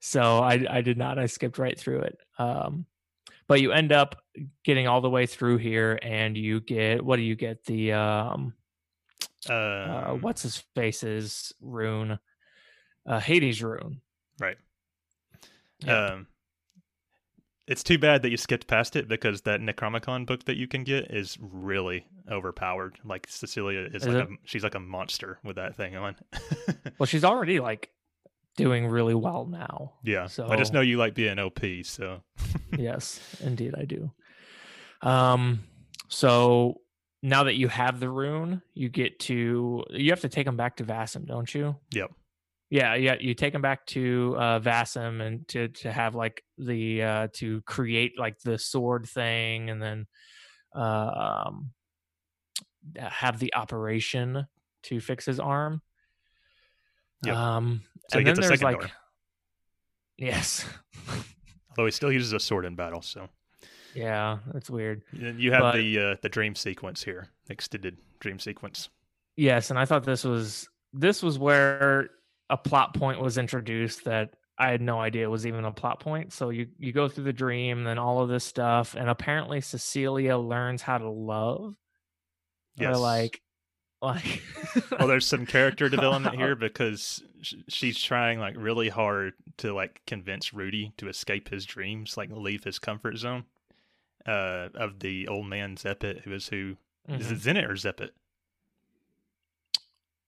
So 0.00 0.38
I 0.38 0.64
I 0.68 0.80
did 0.80 0.96
not. 0.98 1.18
I 1.18 1.26
skipped 1.26 1.58
right 1.58 1.78
through 1.78 2.00
it. 2.00 2.18
Um, 2.38 2.86
but 3.48 3.60
you 3.60 3.72
end 3.72 3.92
up 3.92 4.16
getting 4.64 4.86
all 4.88 5.00
the 5.02 5.10
way 5.10 5.26
through 5.26 5.58
here, 5.58 5.98
and 6.02 6.36
you 6.38 6.60
get 6.60 7.04
what 7.04 7.16
do 7.16 7.22
you 7.22 7.36
get? 7.36 7.64
The 7.66 7.92
um 7.92 8.54
uh, 9.48 10.04
Um, 10.12 10.20
what's 10.20 10.42
his 10.42 10.58
face's 10.74 11.52
rune, 11.60 12.18
uh, 13.06 13.20
Hades 13.20 13.62
rune. 13.62 14.00
Right. 14.40 14.56
Yep. 15.84 16.12
Um, 16.12 16.26
it's 17.66 17.82
too 17.82 17.98
bad 17.98 18.22
that 18.22 18.30
you 18.30 18.36
skipped 18.36 18.66
past 18.66 18.96
it 18.96 19.08
because 19.08 19.42
that 19.42 19.60
Necromicon 19.60 20.26
book 20.26 20.44
that 20.44 20.56
you 20.56 20.66
can 20.66 20.84
get 20.84 21.10
is 21.12 21.38
really 21.40 22.04
overpowered. 22.30 22.98
Like 23.04 23.26
Cecilia 23.28 23.88
is, 23.92 24.02
Is 24.04 24.08
like 24.08 24.28
a, 24.28 24.32
she's 24.44 24.62
like 24.64 24.74
a 24.74 24.80
monster 24.80 25.38
with 25.44 25.56
that 25.56 25.76
thing 25.76 25.96
on. 25.96 26.16
Well, 26.98 27.06
she's 27.06 27.24
already 27.24 27.58
like 27.60 27.90
doing 28.56 28.86
really 28.86 29.14
well 29.14 29.46
now. 29.46 29.94
yeah. 30.04 30.26
So 30.26 30.46
I 30.48 30.56
just 30.56 30.72
know 30.72 30.80
you 30.82 30.98
like 30.98 31.14
being 31.14 31.38
OP, 31.38 31.60
so 31.84 32.22
yes, 32.78 33.18
indeed 33.40 33.74
I 33.76 33.84
do. 33.84 34.10
Um 35.00 35.64
so 36.08 36.81
now 37.22 37.44
that 37.44 37.54
you 37.54 37.68
have 37.68 38.00
the 38.00 38.10
rune, 38.10 38.62
you 38.74 38.88
get 38.88 39.20
to 39.20 39.84
you 39.90 40.10
have 40.10 40.20
to 40.20 40.28
take 40.28 40.46
them 40.46 40.56
back 40.56 40.76
to 40.76 40.84
Vassum, 40.84 41.24
don't 41.24 41.52
you? 41.54 41.76
Yep. 41.92 42.10
Yeah, 42.70 42.94
yeah, 42.94 43.16
you 43.20 43.34
take 43.34 43.52
them 43.52 43.62
back 43.62 43.86
to 43.88 44.34
uh 44.38 44.58
Vassum 44.58 45.20
and 45.20 45.46
to 45.48 45.68
to 45.68 45.92
have 45.92 46.14
like 46.14 46.42
the 46.58 47.02
uh 47.02 47.28
to 47.34 47.60
create 47.62 48.18
like 48.18 48.38
the 48.40 48.58
sword 48.58 49.06
thing 49.06 49.70
and 49.70 49.80
then 49.80 50.06
uh, 50.74 51.44
um 51.46 51.70
have 52.96 53.38
the 53.38 53.54
operation 53.54 54.46
to 54.84 55.00
fix 55.00 55.26
his 55.26 55.38
arm. 55.38 55.80
Yep. 57.24 57.36
Um 57.36 57.82
So 58.10 58.18
he 58.18 58.20
and 58.20 58.26
gets 58.26 58.38
then 58.38 58.44
a 58.44 58.48
there's 58.48 58.60
second 58.60 58.72
like 58.72 58.80
door. 58.80 58.90
Yes. 60.18 60.64
although 61.70 61.86
he 61.86 61.90
still 61.90 62.12
uses 62.12 62.32
a 62.32 62.40
sword 62.40 62.64
in 62.64 62.74
battle. 62.74 63.02
So 63.02 63.28
yeah, 63.94 64.38
that's 64.52 64.70
weird. 64.70 65.02
You 65.12 65.52
have 65.52 65.60
But- 65.62 65.76
the 65.76 65.98
uh, 65.98 66.16
the 66.22 66.28
dream 66.28 66.54
sequence 66.54 67.02
here, 67.02 67.28
extended 67.48 67.98
dream 68.20 68.38
sequence. 68.38 68.88
Yes, 69.36 69.70
and 69.70 69.78
I 69.78 69.84
thought 69.84 70.04
this 70.04 70.24
was 70.24 70.68
this 70.92 71.22
was 71.22 71.38
where 71.38 72.10
a 72.50 72.56
plot 72.56 72.94
point 72.94 73.20
was 73.20 73.38
introduced 73.38 74.04
that 74.04 74.34
I 74.58 74.70
had 74.70 74.82
no 74.82 75.00
idea 75.00 75.30
was 75.30 75.46
even 75.46 75.64
a 75.64 75.72
plot 75.72 76.00
point. 76.00 76.32
So 76.32 76.50
you 76.50 76.68
you 76.78 76.92
go 76.92 77.08
through 77.08 77.24
the 77.24 77.32
dream, 77.32 77.84
then 77.84 77.98
all 77.98 78.20
of 78.20 78.28
this 78.28 78.44
stuff, 78.44 78.94
and 78.94 79.08
apparently 79.08 79.60
Cecilia 79.60 80.36
learns 80.36 80.82
how 80.82 80.98
to 80.98 81.08
love. 81.10 81.74
Or 82.78 82.84
Yes. 82.84 82.98
like, 82.98 83.40
like. 84.00 84.42
well, 84.98 85.08
there's 85.08 85.26
some 85.26 85.46
character 85.46 85.88
development 85.90 86.36
here 86.36 86.54
because 86.56 87.22
she's 87.68 87.98
trying 87.98 88.38
like 88.38 88.54
really 88.56 88.88
hard 88.90 89.32
to 89.58 89.72
like 89.74 90.00
convince 90.06 90.52
Rudy 90.54 90.92
to 90.98 91.08
escape 91.08 91.48
his 91.48 91.64
dreams, 91.66 92.16
like 92.16 92.30
leave 92.30 92.64
his 92.64 92.78
comfort 92.78 93.16
zone. 93.16 93.44
Uh, 94.26 94.68
of 94.74 95.00
the 95.00 95.26
old 95.28 95.46
man 95.46 95.76
Zeppet, 95.76 96.22
who 96.22 96.32
is 96.32 96.48
who 96.48 96.76
is 97.08 97.26
Mhm. 97.28 97.32
it 97.32 97.38
Zenit 97.38 97.68
or 97.68 97.74
Zeppet? 97.74 98.10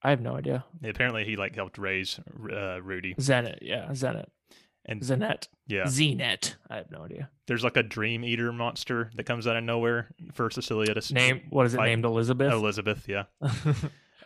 I 0.03 0.11
have 0.11 0.21
no 0.21 0.37
idea. 0.37 0.65
Apparently, 0.83 1.25
he 1.25 1.37
like 1.37 1.55
helped 1.55 1.79
raise 1.79 2.19
uh, 2.53 2.83
Rudy, 2.83 3.15
Zenet, 3.15 3.59
yeah, 3.63 3.87
Zenet, 3.93 4.27
and 4.85 5.01
Zenet, 5.01 5.49
yeah, 5.67 5.85
Zenet. 5.85 6.57
I 6.69 6.77
have 6.77 6.91
no 6.91 7.05
idea. 7.05 7.31
there's 7.47 7.65
like 7.65 7.77
a 7.77 7.83
dream 7.83 8.25
eater 8.25 8.53
monster 8.53 9.11
that 9.15 9.25
comes 9.25 9.47
out 9.47 9.57
of 9.57 9.65
nowhere 9.65 10.09
for 10.35 10.51
Cecilia 10.51 10.93
to 10.95 11.15
Name 11.15 11.43
what 11.51 11.65
is 11.67 11.75
it 11.75 11.79
named? 11.81 12.05
Elizabeth. 12.05 12.53
Elizabeth, 12.53 13.09
yeah. 13.09 13.25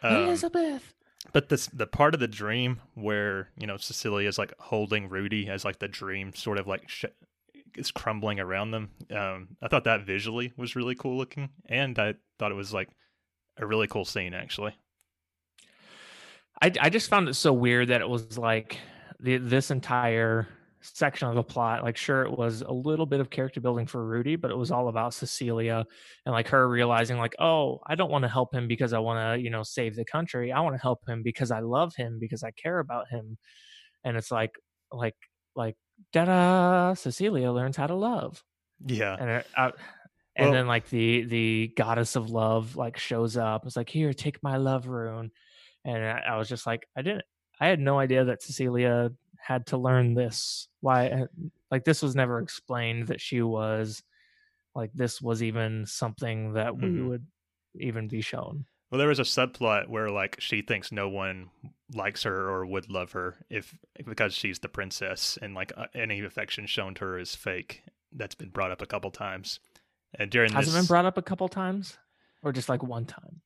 Um, 0.00 0.14
Elizabeth. 0.26 0.94
But 1.32 1.48
this 1.48 1.66
the 1.66 1.86
part 1.88 2.14
of 2.14 2.20
the 2.20 2.28
dream 2.28 2.80
where 2.94 3.50
you 3.58 3.66
know 3.66 3.76
Cecilia 3.76 4.28
is 4.28 4.38
like 4.38 4.52
holding 4.60 5.08
Rudy 5.08 5.48
as 5.48 5.64
like 5.64 5.80
the 5.80 5.88
dream 5.88 6.32
sort 6.34 6.56
of 6.58 6.66
like 6.68 6.88
sh- 6.88 7.04
is 7.76 7.90
crumbling 7.90 8.40
around 8.40 8.70
them. 8.70 8.90
Um, 9.14 9.48
I 9.62 9.68
thought 9.68 9.84
that 9.84 10.06
visually 10.06 10.52
was 10.56 10.76
really 10.76 10.94
cool 10.94 11.16
looking, 11.16 11.50
and 11.66 11.98
I 11.98 12.14
thought 12.38 12.52
it 12.52 12.56
was 12.56 12.72
like 12.72 12.88
a 13.56 13.66
really 13.66 13.88
cool 13.88 14.04
scene 14.04 14.34
actually. 14.34 14.74
I 16.62 16.72
I 16.80 16.90
just 16.90 17.10
found 17.10 17.28
it 17.28 17.34
so 17.34 17.52
weird 17.52 17.88
that 17.88 18.00
it 18.00 18.08
was 18.08 18.38
like 18.38 18.78
the 19.20 19.38
this 19.38 19.70
entire 19.70 20.48
section 20.80 21.28
of 21.28 21.34
the 21.34 21.42
plot. 21.42 21.82
Like, 21.82 21.96
sure, 21.96 22.22
it 22.22 22.36
was 22.36 22.62
a 22.62 22.72
little 22.72 23.06
bit 23.06 23.20
of 23.20 23.30
character 23.30 23.60
building 23.60 23.86
for 23.86 24.04
Rudy, 24.04 24.36
but 24.36 24.50
it 24.50 24.56
was 24.56 24.70
all 24.70 24.88
about 24.88 25.14
Cecilia 25.14 25.84
and 26.24 26.32
like 26.32 26.48
her 26.48 26.68
realizing, 26.68 27.18
like, 27.18 27.34
oh, 27.38 27.80
I 27.86 27.94
don't 27.94 28.10
want 28.10 28.22
to 28.22 28.28
help 28.28 28.54
him 28.54 28.68
because 28.68 28.92
I 28.92 28.98
want 28.98 29.18
to, 29.18 29.42
you 29.42 29.50
know, 29.50 29.62
save 29.62 29.96
the 29.96 30.04
country. 30.04 30.52
I 30.52 30.60
want 30.60 30.74
to 30.76 30.82
help 30.82 31.00
him 31.08 31.22
because 31.22 31.50
I 31.50 31.60
love 31.60 31.94
him 31.96 32.18
because 32.20 32.42
I 32.42 32.50
care 32.52 32.78
about 32.78 33.08
him. 33.10 33.38
And 34.04 34.16
it's 34.16 34.30
like, 34.30 34.52
like, 34.92 35.16
like, 35.56 35.76
da 36.12 36.24
da. 36.24 36.94
Cecilia 36.94 37.52
learns 37.52 37.76
how 37.76 37.86
to 37.86 37.94
love. 37.94 38.42
Yeah, 38.86 39.16
and 39.18 39.44
uh, 39.56 39.70
and 40.36 40.46
Well- 40.46 40.52
then 40.52 40.66
like 40.66 40.88
the 40.88 41.24
the 41.24 41.72
goddess 41.76 42.16
of 42.16 42.30
love 42.30 42.76
like 42.76 42.98
shows 42.98 43.36
up. 43.36 43.66
It's 43.66 43.76
like 43.76 43.88
here 43.90 44.12
take 44.12 44.42
my 44.42 44.56
love 44.56 44.86
rune. 44.88 45.30
And 45.84 46.04
I, 46.04 46.18
I 46.32 46.36
was 46.36 46.48
just 46.48 46.66
like 46.66 46.86
i 46.96 47.02
didn't 47.02 47.22
i 47.60 47.68
had 47.68 47.78
no 47.80 47.98
idea 48.00 48.24
that 48.24 48.42
cecilia 48.42 49.10
had 49.38 49.66
to 49.68 49.76
learn 49.78 50.14
this. 50.14 50.68
Why 50.80 51.08
uh, 51.08 51.26
like 51.70 51.84
this 51.84 52.02
was 52.02 52.14
never 52.16 52.40
explained 52.40 53.08
that 53.08 53.20
she 53.20 53.42
was 53.42 54.02
like 54.74 54.92
this 54.92 55.20
was 55.22 55.42
even 55.42 55.86
something 55.86 56.52
that 56.54 56.76
we 56.76 56.88
Mhm. 56.88 57.08
would 57.08 57.26
even 57.80 58.08
be 58.08 58.20
shown 58.20 58.66
Well, 58.90 58.98
there 58.98 59.08
was 59.08 59.18
a 59.18 59.22
subplot 59.22 59.88
where 59.88 60.10
like 60.10 60.36
she 60.40 60.62
thinks 60.62 60.90
no 60.90 61.08
one 61.08 61.50
likes 61.94 62.22
her 62.22 62.48
or 62.48 62.66
would 62.66 62.90
love 62.90 63.12
her 63.12 63.36
if 63.50 63.76
because 64.06 64.34
she's 64.34 64.58
the 64.60 64.68
princess, 64.68 65.38
and 65.40 65.54
like 65.54 65.72
uh, 65.76 65.86
any 65.94 66.20
affection 66.24 66.66
shown 66.66 66.94
to 66.94 67.04
her 67.04 67.18
is 67.18 67.34
fake. 67.34 67.82
That's 68.12 68.34
been 68.34 68.50
brought 68.50 68.70
up 68.70 68.82
a 68.82 68.86
couple 68.86 69.10
times. 69.10 69.60
And 70.18 70.30
during 70.30 70.52
has 70.52 70.66
this, 70.66 70.74
it 70.74 70.78
been 70.78 70.86
brought 70.86 71.04
up 71.04 71.18
a 71.18 71.22
couple 71.22 71.48
times 71.48 71.98
or 72.42 72.52
just 72.52 72.70
like 72.70 72.82
one 72.82 73.04
time 73.04 73.42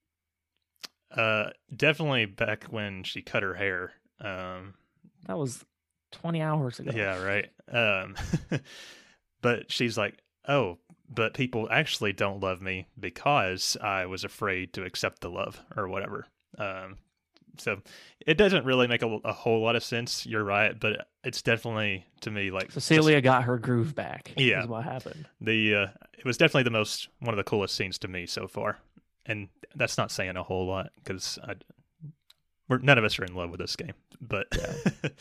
uh, 1.16 1.50
definitely 1.74 2.26
back 2.26 2.64
when 2.64 3.02
she 3.04 3.22
cut 3.22 3.42
her 3.42 3.54
hair. 3.54 3.92
Um, 4.20 4.74
that 5.26 5.36
was 5.36 5.64
20 6.12 6.42
hours 6.42 6.80
ago 6.80 6.92
yeah, 6.94 7.22
right. 7.22 7.48
Um, 7.70 8.16
but 9.42 9.70
she's 9.70 9.98
like, 9.98 10.18
oh, 10.48 10.78
but 11.14 11.34
people 11.34 11.68
actually 11.70 12.12
don't 12.12 12.40
love 12.40 12.62
me 12.62 12.86
because 12.98 13.76
I 13.82 14.06
was 14.06 14.24
afraid 14.24 14.72
to 14.74 14.84
accept 14.84 15.20
the 15.20 15.30
love 15.30 15.60
or 15.76 15.88
whatever. 15.88 16.26
Um, 16.58 16.96
so 17.58 17.82
it 18.26 18.38
doesn't 18.38 18.64
really 18.64 18.86
make 18.86 19.02
a, 19.02 19.18
a 19.24 19.32
whole 19.32 19.60
lot 19.62 19.76
of 19.76 19.84
sense. 19.84 20.24
You're 20.24 20.44
right, 20.44 20.78
but 20.78 21.06
it's 21.22 21.42
definitely 21.42 22.06
to 22.22 22.30
me 22.30 22.50
like 22.50 22.72
just 22.72 22.86
cecilia 22.86 23.20
got 23.20 23.44
her 23.44 23.58
groove 23.58 23.94
back 23.94 24.32
Yeah. 24.36 24.62
is 24.62 24.68
what 24.68 24.84
happened 24.84 25.26
the 25.40 25.74
uh, 25.74 25.86
it 26.18 26.24
was 26.24 26.36
definitely 26.38 26.62
the 26.62 26.70
most 26.70 27.08
one 27.20 27.34
of 27.34 27.36
the 27.36 27.44
coolest 27.44 27.74
scenes 27.74 27.98
to 27.98 28.08
me 28.08 28.26
so 28.26 28.46
far, 28.48 28.78
and 29.26 29.48
that's 29.74 29.98
not 29.98 30.10
saying 30.10 30.36
a 30.36 30.42
whole 30.42 30.66
lot 30.66 30.90
because 30.96 31.38
I. 31.42 31.54
We're, 32.68 32.78
none 32.78 32.96
of 32.96 33.04
us 33.04 33.18
are 33.18 33.24
in 33.24 33.34
love 33.34 33.50
with 33.50 33.60
this 33.60 33.76
game, 33.76 33.92
but 34.20 34.46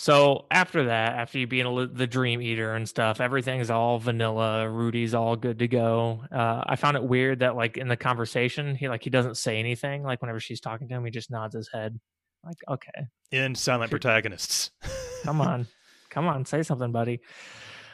So 0.00 0.46
after 0.50 0.84
that, 0.84 1.18
after 1.18 1.38
you 1.38 1.46
being 1.46 1.66
a, 1.66 1.86
the 1.86 2.06
dream 2.06 2.40
eater 2.40 2.74
and 2.74 2.88
stuff, 2.88 3.20
everything's 3.20 3.68
all 3.68 3.98
vanilla. 3.98 4.66
Rudy's 4.66 5.12
all 5.12 5.36
good 5.36 5.58
to 5.58 5.68
go. 5.68 6.24
Uh, 6.32 6.62
I 6.64 6.76
found 6.76 6.96
it 6.96 7.02
weird 7.02 7.40
that 7.40 7.54
like 7.54 7.76
in 7.76 7.86
the 7.86 7.98
conversation, 7.98 8.74
he 8.74 8.88
like 8.88 9.04
he 9.04 9.10
doesn't 9.10 9.36
say 9.36 9.58
anything. 9.58 10.02
Like 10.02 10.22
whenever 10.22 10.40
she's 10.40 10.58
talking 10.58 10.88
to 10.88 10.94
him, 10.94 11.04
he 11.04 11.10
just 11.10 11.30
nods 11.30 11.54
his 11.54 11.68
head. 11.70 12.00
Like 12.42 12.56
okay, 12.66 13.08
in 13.30 13.54
silent 13.54 13.90
Should- 13.90 14.00
protagonists, 14.00 14.70
come 15.22 15.42
on, 15.42 15.66
come 16.08 16.26
on, 16.28 16.46
say 16.46 16.62
something, 16.62 16.92
buddy. 16.92 17.20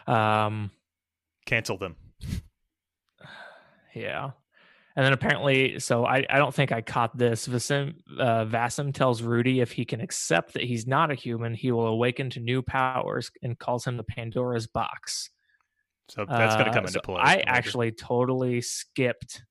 Um, 0.06 0.70
cancel 1.44 1.76
them. 1.76 1.96
yeah. 3.96 4.30
And 4.96 5.04
then 5.04 5.12
apparently, 5.12 5.78
so 5.78 6.06
I, 6.06 6.24
I 6.30 6.38
don't 6.38 6.54
think 6.54 6.72
I 6.72 6.80
caught 6.80 7.16
this. 7.18 7.46
Vasim, 7.46 7.96
uh, 8.18 8.46
Vasim 8.46 8.94
tells 8.94 9.20
Rudy 9.20 9.60
if 9.60 9.70
he 9.72 9.84
can 9.84 10.00
accept 10.00 10.54
that 10.54 10.62
he's 10.62 10.86
not 10.86 11.10
a 11.10 11.14
human, 11.14 11.52
he 11.52 11.70
will 11.70 11.86
awaken 11.88 12.30
to 12.30 12.40
new 12.40 12.62
powers 12.62 13.30
and 13.42 13.58
calls 13.58 13.86
him 13.86 13.98
the 13.98 14.02
Pandora's 14.04 14.66
box. 14.66 15.28
So 16.08 16.24
that's 16.24 16.54
going 16.54 16.64
to 16.66 16.70
Uh, 16.70 16.74
come 16.74 16.84
into 16.84 16.92
so 16.94 17.00
play. 17.00 17.20
I 17.20 17.34
later. 17.36 17.44
actually 17.46 17.92
totally 17.92 18.60
skipped 18.62 19.42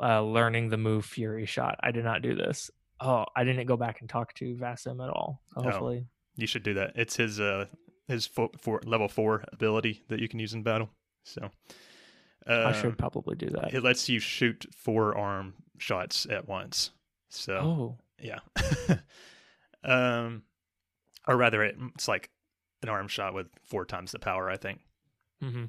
uh, 0.00 0.22
learning 0.22 0.68
the 0.68 0.76
move 0.76 1.04
Fury 1.06 1.44
shot. 1.46 1.76
I 1.82 1.90
did 1.90 2.04
not 2.04 2.22
do 2.22 2.34
this. 2.36 2.70
Oh, 3.00 3.24
I 3.34 3.42
didn't 3.42 3.66
go 3.66 3.76
back 3.76 4.00
and 4.00 4.08
talk 4.08 4.32
to 4.34 4.54
Vasim 4.54 5.02
at 5.02 5.10
all. 5.10 5.42
So 5.54 5.60
Oh. 5.60 5.62
hopefully, 5.64 6.06
you 6.36 6.46
should 6.46 6.62
do 6.62 6.74
that. 6.74 6.92
It's 6.94 7.16
his 7.16 7.40
uh 7.40 7.66
his 8.06 8.26
four, 8.26 8.50
four, 8.60 8.80
level 8.84 9.08
four 9.08 9.44
ability 9.52 10.02
that 10.08 10.20
you 10.20 10.28
can 10.28 10.38
use 10.38 10.54
in 10.54 10.62
battle. 10.62 10.88
So 11.24 11.50
uh, 12.46 12.64
I 12.66 12.72
should 12.72 12.98
probably 12.98 13.36
do 13.36 13.50
that. 13.50 13.74
It 13.74 13.82
lets 13.82 14.08
you 14.08 14.18
shoot 14.18 14.66
four 14.76 15.16
arm 15.16 15.54
shots 15.78 16.26
at 16.30 16.48
once. 16.48 16.90
So 17.28 17.54
Oh, 17.54 17.98
yeah, 18.20 18.40
um, 19.84 20.42
or 21.26 21.36
rather, 21.36 21.62
it, 21.62 21.76
it's 21.94 22.08
like 22.08 22.30
an 22.82 22.88
arm 22.88 23.08
shot 23.08 23.34
with 23.34 23.48
four 23.64 23.84
times 23.84 24.12
the 24.12 24.18
power. 24.18 24.50
I 24.50 24.56
think. 24.56 24.80
Mm-hmm. 25.42 25.64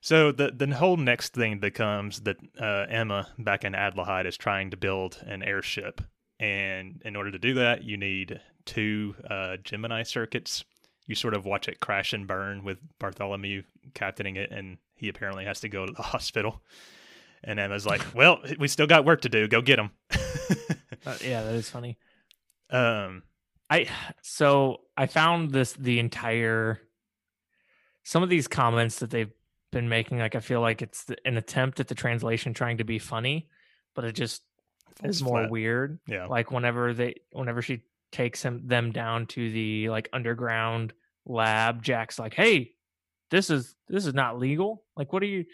So 0.00 0.30
the 0.32 0.52
the 0.52 0.74
whole 0.74 0.96
next 0.96 1.34
thing 1.34 1.58
becomes 1.58 2.20
that 2.20 2.36
uh, 2.60 2.86
Emma 2.88 3.28
back 3.38 3.64
in 3.64 3.72
Adlehyde 3.72 4.26
is 4.26 4.36
trying 4.36 4.70
to 4.70 4.76
build 4.76 5.20
an 5.26 5.42
airship, 5.42 6.00
and 6.38 7.02
in 7.04 7.16
order 7.16 7.30
to 7.32 7.38
do 7.38 7.54
that, 7.54 7.82
you 7.82 7.96
need 7.96 8.40
two 8.64 9.14
uh, 9.28 9.56
Gemini 9.64 10.02
circuits. 10.02 10.64
You 11.06 11.14
sort 11.14 11.34
of 11.34 11.44
watch 11.44 11.68
it 11.68 11.80
crash 11.80 12.12
and 12.12 12.26
burn 12.26 12.64
with 12.64 12.78
Bartholomew 12.98 13.62
captaining 13.94 14.36
it, 14.36 14.50
and 14.50 14.78
he 14.96 15.08
apparently 15.08 15.44
has 15.44 15.60
to 15.60 15.68
go 15.68 15.86
to 15.86 15.92
the 15.92 16.02
hospital. 16.02 16.62
And 17.44 17.60
Emma's 17.60 17.86
like, 17.86 18.02
"Well, 18.14 18.40
we 18.58 18.66
still 18.66 18.86
got 18.86 19.04
work 19.04 19.20
to 19.20 19.28
do. 19.28 19.46
Go 19.46 19.60
get 19.60 19.78
him." 19.78 19.90
Uh, 21.04 21.16
yeah, 21.22 21.42
that 21.44 21.54
is 21.54 21.70
funny. 21.70 21.96
um, 22.70 23.22
I 23.70 23.86
so 24.22 24.80
I 24.96 25.06
found 25.06 25.52
this 25.52 25.72
the 25.74 25.98
entire 25.98 26.80
some 28.02 28.22
of 28.22 28.28
these 28.28 28.48
comments 28.48 29.00
that 29.00 29.10
they've 29.10 29.32
been 29.72 29.88
making, 29.88 30.18
like 30.18 30.34
I 30.34 30.40
feel 30.40 30.60
like 30.60 30.82
it's 30.82 31.04
the, 31.04 31.16
an 31.24 31.36
attempt 31.36 31.80
at 31.80 31.88
the 31.88 31.94
translation 31.94 32.54
trying 32.54 32.78
to 32.78 32.84
be 32.84 32.98
funny, 32.98 33.48
but 33.94 34.04
it 34.04 34.12
just 34.12 34.42
is 35.02 35.22
more 35.22 35.42
flat. 35.42 35.50
weird. 35.50 35.98
Yeah. 36.06 36.26
Like 36.26 36.50
whenever 36.50 36.94
they, 36.94 37.16
whenever 37.32 37.62
she 37.62 37.82
takes 38.12 38.42
him 38.42 38.62
them 38.66 38.92
down 38.92 39.26
to 39.26 39.50
the 39.50 39.88
like 39.90 40.08
underground 40.12 40.92
lab, 41.24 41.82
Jack's 41.82 42.18
like, 42.18 42.34
"Hey, 42.34 42.75
this 43.30 43.50
is 43.50 43.74
this 43.88 44.06
is 44.06 44.14
not 44.14 44.38
legal. 44.38 44.84
Like, 44.96 45.12
what 45.12 45.22
are 45.22 45.26
you, 45.26 45.44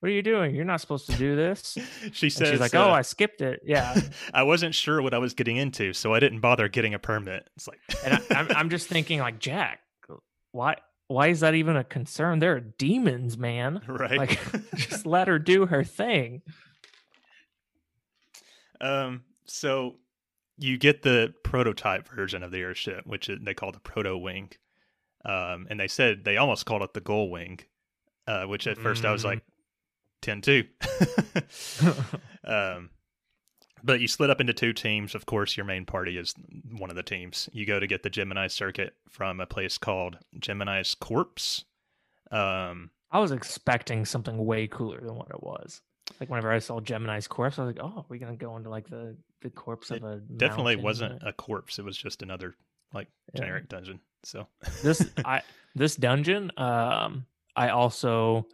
what 0.00 0.08
are 0.08 0.12
you 0.12 0.22
doing? 0.22 0.54
You're 0.54 0.64
not 0.64 0.80
supposed 0.80 1.08
to 1.10 1.16
do 1.16 1.36
this." 1.36 1.76
she 2.12 2.26
And 2.26 2.32
says, 2.32 2.48
she's 2.50 2.60
like, 2.60 2.74
uh, 2.74 2.88
"Oh, 2.88 2.90
I 2.90 3.02
skipped 3.02 3.40
it." 3.40 3.60
Yeah, 3.64 3.98
I 4.34 4.42
wasn't 4.44 4.74
sure 4.74 5.00
what 5.02 5.14
I 5.14 5.18
was 5.18 5.34
getting 5.34 5.56
into, 5.56 5.92
so 5.92 6.14
I 6.14 6.20
didn't 6.20 6.40
bother 6.40 6.68
getting 6.68 6.94
a 6.94 6.98
permit. 6.98 7.48
It's 7.56 7.68
like, 7.68 7.80
and 8.04 8.14
I, 8.14 8.20
I'm 8.38 8.48
I'm 8.56 8.70
just 8.76 8.88
thinking 8.88 9.20
like, 9.20 9.38
Jack, 9.38 9.80
why 10.52 10.76
why 11.08 11.28
is 11.28 11.40
that 11.40 11.54
even 11.54 11.76
a 11.76 11.84
concern? 11.84 12.38
There 12.38 12.54
are 12.54 12.60
demons, 12.60 13.38
man. 13.38 13.80
right? 13.86 14.18
Like, 14.18 14.38
just 14.76 15.06
let 15.06 15.26
her 15.28 15.38
do 15.38 15.64
her 15.66 15.82
thing. 15.82 16.42
um, 18.80 19.22
so 19.46 19.96
you 20.58 20.76
get 20.76 21.02
the 21.02 21.34
prototype 21.44 22.08
version 22.08 22.42
of 22.42 22.50
the 22.50 22.58
airship, 22.58 23.06
which 23.06 23.28
is, 23.28 23.38
they 23.42 23.54
call 23.54 23.72
the 23.72 23.80
proto 23.80 24.16
wing. 24.18 24.50
Um, 25.28 25.66
and 25.68 25.78
they 25.78 25.88
said 25.88 26.24
they 26.24 26.36
almost 26.38 26.64
called 26.66 26.82
it 26.82 26.94
the 26.94 27.00
gull 27.00 27.28
wing, 27.30 27.60
uh, 28.26 28.44
which 28.44 28.66
at 28.66 28.78
first 28.78 29.04
I 29.04 29.12
was 29.12 29.22
Mm. 29.22 29.26
like, 29.26 29.42
10 30.22 30.40
2. 30.40 30.64
um, 32.44 32.90
but 33.84 34.00
you 34.00 34.08
split 34.08 34.30
up 34.30 34.40
into 34.40 34.52
two 34.52 34.72
teams. 34.72 35.14
Of 35.14 35.26
course, 35.26 35.56
your 35.56 35.66
main 35.66 35.84
party 35.84 36.16
is 36.18 36.34
one 36.76 36.90
of 36.90 36.96
the 36.96 37.02
teams. 37.02 37.48
You 37.52 37.66
go 37.66 37.78
to 37.78 37.86
get 37.86 38.02
the 38.02 38.10
Gemini 38.10 38.48
circuit 38.48 38.94
from 39.08 39.40
a 39.40 39.46
place 39.46 39.78
called 39.78 40.18
Gemini's 40.38 40.94
Corpse. 40.94 41.64
Um, 42.30 42.90
I 43.10 43.20
was 43.20 43.30
expecting 43.32 44.04
something 44.04 44.44
way 44.44 44.66
cooler 44.66 45.00
than 45.00 45.14
what 45.14 45.30
it 45.30 45.42
was. 45.42 45.80
Like 46.20 46.28
whenever 46.30 46.50
I 46.50 46.58
saw 46.58 46.80
Gemini's 46.80 47.28
corpse, 47.28 47.58
I 47.58 47.64
was 47.64 47.76
like, 47.76 47.84
"Oh, 47.84 48.04
we're 48.08 48.18
gonna 48.18 48.36
go 48.36 48.56
into 48.56 48.70
like 48.70 48.88
the 48.88 49.16
the 49.42 49.50
corpse 49.50 49.90
of 49.90 50.02
a 50.02 50.16
definitely 50.16 50.76
wasn't 50.76 51.22
a 51.22 51.32
corpse. 51.32 51.78
It 51.78 51.84
was 51.84 51.96
just 51.96 52.22
another 52.22 52.56
like 52.92 53.08
Yeah. 53.34 53.40
generic 53.42 53.68
dungeon. 53.68 54.00
So 54.24 54.46
this 54.82 55.02
I 55.24 55.42
this 55.74 55.96
dungeon. 55.96 56.50
Um, 56.56 57.26
I 57.56 57.68
also 57.70 58.46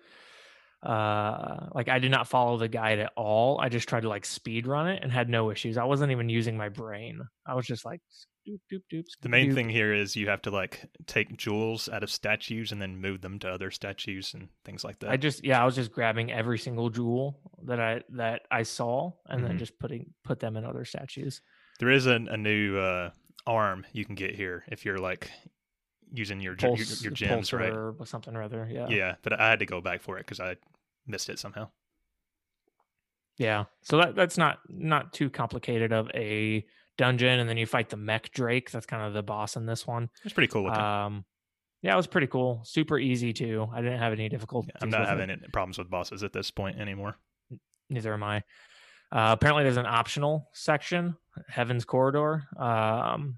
uh 0.82 1.68
like 1.74 1.88
I 1.88 1.98
did 1.98 2.10
not 2.10 2.28
follow 2.28 2.58
the 2.58 2.68
guide 2.68 2.98
at 2.98 3.12
all. 3.16 3.58
I 3.60 3.68
just 3.70 3.88
tried 3.88 4.02
to 4.02 4.08
like 4.08 4.24
speed 4.26 4.66
run 4.66 4.88
it 4.88 5.02
and 5.02 5.10
had 5.10 5.28
no 5.28 5.50
issues. 5.50 5.78
I 5.78 5.84
wasn't 5.84 6.12
even 6.12 6.28
using 6.28 6.56
my 6.56 6.68
brain. 6.68 7.20
I 7.46 7.54
was 7.54 7.66
just 7.66 7.84
like 7.86 8.00
doop 8.46 8.60
doop 8.70 8.82
doop. 8.92 9.04
the 9.22 9.30
main 9.30 9.50
doop. 9.50 9.54
thing 9.54 9.68
here 9.70 9.94
is 9.94 10.14
you 10.14 10.28
have 10.28 10.42
to 10.42 10.50
like 10.50 10.86
take 11.06 11.34
jewels 11.38 11.88
out 11.88 12.02
of 12.02 12.10
statues 12.10 12.70
and 12.72 12.82
then 12.82 12.98
move 13.00 13.22
them 13.22 13.38
to 13.38 13.48
other 13.48 13.70
statues 13.70 14.34
and 14.34 14.48
things 14.66 14.84
like 14.84 14.98
that. 14.98 15.10
I 15.10 15.16
just 15.16 15.42
yeah, 15.42 15.62
I 15.62 15.64
was 15.64 15.74
just 15.74 15.90
grabbing 15.90 16.30
every 16.30 16.58
single 16.58 16.90
jewel 16.90 17.40
that 17.64 17.80
I 17.80 18.02
that 18.10 18.42
I 18.50 18.62
saw 18.64 19.12
and 19.26 19.42
then 19.42 19.52
Mhm. 19.56 19.58
just 19.60 19.78
putting 19.78 20.12
put 20.22 20.38
them 20.40 20.56
in 20.58 20.64
other 20.66 20.84
statues. 20.84 21.40
there 21.80 21.90
is 21.90 22.06
a, 22.06 22.12
a 22.30 22.36
new 22.36 22.76
uh, 22.78 23.10
arm 23.46 23.86
you 23.92 24.04
can 24.04 24.14
get 24.14 24.34
here 24.34 24.64
if 24.68 24.84
you're 24.84 24.98
like 24.98 25.30
using 26.12 26.40
your 26.40 26.54
ge- 26.54 26.62
your, 26.62 26.76
your 27.00 27.12
gems, 27.12 27.52
right? 27.52 27.72
or 27.72 27.94
something 28.04 28.34
or 28.34 28.42
other. 28.42 28.68
Yeah. 28.70 28.88
Yeah, 28.88 29.14
but 29.22 29.38
I 29.38 29.50
had 29.50 29.58
to 29.60 29.66
go 29.66 29.80
back 29.80 30.02
for 30.02 30.18
it 30.18 30.26
because 30.26 30.40
I 30.40 30.56
missed 31.06 31.28
it 31.28 31.38
somehow. 31.38 31.68
Yeah. 33.38 33.64
So 33.82 33.98
that 33.98 34.14
that's 34.14 34.38
not 34.38 34.58
not 34.68 35.12
too 35.12 35.30
complicated 35.30 35.92
of 35.92 36.10
a 36.14 36.64
dungeon, 36.96 37.40
and 37.40 37.48
then 37.48 37.56
you 37.56 37.66
fight 37.66 37.88
the 37.88 37.96
mech 37.96 38.30
drake. 38.32 38.70
That's 38.70 38.86
kind 38.86 39.02
of 39.02 39.12
the 39.12 39.22
boss 39.22 39.56
in 39.56 39.66
this 39.66 39.86
one. 39.86 40.08
It's 40.24 40.34
pretty 40.34 40.50
cool 40.50 40.64
looking. 40.64 40.80
Um, 40.80 41.24
yeah, 41.82 41.92
it 41.92 41.96
was 41.96 42.06
pretty 42.06 42.28
cool. 42.28 42.62
Super 42.64 42.98
easy 42.98 43.32
too. 43.32 43.68
I 43.72 43.82
didn't 43.82 43.98
have 43.98 44.12
any 44.12 44.28
difficulties. 44.28 44.72
I'm 44.80 44.88
not 44.88 45.06
having 45.06 45.30
it. 45.30 45.40
any 45.42 45.48
problems 45.52 45.78
with 45.78 45.90
bosses 45.90 46.22
at 46.22 46.32
this 46.32 46.50
point 46.50 46.78
anymore. 46.78 47.16
Neither 47.90 48.14
am 48.14 48.22
I. 48.22 48.42
Uh, 49.14 49.30
apparently, 49.30 49.62
there's 49.62 49.76
an 49.76 49.86
optional 49.86 50.48
section, 50.52 51.16
Heaven's 51.48 51.84
Corridor. 51.84 52.42
Um, 52.58 53.36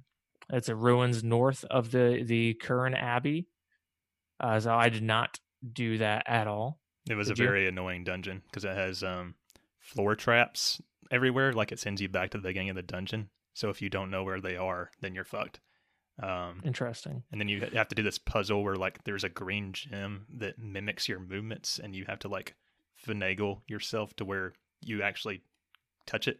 it's 0.48 0.70
a 0.70 0.74
ruins 0.74 1.22
north 1.22 1.64
of 1.64 1.90
the 1.90 2.22
the 2.24 2.54
Curan 2.54 2.94
Abbey. 2.96 3.46
Uh, 4.40 4.58
so 4.58 4.74
I 4.74 4.88
did 4.88 5.02
not 5.02 5.38
do 5.72 5.98
that 5.98 6.24
at 6.26 6.46
all. 6.46 6.80
It 7.08 7.14
was 7.14 7.28
Did 7.28 7.38
a 7.38 7.42
you? 7.42 7.48
very 7.48 7.68
annoying 7.68 8.04
dungeon 8.04 8.42
because 8.46 8.64
it 8.64 8.74
has 8.74 9.02
um, 9.02 9.34
floor 9.78 10.14
traps 10.16 10.80
everywhere. 11.10 11.52
Like 11.52 11.72
it 11.72 11.78
sends 11.78 12.00
you 12.00 12.08
back 12.08 12.30
to 12.30 12.38
the 12.38 12.48
beginning 12.48 12.70
of 12.70 12.76
the 12.76 12.82
dungeon. 12.82 13.28
So 13.54 13.70
if 13.70 13.80
you 13.80 13.88
don't 13.88 14.10
know 14.10 14.24
where 14.24 14.40
they 14.40 14.56
are, 14.56 14.90
then 15.00 15.14
you're 15.14 15.24
fucked. 15.24 15.60
Um, 16.22 16.62
Interesting. 16.64 17.22
and 17.30 17.40
then 17.40 17.48
you 17.48 17.60
have 17.74 17.88
to 17.88 17.94
do 17.94 18.02
this 18.02 18.18
puzzle 18.18 18.62
where 18.64 18.76
like 18.76 19.04
there's 19.04 19.24
a 19.24 19.28
green 19.28 19.72
gem 19.72 20.26
that 20.38 20.58
mimics 20.58 21.08
your 21.08 21.20
movements, 21.20 21.78
and 21.82 21.94
you 21.94 22.04
have 22.08 22.18
to 22.20 22.28
like 22.28 22.54
finagle 23.06 23.60
yourself 23.66 24.14
to 24.16 24.24
where 24.24 24.54
you 24.80 25.02
actually 25.02 25.42
touch 26.06 26.28
it. 26.28 26.38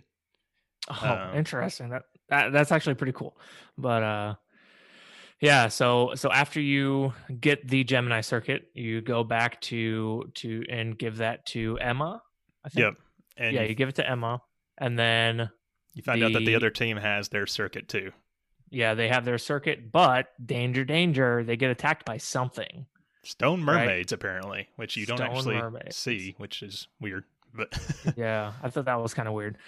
Oh, 0.88 1.28
Um, 1.30 1.36
interesting. 1.36 1.90
That, 1.90 2.02
that 2.28 2.52
that's 2.52 2.72
actually 2.72 2.94
pretty 2.94 3.12
cool. 3.12 3.36
But 3.76 4.02
uh 4.02 4.34
yeah, 5.40 5.68
so 5.68 6.12
so 6.14 6.30
after 6.32 6.60
you 6.60 7.12
get 7.40 7.66
the 7.68 7.84
Gemini 7.84 8.20
circuit, 8.22 8.68
you 8.74 9.00
go 9.02 9.22
back 9.24 9.60
to 9.62 10.30
to 10.36 10.64
and 10.70 10.96
give 10.98 11.18
that 11.18 11.44
to 11.46 11.76
Emma. 11.78 12.22
I 12.64 12.68
think. 12.70 12.84
Yep. 12.84 12.94
And 13.36 13.54
yeah, 13.54 13.62
you, 13.64 13.74
give 13.74 13.88
it 13.90 13.96
to 13.96 14.08
Emma 14.08 14.40
and 14.78 14.98
then 14.98 15.50
you 15.92 16.02
find 16.02 16.22
out 16.24 16.32
that 16.32 16.38
the 16.40 16.46
the- 16.46 16.54
other 16.54 16.70
team 16.70 16.96
has 16.96 17.28
their 17.28 17.46
circuit 17.46 17.86
too. 17.88 18.12
yeah, 18.70 18.94
they 18.94 19.08
have 19.08 19.24
their 19.26 19.38
circuit, 19.38 19.92
but 19.92 20.28
danger 20.44 20.84
danger, 20.84 21.44
they 21.44 21.56
get 21.56 21.70
attacked 21.70 22.04
by 22.06 22.16
something. 22.16 22.86
Stone 23.24 23.64
Right. 23.64 23.86
mermaids, 23.86 24.12
apparently, 24.12 24.68
which 24.76 24.96
you 24.96 25.04
don't 25.04 25.20
actually 25.20 25.56
mermaids. 25.56 25.96
see, 25.96 26.34
which 26.38 26.62
is 26.62 26.88
weird. 27.00 27.24
But 27.56 27.78
yeah, 28.16 28.52
I 28.62 28.70
thought 28.70 28.86
that 28.86 29.00
was 29.00 29.14
kind 29.14 29.28
of 29.28 29.34
weird. 29.34 29.58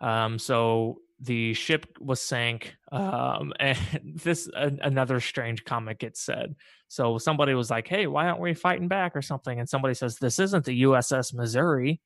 Um, 0.00 0.38
so 0.38 1.00
the 1.20 1.54
ship 1.54 1.86
was 2.00 2.20
sank, 2.20 2.76
um, 2.92 3.52
and 3.60 3.78
this 4.04 4.48
a, 4.54 4.72
another 4.82 5.20
strange 5.20 5.64
comment 5.64 5.98
gets 5.98 6.20
said. 6.20 6.56
So 6.88 7.18
somebody 7.18 7.54
was 7.54 7.70
like, 7.70 7.88
"Hey, 7.88 8.06
why 8.06 8.26
aren't 8.26 8.40
we 8.40 8.54
fighting 8.54 8.88
back 8.88 9.16
or 9.16 9.22
something?" 9.22 9.58
And 9.58 9.68
somebody 9.68 9.94
says, 9.94 10.18
"This 10.18 10.38
isn't 10.38 10.64
the 10.64 10.82
USS 10.82 11.34
Missouri." 11.34 12.00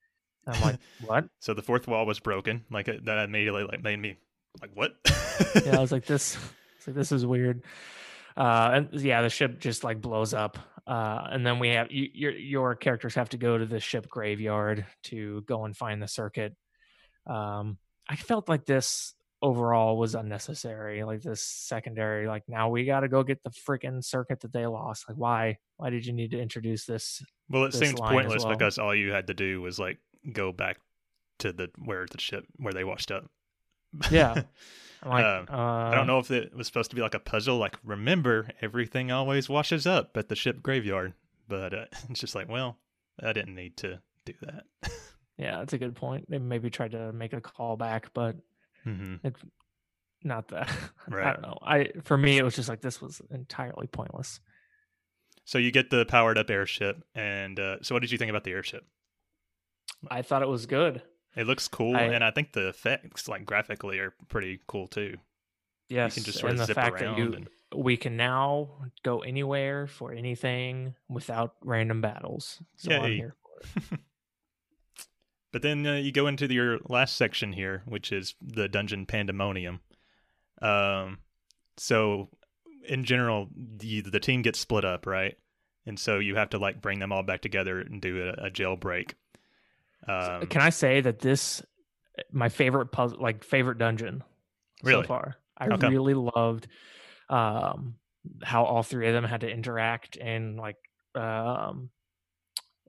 I'm 0.46 0.60
like, 0.62 0.78
"What?" 1.04 1.26
so 1.40 1.54
the 1.54 1.62
fourth 1.62 1.86
wall 1.86 2.06
was 2.06 2.20
broken. 2.20 2.64
Like 2.70 2.86
that 2.86 3.24
immediately 3.24 3.64
like 3.64 3.82
made 3.82 3.98
me 3.98 4.18
like 4.60 4.70
what? 4.74 4.96
Yeah, 5.64 5.76
I 5.76 5.80
was 5.80 5.92
like, 5.92 6.06
"This, 6.06 6.36
like 6.86 6.96
this 6.96 7.12
is 7.12 7.26
weird." 7.26 7.62
Uh, 8.36 8.70
and 8.72 9.00
yeah, 9.00 9.20
the 9.20 9.28
ship 9.28 9.58
just 9.58 9.82
like 9.82 10.00
blows 10.00 10.32
up. 10.32 10.58
Uh, 10.88 11.28
and 11.30 11.46
then 11.46 11.58
we 11.58 11.68
have 11.68 11.92
you, 11.92 12.08
your 12.14 12.32
your 12.32 12.74
characters 12.74 13.14
have 13.14 13.28
to 13.28 13.36
go 13.36 13.58
to 13.58 13.66
the 13.66 13.78
ship 13.78 14.08
graveyard 14.08 14.86
to 15.02 15.42
go 15.42 15.66
and 15.66 15.76
find 15.76 16.02
the 16.02 16.08
circuit. 16.08 16.56
Um, 17.26 17.76
I 18.08 18.16
felt 18.16 18.48
like 18.48 18.64
this 18.64 19.14
overall 19.42 19.98
was 19.98 20.14
unnecessary. 20.14 21.04
Like 21.04 21.20
this 21.20 21.42
secondary, 21.42 22.26
like 22.26 22.44
now 22.48 22.70
we 22.70 22.86
got 22.86 23.00
to 23.00 23.08
go 23.08 23.22
get 23.22 23.42
the 23.42 23.50
freaking 23.50 24.02
circuit 24.02 24.40
that 24.40 24.52
they 24.54 24.66
lost. 24.66 25.04
Like 25.06 25.18
why? 25.18 25.58
Why 25.76 25.90
did 25.90 26.06
you 26.06 26.14
need 26.14 26.30
to 26.30 26.40
introduce 26.40 26.86
this? 26.86 27.22
well, 27.50 27.64
it 27.64 27.72
this 27.72 27.80
seemed 27.80 27.98
pointless 27.98 28.44
well. 28.44 28.54
because 28.54 28.78
all 28.78 28.94
you 28.94 29.12
had 29.12 29.26
to 29.26 29.34
do 29.34 29.60
was 29.60 29.78
like 29.78 29.98
go 30.32 30.52
back 30.52 30.78
to 31.40 31.52
the 31.52 31.68
where 31.84 32.06
the 32.10 32.18
ship 32.18 32.46
where 32.56 32.72
they 32.72 32.84
washed 32.84 33.10
up. 33.10 33.26
Yeah. 34.10 34.42
Like, 35.06 35.24
Um, 35.26 35.46
uh, 35.48 35.56
I 35.56 35.94
don't 35.94 36.08
know 36.08 36.18
if 36.18 36.28
it 36.32 36.52
was 36.56 36.66
supposed 36.66 36.90
to 36.90 36.96
be 36.96 37.02
like 37.02 37.14
a 37.14 37.20
puzzle, 37.20 37.56
like 37.56 37.78
remember 37.84 38.48
everything 38.60 39.12
always 39.12 39.48
washes 39.48 39.86
up 39.86 40.16
at 40.16 40.28
the 40.28 40.34
ship 40.34 40.60
graveyard, 40.60 41.14
but 41.46 41.72
uh, 41.72 41.84
it's 42.10 42.18
just 42.18 42.34
like, 42.34 42.48
well, 42.48 42.78
I 43.22 43.32
didn't 43.32 43.54
need 43.54 43.76
to 43.78 44.00
do 44.24 44.34
that. 44.42 44.64
Yeah, 45.38 45.58
that's 45.58 45.72
a 45.72 45.78
good 45.78 45.94
point. 45.94 46.28
They 46.28 46.38
maybe 46.38 46.68
tried 46.68 46.90
to 46.90 47.12
make 47.12 47.32
a 47.32 47.40
callback, 47.40 48.06
but 48.12 48.34
hmm 48.82 49.14
it's 49.22 49.40
not 50.24 50.48
that. 50.48 50.68
I 51.12 51.32
don't 51.32 51.42
know. 51.42 51.58
I 51.62 51.90
for 52.02 52.18
me, 52.18 52.38
it 52.38 52.42
was 52.42 52.56
just 52.56 52.68
like 52.68 52.80
this 52.80 53.00
was 53.00 53.22
entirely 53.30 53.86
pointless. 53.86 54.40
So 55.44 55.58
you 55.58 55.70
get 55.70 55.90
the 55.90 56.04
powered 56.06 56.38
up 56.38 56.50
airship, 56.50 57.04
and 57.14 57.58
uh, 57.60 57.76
so 57.82 57.94
what 57.94 58.00
did 58.02 58.10
you 58.10 58.18
think 58.18 58.30
about 58.30 58.42
the 58.42 58.50
airship? 58.50 58.84
I 60.10 60.22
thought 60.22 60.42
it 60.42 60.48
was 60.48 60.66
good. 60.66 61.02
It 61.38 61.46
looks 61.46 61.68
cool, 61.68 61.96
I- 61.96 62.02
and 62.02 62.24
I 62.24 62.32
think 62.32 62.52
the 62.52 62.68
effects, 62.68 63.28
like 63.28 63.46
graphically, 63.46 64.00
are 64.00 64.12
pretty 64.28 64.58
cool 64.66 64.88
too. 64.88 65.18
Yes, 65.88 66.16
you 66.16 66.22
can 66.22 66.26
just 66.26 66.40
sort 66.40 66.52
and 66.52 66.60
of 66.60 66.66
the 66.66 66.74
fact 66.74 67.00
around. 67.00 67.16
that 67.16 67.18
you 67.18 67.32
and, 67.32 67.48
we 67.74 67.96
can 67.96 68.16
now 68.16 68.68
go 69.04 69.20
anywhere 69.20 69.86
for 69.86 70.12
anything 70.12 70.96
without 71.08 71.54
random 71.62 72.00
battles. 72.00 72.60
So 72.76 72.90
I'm 72.90 73.12
here 73.12 73.36
for 73.62 73.94
it. 73.94 74.00
but 75.52 75.62
then 75.62 75.86
uh, 75.86 75.94
you 75.94 76.10
go 76.10 76.26
into 76.26 76.48
the, 76.48 76.54
your 76.54 76.78
last 76.88 77.16
section 77.16 77.52
here, 77.52 77.82
which 77.86 78.10
is 78.10 78.34
the 78.42 78.68
dungeon 78.68 79.06
pandemonium. 79.06 79.80
Um, 80.60 81.18
so 81.76 82.30
in 82.86 83.04
general, 83.04 83.48
the 83.54 84.00
the 84.00 84.20
team 84.20 84.42
gets 84.42 84.58
split 84.58 84.84
up, 84.84 85.06
right? 85.06 85.36
And 85.86 85.98
so 86.00 86.18
you 86.18 86.34
have 86.34 86.50
to 86.50 86.58
like 86.58 86.82
bring 86.82 86.98
them 86.98 87.12
all 87.12 87.22
back 87.22 87.42
together 87.42 87.80
and 87.80 88.02
do 88.02 88.28
a, 88.28 88.46
a 88.46 88.50
jailbreak. 88.50 89.12
Um, 90.08 90.48
Can 90.48 90.60
I 90.62 90.70
say 90.70 91.00
that 91.00 91.20
this 91.20 91.62
my 92.32 92.48
favorite 92.48 92.88
puzzle, 92.92 93.20
like 93.20 93.44
favorite 93.44 93.78
dungeon 93.78 94.24
Really? 94.82 95.02
so 95.02 95.02
far? 95.02 95.36
I 95.58 95.66
Okay. 95.66 95.90
really 95.90 96.14
loved 96.14 96.68
um, 97.30 97.98
how 98.42 98.64
all 98.64 98.82
three 98.82 99.08
of 99.08 99.14
them 99.14 99.24
had 99.24 99.42
to 99.42 99.50
interact 99.50 100.16
and 100.18 100.56
like 100.58 100.76
um 101.14 101.90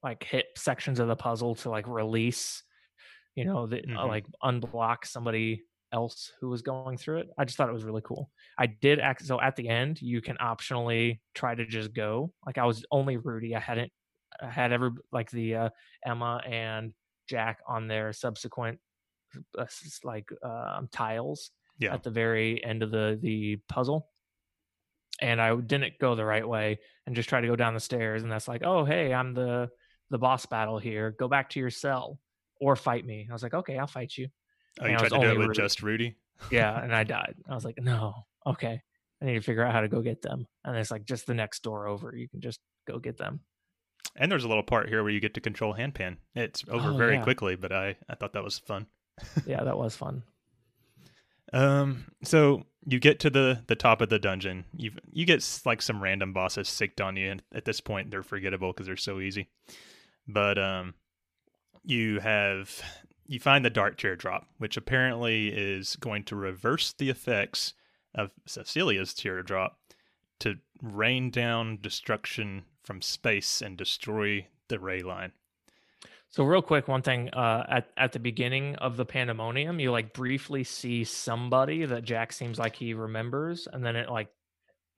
like 0.03 0.23
hit 0.23 0.47
sections 0.55 0.99
of 0.99 1.07
the 1.07 1.15
puzzle 1.15 1.55
to 1.55 1.69
like 1.69 1.87
release 1.87 2.63
you 3.35 3.45
know 3.45 3.67
the, 3.67 3.83
uh, 3.95 4.05
Mhm. 4.05 4.07
like 4.07 4.25
unblock 4.43 5.05
somebody 5.05 5.63
else 5.93 6.33
who 6.41 6.49
was 6.49 6.61
going 6.63 6.97
through 6.97 7.19
it 7.19 7.29
i 7.37 7.45
just 7.45 7.57
thought 7.57 7.69
it 7.69 7.73
was 7.73 7.83
really 7.85 8.01
cool 8.03 8.31
i 8.57 8.67
did 8.67 8.99
act 8.99 9.25
so 9.25 9.41
at 9.41 9.55
the 9.55 9.69
end 9.69 10.01
you 10.01 10.21
can 10.21 10.37
optionally 10.37 11.19
try 11.33 11.55
to 11.55 11.65
just 11.65 11.93
go 11.93 12.33
like 12.45 12.57
i 12.57 12.65
was 12.65 12.85
only 12.91 13.17
rudy 13.17 13.55
i 13.55 13.59
hadn't 13.59 13.91
i 14.41 14.49
had 14.49 14.71
every 14.73 14.91
like 15.11 15.31
the 15.31 15.55
uh, 15.55 15.69
emma 16.05 16.41
and 16.45 16.93
jack 17.29 17.59
on 17.67 17.87
their 17.87 18.11
subsequent 18.11 18.79
uh, 19.57 19.65
like 20.03 20.27
um, 20.43 20.89
tiles 20.91 21.51
Yeah. 21.77 21.93
at 21.93 22.01
the 22.03 22.09
very 22.09 22.63
end 22.63 22.81
of 22.83 22.89
the 22.91 23.17
the 23.21 23.57
puzzle. 23.69 24.07
And 25.21 25.41
i 25.41 25.53
didn't 25.55 25.99
go 25.99 26.15
the 26.15 26.25
right 26.25 26.47
way 26.47 26.79
and 27.05 27.15
just 27.15 27.27
try 27.29 27.41
to 27.41 27.47
go 27.47 27.55
down 27.57 27.73
the 27.73 27.79
stairs 27.81 28.23
and 28.23 28.31
that's 28.31 28.47
like 28.47 28.63
oh 28.65 28.85
hey 28.85 29.13
i'm 29.13 29.33
the 29.33 29.69
the 30.11 30.17
boss 30.17 30.45
battle 30.47 30.79
here. 30.79 31.11
Go 31.19 31.27
back 31.27 31.49
to 31.51 31.59
your 31.59 31.69
cell 31.69 32.17
or 32.59 32.75
fight 32.75 33.05
me. 33.05 33.27
I 33.29 33.33
was 33.33 33.43
like 33.43 33.53
okay 33.53 33.77
i'll 33.77 33.85
fight 33.87 34.13
you. 34.17 34.27
Oh, 34.81 34.85
you 34.85 34.93
and 34.93 34.97
I 34.97 35.07
tried 35.07 35.19
to 35.19 35.25
do 35.25 35.31
it 35.33 35.37
with 35.37 35.47
Rudy. 35.49 35.61
just 35.61 35.83
Rudy? 35.83 36.17
yeah 36.51 36.73
and 36.83 36.95
i 36.95 37.03
died. 37.03 37.35
I 37.49 37.53
was 37.53 37.65
like 37.65 37.77
no 37.79 38.13
okay. 38.47 38.81
I 39.21 39.25
need 39.25 39.33
to 39.33 39.41
figure 39.41 39.63
out 39.65 39.73
how 39.73 39.81
to 39.81 39.89
go 39.89 40.01
get 40.01 40.21
them. 40.21 40.47
And 40.63 40.77
it's 40.77 40.91
like 40.91 41.03
just 41.03 41.27
the 41.27 41.33
next 41.33 41.61
door 41.61 41.85
over 41.87 42.15
you 42.15 42.29
can 42.29 42.39
just 42.39 42.61
go 42.87 42.97
get 42.97 43.17
them 43.17 43.41
And 44.19 44.31
there's 44.31 44.43
a 44.43 44.47
little 44.47 44.61
part 44.63 44.89
here 44.89 45.01
where 45.01 45.11
you 45.11 45.19
get 45.21 45.33
to 45.35 45.41
control 45.41 45.73
Hanpan. 45.73 46.17
It's 46.35 46.63
over 46.69 46.89
Oh, 46.89 46.97
very 46.97 47.15
yeah. 47.15 47.23
quickly, 47.23 47.55
but 47.55 47.71
I, 47.71 47.95
I 48.07 48.15
thought 48.15 48.33
that 48.33 48.43
was 48.43 48.59
fun. 48.59 48.85
yeah 49.47 49.63
that 49.63 49.77
was 49.77 49.95
fun 49.95 50.23
Um, 51.51 52.05
so 52.23 52.63
you 52.85 52.99
get 52.99 53.19
to 53.21 53.29
the 53.31 53.63
the 53.65 53.75
top 53.75 54.01
of 54.01 54.09
the 54.09 54.19
dungeon. 54.19 54.65
You 54.77 54.91
you 55.11 55.25
get 55.25 55.43
like 55.65 55.81
some 55.81 56.01
random 56.03 56.31
bosses 56.31 56.69
sicked 56.69 57.01
on 57.01 57.15
you, 57.17 57.31
and 57.31 57.41
at 57.51 57.65
this 57.65 57.81
point 57.81 58.11
they're 58.11 58.21
forgettable 58.21 58.71
because 58.71 58.85
they're 58.85 58.95
so 58.97 59.19
easy. 59.19 59.49
But 60.27 60.59
um, 60.59 60.93
you 61.83 62.19
have 62.19 62.79
you 63.25 63.39
find 63.39 63.65
the 63.65 63.71
dark 63.71 63.93
dart 63.93 63.97
teardrop, 63.97 64.45
which 64.59 64.77
apparently 64.77 65.47
is 65.47 65.95
going 65.95 66.23
to 66.25 66.35
reverse 66.35 66.93
the 66.93 67.09
effects 67.09 67.73
of 68.13 68.31
Cecilia's 68.45 69.15
teardrop 69.15 69.79
to 70.39 70.55
rain 70.81 71.29
down 71.29 71.79
destruction 71.81 72.63
from 72.83 73.01
space 73.01 73.61
and 73.61 73.77
destroy 73.77 74.47
the 74.67 74.79
ray 74.79 75.01
line. 75.01 75.31
So 76.31 76.43
real 76.43 76.61
quick, 76.61 76.87
one 76.87 77.01
thing 77.01 77.29
uh, 77.29 77.65
at 77.67 77.89
at 77.97 78.11
the 78.11 78.19
beginning 78.19 78.75
of 78.75 78.97
the 78.97 79.05
pandemonium, 79.05 79.79
you 79.79 79.91
like 79.91 80.13
briefly 80.13 80.63
see 80.63 81.03
somebody 81.03 81.85
that 81.85 82.03
Jack 82.03 82.33
seems 82.33 82.59
like 82.59 82.75
he 82.75 82.93
remembers, 82.93 83.67
and 83.71 83.83
then 83.83 83.95
it 83.95 84.09
like 84.09 84.29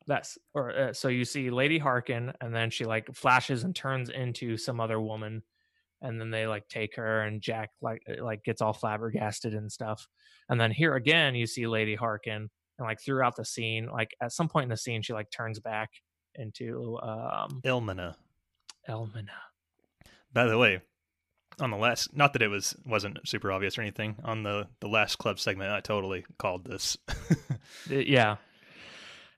that's 0.07 0.38
or 0.53 0.77
uh, 0.77 0.93
so 0.93 1.07
you 1.07 1.23
see 1.23 1.49
Lady 1.49 1.77
Harken, 1.77 2.34
and 2.41 2.53
then 2.53 2.69
she 2.69 2.84
like 2.84 3.15
flashes 3.15 3.63
and 3.63 3.73
turns 3.73 4.09
into 4.09 4.57
some 4.57 4.81
other 4.81 4.99
woman, 4.99 5.41
and 6.01 6.19
then 6.19 6.31
they 6.31 6.47
like 6.47 6.68
take 6.68 6.97
her, 6.97 7.22
and 7.22 7.41
Jack 7.41 7.69
like 7.81 8.03
like 8.19 8.43
gets 8.43 8.61
all 8.61 8.73
flabbergasted 8.73 9.53
and 9.53 9.72
stuff, 9.72 10.05
and 10.49 10.59
then 10.59 10.72
here 10.72 10.95
again 10.95 11.34
you 11.34 11.47
see 11.47 11.65
Lady 11.65 11.95
Harken, 11.95 12.49
and 12.81 12.89
like 12.89 13.01
throughout 13.01 13.35
the 13.35 13.45
scene, 13.45 13.87
like 13.91 14.15
at 14.21 14.31
some 14.31 14.49
point 14.49 14.63
in 14.63 14.69
the 14.69 14.77
scene, 14.77 15.01
she 15.01 15.13
like 15.13 15.31
turns 15.31 15.59
back 15.59 15.89
into 16.35 16.97
um 17.01 17.61
Ilmina. 17.63 18.15
Elmina. 18.87 19.31
By 20.33 20.45
the 20.45 20.57
way, 20.57 20.81
on 21.59 21.71
the 21.71 21.77
last, 21.77 22.15
not 22.15 22.33
that 22.33 22.41
it 22.41 22.47
was 22.47 22.75
wasn't 22.85 23.19
super 23.25 23.51
obvious 23.51 23.77
or 23.77 23.81
anything. 23.81 24.17
On 24.23 24.43
the 24.43 24.67
the 24.79 24.87
last 24.87 25.17
club 25.17 25.39
segment, 25.39 25.71
I 25.71 25.79
totally 25.79 26.25
called 26.37 26.65
this. 26.65 26.97
Yeah 27.89 28.37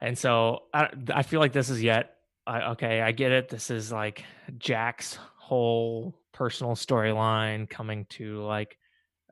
and 0.03 0.18
so 0.18 0.64
i 0.74 0.90
i 1.11 1.24
feel 1.24 1.40
like 1.40 1.53
this 1.53 1.72
is 1.72 1.82
yet 1.82 2.18
I, 2.45 2.72
okay 2.72 3.02
i 3.02 3.11
get 3.11 3.32
it 3.32 3.49
this 3.49 3.72
is 3.72 3.91
like 3.91 4.24
jack's 4.60 5.18
whole 5.38 6.14
personal 6.34 6.76
storyline 6.76 7.68
coming 7.68 8.06
to 8.11 8.44
like 8.44 8.78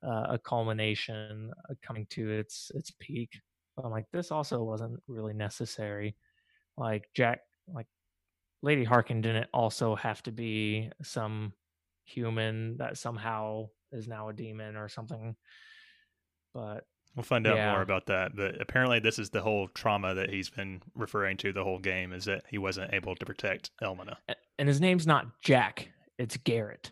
uh, 0.04 0.28
a 0.30 0.40
culmination 0.40 1.52
uh, 1.70 1.76
coming 1.84 2.08
to 2.12 2.32
its 2.32 2.72
its 2.74 2.92
peak 3.00 3.40
but 3.82 3.88
i'm 3.88 3.92
like 3.92 4.06
this 4.12 4.32
also 4.32 4.62
wasn't 4.64 5.02
really 5.08 5.34
necessary 5.34 6.16
like 6.78 7.06
jack 7.16 7.40
like 7.74 7.88
lady 8.62 8.84
harken 8.84 9.22
didn't 9.22 9.48
also 9.54 9.96
have 9.96 10.22
to 10.22 10.32
be 10.32 10.90
some 11.02 11.54
human 12.06 12.78
that 12.78 12.98
somehow 12.98 13.68
is 13.92 14.08
now 14.08 14.30
a 14.30 14.34
demon 14.34 14.76
or 14.76 14.88
something 14.88 15.36
but 16.54 16.86
we'll 17.16 17.24
find 17.24 17.48
out 17.48 17.56
Yeah. 17.56 17.72
more 17.72 17.82
about 17.82 18.08
that. 18.08 18.36
But 18.36 18.60
apparently, 18.62 19.00
this 19.00 19.18
is 19.20 19.30
the 19.30 19.42
whole 19.42 19.68
trauma 19.70 20.14
that 20.16 20.30
he's 20.30 20.50
been 20.50 20.82
referring 20.96 21.38
to 21.38 21.54
the 21.54 21.64
whole 21.64 21.80
game 21.80 22.12
is 22.14 22.26
that 22.26 22.44
he 22.50 22.58
wasn't 22.58 22.94
able 22.94 23.16
to 23.16 23.26
protect 23.26 23.72
Elmina. 23.82 24.18
And 24.60 24.68
his 24.68 24.82
name's 24.82 25.08
not 25.08 25.42
Jack, 25.42 25.90
it's 26.18 26.36
Garrett. 26.38 26.92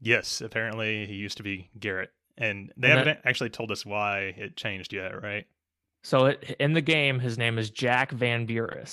Yes, 0.00 0.42
apparently 0.42 1.06
he 1.06 1.14
used 1.14 1.38
to 1.38 1.42
be 1.42 1.70
Garrett, 1.78 2.10
and 2.36 2.70
they 2.76 2.90
And 2.90 2.98
haven't 2.98 3.22
that- 3.22 3.28
actually 3.28 3.48
told 3.50 3.70
us 3.70 3.86
why 3.86 4.34
it 4.36 4.56
changed 4.56 4.92
yet, 4.92 5.22
right? 5.22 5.46
So 6.02 6.26
it, 6.26 6.56
in 6.58 6.72
the 6.72 6.80
game, 6.80 7.20
his 7.20 7.38
name 7.38 7.58
is 7.58 7.70
Jack 7.70 8.10
Van 8.10 8.46
Buren. 8.46 8.86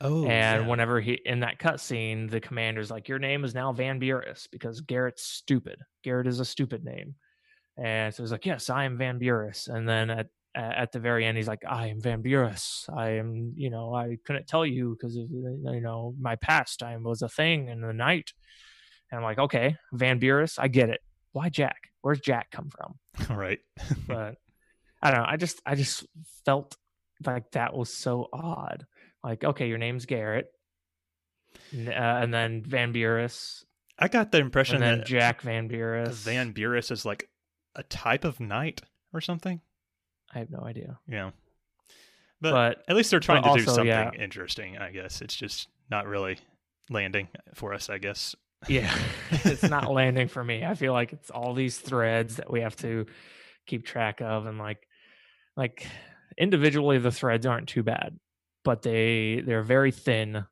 Oh, 0.00 0.26
and 0.26 0.68
whenever 0.68 1.00
he 1.00 1.20
in 1.24 1.40
that 1.40 1.58
cutscene, 1.58 2.30
the 2.30 2.40
commander's 2.40 2.90
like, 2.90 3.08
"Your 3.08 3.18
name 3.18 3.44
is 3.44 3.54
now 3.54 3.72
Van 3.72 3.98
Buren 3.98 4.34
because 4.50 4.80
Garrett's 4.80 5.22
stupid. 5.22 5.78
Garrett 6.02 6.26
is 6.26 6.40
a 6.40 6.44
stupid 6.44 6.84
name." 6.84 7.14
And 7.76 8.14
so 8.14 8.22
he's 8.22 8.32
like, 8.32 8.46
"Yes, 8.46 8.70
I 8.70 8.84
am 8.84 8.98
Van 8.98 9.18
Buren." 9.18 9.52
And 9.68 9.88
then 9.88 10.10
at 10.10 10.28
at 10.54 10.90
the 10.90 10.98
very 10.98 11.24
end, 11.24 11.36
he's 11.36 11.48
like, 11.48 11.62
"I 11.68 11.88
am 11.88 12.00
Van 12.00 12.22
Buren. 12.22 12.56
I 12.94 13.10
am, 13.10 13.52
you 13.56 13.70
know, 13.70 13.94
I 13.94 14.16
couldn't 14.24 14.48
tell 14.48 14.66
you 14.66 14.96
because 14.98 15.16
of 15.16 15.30
you 15.30 15.80
know 15.82 16.14
my 16.18 16.36
past. 16.36 16.82
I 16.82 16.96
was 16.96 17.22
a 17.22 17.28
thing 17.28 17.68
in 17.68 17.80
the 17.80 17.92
night." 17.92 18.32
And 19.10 19.18
I'm 19.18 19.24
like, 19.24 19.38
"Okay, 19.38 19.76
Van 19.92 20.18
Buren, 20.18 20.48
I 20.58 20.68
get 20.68 20.88
it. 20.88 21.00
Why 21.32 21.50
Jack? 21.50 21.90
Where's 22.00 22.20
Jack 22.20 22.50
come 22.50 22.70
from?" 22.70 22.98
right. 23.36 23.60
but 24.08 24.36
I 25.02 25.10
don't 25.10 25.20
know. 25.20 25.26
I 25.28 25.36
just 25.36 25.60
I 25.64 25.74
just 25.74 26.06
felt 26.44 26.76
like 27.24 27.50
that 27.52 27.74
was 27.74 27.92
so 27.92 28.28
odd. 28.32 28.86
Like, 29.22 29.44
okay, 29.44 29.68
your 29.68 29.78
name's 29.78 30.06
Garrett, 30.06 30.46
uh, 31.74 31.90
and 31.90 32.32
then 32.32 32.62
Van 32.62 32.92
Buren, 32.92 33.28
I 33.98 34.08
got 34.08 34.32
the 34.32 34.38
impression 34.38 34.76
and 34.76 34.84
then 34.84 34.98
that 34.98 35.06
Jack 35.06 35.42
Van 35.42 35.68
Buren. 35.68 36.10
Van 36.10 36.52
Buren 36.52 36.82
is 36.90 37.04
like 37.04 37.28
a 37.74 37.82
type 37.82 38.24
of 38.24 38.40
knight 38.40 38.82
or 39.12 39.20
something. 39.20 39.60
I 40.34 40.38
have 40.38 40.50
no 40.50 40.60
idea, 40.60 40.98
Yeah. 41.08 41.30
But, 42.42 42.52
but 42.52 42.84
at 42.88 42.96
least 42.96 43.10
they're 43.10 43.20
trying 43.20 43.42
to 43.42 43.52
do 43.52 43.64
something 43.64 43.86
yeah. 43.86 44.12
interesting, 44.18 44.78
I 44.78 44.92
guess. 44.92 45.20
It's 45.20 45.36
just 45.36 45.68
not 45.90 46.06
really 46.06 46.38
landing 46.88 47.28
for 47.54 47.74
us, 47.74 47.90
I 47.90 47.98
guess. 47.98 48.34
yeah, 48.66 48.94
it's 49.30 49.62
not 49.62 49.92
landing 49.92 50.28
for 50.28 50.42
me. 50.42 50.64
I 50.64 50.74
feel 50.74 50.94
like 50.94 51.12
it's 51.12 51.30
all 51.30 51.52
these 51.52 51.78
threads 51.78 52.36
that 52.36 52.50
we 52.50 52.62
have 52.62 52.76
to 52.76 53.04
keep 53.66 53.84
track 53.84 54.22
of, 54.22 54.46
and 54.46 54.58
like, 54.58 54.86
like 55.56 55.86
individually, 56.38 56.98
the 56.98 57.10
threads 57.10 57.46
aren't 57.46 57.68
too 57.68 57.82
bad, 57.82 58.18
but 58.64 58.82
they 58.82 59.42
they're 59.44 59.62
very 59.62 59.90
thin, 59.92 60.44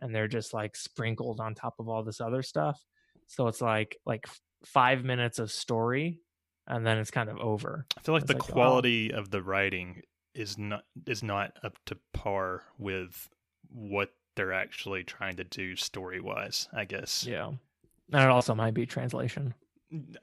and 0.00 0.14
they're 0.14 0.28
just 0.28 0.54
like 0.54 0.76
sprinkled 0.76 1.40
on 1.40 1.54
top 1.54 1.74
of 1.78 1.88
all 1.88 2.02
this 2.02 2.20
other 2.20 2.42
stuff. 2.42 2.80
So 3.26 3.48
it's 3.48 3.60
like 3.60 3.96
like 4.06 4.26
five 4.64 5.04
minutes 5.04 5.38
of 5.38 5.50
story, 5.50 6.20
and 6.66 6.86
then 6.86 6.98
it's 6.98 7.10
kind 7.10 7.28
of 7.28 7.38
over. 7.38 7.86
I 7.96 8.00
feel 8.00 8.14
like 8.14 8.22
It's 8.22 8.32
the 8.32 8.38
like, 8.38 8.50
oh. 8.50 8.52
quality 8.52 9.12
of 9.12 9.30
the 9.30 9.42
writing 9.42 10.02
is 10.34 10.58
not 10.58 10.84
is 11.06 11.22
not 11.22 11.52
up 11.62 11.78
to 11.86 11.96
par 12.12 12.62
with 12.78 13.28
what 13.70 14.10
they're 14.36 14.52
actually 14.52 15.02
trying 15.02 15.36
to 15.36 15.44
do 15.44 15.76
story 15.76 16.20
wise, 16.20 16.68
I 16.74 16.84
guess. 16.84 17.26
Yeah, 17.26 17.46
and 17.48 18.22
it 18.22 18.28
also 18.28 18.54
might 18.54 18.74
be 18.74 18.86
translation. 18.86 19.54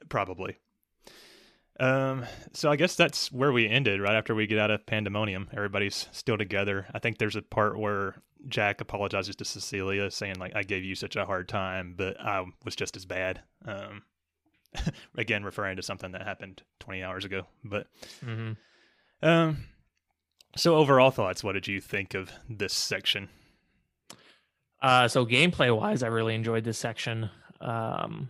Probably. 0.08 0.56
Um, 1.80 2.24
so 2.52 2.70
I 2.70 2.76
guess 2.76 2.94
that's 2.94 3.32
where 3.32 3.52
we 3.52 3.68
ended 3.68 4.00
right 4.00 4.14
after 4.14 4.34
we 4.34 4.46
get 4.46 4.58
out 4.58 4.70
of 4.70 4.86
pandemonium. 4.86 5.48
Everybody's 5.52 6.08
still 6.12 6.38
together. 6.38 6.86
I 6.94 7.00
think 7.00 7.18
there's 7.18 7.36
a 7.36 7.42
part 7.42 7.78
where 7.78 8.14
Jack 8.48 8.80
apologizes 8.80 9.36
to 9.36 9.44
Cecilia, 9.44 10.10
saying 10.10 10.38
like, 10.38 10.54
"I 10.54 10.62
gave 10.62 10.84
you 10.84 10.94
such 10.94 11.16
a 11.16 11.26
hard 11.26 11.48
time, 11.48 11.94
but 11.96 12.20
I 12.20 12.44
was 12.64 12.76
just 12.76 12.96
as 12.96 13.06
bad." 13.06 13.42
Um, 13.64 14.02
again, 15.16 15.44
referring 15.44 15.76
to 15.76 15.82
something 15.82 16.12
that 16.12 16.22
happened 16.22 16.62
20 16.80 17.02
hours 17.02 17.24
ago. 17.24 17.46
But 17.64 17.86
hmm 18.22 18.52
um, 19.22 19.64
so 20.56 20.76
overall 20.76 21.10
thoughts. 21.10 21.42
What 21.42 21.52
did 21.52 21.66
you 21.66 21.80
think 21.80 22.14
of 22.14 22.30
this 22.48 22.74
section? 22.74 23.28
Uh, 24.82 25.08
so 25.08 25.24
gameplay 25.24 25.74
wise, 25.74 26.02
I 26.02 26.08
really 26.08 26.34
enjoyed 26.34 26.64
this 26.64 26.78
section. 26.78 27.30
Um, 27.60 28.28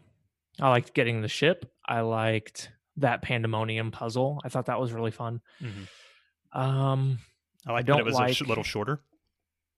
I 0.60 0.70
liked 0.70 0.94
getting 0.94 1.20
the 1.20 1.28
ship. 1.28 1.72
I 1.84 2.00
liked 2.02 2.70
that 2.98 3.22
pandemonium 3.22 3.90
puzzle. 3.90 4.40
I 4.44 4.48
thought 4.48 4.66
that 4.66 4.78
was 4.80 4.92
really 4.92 5.10
fun. 5.10 5.40
Mhm. 5.60 5.88
Um, 6.58 7.18
I 7.66 7.72
like 7.72 7.86
don't 7.86 7.98
it 8.00 8.04
was 8.04 8.18
a 8.18 8.32
sh- 8.32 8.42
little 8.42 8.62
shorter. 8.64 9.00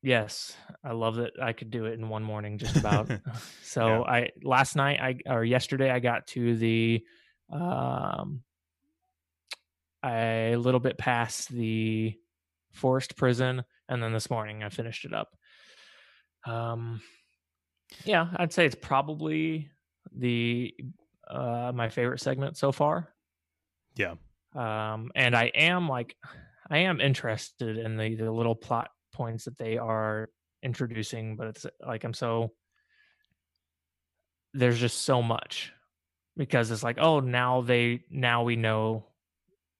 yes, 0.02 0.56
I 0.84 0.93
love 0.93 1.16
that 1.16 1.32
I 1.40 1.52
could 1.52 1.70
do 1.70 1.86
it 1.86 1.94
in 1.98 2.09
one 2.09 2.22
morning, 2.22 2.59
just 2.59 2.76
about. 2.76 3.09
so 3.62 3.86
Yeah. 3.86 4.01
I 4.02 4.30
last 4.43 4.76
night 4.76 5.01
I 5.01 5.32
or 5.34 5.44
yesterday 5.44 5.90
I 5.90 6.01
got 6.01 6.26
to 6.28 6.56
the 6.56 7.05
um 7.51 8.43
a 10.05 10.56
little 10.56 10.80
bit 10.80 10.98
past 10.98 11.48
the 11.48 12.14
forest 12.72 13.16
prison, 13.16 13.64
and 13.88 14.02
then 14.02 14.12
this 14.12 14.30
morning 14.30 14.62
I 14.62 14.68
finished 14.68 15.05
it 15.05 15.12
up. 15.14 15.36
Um, 16.44 17.01
Yeah, 18.05 18.28
I'd 18.36 18.52
say 18.52 18.66
it's 18.66 18.76
probably 18.80 19.70
the 20.12 20.74
uh 21.31 21.73
my 21.74 21.89
favorite 21.89 22.20
segment 22.20 22.57
so 22.57 22.73
far. 22.73 23.12
Yeah. 23.97 24.15
Um 24.55 25.11
and 25.15 25.36
I 25.36 25.47
am 25.55 25.89
like 25.89 26.16
I 26.70 26.78
am 26.78 27.01
interested 27.01 27.78
in 27.78 27.97
the 27.97 28.16
the 28.16 28.31
little 28.31 28.57
plot 28.57 28.90
points 29.12 29.44
that 29.44 29.57
they 29.57 29.78
are 29.78 30.28
introducing, 30.62 31.36
but 31.36 31.48
it's 31.48 31.66
like 31.86 32.05
I'm 32.05 32.15
so 32.15 32.53
there's 34.53 34.81
just 34.81 35.03
so 35.03 35.23
much 35.23 35.73
because 36.36 36.70
it's 36.70 36.82
like, 36.82 36.98
oh, 36.98 37.20
now 37.20 37.62
they 37.62 38.03
now 38.11 38.43
we 38.43 38.57
know 38.57 39.07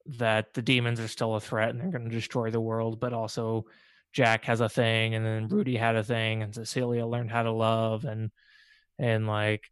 that 0.07 0.55
the 0.55 0.63
demons 0.63 1.01
are 1.01 1.09
still 1.09 1.35
a 1.35 1.41
threat 1.41 1.71
and 1.71 1.81
they're 1.81 1.91
going 1.91 2.09
to 2.09 2.15
destroy 2.15 2.51
the 2.51 2.61
world, 2.61 3.01
but 3.01 3.13
also 3.13 3.65
Jack 4.13 4.45
has 4.45 4.61
a 4.61 4.69
thing, 4.69 5.15
and 5.15 5.25
then 5.27 5.49
Rudy 5.49 5.77
had 5.77 5.97
a 5.97 6.05
thing, 6.05 6.43
and 6.43 6.55
Cecilia 6.55 7.07
learned 7.07 7.31
how 7.31 7.43
to 7.43 7.53
love, 7.53 8.05
and 8.05 8.31
and 8.99 9.27
like 9.27 9.65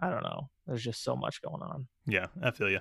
I 0.00 0.10
don't 0.10 0.22
know. 0.22 0.48
There's 0.66 0.82
just 0.82 1.02
so 1.02 1.16
much 1.16 1.42
going 1.42 1.62
on. 1.62 1.86
Yeah, 2.06 2.26
I 2.42 2.50
feel 2.50 2.70
you. 2.70 2.80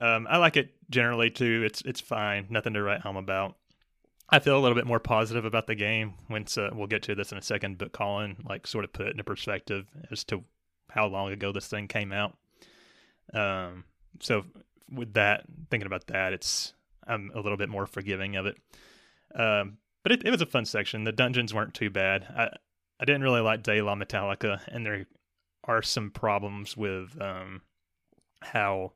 Um, 0.00 0.26
I 0.28 0.38
like 0.38 0.56
it 0.56 0.74
generally 0.90 1.30
too. 1.30 1.62
It's 1.64 1.82
it's 1.82 2.00
fine. 2.00 2.46
Nothing 2.50 2.74
to 2.74 2.82
write 2.82 3.00
home 3.00 3.16
about. 3.16 3.56
I 4.28 4.38
feel 4.38 4.58
a 4.58 4.60
little 4.60 4.74
bit 4.74 4.86
more 4.86 5.00
positive 5.00 5.44
about 5.44 5.66
the 5.66 5.74
game. 5.74 6.14
Once 6.28 6.58
uh, 6.58 6.70
we'll 6.72 6.86
get 6.86 7.02
to 7.04 7.14
this 7.14 7.30
in 7.30 7.38
a 7.38 7.42
second, 7.42 7.78
but 7.78 7.92
Colin 7.92 8.36
like 8.44 8.66
sort 8.66 8.84
of 8.84 8.92
put 8.92 9.06
it 9.06 9.10
into 9.12 9.24
perspective 9.24 9.86
as 10.10 10.24
to 10.24 10.44
how 10.90 11.06
long 11.06 11.30
ago 11.30 11.52
this 11.52 11.68
thing 11.68 11.88
came 11.88 12.12
out. 12.12 12.36
Um, 13.32 13.84
so 14.20 14.44
with 14.90 15.14
that, 15.14 15.44
thinking 15.70 15.86
about 15.86 16.06
that, 16.08 16.32
it's 16.32 16.72
I'm 17.06 17.30
a 17.34 17.40
little 17.40 17.58
bit 17.58 17.68
more 17.68 17.86
forgiving 17.86 18.36
of 18.36 18.46
it. 18.46 18.56
Um, 19.34 19.78
but 20.02 20.12
it, 20.12 20.22
it 20.24 20.30
was 20.30 20.40
a 20.40 20.46
fun 20.46 20.64
section. 20.64 21.04
The 21.04 21.12
dungeons 21.12 21.54
weren't 21.54 21.74
too 21.74 21.90
bad. 21.90 22.24
I 22.36 22.48
I 23.00 23.04
didn't 23.04 23.22
really 23.22 23.40
like 23.40 23.62
De 23.62 23.82
La 23.82 23.94
Metallica, 23.94 24.60
and 24.68 24.86
there 24.86 25.06
are 25.64 25.82
some 25.82 26.10
problems 26.10 26.76
with 26.76 27.20
um, 27.20 27.62
how 28.40 28.92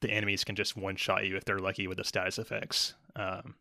the 0.00 0.10
enemies 0.10 0.44
can 0.44 0.56
just 0.56 0.76
one 0.76 0.96
shot 0.96 1.26
you 1.26 1.36
if 1.36 1.44
they're 1.44 1.58
lucky 1.58 1.86
with 1.86 1.98
the 1.98 2.04
status 2.04 2.38
effects. 2.38 2.94
Um, 3.14 3.54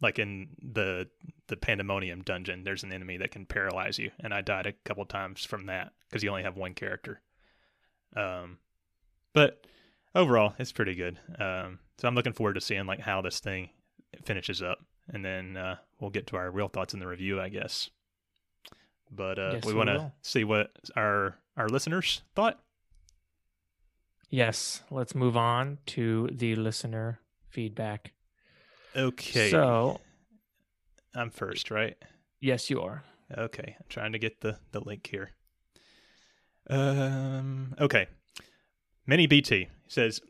like 0.00 0.18
in 0.18 0.48
the 0.62 1.08
the 1.48 1.56
pandemonium 1.56 2.22
dungeon 2.22 2.62
there's 2.64 2.82
an 2.82 2.92
enemy 2.92 3.16
that 3.16 3.30
can 3.30 3.44
paralyze 3.44 3.98
you 3.98 4.10
and 4.20 4.32
i 4.32 4.40
died 4.40 4.66
a 4.66 4.72
couple 4.84 5.04
times 5.04 5.44
from 5.44 5.66
that 5.66 5.92
because 6.08 6.22
you 6.22 6.30
only 6.30 6.42
have 6.42 6.56
one 6.56 6.74
character. 6.74 7.20
Um 8.16 8.58
but 9.32 9.66
overall 10.14 10.54
it's 10.58 10.72
pretty 10.72 10.94
good. 10.94 11.18
Um 11.38 11.78
so 11.98 12.08
i'm 12.08 12.14
looking 12.14 12.32
forward 12.32 12.54
to 12.54 12.60
seeing 12.60 12.86
like 12.86 13.00
how 13.00 13.20
this 13.20 13.40
thing 13.40 13.70
finishes 14.24 14.62
up 14.62 14.78
and 15.12 15.24
then 15.24 15.56
uh, 15.56 15.76
we'll 16.00 16.10
get 16.10 16.26
to 16.28 16.36
our 16.36 16.50
real 16.50 16.68
thoughts 16.68 16.94
in 16.94 17.00
the 17.00 17.06
review 17.06 17.40
i 17.40 17.48
guess 17.48 17.90
but 19.10 19.38
uh, 19.38 19.50
Yes, 19.54 19.64
we 19.64 19.72
we 19.72 19.78
want 19.78 19.88
to 19.90 20.12
see 20.22 20.44
what 20.44 20.70
our 20.96 21.36
our 21.56 21.68
listeners 21.68 22.22
thought 22.34 22.60
Yes, 24.32 24.82
let's 24.90 25.14
move 25.14 25.36
on 25.36 25.78
to 25.86 26.28
the 26.32 26.54
listener 26.54 27.18
feedback. 27.48 28.12
okay 28.96 29.50
So, 29.50 30.00
i'm 31.14 31.30
first 31.30 31.70
right 31.70 31.96
yes, 32.40 32.70
you 32.70 32.80
are. 32.80 33.02
Okay, 33.36 33.76
I'm 33.78 33.86
trying 33.88 34.12
to 34.12 34.18
get 34.18 34.40
the, 34.40 34.58
the 34.72 34.80
link 34.80 35.06
here. 35.06 35.30
Um, 36.68 37.74
okay. 37.80 38.06
Mini 39.06 39.26
BT 39.26 39.68
says, 39.88 40.20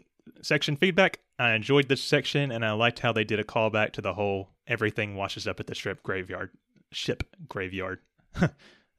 section 0.43 0.77
feedback. 0.77 1.20
I 1.39 1.52
enjoyed 1.55 1.89
this 1.89 2.02
section 2.02 2.51
and 2.52 2.65
I 2.65 2.73
liked 2.73 2.98
how 2.98 3.12
they 3.12 3.24
did 3.24 3.40
a 3.40 3.44
callback 3.44 3.93
to 3.93 4.02
the 4.02 4.15
whole 4.15 4.51
everything 4.66 5.16
washes 5.16 5.47
up 5.47 5.61
at 5.61 5.66
the 5.66 5.74
strip 5.74 6.02
graveyard, 6.02 6.51
ship 6.93 7.23
graveyard. 7.48 8.01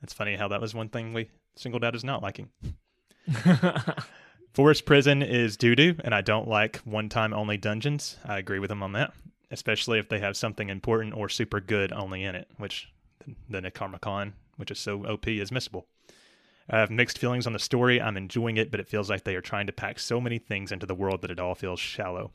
That's 0.01 0.13
funny 0.13 0.35
how 0.35 0.47
that 0.49 0.61
was 0.61 0.73
one 0.73 0.89
thing 0.89 1.13
we 1.13 1.29
singled 1.55 1.83
out 1.83 1.95
as 1.95 2.03
not 2.03 2.23
liking. 2.23 2.49
Forest 4.53 4.85
Prison 4.85 5.21
is 5.21 5.55
doo 5.55 5.75
doo, 5.75 5.95
and 6.03 6.13
I 6.13 6.21
don't 6.21 6.47
like 6.47 6.77
one 6.77 7.07
time 7.07 7.33
only 7.33 7.57
dungeons. 7.57 8.17
I 8.25 8.37
agree 8.37 8.59
with 8.59 8.71
him 8.71 8.83
on 8.83 8.93
that, 8.93 9.13
especially 9.49 9.99
if 9.99 10.09
they 10.09 10.19
have 10.19 10.35
something 10.35 10.69
important 10.69 11.13
or 11.15 11.29
super 11.29 11.61
good 11.61 11.93
only 11.93 12.23
in 12.23 12.35
it, 12.35 12.49
which 12.57 12.91
the 13.49 13.61
Necronomicon, 13.61 14.33
which 14.57 14.71
is 14.71 14.79
so 14.79 15.05
OP, 15.05 15.27
is 15.27 15.51
missable. 15.51 15.85
I 16.69 16.79
have 16.79 16.89
mixed 16.89 17.17
feelings 17.17 17.47
on 17.47 17.53
the 17.53 17.59
story. 17.59 18.01
I'm 18.01 18.17
enjoying 18.17 18.57
it, 18.57 18.71
but 18.71 18.79
it 18.79 18.87
feels 18.87 19.09
like 19.09 19.23
they 19.23 19.35
are 19.35 19.41
trying 19.41 19.67
to 19.67 19.73
pack 19.73 19.99
so 19.99 20.21
many 20.21 20.37
things 20.37 20.71
into 20.71 20.85
the 20.85 20.95
world 20.95 21.21
that 21.21 21.31
it 21.31 21.39
all 21.39 21.55
feels 21.55 21.79
shallow. 21.79 22.31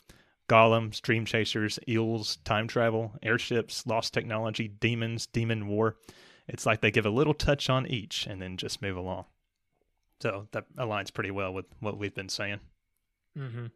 Golems, 0.48 1.00
dream 1.00 1.24
chasers, 1.24 1.78
eels, 1.88 2.36
time 2.44 2.68
travel, 2.68 3.12
airships, 3.22 3.86
lost 3.86 4.14
technology, 4.14 4.68
demons, 4.68 5.26
demon 5.26 5.66
war. 5.66 5.96
It's 6.48 6.66
like 6.66 6.80
they 6.80 6.90
give 6.90 7.06
a 7.06 7.10
little 7.10 7.34
touch 7.34 7.68
on 7.68 7.86
each 7.86 8.26
and 8.26 8.40
then 8.40 8.56
just 8.56 8.82
move 8.82 8.96
along. 8.96 9.24
So 10.20 10.48
that 10.52 10.64
aligns 10.76 11.12
pretty 11.12 11.30
well 11.30 11.52
with 11.52 11.66
what 11.80 11.98
we've 11.98 12.14
been 12.14 12.28
saying. 12.28 12.60
Mm-hmm. 13.36 13.66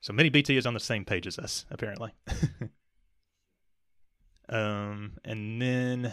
So 0.00 0.12
Mini 0.12 0.30
BT 0.30 0.56
is 0.56 0.66
on 0.66 0.74
the 0.74 0.80
same 0.80 1.04
page 1.04 1.26
as 1.26 1.38
us, 1.38 1.64
apparently. 1.70 2.12
um, 4.48 5.12
and 5.24 5.60
then 5.60 6.12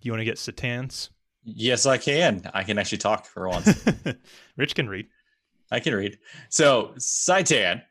you 0.00 0.12
want 0.12 0.20
to 0.20 0.24
get 0.24 0.38
Satan's? 0.38 1.10
Yes, 1.44 1.86
I 1.86 1.98
can. 1.98 2.48
I 2.54 2.64
can 2.64 2.78
actually 2.78 2.98
talk 2.98 3.26
for 3.26 3.48
once. 3.48 3.84
Rich 4.56 4.74
can 4.74 4.88
read. 4.88 5.06
I 5.70 5.80
can 5.80 5.94
read. 5.94 6.18
So 6.48 6.94
Saitan 6.98 7.82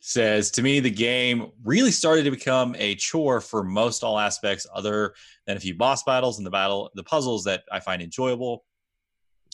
says 0.00 0.50
to 0.50 0.62
me 0.62 0.80
the 0.80 0.90
game 0.90 1.52
really 1.62 1.90
started 1.90 2.24
to 2.24 2.30
become 2.30 2.74
a 2.78 2.94
chore 2.96 3.40
for 3.40 3.62
most 3.62 4.02
all 4.02 4.18
aspects 4.18 4.66
other 4.74 5.14
than 5.46 5.56
a 5.56 5.60
few 5.60 5.74
boss 5.74 6.02
battles 6.02 6.38
and 6.38 6.46
the 6.46 6.50
battle 6.50 6.90
the 6.94 7.04
puzzles 7.04 7.44
that 7.44 7.62
I 7.70 7.80
find 7.80 8.02
enjoyable. 8.02 8.64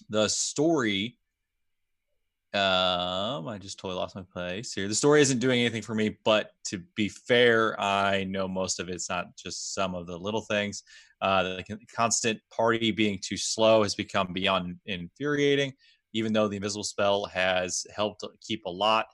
The 0.08 0.28
story 0.28 1.18
um 2.54 3.48
I 3.48 3.58
just 3.60 3.78
totally 3.78 3.98
lost 3.98 4.14
my 4.14 4.22
place 4.22 4.72
here. 4.72 4.88
The 4.88 4.94
story 4.94 5.20
isn't 5.20 5.40
doing 5.40 5.60
anything 5.60 5.82
for 5.82 5.94
me, 5.94 6.16
but 6.24 6.52
to 6.66 6.78
be 6.94 7.08
fair, 7.08 7.78
I 7.78 8.24
know 8.24 8.46
most 8.48 8.78
of 8.80 8.88
it's 8.88 9.10
not 9.10 9.36
just 9.36 9.74
some 9.74 9.94
of 9.94 10.06
the 10.06 10.16
little 10.16 10.42
things. 10.42 10.84
Uh 11.20 11.42
the 11.42 11.78
constant 11.94 12.40
party 12.56 12.92
being 12.92 13.18
too 13.20 13.36
slow 13.36 13.82
has 13.82 13.94
become 13.94 14.32
beyond 14.32 14.76
infuriating 14.86 15.72
even 16.12 16.32
though 16.32 16.48
the 16.48 16.56
invisible 16.56 16.84
spell 16.84 17.26
has 17.26 17.86
helped 17.94 18.24
keep 18.40 18.64
a 18.64 18.70
lot. 18.70 19.06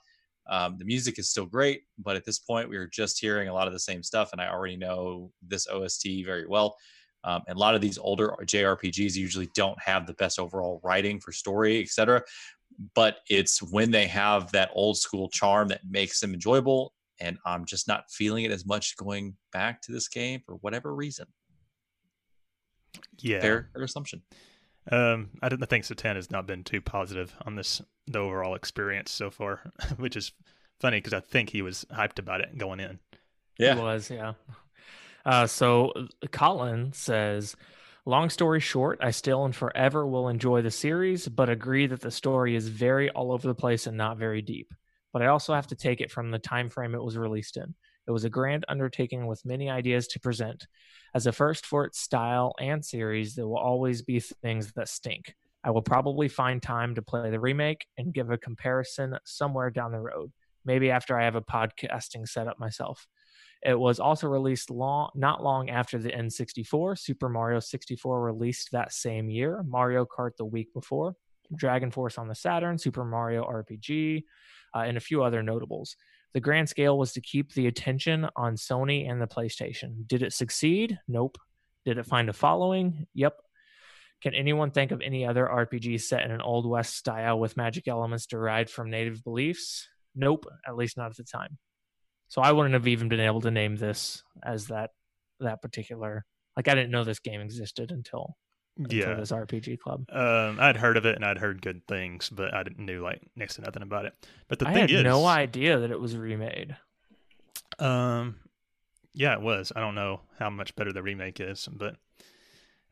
Um, 0.49 0.77
the 0.77 0.85
music 0.85 1.19
is 1.19 1.29
still 1.29 1.45
great, 1.45 1.83
but 1.97 2.15
at 2.15 2.25
this 2.25 2.39
point, 2.39 2.69
we 2.69 2.77
are 2.77 2.87
just 2.87 3.19
hearing 3.19 3.47
a 3.47 3.53
lot 3.53 3.67
of 3.67 3.73
the 3.73 3.79
same 3.79 4.03
stuff, 4.03 4.31
and 4.31 4.41
I 4.41 4.49
already 4.49 4.75
know 4.75 5.31
this 5.41 5.67
OST 5.67 6.25
very 6.25 6.45
well. 6.47 6.75
Um, 7.23 7.41
and 7.47 7.55
a 7.55 7.59
lot 7.59 7.75
of 7.75 7.81
these 7.81 7.97
older 7.97 8.35
JRPGs 8.41 9.15
usually 9.15 9.49
don't 9.55 9.81
have 9.81 10.05
the 10.05 10.13
best 10.15 10.39
overall 10.39 10.81
writing 10.83 11.19
for 11.19 11.31
story, 11.31 11.81
etc. 11.81 12.21
But 12.95 13.19
it's 13.29 13.61
when 13.63 13.91
they 13.91 14.07
have 14.07 14.51
that 14.51 14.71
old 14.73 14.97
school 14.97 15.29
charm 15.29 15.69
that 15.69 15.81
makes 15.89 16.19
them 16.19 16.33
enjoyable, 16.33 16.93
and 17.21 17.37
I'm 17.45 17.65
just 17.65 17.87
not 17.87 18.11
feeling 18.11 18.43
it 18.43 18.51
as 18.51 18.65
much 18.65 18.97
going 18.97 19.37
back 19.53 19.81
to 19.83 19.93
this 19.93 20.09
game 20.09 20.41
for 20.45 20.55
whatever 20.55 20.93
reason. 20.93 21.27
Yeah. 23.19 23.39
Fair, 23.39 23.69
fair 23.73 23.83
assumption. 23.83 24.21
Um, 24.91 25.29
I 25.41 25.49
don't 25.49 25.63
I 25.63 25.65
think 25.65 25.85
Satan 25.85 26.15
has 26.15 26.29
not 26.29 26.45
been 26.45 26.63
too 26.63 26.81
positive 26.81 27.35
on 27.45 27.55
this 27.55 27.81
the 28.07 28.19
overall 28.19 28.55
experience 28.55 29.11
so 29.11 29.29
far, 29.29 29.71
which 29.97 30.15
is 30.15 30.33
funny 30.79 30.97
because 30.97 31.13
I 31.13 31.21
think 31.21 31.49
he 31.49 31.61
was 31.61 31.85
hyped 31.91 32.19
about 32.19 32.41
it 32.41 32.57
going 32.57 32.79
in. 32.79 32.99
Yeah. 33.57 33.77
It 33.77 33.81
was, 33.81 34.09
yeah. 34.09 34.33
Uh, 35.25 35.47
so 35.47 35.91
uh, 35.91 36.27
Colin 36.31 36.91
says, 36.91 37.55
long 38.05 38.29
story 38.29 38.59
short, 38.59 38.99
I 39.01 39.11
still 39.11 39.45
and 39.45 39.55
forever 39.55 40.05
will 40.05 40.27
enjoy 40.27 40.61
the 40.61 40.71
series, 40.71 41.27
but 41.27 41.49
agree 41.49 41.87
that 41.87 42.01
the 42.01 42.11
story 42.11 42.55
is 42.55 42.67
very 42.67 43.09
all 43.09 43.31
over 43.31 43.47
the 43.47 43.55
place 43.55 43.87
and 43.87 43.95
not 43.95 44.17
very 44.17 44.41
deep. 44.41 44.73
But 45.13 45.21
I 45.21 45.27
also 45.27 45.53
have 45.53 45.67
to 45.67 45.75
take 45.75 46.01
it 46.01 46.11
from 46.11 46.31
the 46.31 46.39
time 46.39 46.69
frame 46.69 46.95
it 46.95 47.03
was 47.03 47.17
released 47.17 47.55
in. 47.55 47.75
It 48.07 48.11
was 48.11 48.25
a 48.25 48.29
grand 48.29 48.65
undertaking 48.67 49.27
with 49.27 49.45
many 49.45 49.69
ideas 49.69 50.07
to 50.07 50.19
present. 50.19 50.67
As 51.15 51.27
a 51.27 51.31
first 51.31 51.65
for 51.65 51.85
its 51.85 51.99
style 51.99 52.53
and 52.59 52.83
series, 52.83 53.35
there 53.35 53.47
will 53.47 53.57
always 53.57 54.01
be 54.01 54.19
things 54.19 54.73
that 54.73 54.89
stink. 54.89 55.35
I 55.63 55.71
will 55.71 55.81
probably 55.81 56.27
find 56.27 56.61
time 56.61 56.95
to 56.95 57.01
play 57.01 57.29
the 57.29 57.39
remake 57.39 57.85
and 57.97 58.13
give 58.13 58.29
a 58.29 58.37
comparison 58.37 59.17
somewhere 59.23 59.69
down 59.69 59.93
the 59.93 59.99
road, 59.99 60.31
maybe 60.65 60.91
after 60.91 61.17
I 61.17 61.23
have 61.23 61.35
a 61.35 61.41
podcasting 61.41 62.27
setup 62.27 62.59
myself. 62.59 63.07
It 63.65 63.79
was 63.79 64.01
also 64.01 64.27
released 64.27 64.69
long, 64.69 65.11
not 65.15 65.41
long 65.41 65.69
after 65.69 65.97
the 65.97 66.11
N64. 66.11 66.99
Super 66.99 67.29
Mario 67.29 67.61
64 67.61 68.21
released 68.21 68.71
that 68.73 68.91
same 68.91 69.29
year. 69.29 69.63
Mario 69.65 70.05
Kart 70.05 70.35
the 70.37 70.45
week 70.45 70.73
before. 70.73 71.15
Dragon 71.55 71.91
Force 71.91 72.17
on 72.17 72.27
the 72.27 72.35
Saturn, 72.35 72.77
Super 72.77 73.05
Mario 73.05 73.43
RPG, 73.43 74.23
uh, 74.75 74.79
and 74.79 74.97
a 74.97 75.01
few 75.01 75.23
other 75.23 75.43
notables. 75.43 75.95
The 76.33 76.41
grand 76.41 76.67
scale 76.69 76.97
was 76.97 77.13
to 77.13 77.21
keep 77.21 77.53
the 77.53 77.67
attention 77.67 78.27
on 78.35 78.55
Sony 78.55 79.09
and 79.09 79.21
the 79.21 79.27
PlayStation. 79.27 80.07
Did 80.07 80.23
it 80.23 80.33
succeed? 80.33 80.99
Nope. 81.07 81.37
Did 81.85 81.97
it 81.97 82.05
find 82.05 82.29
a 82.29 82.33
following? 82.33 83.07
Yep. 83.13 83.35
Can 84.21 84.33
anyone 84.33 84.71
think 84.71 84.91
of 84.91 85.01
any 85.01 85.25
other 85.25 85.45
RPG 85.45 86.01
set 86.01 86.23
in 86.23 86.31
an 86.31 86.41
Old 86.41 86.65
West 86.65 86.95
style 86.95 87.39
with 87.39 87.57
magic 87.57 87.87
elements 87.87 88.25
derived 88.25 88.69
from 88.69 88.89
native 88.89 89.23
beliefs? 89.23 89.87
Nope, 90.15 90.45
at 90.67 90.75
least 90.75 90.97
not 90.97 91.11
at 91.11 91.17
the 91.17 91.23
time. 91.23 91.57
So 92.29 92.41
I 92.41 92.51
wouldn't 92.51 92.73
have 92.73 92.87
even 92.87 93.09
been 93.09 93.19
able 93.19 93.41
to 93.41 93.51
name 93.51 93.75
this 93.75 94.23
as 94.43 94.67
that 94.67 94.91
that 95.39 95.61
particular 95.61 96.25
like 96.55 96.67
I 96.67 96.75
didn't 96.75 96.91
know 96.91 97.03
this 97.03 97.19
game 97.19 97.41
existed 97.41 97.91
until 97.91 98.37
Yeah. 98.77 99.13
this 99.15 99.31
RPG 99.31 99.79
club. 99.79 100.05
Um, 100.11 100.57
I'd 100.59 100.77
heard 100.77 100.97
of 100.97 101.05
it 101.05 101.15
and 101.15 101.23
I'd 101.23 101.37
heard 101.37 101.61
good 101.61 101.85
things, 101.87 102.29
but 102.29 102.53
I 102.53 102.63
didn't 102.63 102.85
knew 102.85 103.03
like 103.03 103.21
next 103.35 103.55
to 103.55 103.61
nothing 103.61 103.83
about 103.83 104.05
it. 104.05 104.13
But 104.47 104.59
the 104.59 104.67
I 104.67 104.73
thing 104.73 104.81
had 104.81 104.91
is, 104.91 105.03
no 105.03 105.25
idea 105.25 105.79
that 105.79 105.91
it 105.91 105.99
was 105.99 106.17
remade. 106.17 106.75
Um, 107.79 108.37
yeah, 109.13 109.33
it 109.33 109.41
was. 109.41 109.71
I 109.75 109.79
don't 109.79 109.95
know 109.95 110.21
how 110.39 110.49
much 110.49 110.75
better 110.75 110.91
the 110.91 111.03
remake 111.03 111.39
is, 111.39 111.69
but 111.71 111.97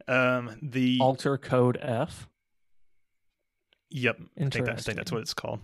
um, 0.08 0.58
the 0.62 0.99
Alter 1.02 1.38
Code 1.38 1.78
F. 1.82 2.28
Yep, 3.90 4.18
I 4.38 4.40
think, 4.49 4.66
that, 4.66 4.70
I 4.70 4.82
think 4.82 4.98
that's 4.98 5.12
what 5.12 5.22
it's 5.22 5.34
called. 5.34 5.60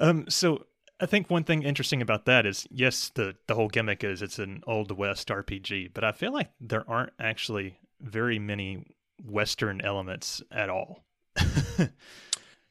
Um, 0.00 0.24
so 0.28 0.64
I 1.00 1.06
think 1.06 1.30
one 1.30 1.44
thing 1.44 1.62
interesting 1.62 2.02
about 2.02 2.24
that 2.24 2.46
is, 2.46 2.66
yes, 2.70 3.10
the 3.14 3.36
the 3.46 3.54
whole 3.54 3.68
gimmick 3.68 4.02
is 4.02 4.22
it's 4.22 4.38
an 4.38 4.62
old 4.66 4.96
west 4.96 5.28
RPG, 5.28 5.92
but 5.94 6.02
I 6.02 6.12
feel 6.12 6.32
like 6.32 6.50
there 6.60 6.88
aren't 6.88 7.12
actually 7.20 7.78
very 8.00 8.38
many 8.38 8.86
western 9.24 9.80
elements 9.80 10.42
at 10.50 10.70
all. 10.70 11.04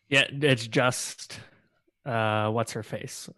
Yeah, 0.10 0.24
it's 0.30 0.66
just 0.68 1.40
uh, 2.06 2.50
what's 2.50 2.72
her 2.72 2.84
face? 2.84 3.30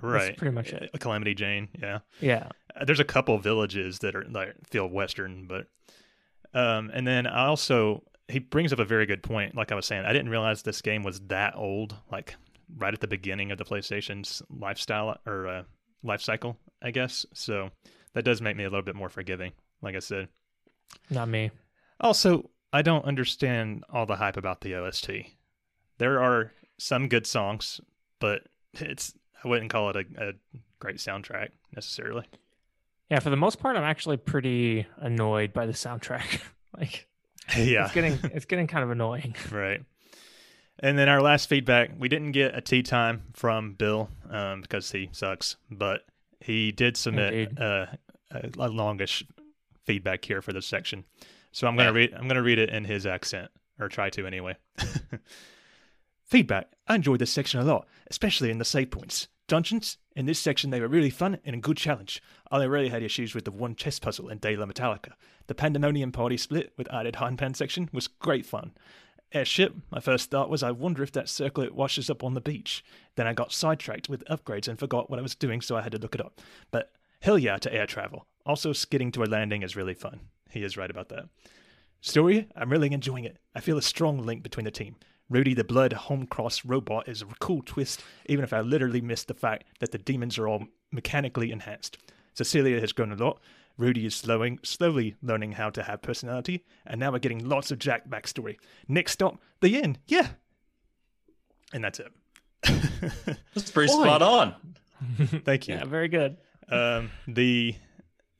right, 0.00 0.36
pretty 0.36 0.54
much 0.54 0.72
it. 0.72 0.90
Calamity 1.00 1.34
Jane, 1.34 1.68
yeah. 1.80 2.00
Yeah, 2.20 2.48
Uh, 2.78 2.84
There's 2.84 3.00
a 3.00 3.04
couple 3.04 3.36
villages 3.38 3.98
that 4.00 4.14
are 4.14 4.24
like 4.30 4.54
feel 4.70 4.86
western, 4.86 5.48
but 5.48 5.66
um, 6.52 6.90
and 6.94 7.04
then 7.06 7.26
I 7.26 7.46
also 7.46 8.04
he 8.28 8.38
brings 8.38 8.72
up 8.72 8.78
a 8.78 8.84
very 8.84 9.06
good 9.06 9.22
point. 9.24 9.56
Like 9.56 9.72
I 9.72 9.74
was 9.74 9.86
saying, 9.86 10.04
I 10.04 10.12
didn't 10.12 10.30
realize 10.30 10.62
this 10.62 10.82
game 10.82 11.02
was 11.02 11.18
that 11.22 11.54
old. 11.56 11.96
Like 12.12 12.36
right 12.76 12.94
at 12.94 13.00
the 13.00 13.08
beginning 13.08 13.50
of 13.50 13.58
the 13.58 13.64
PlayStation's 13.64 14.40
lifestyle 14.48 15.18
or 15.26 15.48
uh, 15.48 15.62
life 16.04 16.22
cycle, 16.22 16.56
I 16.80 16.92
guess. 16.92 17.26
So 17.34 17.70
that 18.14 18.24
does 18.24 18.40
make 18.40 18.56
me 18.56 18.62
a 18.64 18.70
little 18.70 18.82
bit 18.82 18.94
more 18.94 19.08
forgiving. 19.10 19.50
Like 19.82 19.96
I 19.96 20.00
said. 20.00 20.28
not 21.10 21.28
me. 21.28 21.50
Also, 22.04 22.50
I 22.70 22.82
don't 22.82 23.06
understand 23.06 23.82
all 23.88 24.04
the 24.04 24.16
hype 24.16 24.36
about 24.36 24.60
the 24.60 24.74
OST. 24.74 25.10
There 25.96 26.22
are 26.22 26.52
some 26.76 27.08
good 27.08 27.26
songs, 27.26 27.80
but 28.20 28.42
it's 28.74 29.14
I 29.42 29.48
wouldn't 29.48 29.70
call 29.70 29.88
it 29.88 29.96
a, 29.96 30.28
a 30.28 30.32
great 30.78 30.96
soundtrack 30.96 31.48
necessarily. 31.74 32.26
Yeah, 33.10 33.20
for 33.20 33.30
the 33.30 33.36
most 33.36 33.58
part, 33.58 33.76
I'm 33.76 33.84
actually 33.84 34.18
pretty 34.18 34.86
annoyed 34.98 35.54
by 35.54 35.64
the 35.64 35.72
soundtrack. 35.72 36.42
like, 36.78 37.06
yeah. 37.56 37.84
it's 37.84 37.94
getting 37.94 38.18
it's 38.34 38.44
getting 38.44 38.66
kind 38.66 38.84
of 38.84 38.90
annoying. 38.90 39.34
Right. 39.50 39.82
And 40.80 40.98
then 40.98 41.08
our 41.08 41.22
last 41.22 41.48
feedback, 41.48 41.92
we 41.96 42.10
didn't 42.10 42.32
get 42.32 42.54
a 42.54 42.60
tea 42.60 42.82
time 42.82 43.22
from 43.32 43.74
Bill 43.74 44.10
um, 44.28 44.60
because 44.60 44.90
he 44.90 45.08
sucks, 45.12 45.56
but 45.70 46.02
he 46.40 46.70
did 46.70 46.98
submit 46.98 47.58
uh, 47.58 47.86
a, 48.30 48.50
a 48.58 48.68
longish 48.68 49.24
feedback 49.84 50.24
here 50.24 50.42
for 50.42 50.52
this 50.52 50.66
section. 50.66 51.04
So 51.54 51.68
I'm 51.68 51.76
gonna 51.76 51.92
read. 51.92 52.12
I'm 52.12 52.26
gonna 52.26 52.42
read 52.42 52.58
it 52.58 52.68
in 52.70 52.84
his 52.84 53.06
accent, 53.06 53.48
or 53.78 53.88
try 53.88 54.10
to 54.10 54.26
anyway. 54.26 54.56
feedback. 56.24 56.72
I 56.88 56.96
enjoyed 56.96 57.20
this 57.20 57.30
section 57.30 57.60
a 57.60 57.64
lot, 57.64 57.86
especially 58.10 58.50
in 58.50 58.58
the 58.58 58.64
save 58.64 58.90
points. 58.90 59.28
Dungeons 59.46 59.98
in 60.16 60.26
this 60.26 60.40
section 60.40 60.70
they 60.70 60.80
were 60.80 60.88
really 60.88 61.10
fun 61.10 61.38
and 61.44 61.54
a 61.54 61.60
good 61.60 61.76
challenge. 61.76 62.20
I 62.50 62.64
really 62.64 62.88
had 62.88 63.04
issues 63.04 63.36
with 63.36 63.44
the 63.44 63.52
one 63.52 63.76
chess 63.76 64.00
puzzle 64.00 64.30
in 64.30 64.38
De 64.38 64.56
La 64.56 64.66
Metallica. 64.66 65.12
The 65.46 65.54
Pandemonium 65.54 66.10
Party 66.10 66.36
split 66.36 66.72
with 66.76 66.92
added 66.92 67.14
Hanpan 67.14 67.54
section 67.54 67.88
was 67.92 68.08
great 68.08 68.44
fun. 68.44 68.72
Airship, 69.32 69.76
my 69.92 70.00
first 70.00 70.32
thought 70.32 70.50
was 70.50 70.64
I 70.64 70.72
wonder 70.72 71.04
if 71.04 71.12
that 71.12 71.28
circlet 71.28 71.72
washes 71.72 72.10
up 72.10 72.24
on 72.24 72.34
the 72.34 72.40
beach. 72.40 72.84
Then 73.14 73.28
I 73.28 73.32
got 73.32 73.52
sidetracked 73.52 74.08
with 74.08 74.24
upgrades 74.24 74.66
and 74.66 74.76
forgot 74.76 75.08
what 75.08 75.20
I 75.20 75.22
was 75.22 75.36
doing, 75.36 75.60
so 75.60 75.76
I 75.76 75.82
had 75.82 75.92
to 75.92 75.98
look 75.98 76.16
it 76.16 76.20
up. 76.20 76.40
But 76.72 76.90
hell 77.20 77.38
yeah 77.38 77.58
to 77.58 77.72
air 77.72 77.86
travel. 77.86 78.26
Also, 78.44 78.72
skidding 78.72 79.12
to 79.12 79.22
a 79.22 79.26
landing 79.26 79.62
is 79.62 79.76
really 79.76 79.94
fun. 79.94 80.18
He 80.54 80.62
is 80.62 80.76
right 80.76 80.90
about 80.90 81.08
that. 81.10 81.28
Story, 82.00 82.48
I'm 82.56 82.70
really 82.70 82.92
enjoying 82.92 83.24
it. 83.24 83.38
I 83.54 83.60
feel 83.60 83.76
a 83.76 83.82
strong 83.82 84.18
link 84.18 84.42
between 84.42 84.64
the 84.64 84.70
team. 84.70 84.96
Rudy 85.28 85.52
the 85.54 85.64
Blood 85.64 85.92
Holmcross 85.92 86.62
robot 86.64 87.08
is 87.08 87.22
a 87.22 87.26
cool 87.40 87.62
twist, 87.64 88.02
even 88.26 88.44
if 88.44 88.52
I 88.52 88.60
literally 88.60 89.00
missed 89.00 89.26
the 89.26 89.34
fact 89.34 89.64
that 89.80 89.90
the 89.90 89.98
demons 89.98 90.38
are 90.38 90.46
all 90.46 90.66
mechanically 90.92 91.50
enhanced. 91.50 91.98
Cecilia 92.34 92.78
has 92.80 92.92
grown 92.92 93.10
a 93.10 93.16
lot. 93.16 93.40
Rudy 93.76 94.06
is 94.06 94.14
slowing, 94.14 94.60
slowly 94.62 95.16
learning 95.22 95.52
how 95.52 95.70
to 95.70 95.82
have 95.82 96.02
personality, 96.02 96.64
and 96.86 97.00
now 97.00 97.10
we're 97.10 97.18
getting 97.18 97.48
lots 97.48 97.70
of 97.72 97.78
Jack 97.78 98.08
backstory. 98.08 98.56
Next 98.86 99.12
stop, 99.12 99.40
the 99.60 99.76
inn. 99.76 99.98
Yeah. 100.06 100.28
And 101.72 101.82
that's 101.82 101.98
it. 101.98 102.12
That's 103.54 103.70
pretty 103.70 103.92
Boy. 103.92 104.04
spot 104.04 104.22
on. 104.22 104.54
Thank 105.44 105.68
you. 105.68 105.74
Yeah, 105.74 105.84
very 105.84 106.08
good. 106.08 106.36
Um, 106.68 107.10
the 107.26 107.74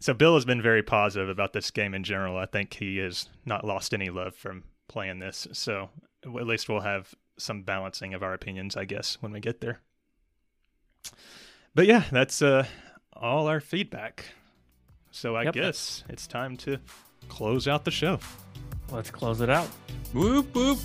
so 0.05 0.13
Bill 0.13 0.35
has 0.35 0.45
been 0.45 0.61
very 0.61 0.83
positive 0.83 1.31
about 1.31 1.55
this 1.55 1.71
game 1.71 1.95
in 1.95 2.05
general. 2.05 2.37
I 2.37 2.45
think 2.45 2.75
he 2.75 2.99
has 2.99 3.31
not 3.47 3.65
lost 3.65 3.95
any 3.95 4.11
love 4.11 4.35
from 4.35 4.65
playing 4.87 5.19
this. 5.19 5.49
So 5.53 5.89
at 6.23 6.47
least 6.47 6.69
we'll 6.69 6.81
have 6.81 7.15
some 7.39 7.63
balancing 7.63 8.13
of 8.13 8.23
our 8.23 8.35
opinions, 8.35 8.77
I 8.77 8.85
guess, 8.85 9.17
when 9.23 9.33
we 9.33 9.41
get 9.41 9.63
there. 9.63 9.81
But 11.75 11.87
yeah, 11.87 12.05
that's 12.13 12.43
uh, 12.43 12.67
all 13.15 13.47
our 13.47 13.61
feedback. 13.61 14.27
So 15.11 15.37
I 15.37 15.45
Yep. 15.45 15.55
guess 15.55 16.05
it's 16.11 16.27
time 16.27 16.59
to 16.59 16.81
close 17.31 17.67
out 17.67 17.87
the 17.87 17.91
show. 17.91 18.19
Let's 18.93 19.11
close 19.11 19.41
it 19.41 19.49
out. 19.49 19.69
Whoop 20.13 20.55
whoop. 20.55 20.81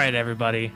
Right, 0.00 0.14
everybody. 0.14 0.72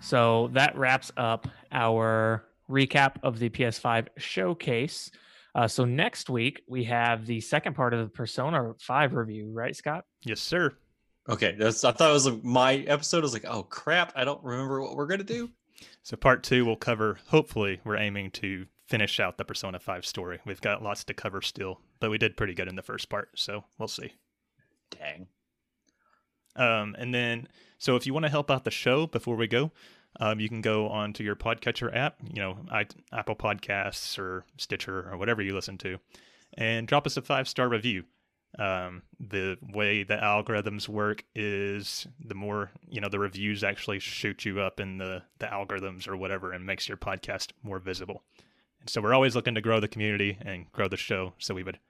So 0.00 0.48
that 0.54 0.74
wraps 0.74 1.12
up 1.18 1.46
our 1.70 2.46
recap 2.70 3.16
of 3.22 3.38
the 3.38 3.50
PS5 3.50 4.08
showcase. 4.16 5.10
Uh, 5.54 5.68
so 5.68 5.84
next 5.84 6.30
week 6.30 6.62
we 6.66 6.82
have 6.84 7.26
the 7.26 7.42
second 7.42 7.74
part 7.74 7.92
of 7.92 8.00
the 8.00 8.08
Persona 8.08 8.72
5 8.80 9.12
review, 9.12 9.50
right, 9.52 9.76
Scott? 9.76 10.06
Yes, 10.24 10.40
sir. 10.40 10.72
Okay, 11.28 11.54
that's 11.58 11.84
I 11.84 11.92
thought 11.92 12.08
it 12.08 12.14
was 12.14 12.24
like 12.24 12.42
my 12.42 12.76
episode. 12.76 13.18
I 13.18 13.20
was 13.20 13.34
like, 13.34 13.44
oh 13.46 13.64
crap, 13.64 14.14
I 14.16 14.24
don't 14.24 14.42
remember 14.42 14.80
what 14.80 14.96
we're 14.96 15.08
gonna 15.08 15.24
do. 15.24 15.50
So 16.02 16.16
part 16.16 16.42
two 16.42 16.64
will 16.64 16.76
cover. 16.76 17.18
Hopefully, 17.28 17.82
we're 17.84 17.98
aiming 17.98 18.30
to 18.32 18.64
finish 18.86 19.20
out 19.20 19.36
the 19.36 19.44
Persona 19.44 19.78
Five 19.78 20.06
story. 20.06 20.40
We've 20.46 20.60
got 20.62 20.82
lots 20.82 21.04
to 21.04 21.12
cover 21.12 21.42
still, 21.42 21.82
but 22.00 22.10
we 22.10 22.16
did 22.16 22.38
pretty 22.38 22.54
good 22.54 22.68
in 22.68 22.76
the 22.76 22.82
first 22.82 23.10
part, 23.10 23.28
so 23.36 23.64
we'll 23.78 23.88
see. 23.88 24.14
Dang. 24.90 25.26
Um, 26.56 26.94
and 26.98 27.12
then, 27.12 27.48
so 27.84 27.96
if 27.96 28.06
you 28.06 28.14
want 28.14 28.24
to 28.24 28.30
help 28.30 28.50
out 28.50 28.64
the 28.64 28.70
show 28.70 29.06
before 29.06 29.36
we 29.36 29.46
go, 29.46 29.70
um, 30.18 30.40
you 30.40 30.48
can 30.48 30.62
go 30.62 30.88
onto 30.88 31.22
your 31.22 31.36
podcatcher 31.36 31.94
app, 31.94 32.16
you 32.32 32.40
know, 32.40 32.56
I, 32.70 32.86
Apple 33.12 33.36
Podcasts 33.36 34.18
or 34.18 34.46
Stitcher 34.56 35.06
or 35.12 35.18
whatever 35.18 35.42
you 35.42 35.54
listen 35.54 35.76
to, 35.78 35.98
and 36.56 36.88
drop 36.88 37.06
us 37.06 37.18
a 37.18 37.22
five 37.22 37.46
star 37.46 37.68
review. 37.68 38.04
Um, 38.58 39.02
the 39.20 39.58
way 39.60 40.02
the 40.02 40.16
algorithms 40.16 40.88
work 40.88 41.24
is 41.34 42.06
the 42.24 42.34
more 42.34 42.70
you 42.88 43.02
know 43.02 43.10
the 43.10 43.18
reviews 43.18 43.62
actually 43.62 43.98
shoot 43.98 44.46
you 44.46 44.60
up 44.60 44.80
in 44.80 44.96
the 44.96 45.22
the 45.38 45.46
algorithms 45.46 46.08
or 46.08 46.16
whatever 46.16 46.52
and 46.52 46.64
makes 46.64 46.88
your 46.88 46.96
podcast 46.96 47.52
more 47.62 47.80
visible. 47.80 48.22
And 48.80 48.88
so 48.88 49.02
we're 49.02 49.12
always 49.12 49.36
looking 49.36 49.56
to 49.56 49.60
grow 49.60 49.78
the 49.78 49.88
community 49.88 50.38
and 50.40 50.72
grow 50.72 50.88
the 50.88 50.96
show. 50.96 51.34
So 51.36 51.52
we 51.52 51.62
would 51.62 51.80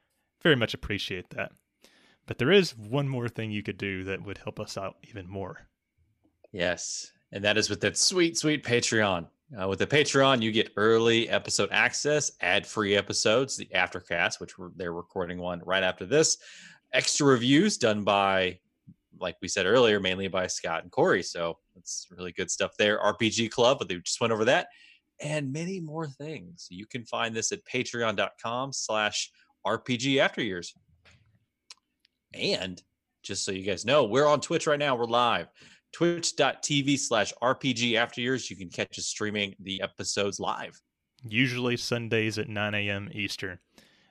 very 0.42 0.56
much 0.56 0.74
appreciate 0.74 1.30
that. 1.30 1.52
But 2.26 2.38
there 2.38 2.50
is 2.50 2.76
one 2.76 3.08
more 3.08 3.28
thing 3.28 3.52
you 3.52 3.62
could 3.62 3.78
do 3.78 4.02
that 4.02 4.24
would 4.24 4.38
help 4.38 4.58
us 4.58 4.76
out 4.76 4.96
even 5.08 5.28
more. 5.28 5.68
Yes, 6.54 7.10
and 7.32 7.42
that 7.42 7.58
is 7.58 7.68
with 7.68 7.80
that 7.80 7.98
sweet, 7.98 8.38
sweet 8.38 8.62
Patreon. 8.62 9.26
Uh, 9.60 9.66
with 9.66 9.80
the 9.80 9.86
Patreon, 9.88 10.40
you 10.40 10.52
get 10.52 10.70
early 10.76 11.28
episode 11.28 11.68
access, 11.72 12.30
ad-free 12.42 12.94
episodes, 12.94 13.56
the 13.56 13.68
aftercast, 13.74 14.38
which 14.38 14.56
we're, 14.56 14.70
they're 14.76 14.92
recording 14.92 15.38
one 15.38 15.60
right 15.66 15.82
after 15.82 16.06
this, 16.06 16.38
extra 16.92 17.26
reviews 17.26 17.76
done 17.76 18.04
by, 18.04 18.56
like 19.18 19.36
we 19.42 19.48
said 19.48 19.66
earlier, 19.66 19.98
mainly 19.98 20.28
by 20.28 20.46
Scott 20.46 20.84
and 20.84 20.92
Corey. 20.92 21.24
So 21.24 21.58
it's 21.74 22.06
really 22.16 22.30
good 22.30 22.52
stuff 22.52 22.76
there. 22.78 23.00
RPG 23.00 23.50
Club, 23.50 23.80
but 23.80 23.88
they 23.88 23.96
just 23.96 24.20
went 24.20 24.32
over 24.32 24.44
that, 24.44 24.68
and 25.20 25.52
many 25.52 25.80
more 25.80 26.06
things. 26.06 26.68
You 26.70 26.86
can 26.86 27.04
find 27.04 27.34
this 27.34 27.50
at 27.50 27.64
Patreon.com/slash 27.64 29.32
RPG 29.66 30.18
After 30.18 30.40
Years. 30.40 30.72
And 32.32 32.80
just 33.24 33.44
so 33.44 33.50
you 33.50 33.64
guys 33.64 33.84
know, 33.84 34.04
we're 34.04 34.26
on 34.26 34.40
Twitch 34.40 34.68
right 34.68 34.78
now. 34.78 34.94
We're 34.94 35.06
live 35.06 35.48
twitch.tv 35.94 36.98
slash 36.98 37.32
rpg 37.42 37.94
after 37.94 38.20
years 38.20 38.50
you 38.50 38.56
can 38.56 38.68
catch 38.68 38.98
us 38.98 39.06
streaming 39.06 39.54
the 39.60 39.80
episodes 39.80 40.40
live. 40.40 40.80
Usually 41.22 41.76
sundays 41.76 42.38
at 42.38 42.48
9 42.48 42.74
a.m 42.74 43.08
eastern. 43.12 43.58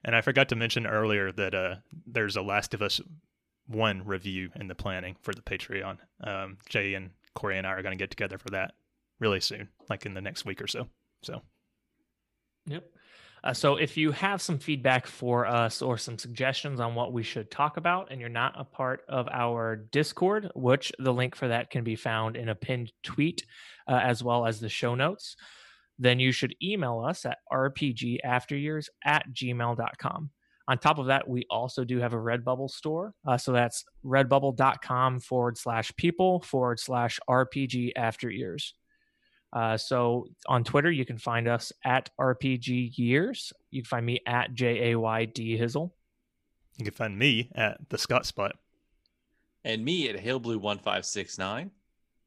And 0.06 0.16
i 0.16 0.22
forgot 0.22 0.50
to 0.50 0.56
mention 0.56 0.88
earlier 0.88 1.32
that 1.34 1.54
uh, 1.54 1.76
there's 2.08 2.36
a 2.36 2.42
last 2.42 2.74
of 2.74 2.82
us 2.82 3.02
one 3.68 4.06
review 4.06 4.50
in 4.56 4.68
the 4.68 4.76
planning 4.76 5.16
for 5.22 5.34
the 5.34 5.42
patreon. 5.42 5.98
Um, 6.24 6.58
jay 6.70 6.94
and 6.96 7.12
corey 7.36 7.58
and 7.58 7.68
i 7.68 7.72
are 7.72 7.82
going 7.82 7.98
to 7.98 8.02
get 8.02 8.10
together 8.10 8.38
for 8.38 8.50
that 8.52 8.74
really 9.20 9.40
soon 9.40 9.70
like 9.90 10.06
in 10.06 10.14
the 10.14 10.22
next 10.22 10.46
week 10.46 10.62
or 10.62 10.68
so. 10.68 10.88
So. 11.22 11.42
Yep 12.66 12.93
uh, 13.44 13.54
so 13.54 13.76
if 13.76 13.98
you 13.98 14.12
have 14.12 14.42
some 14.42 14.58
feedback 14.58 15.06
for 15.06 15.46
us 15.46 15.82
or 15.82 15.98
some 15.98 16.18
suggestions 16.18 16.80
on 16.80 16.96
what 16.96 17.14
we 17.14 17.24
should 17.24 17.52
talk 17.52 17.78
about 17.78 18.12
and 18.12 18.20
you're 18.20 18.30
not 18.30 18.54
a 18.58 18.64
part 18.64 19.02
of 19.10 19.28
our 19.32 19.76
discord 19.76 20.50
which 20.56 20.92
the 21.00 21.14
link 21.14 21.36
for 21.36 21.48
that 21.48 21.70
can 21.70 21.84
be 21.84 21.96
found 21.96 22.36
in 22.36 22.50
a 22.50 22.56
pinned 22.56 22.92
tweet 23.04 23.46
uh, 23.88 24.00
as 24.02 24.24
well 24.24 24.46
as 24.46 24.60
the 24.60 24.70
show 24.70 24.96
notes 24.96 25.36
then 26.00 26.20
you 26.20 26.32
should 26.32 26.56
email 26.62 27.00
us 27.00 27.26
at 27.26 27.38
rpgafteryears 27.52 28.88
at 29.04 29.26
gmail.com 29.34 30.30
on 30.68 30.78
top 30.78 30.98
of 30.98 31.08
that 31.08 31.28
we 31.28 31.46
also 31.50 31.84
do 31.84 32.00
have 32.00 32.14
a 32.14 32.18
redbubble 32.18 32.70
store. 32.70 33.14
Uh, 33.28 33.38
so 33.38 33.52
that's 33.52 33.84
redbubble.com 34.06 35.20
forward 35.20 35.58
slash 35.58 35.94
people 35.98 36.42
forward 36.42 36.80
slash 36.80 37.20
rpg 37.30 37.92
after 37.96 38.30
years 38.30 38.74
uh, 39.54 39.78
so 39.78 40.28
on 40.48 40.64
Twitter, 40.64 40.92
you 40.92 41.06
can 41.06 41.18
find 41.18 41.48
us 41.48 41.72
at 41.86 42.10
RPG 42.20 42.98
Years. 42.98 43.54
You 43.70 43.84
can 43.84 43.88
find 43.88 44.06
me 44.06 44.20
at 44.26 44.54
J 44.54 44.92
A 44.92 45.00
Y 45.00 45.26
D 45.26 45.58
Hizzle. 45.58 45.92
You 46.78 46.86
can 46.86 46.94
find 46.94 47.18
me 47.18 47.52
at 47.54 47.78
the 47.90 48.00
Scott 48.00 48.26
Spot. 48.26 48.56
And 49.64 49.86
me 49.86 50.10
at 50.10 50.18
Hillblue1569. 50.18 51.70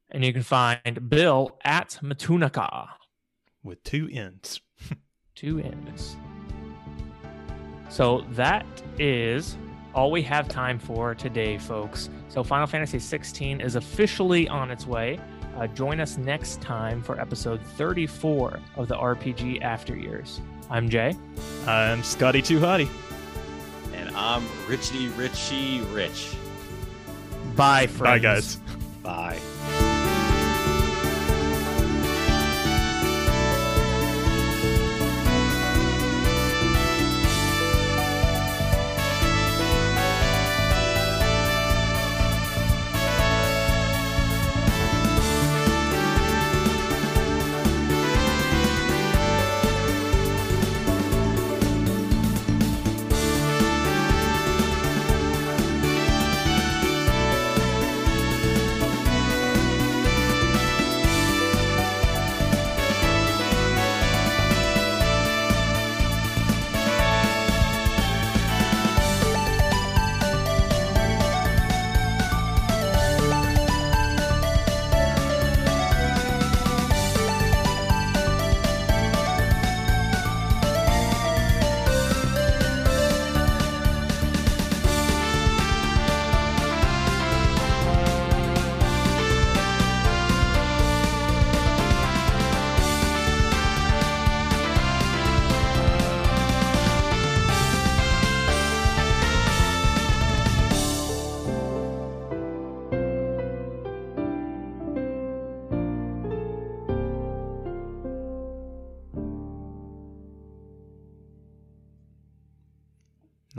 And 0.09 0.23
you 0.23 0.31
can 0.31 0.41
find 0.41 1.09
Bill 1.09 1.59
at 1.65 1.99
Matunaka. 2.01 2.87
With 3.61 3.83
two 3.83 4.09
N's. 4.11 4.61
two 5.35 5.59
N's. 5.59 6.15
So 7.89 8.21
that 8.31 8.65
is 8.97 9.57
all 9.93 10.11
we 10.11 10.21
have 10.21 10.47
time 10.47 10.79
for 10.79 11.13
today, 11.13 11.57
folks. 11.57 12.09
So 12.29 12.41
Final 12.41 12.67
Fantasy 12.67 12.99
16 12.99 13.59
is 13.59 13.75
officially 13.75 14.47
on 14.47 14.71
its 14.71 14.87
way. 14.87 15.19
Uh, 15.57 15.65
join 15.67 15.99
us 15.99 16.17
next 16.17 16.61
time 16.61 17.01
for 17.01 17.19
episode 17.19 17.59
34 17.61 18.59
of 18.75 18.87
the 18.87 18.95
RPG 18.95 19.61
After 19.63 19.95
Years. 19.95 20.39
I'm 20.69 20.87
Jay. 20.87 21.15
I'm 21.65 22.03
Scotty 22.03 22.43
Too 22.43 22.59
Hottie. 22.59 22.89
And 23.95 24.15
I'm 24.15 24.43
Richie 24.67 25.07
Richie 25.09 25.81
Rich. 25.91 26.35
Bye, 27.55 27.87
friends. 27.87 27.99
Bye, 27.99 28.19
guys. 28.19 28.55
Bye. 29.01 29.39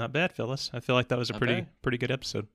Not 0.09 0.15
bad, 0.15 0.33
Phyllis. 0.33 0.71
I 0.73 0.81
feel 0.81 0.95
like 0.95 1.09
that 1.09 1.19
was 1.19 1.29
a 1.29 1.35
Not 1.35 1.39
pretty 1.41 1.55
bad. 1.57 1.83
pretty 1.83 1.99
good 1.99 2.11
episode. 2.11 2.49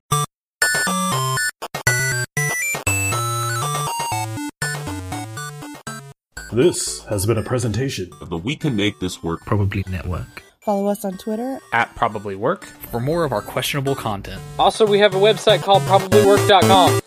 This 6.52 7.04
has 7.04 7.26
been 7.26 7.38
a 7.38 7.42
presentation 7.42 8.10
of 8.20 8.28
the 8.30 8.36
We 8.38 8.54
Can 8.56 8.76
Make 8.76 9.00
This 9.00 9.22
Work 9.22 9.40
Probably 9.44 9.84
Network. 9.88 10.42
Follow 10.60 10.86
us 10.86 11.04
on 11.04 11.18
Twitter 11.18 11.58
at 11.72 11.94
Probably 11.96 12.36
Work 12.36 12.64
for 12.90 13.00
more 13.00 13.24
of 13.24 13.32
our 13.32 13.42
questionable 13.42 13.94
content. 13.94 14.40
Also, 14.58 14.86
we 14.86 14.98
have 15.00 15.14
a 15.14 15.18
website 15.18 15.62
called 15.62 15.82
probablywork.com. 15.82 17.00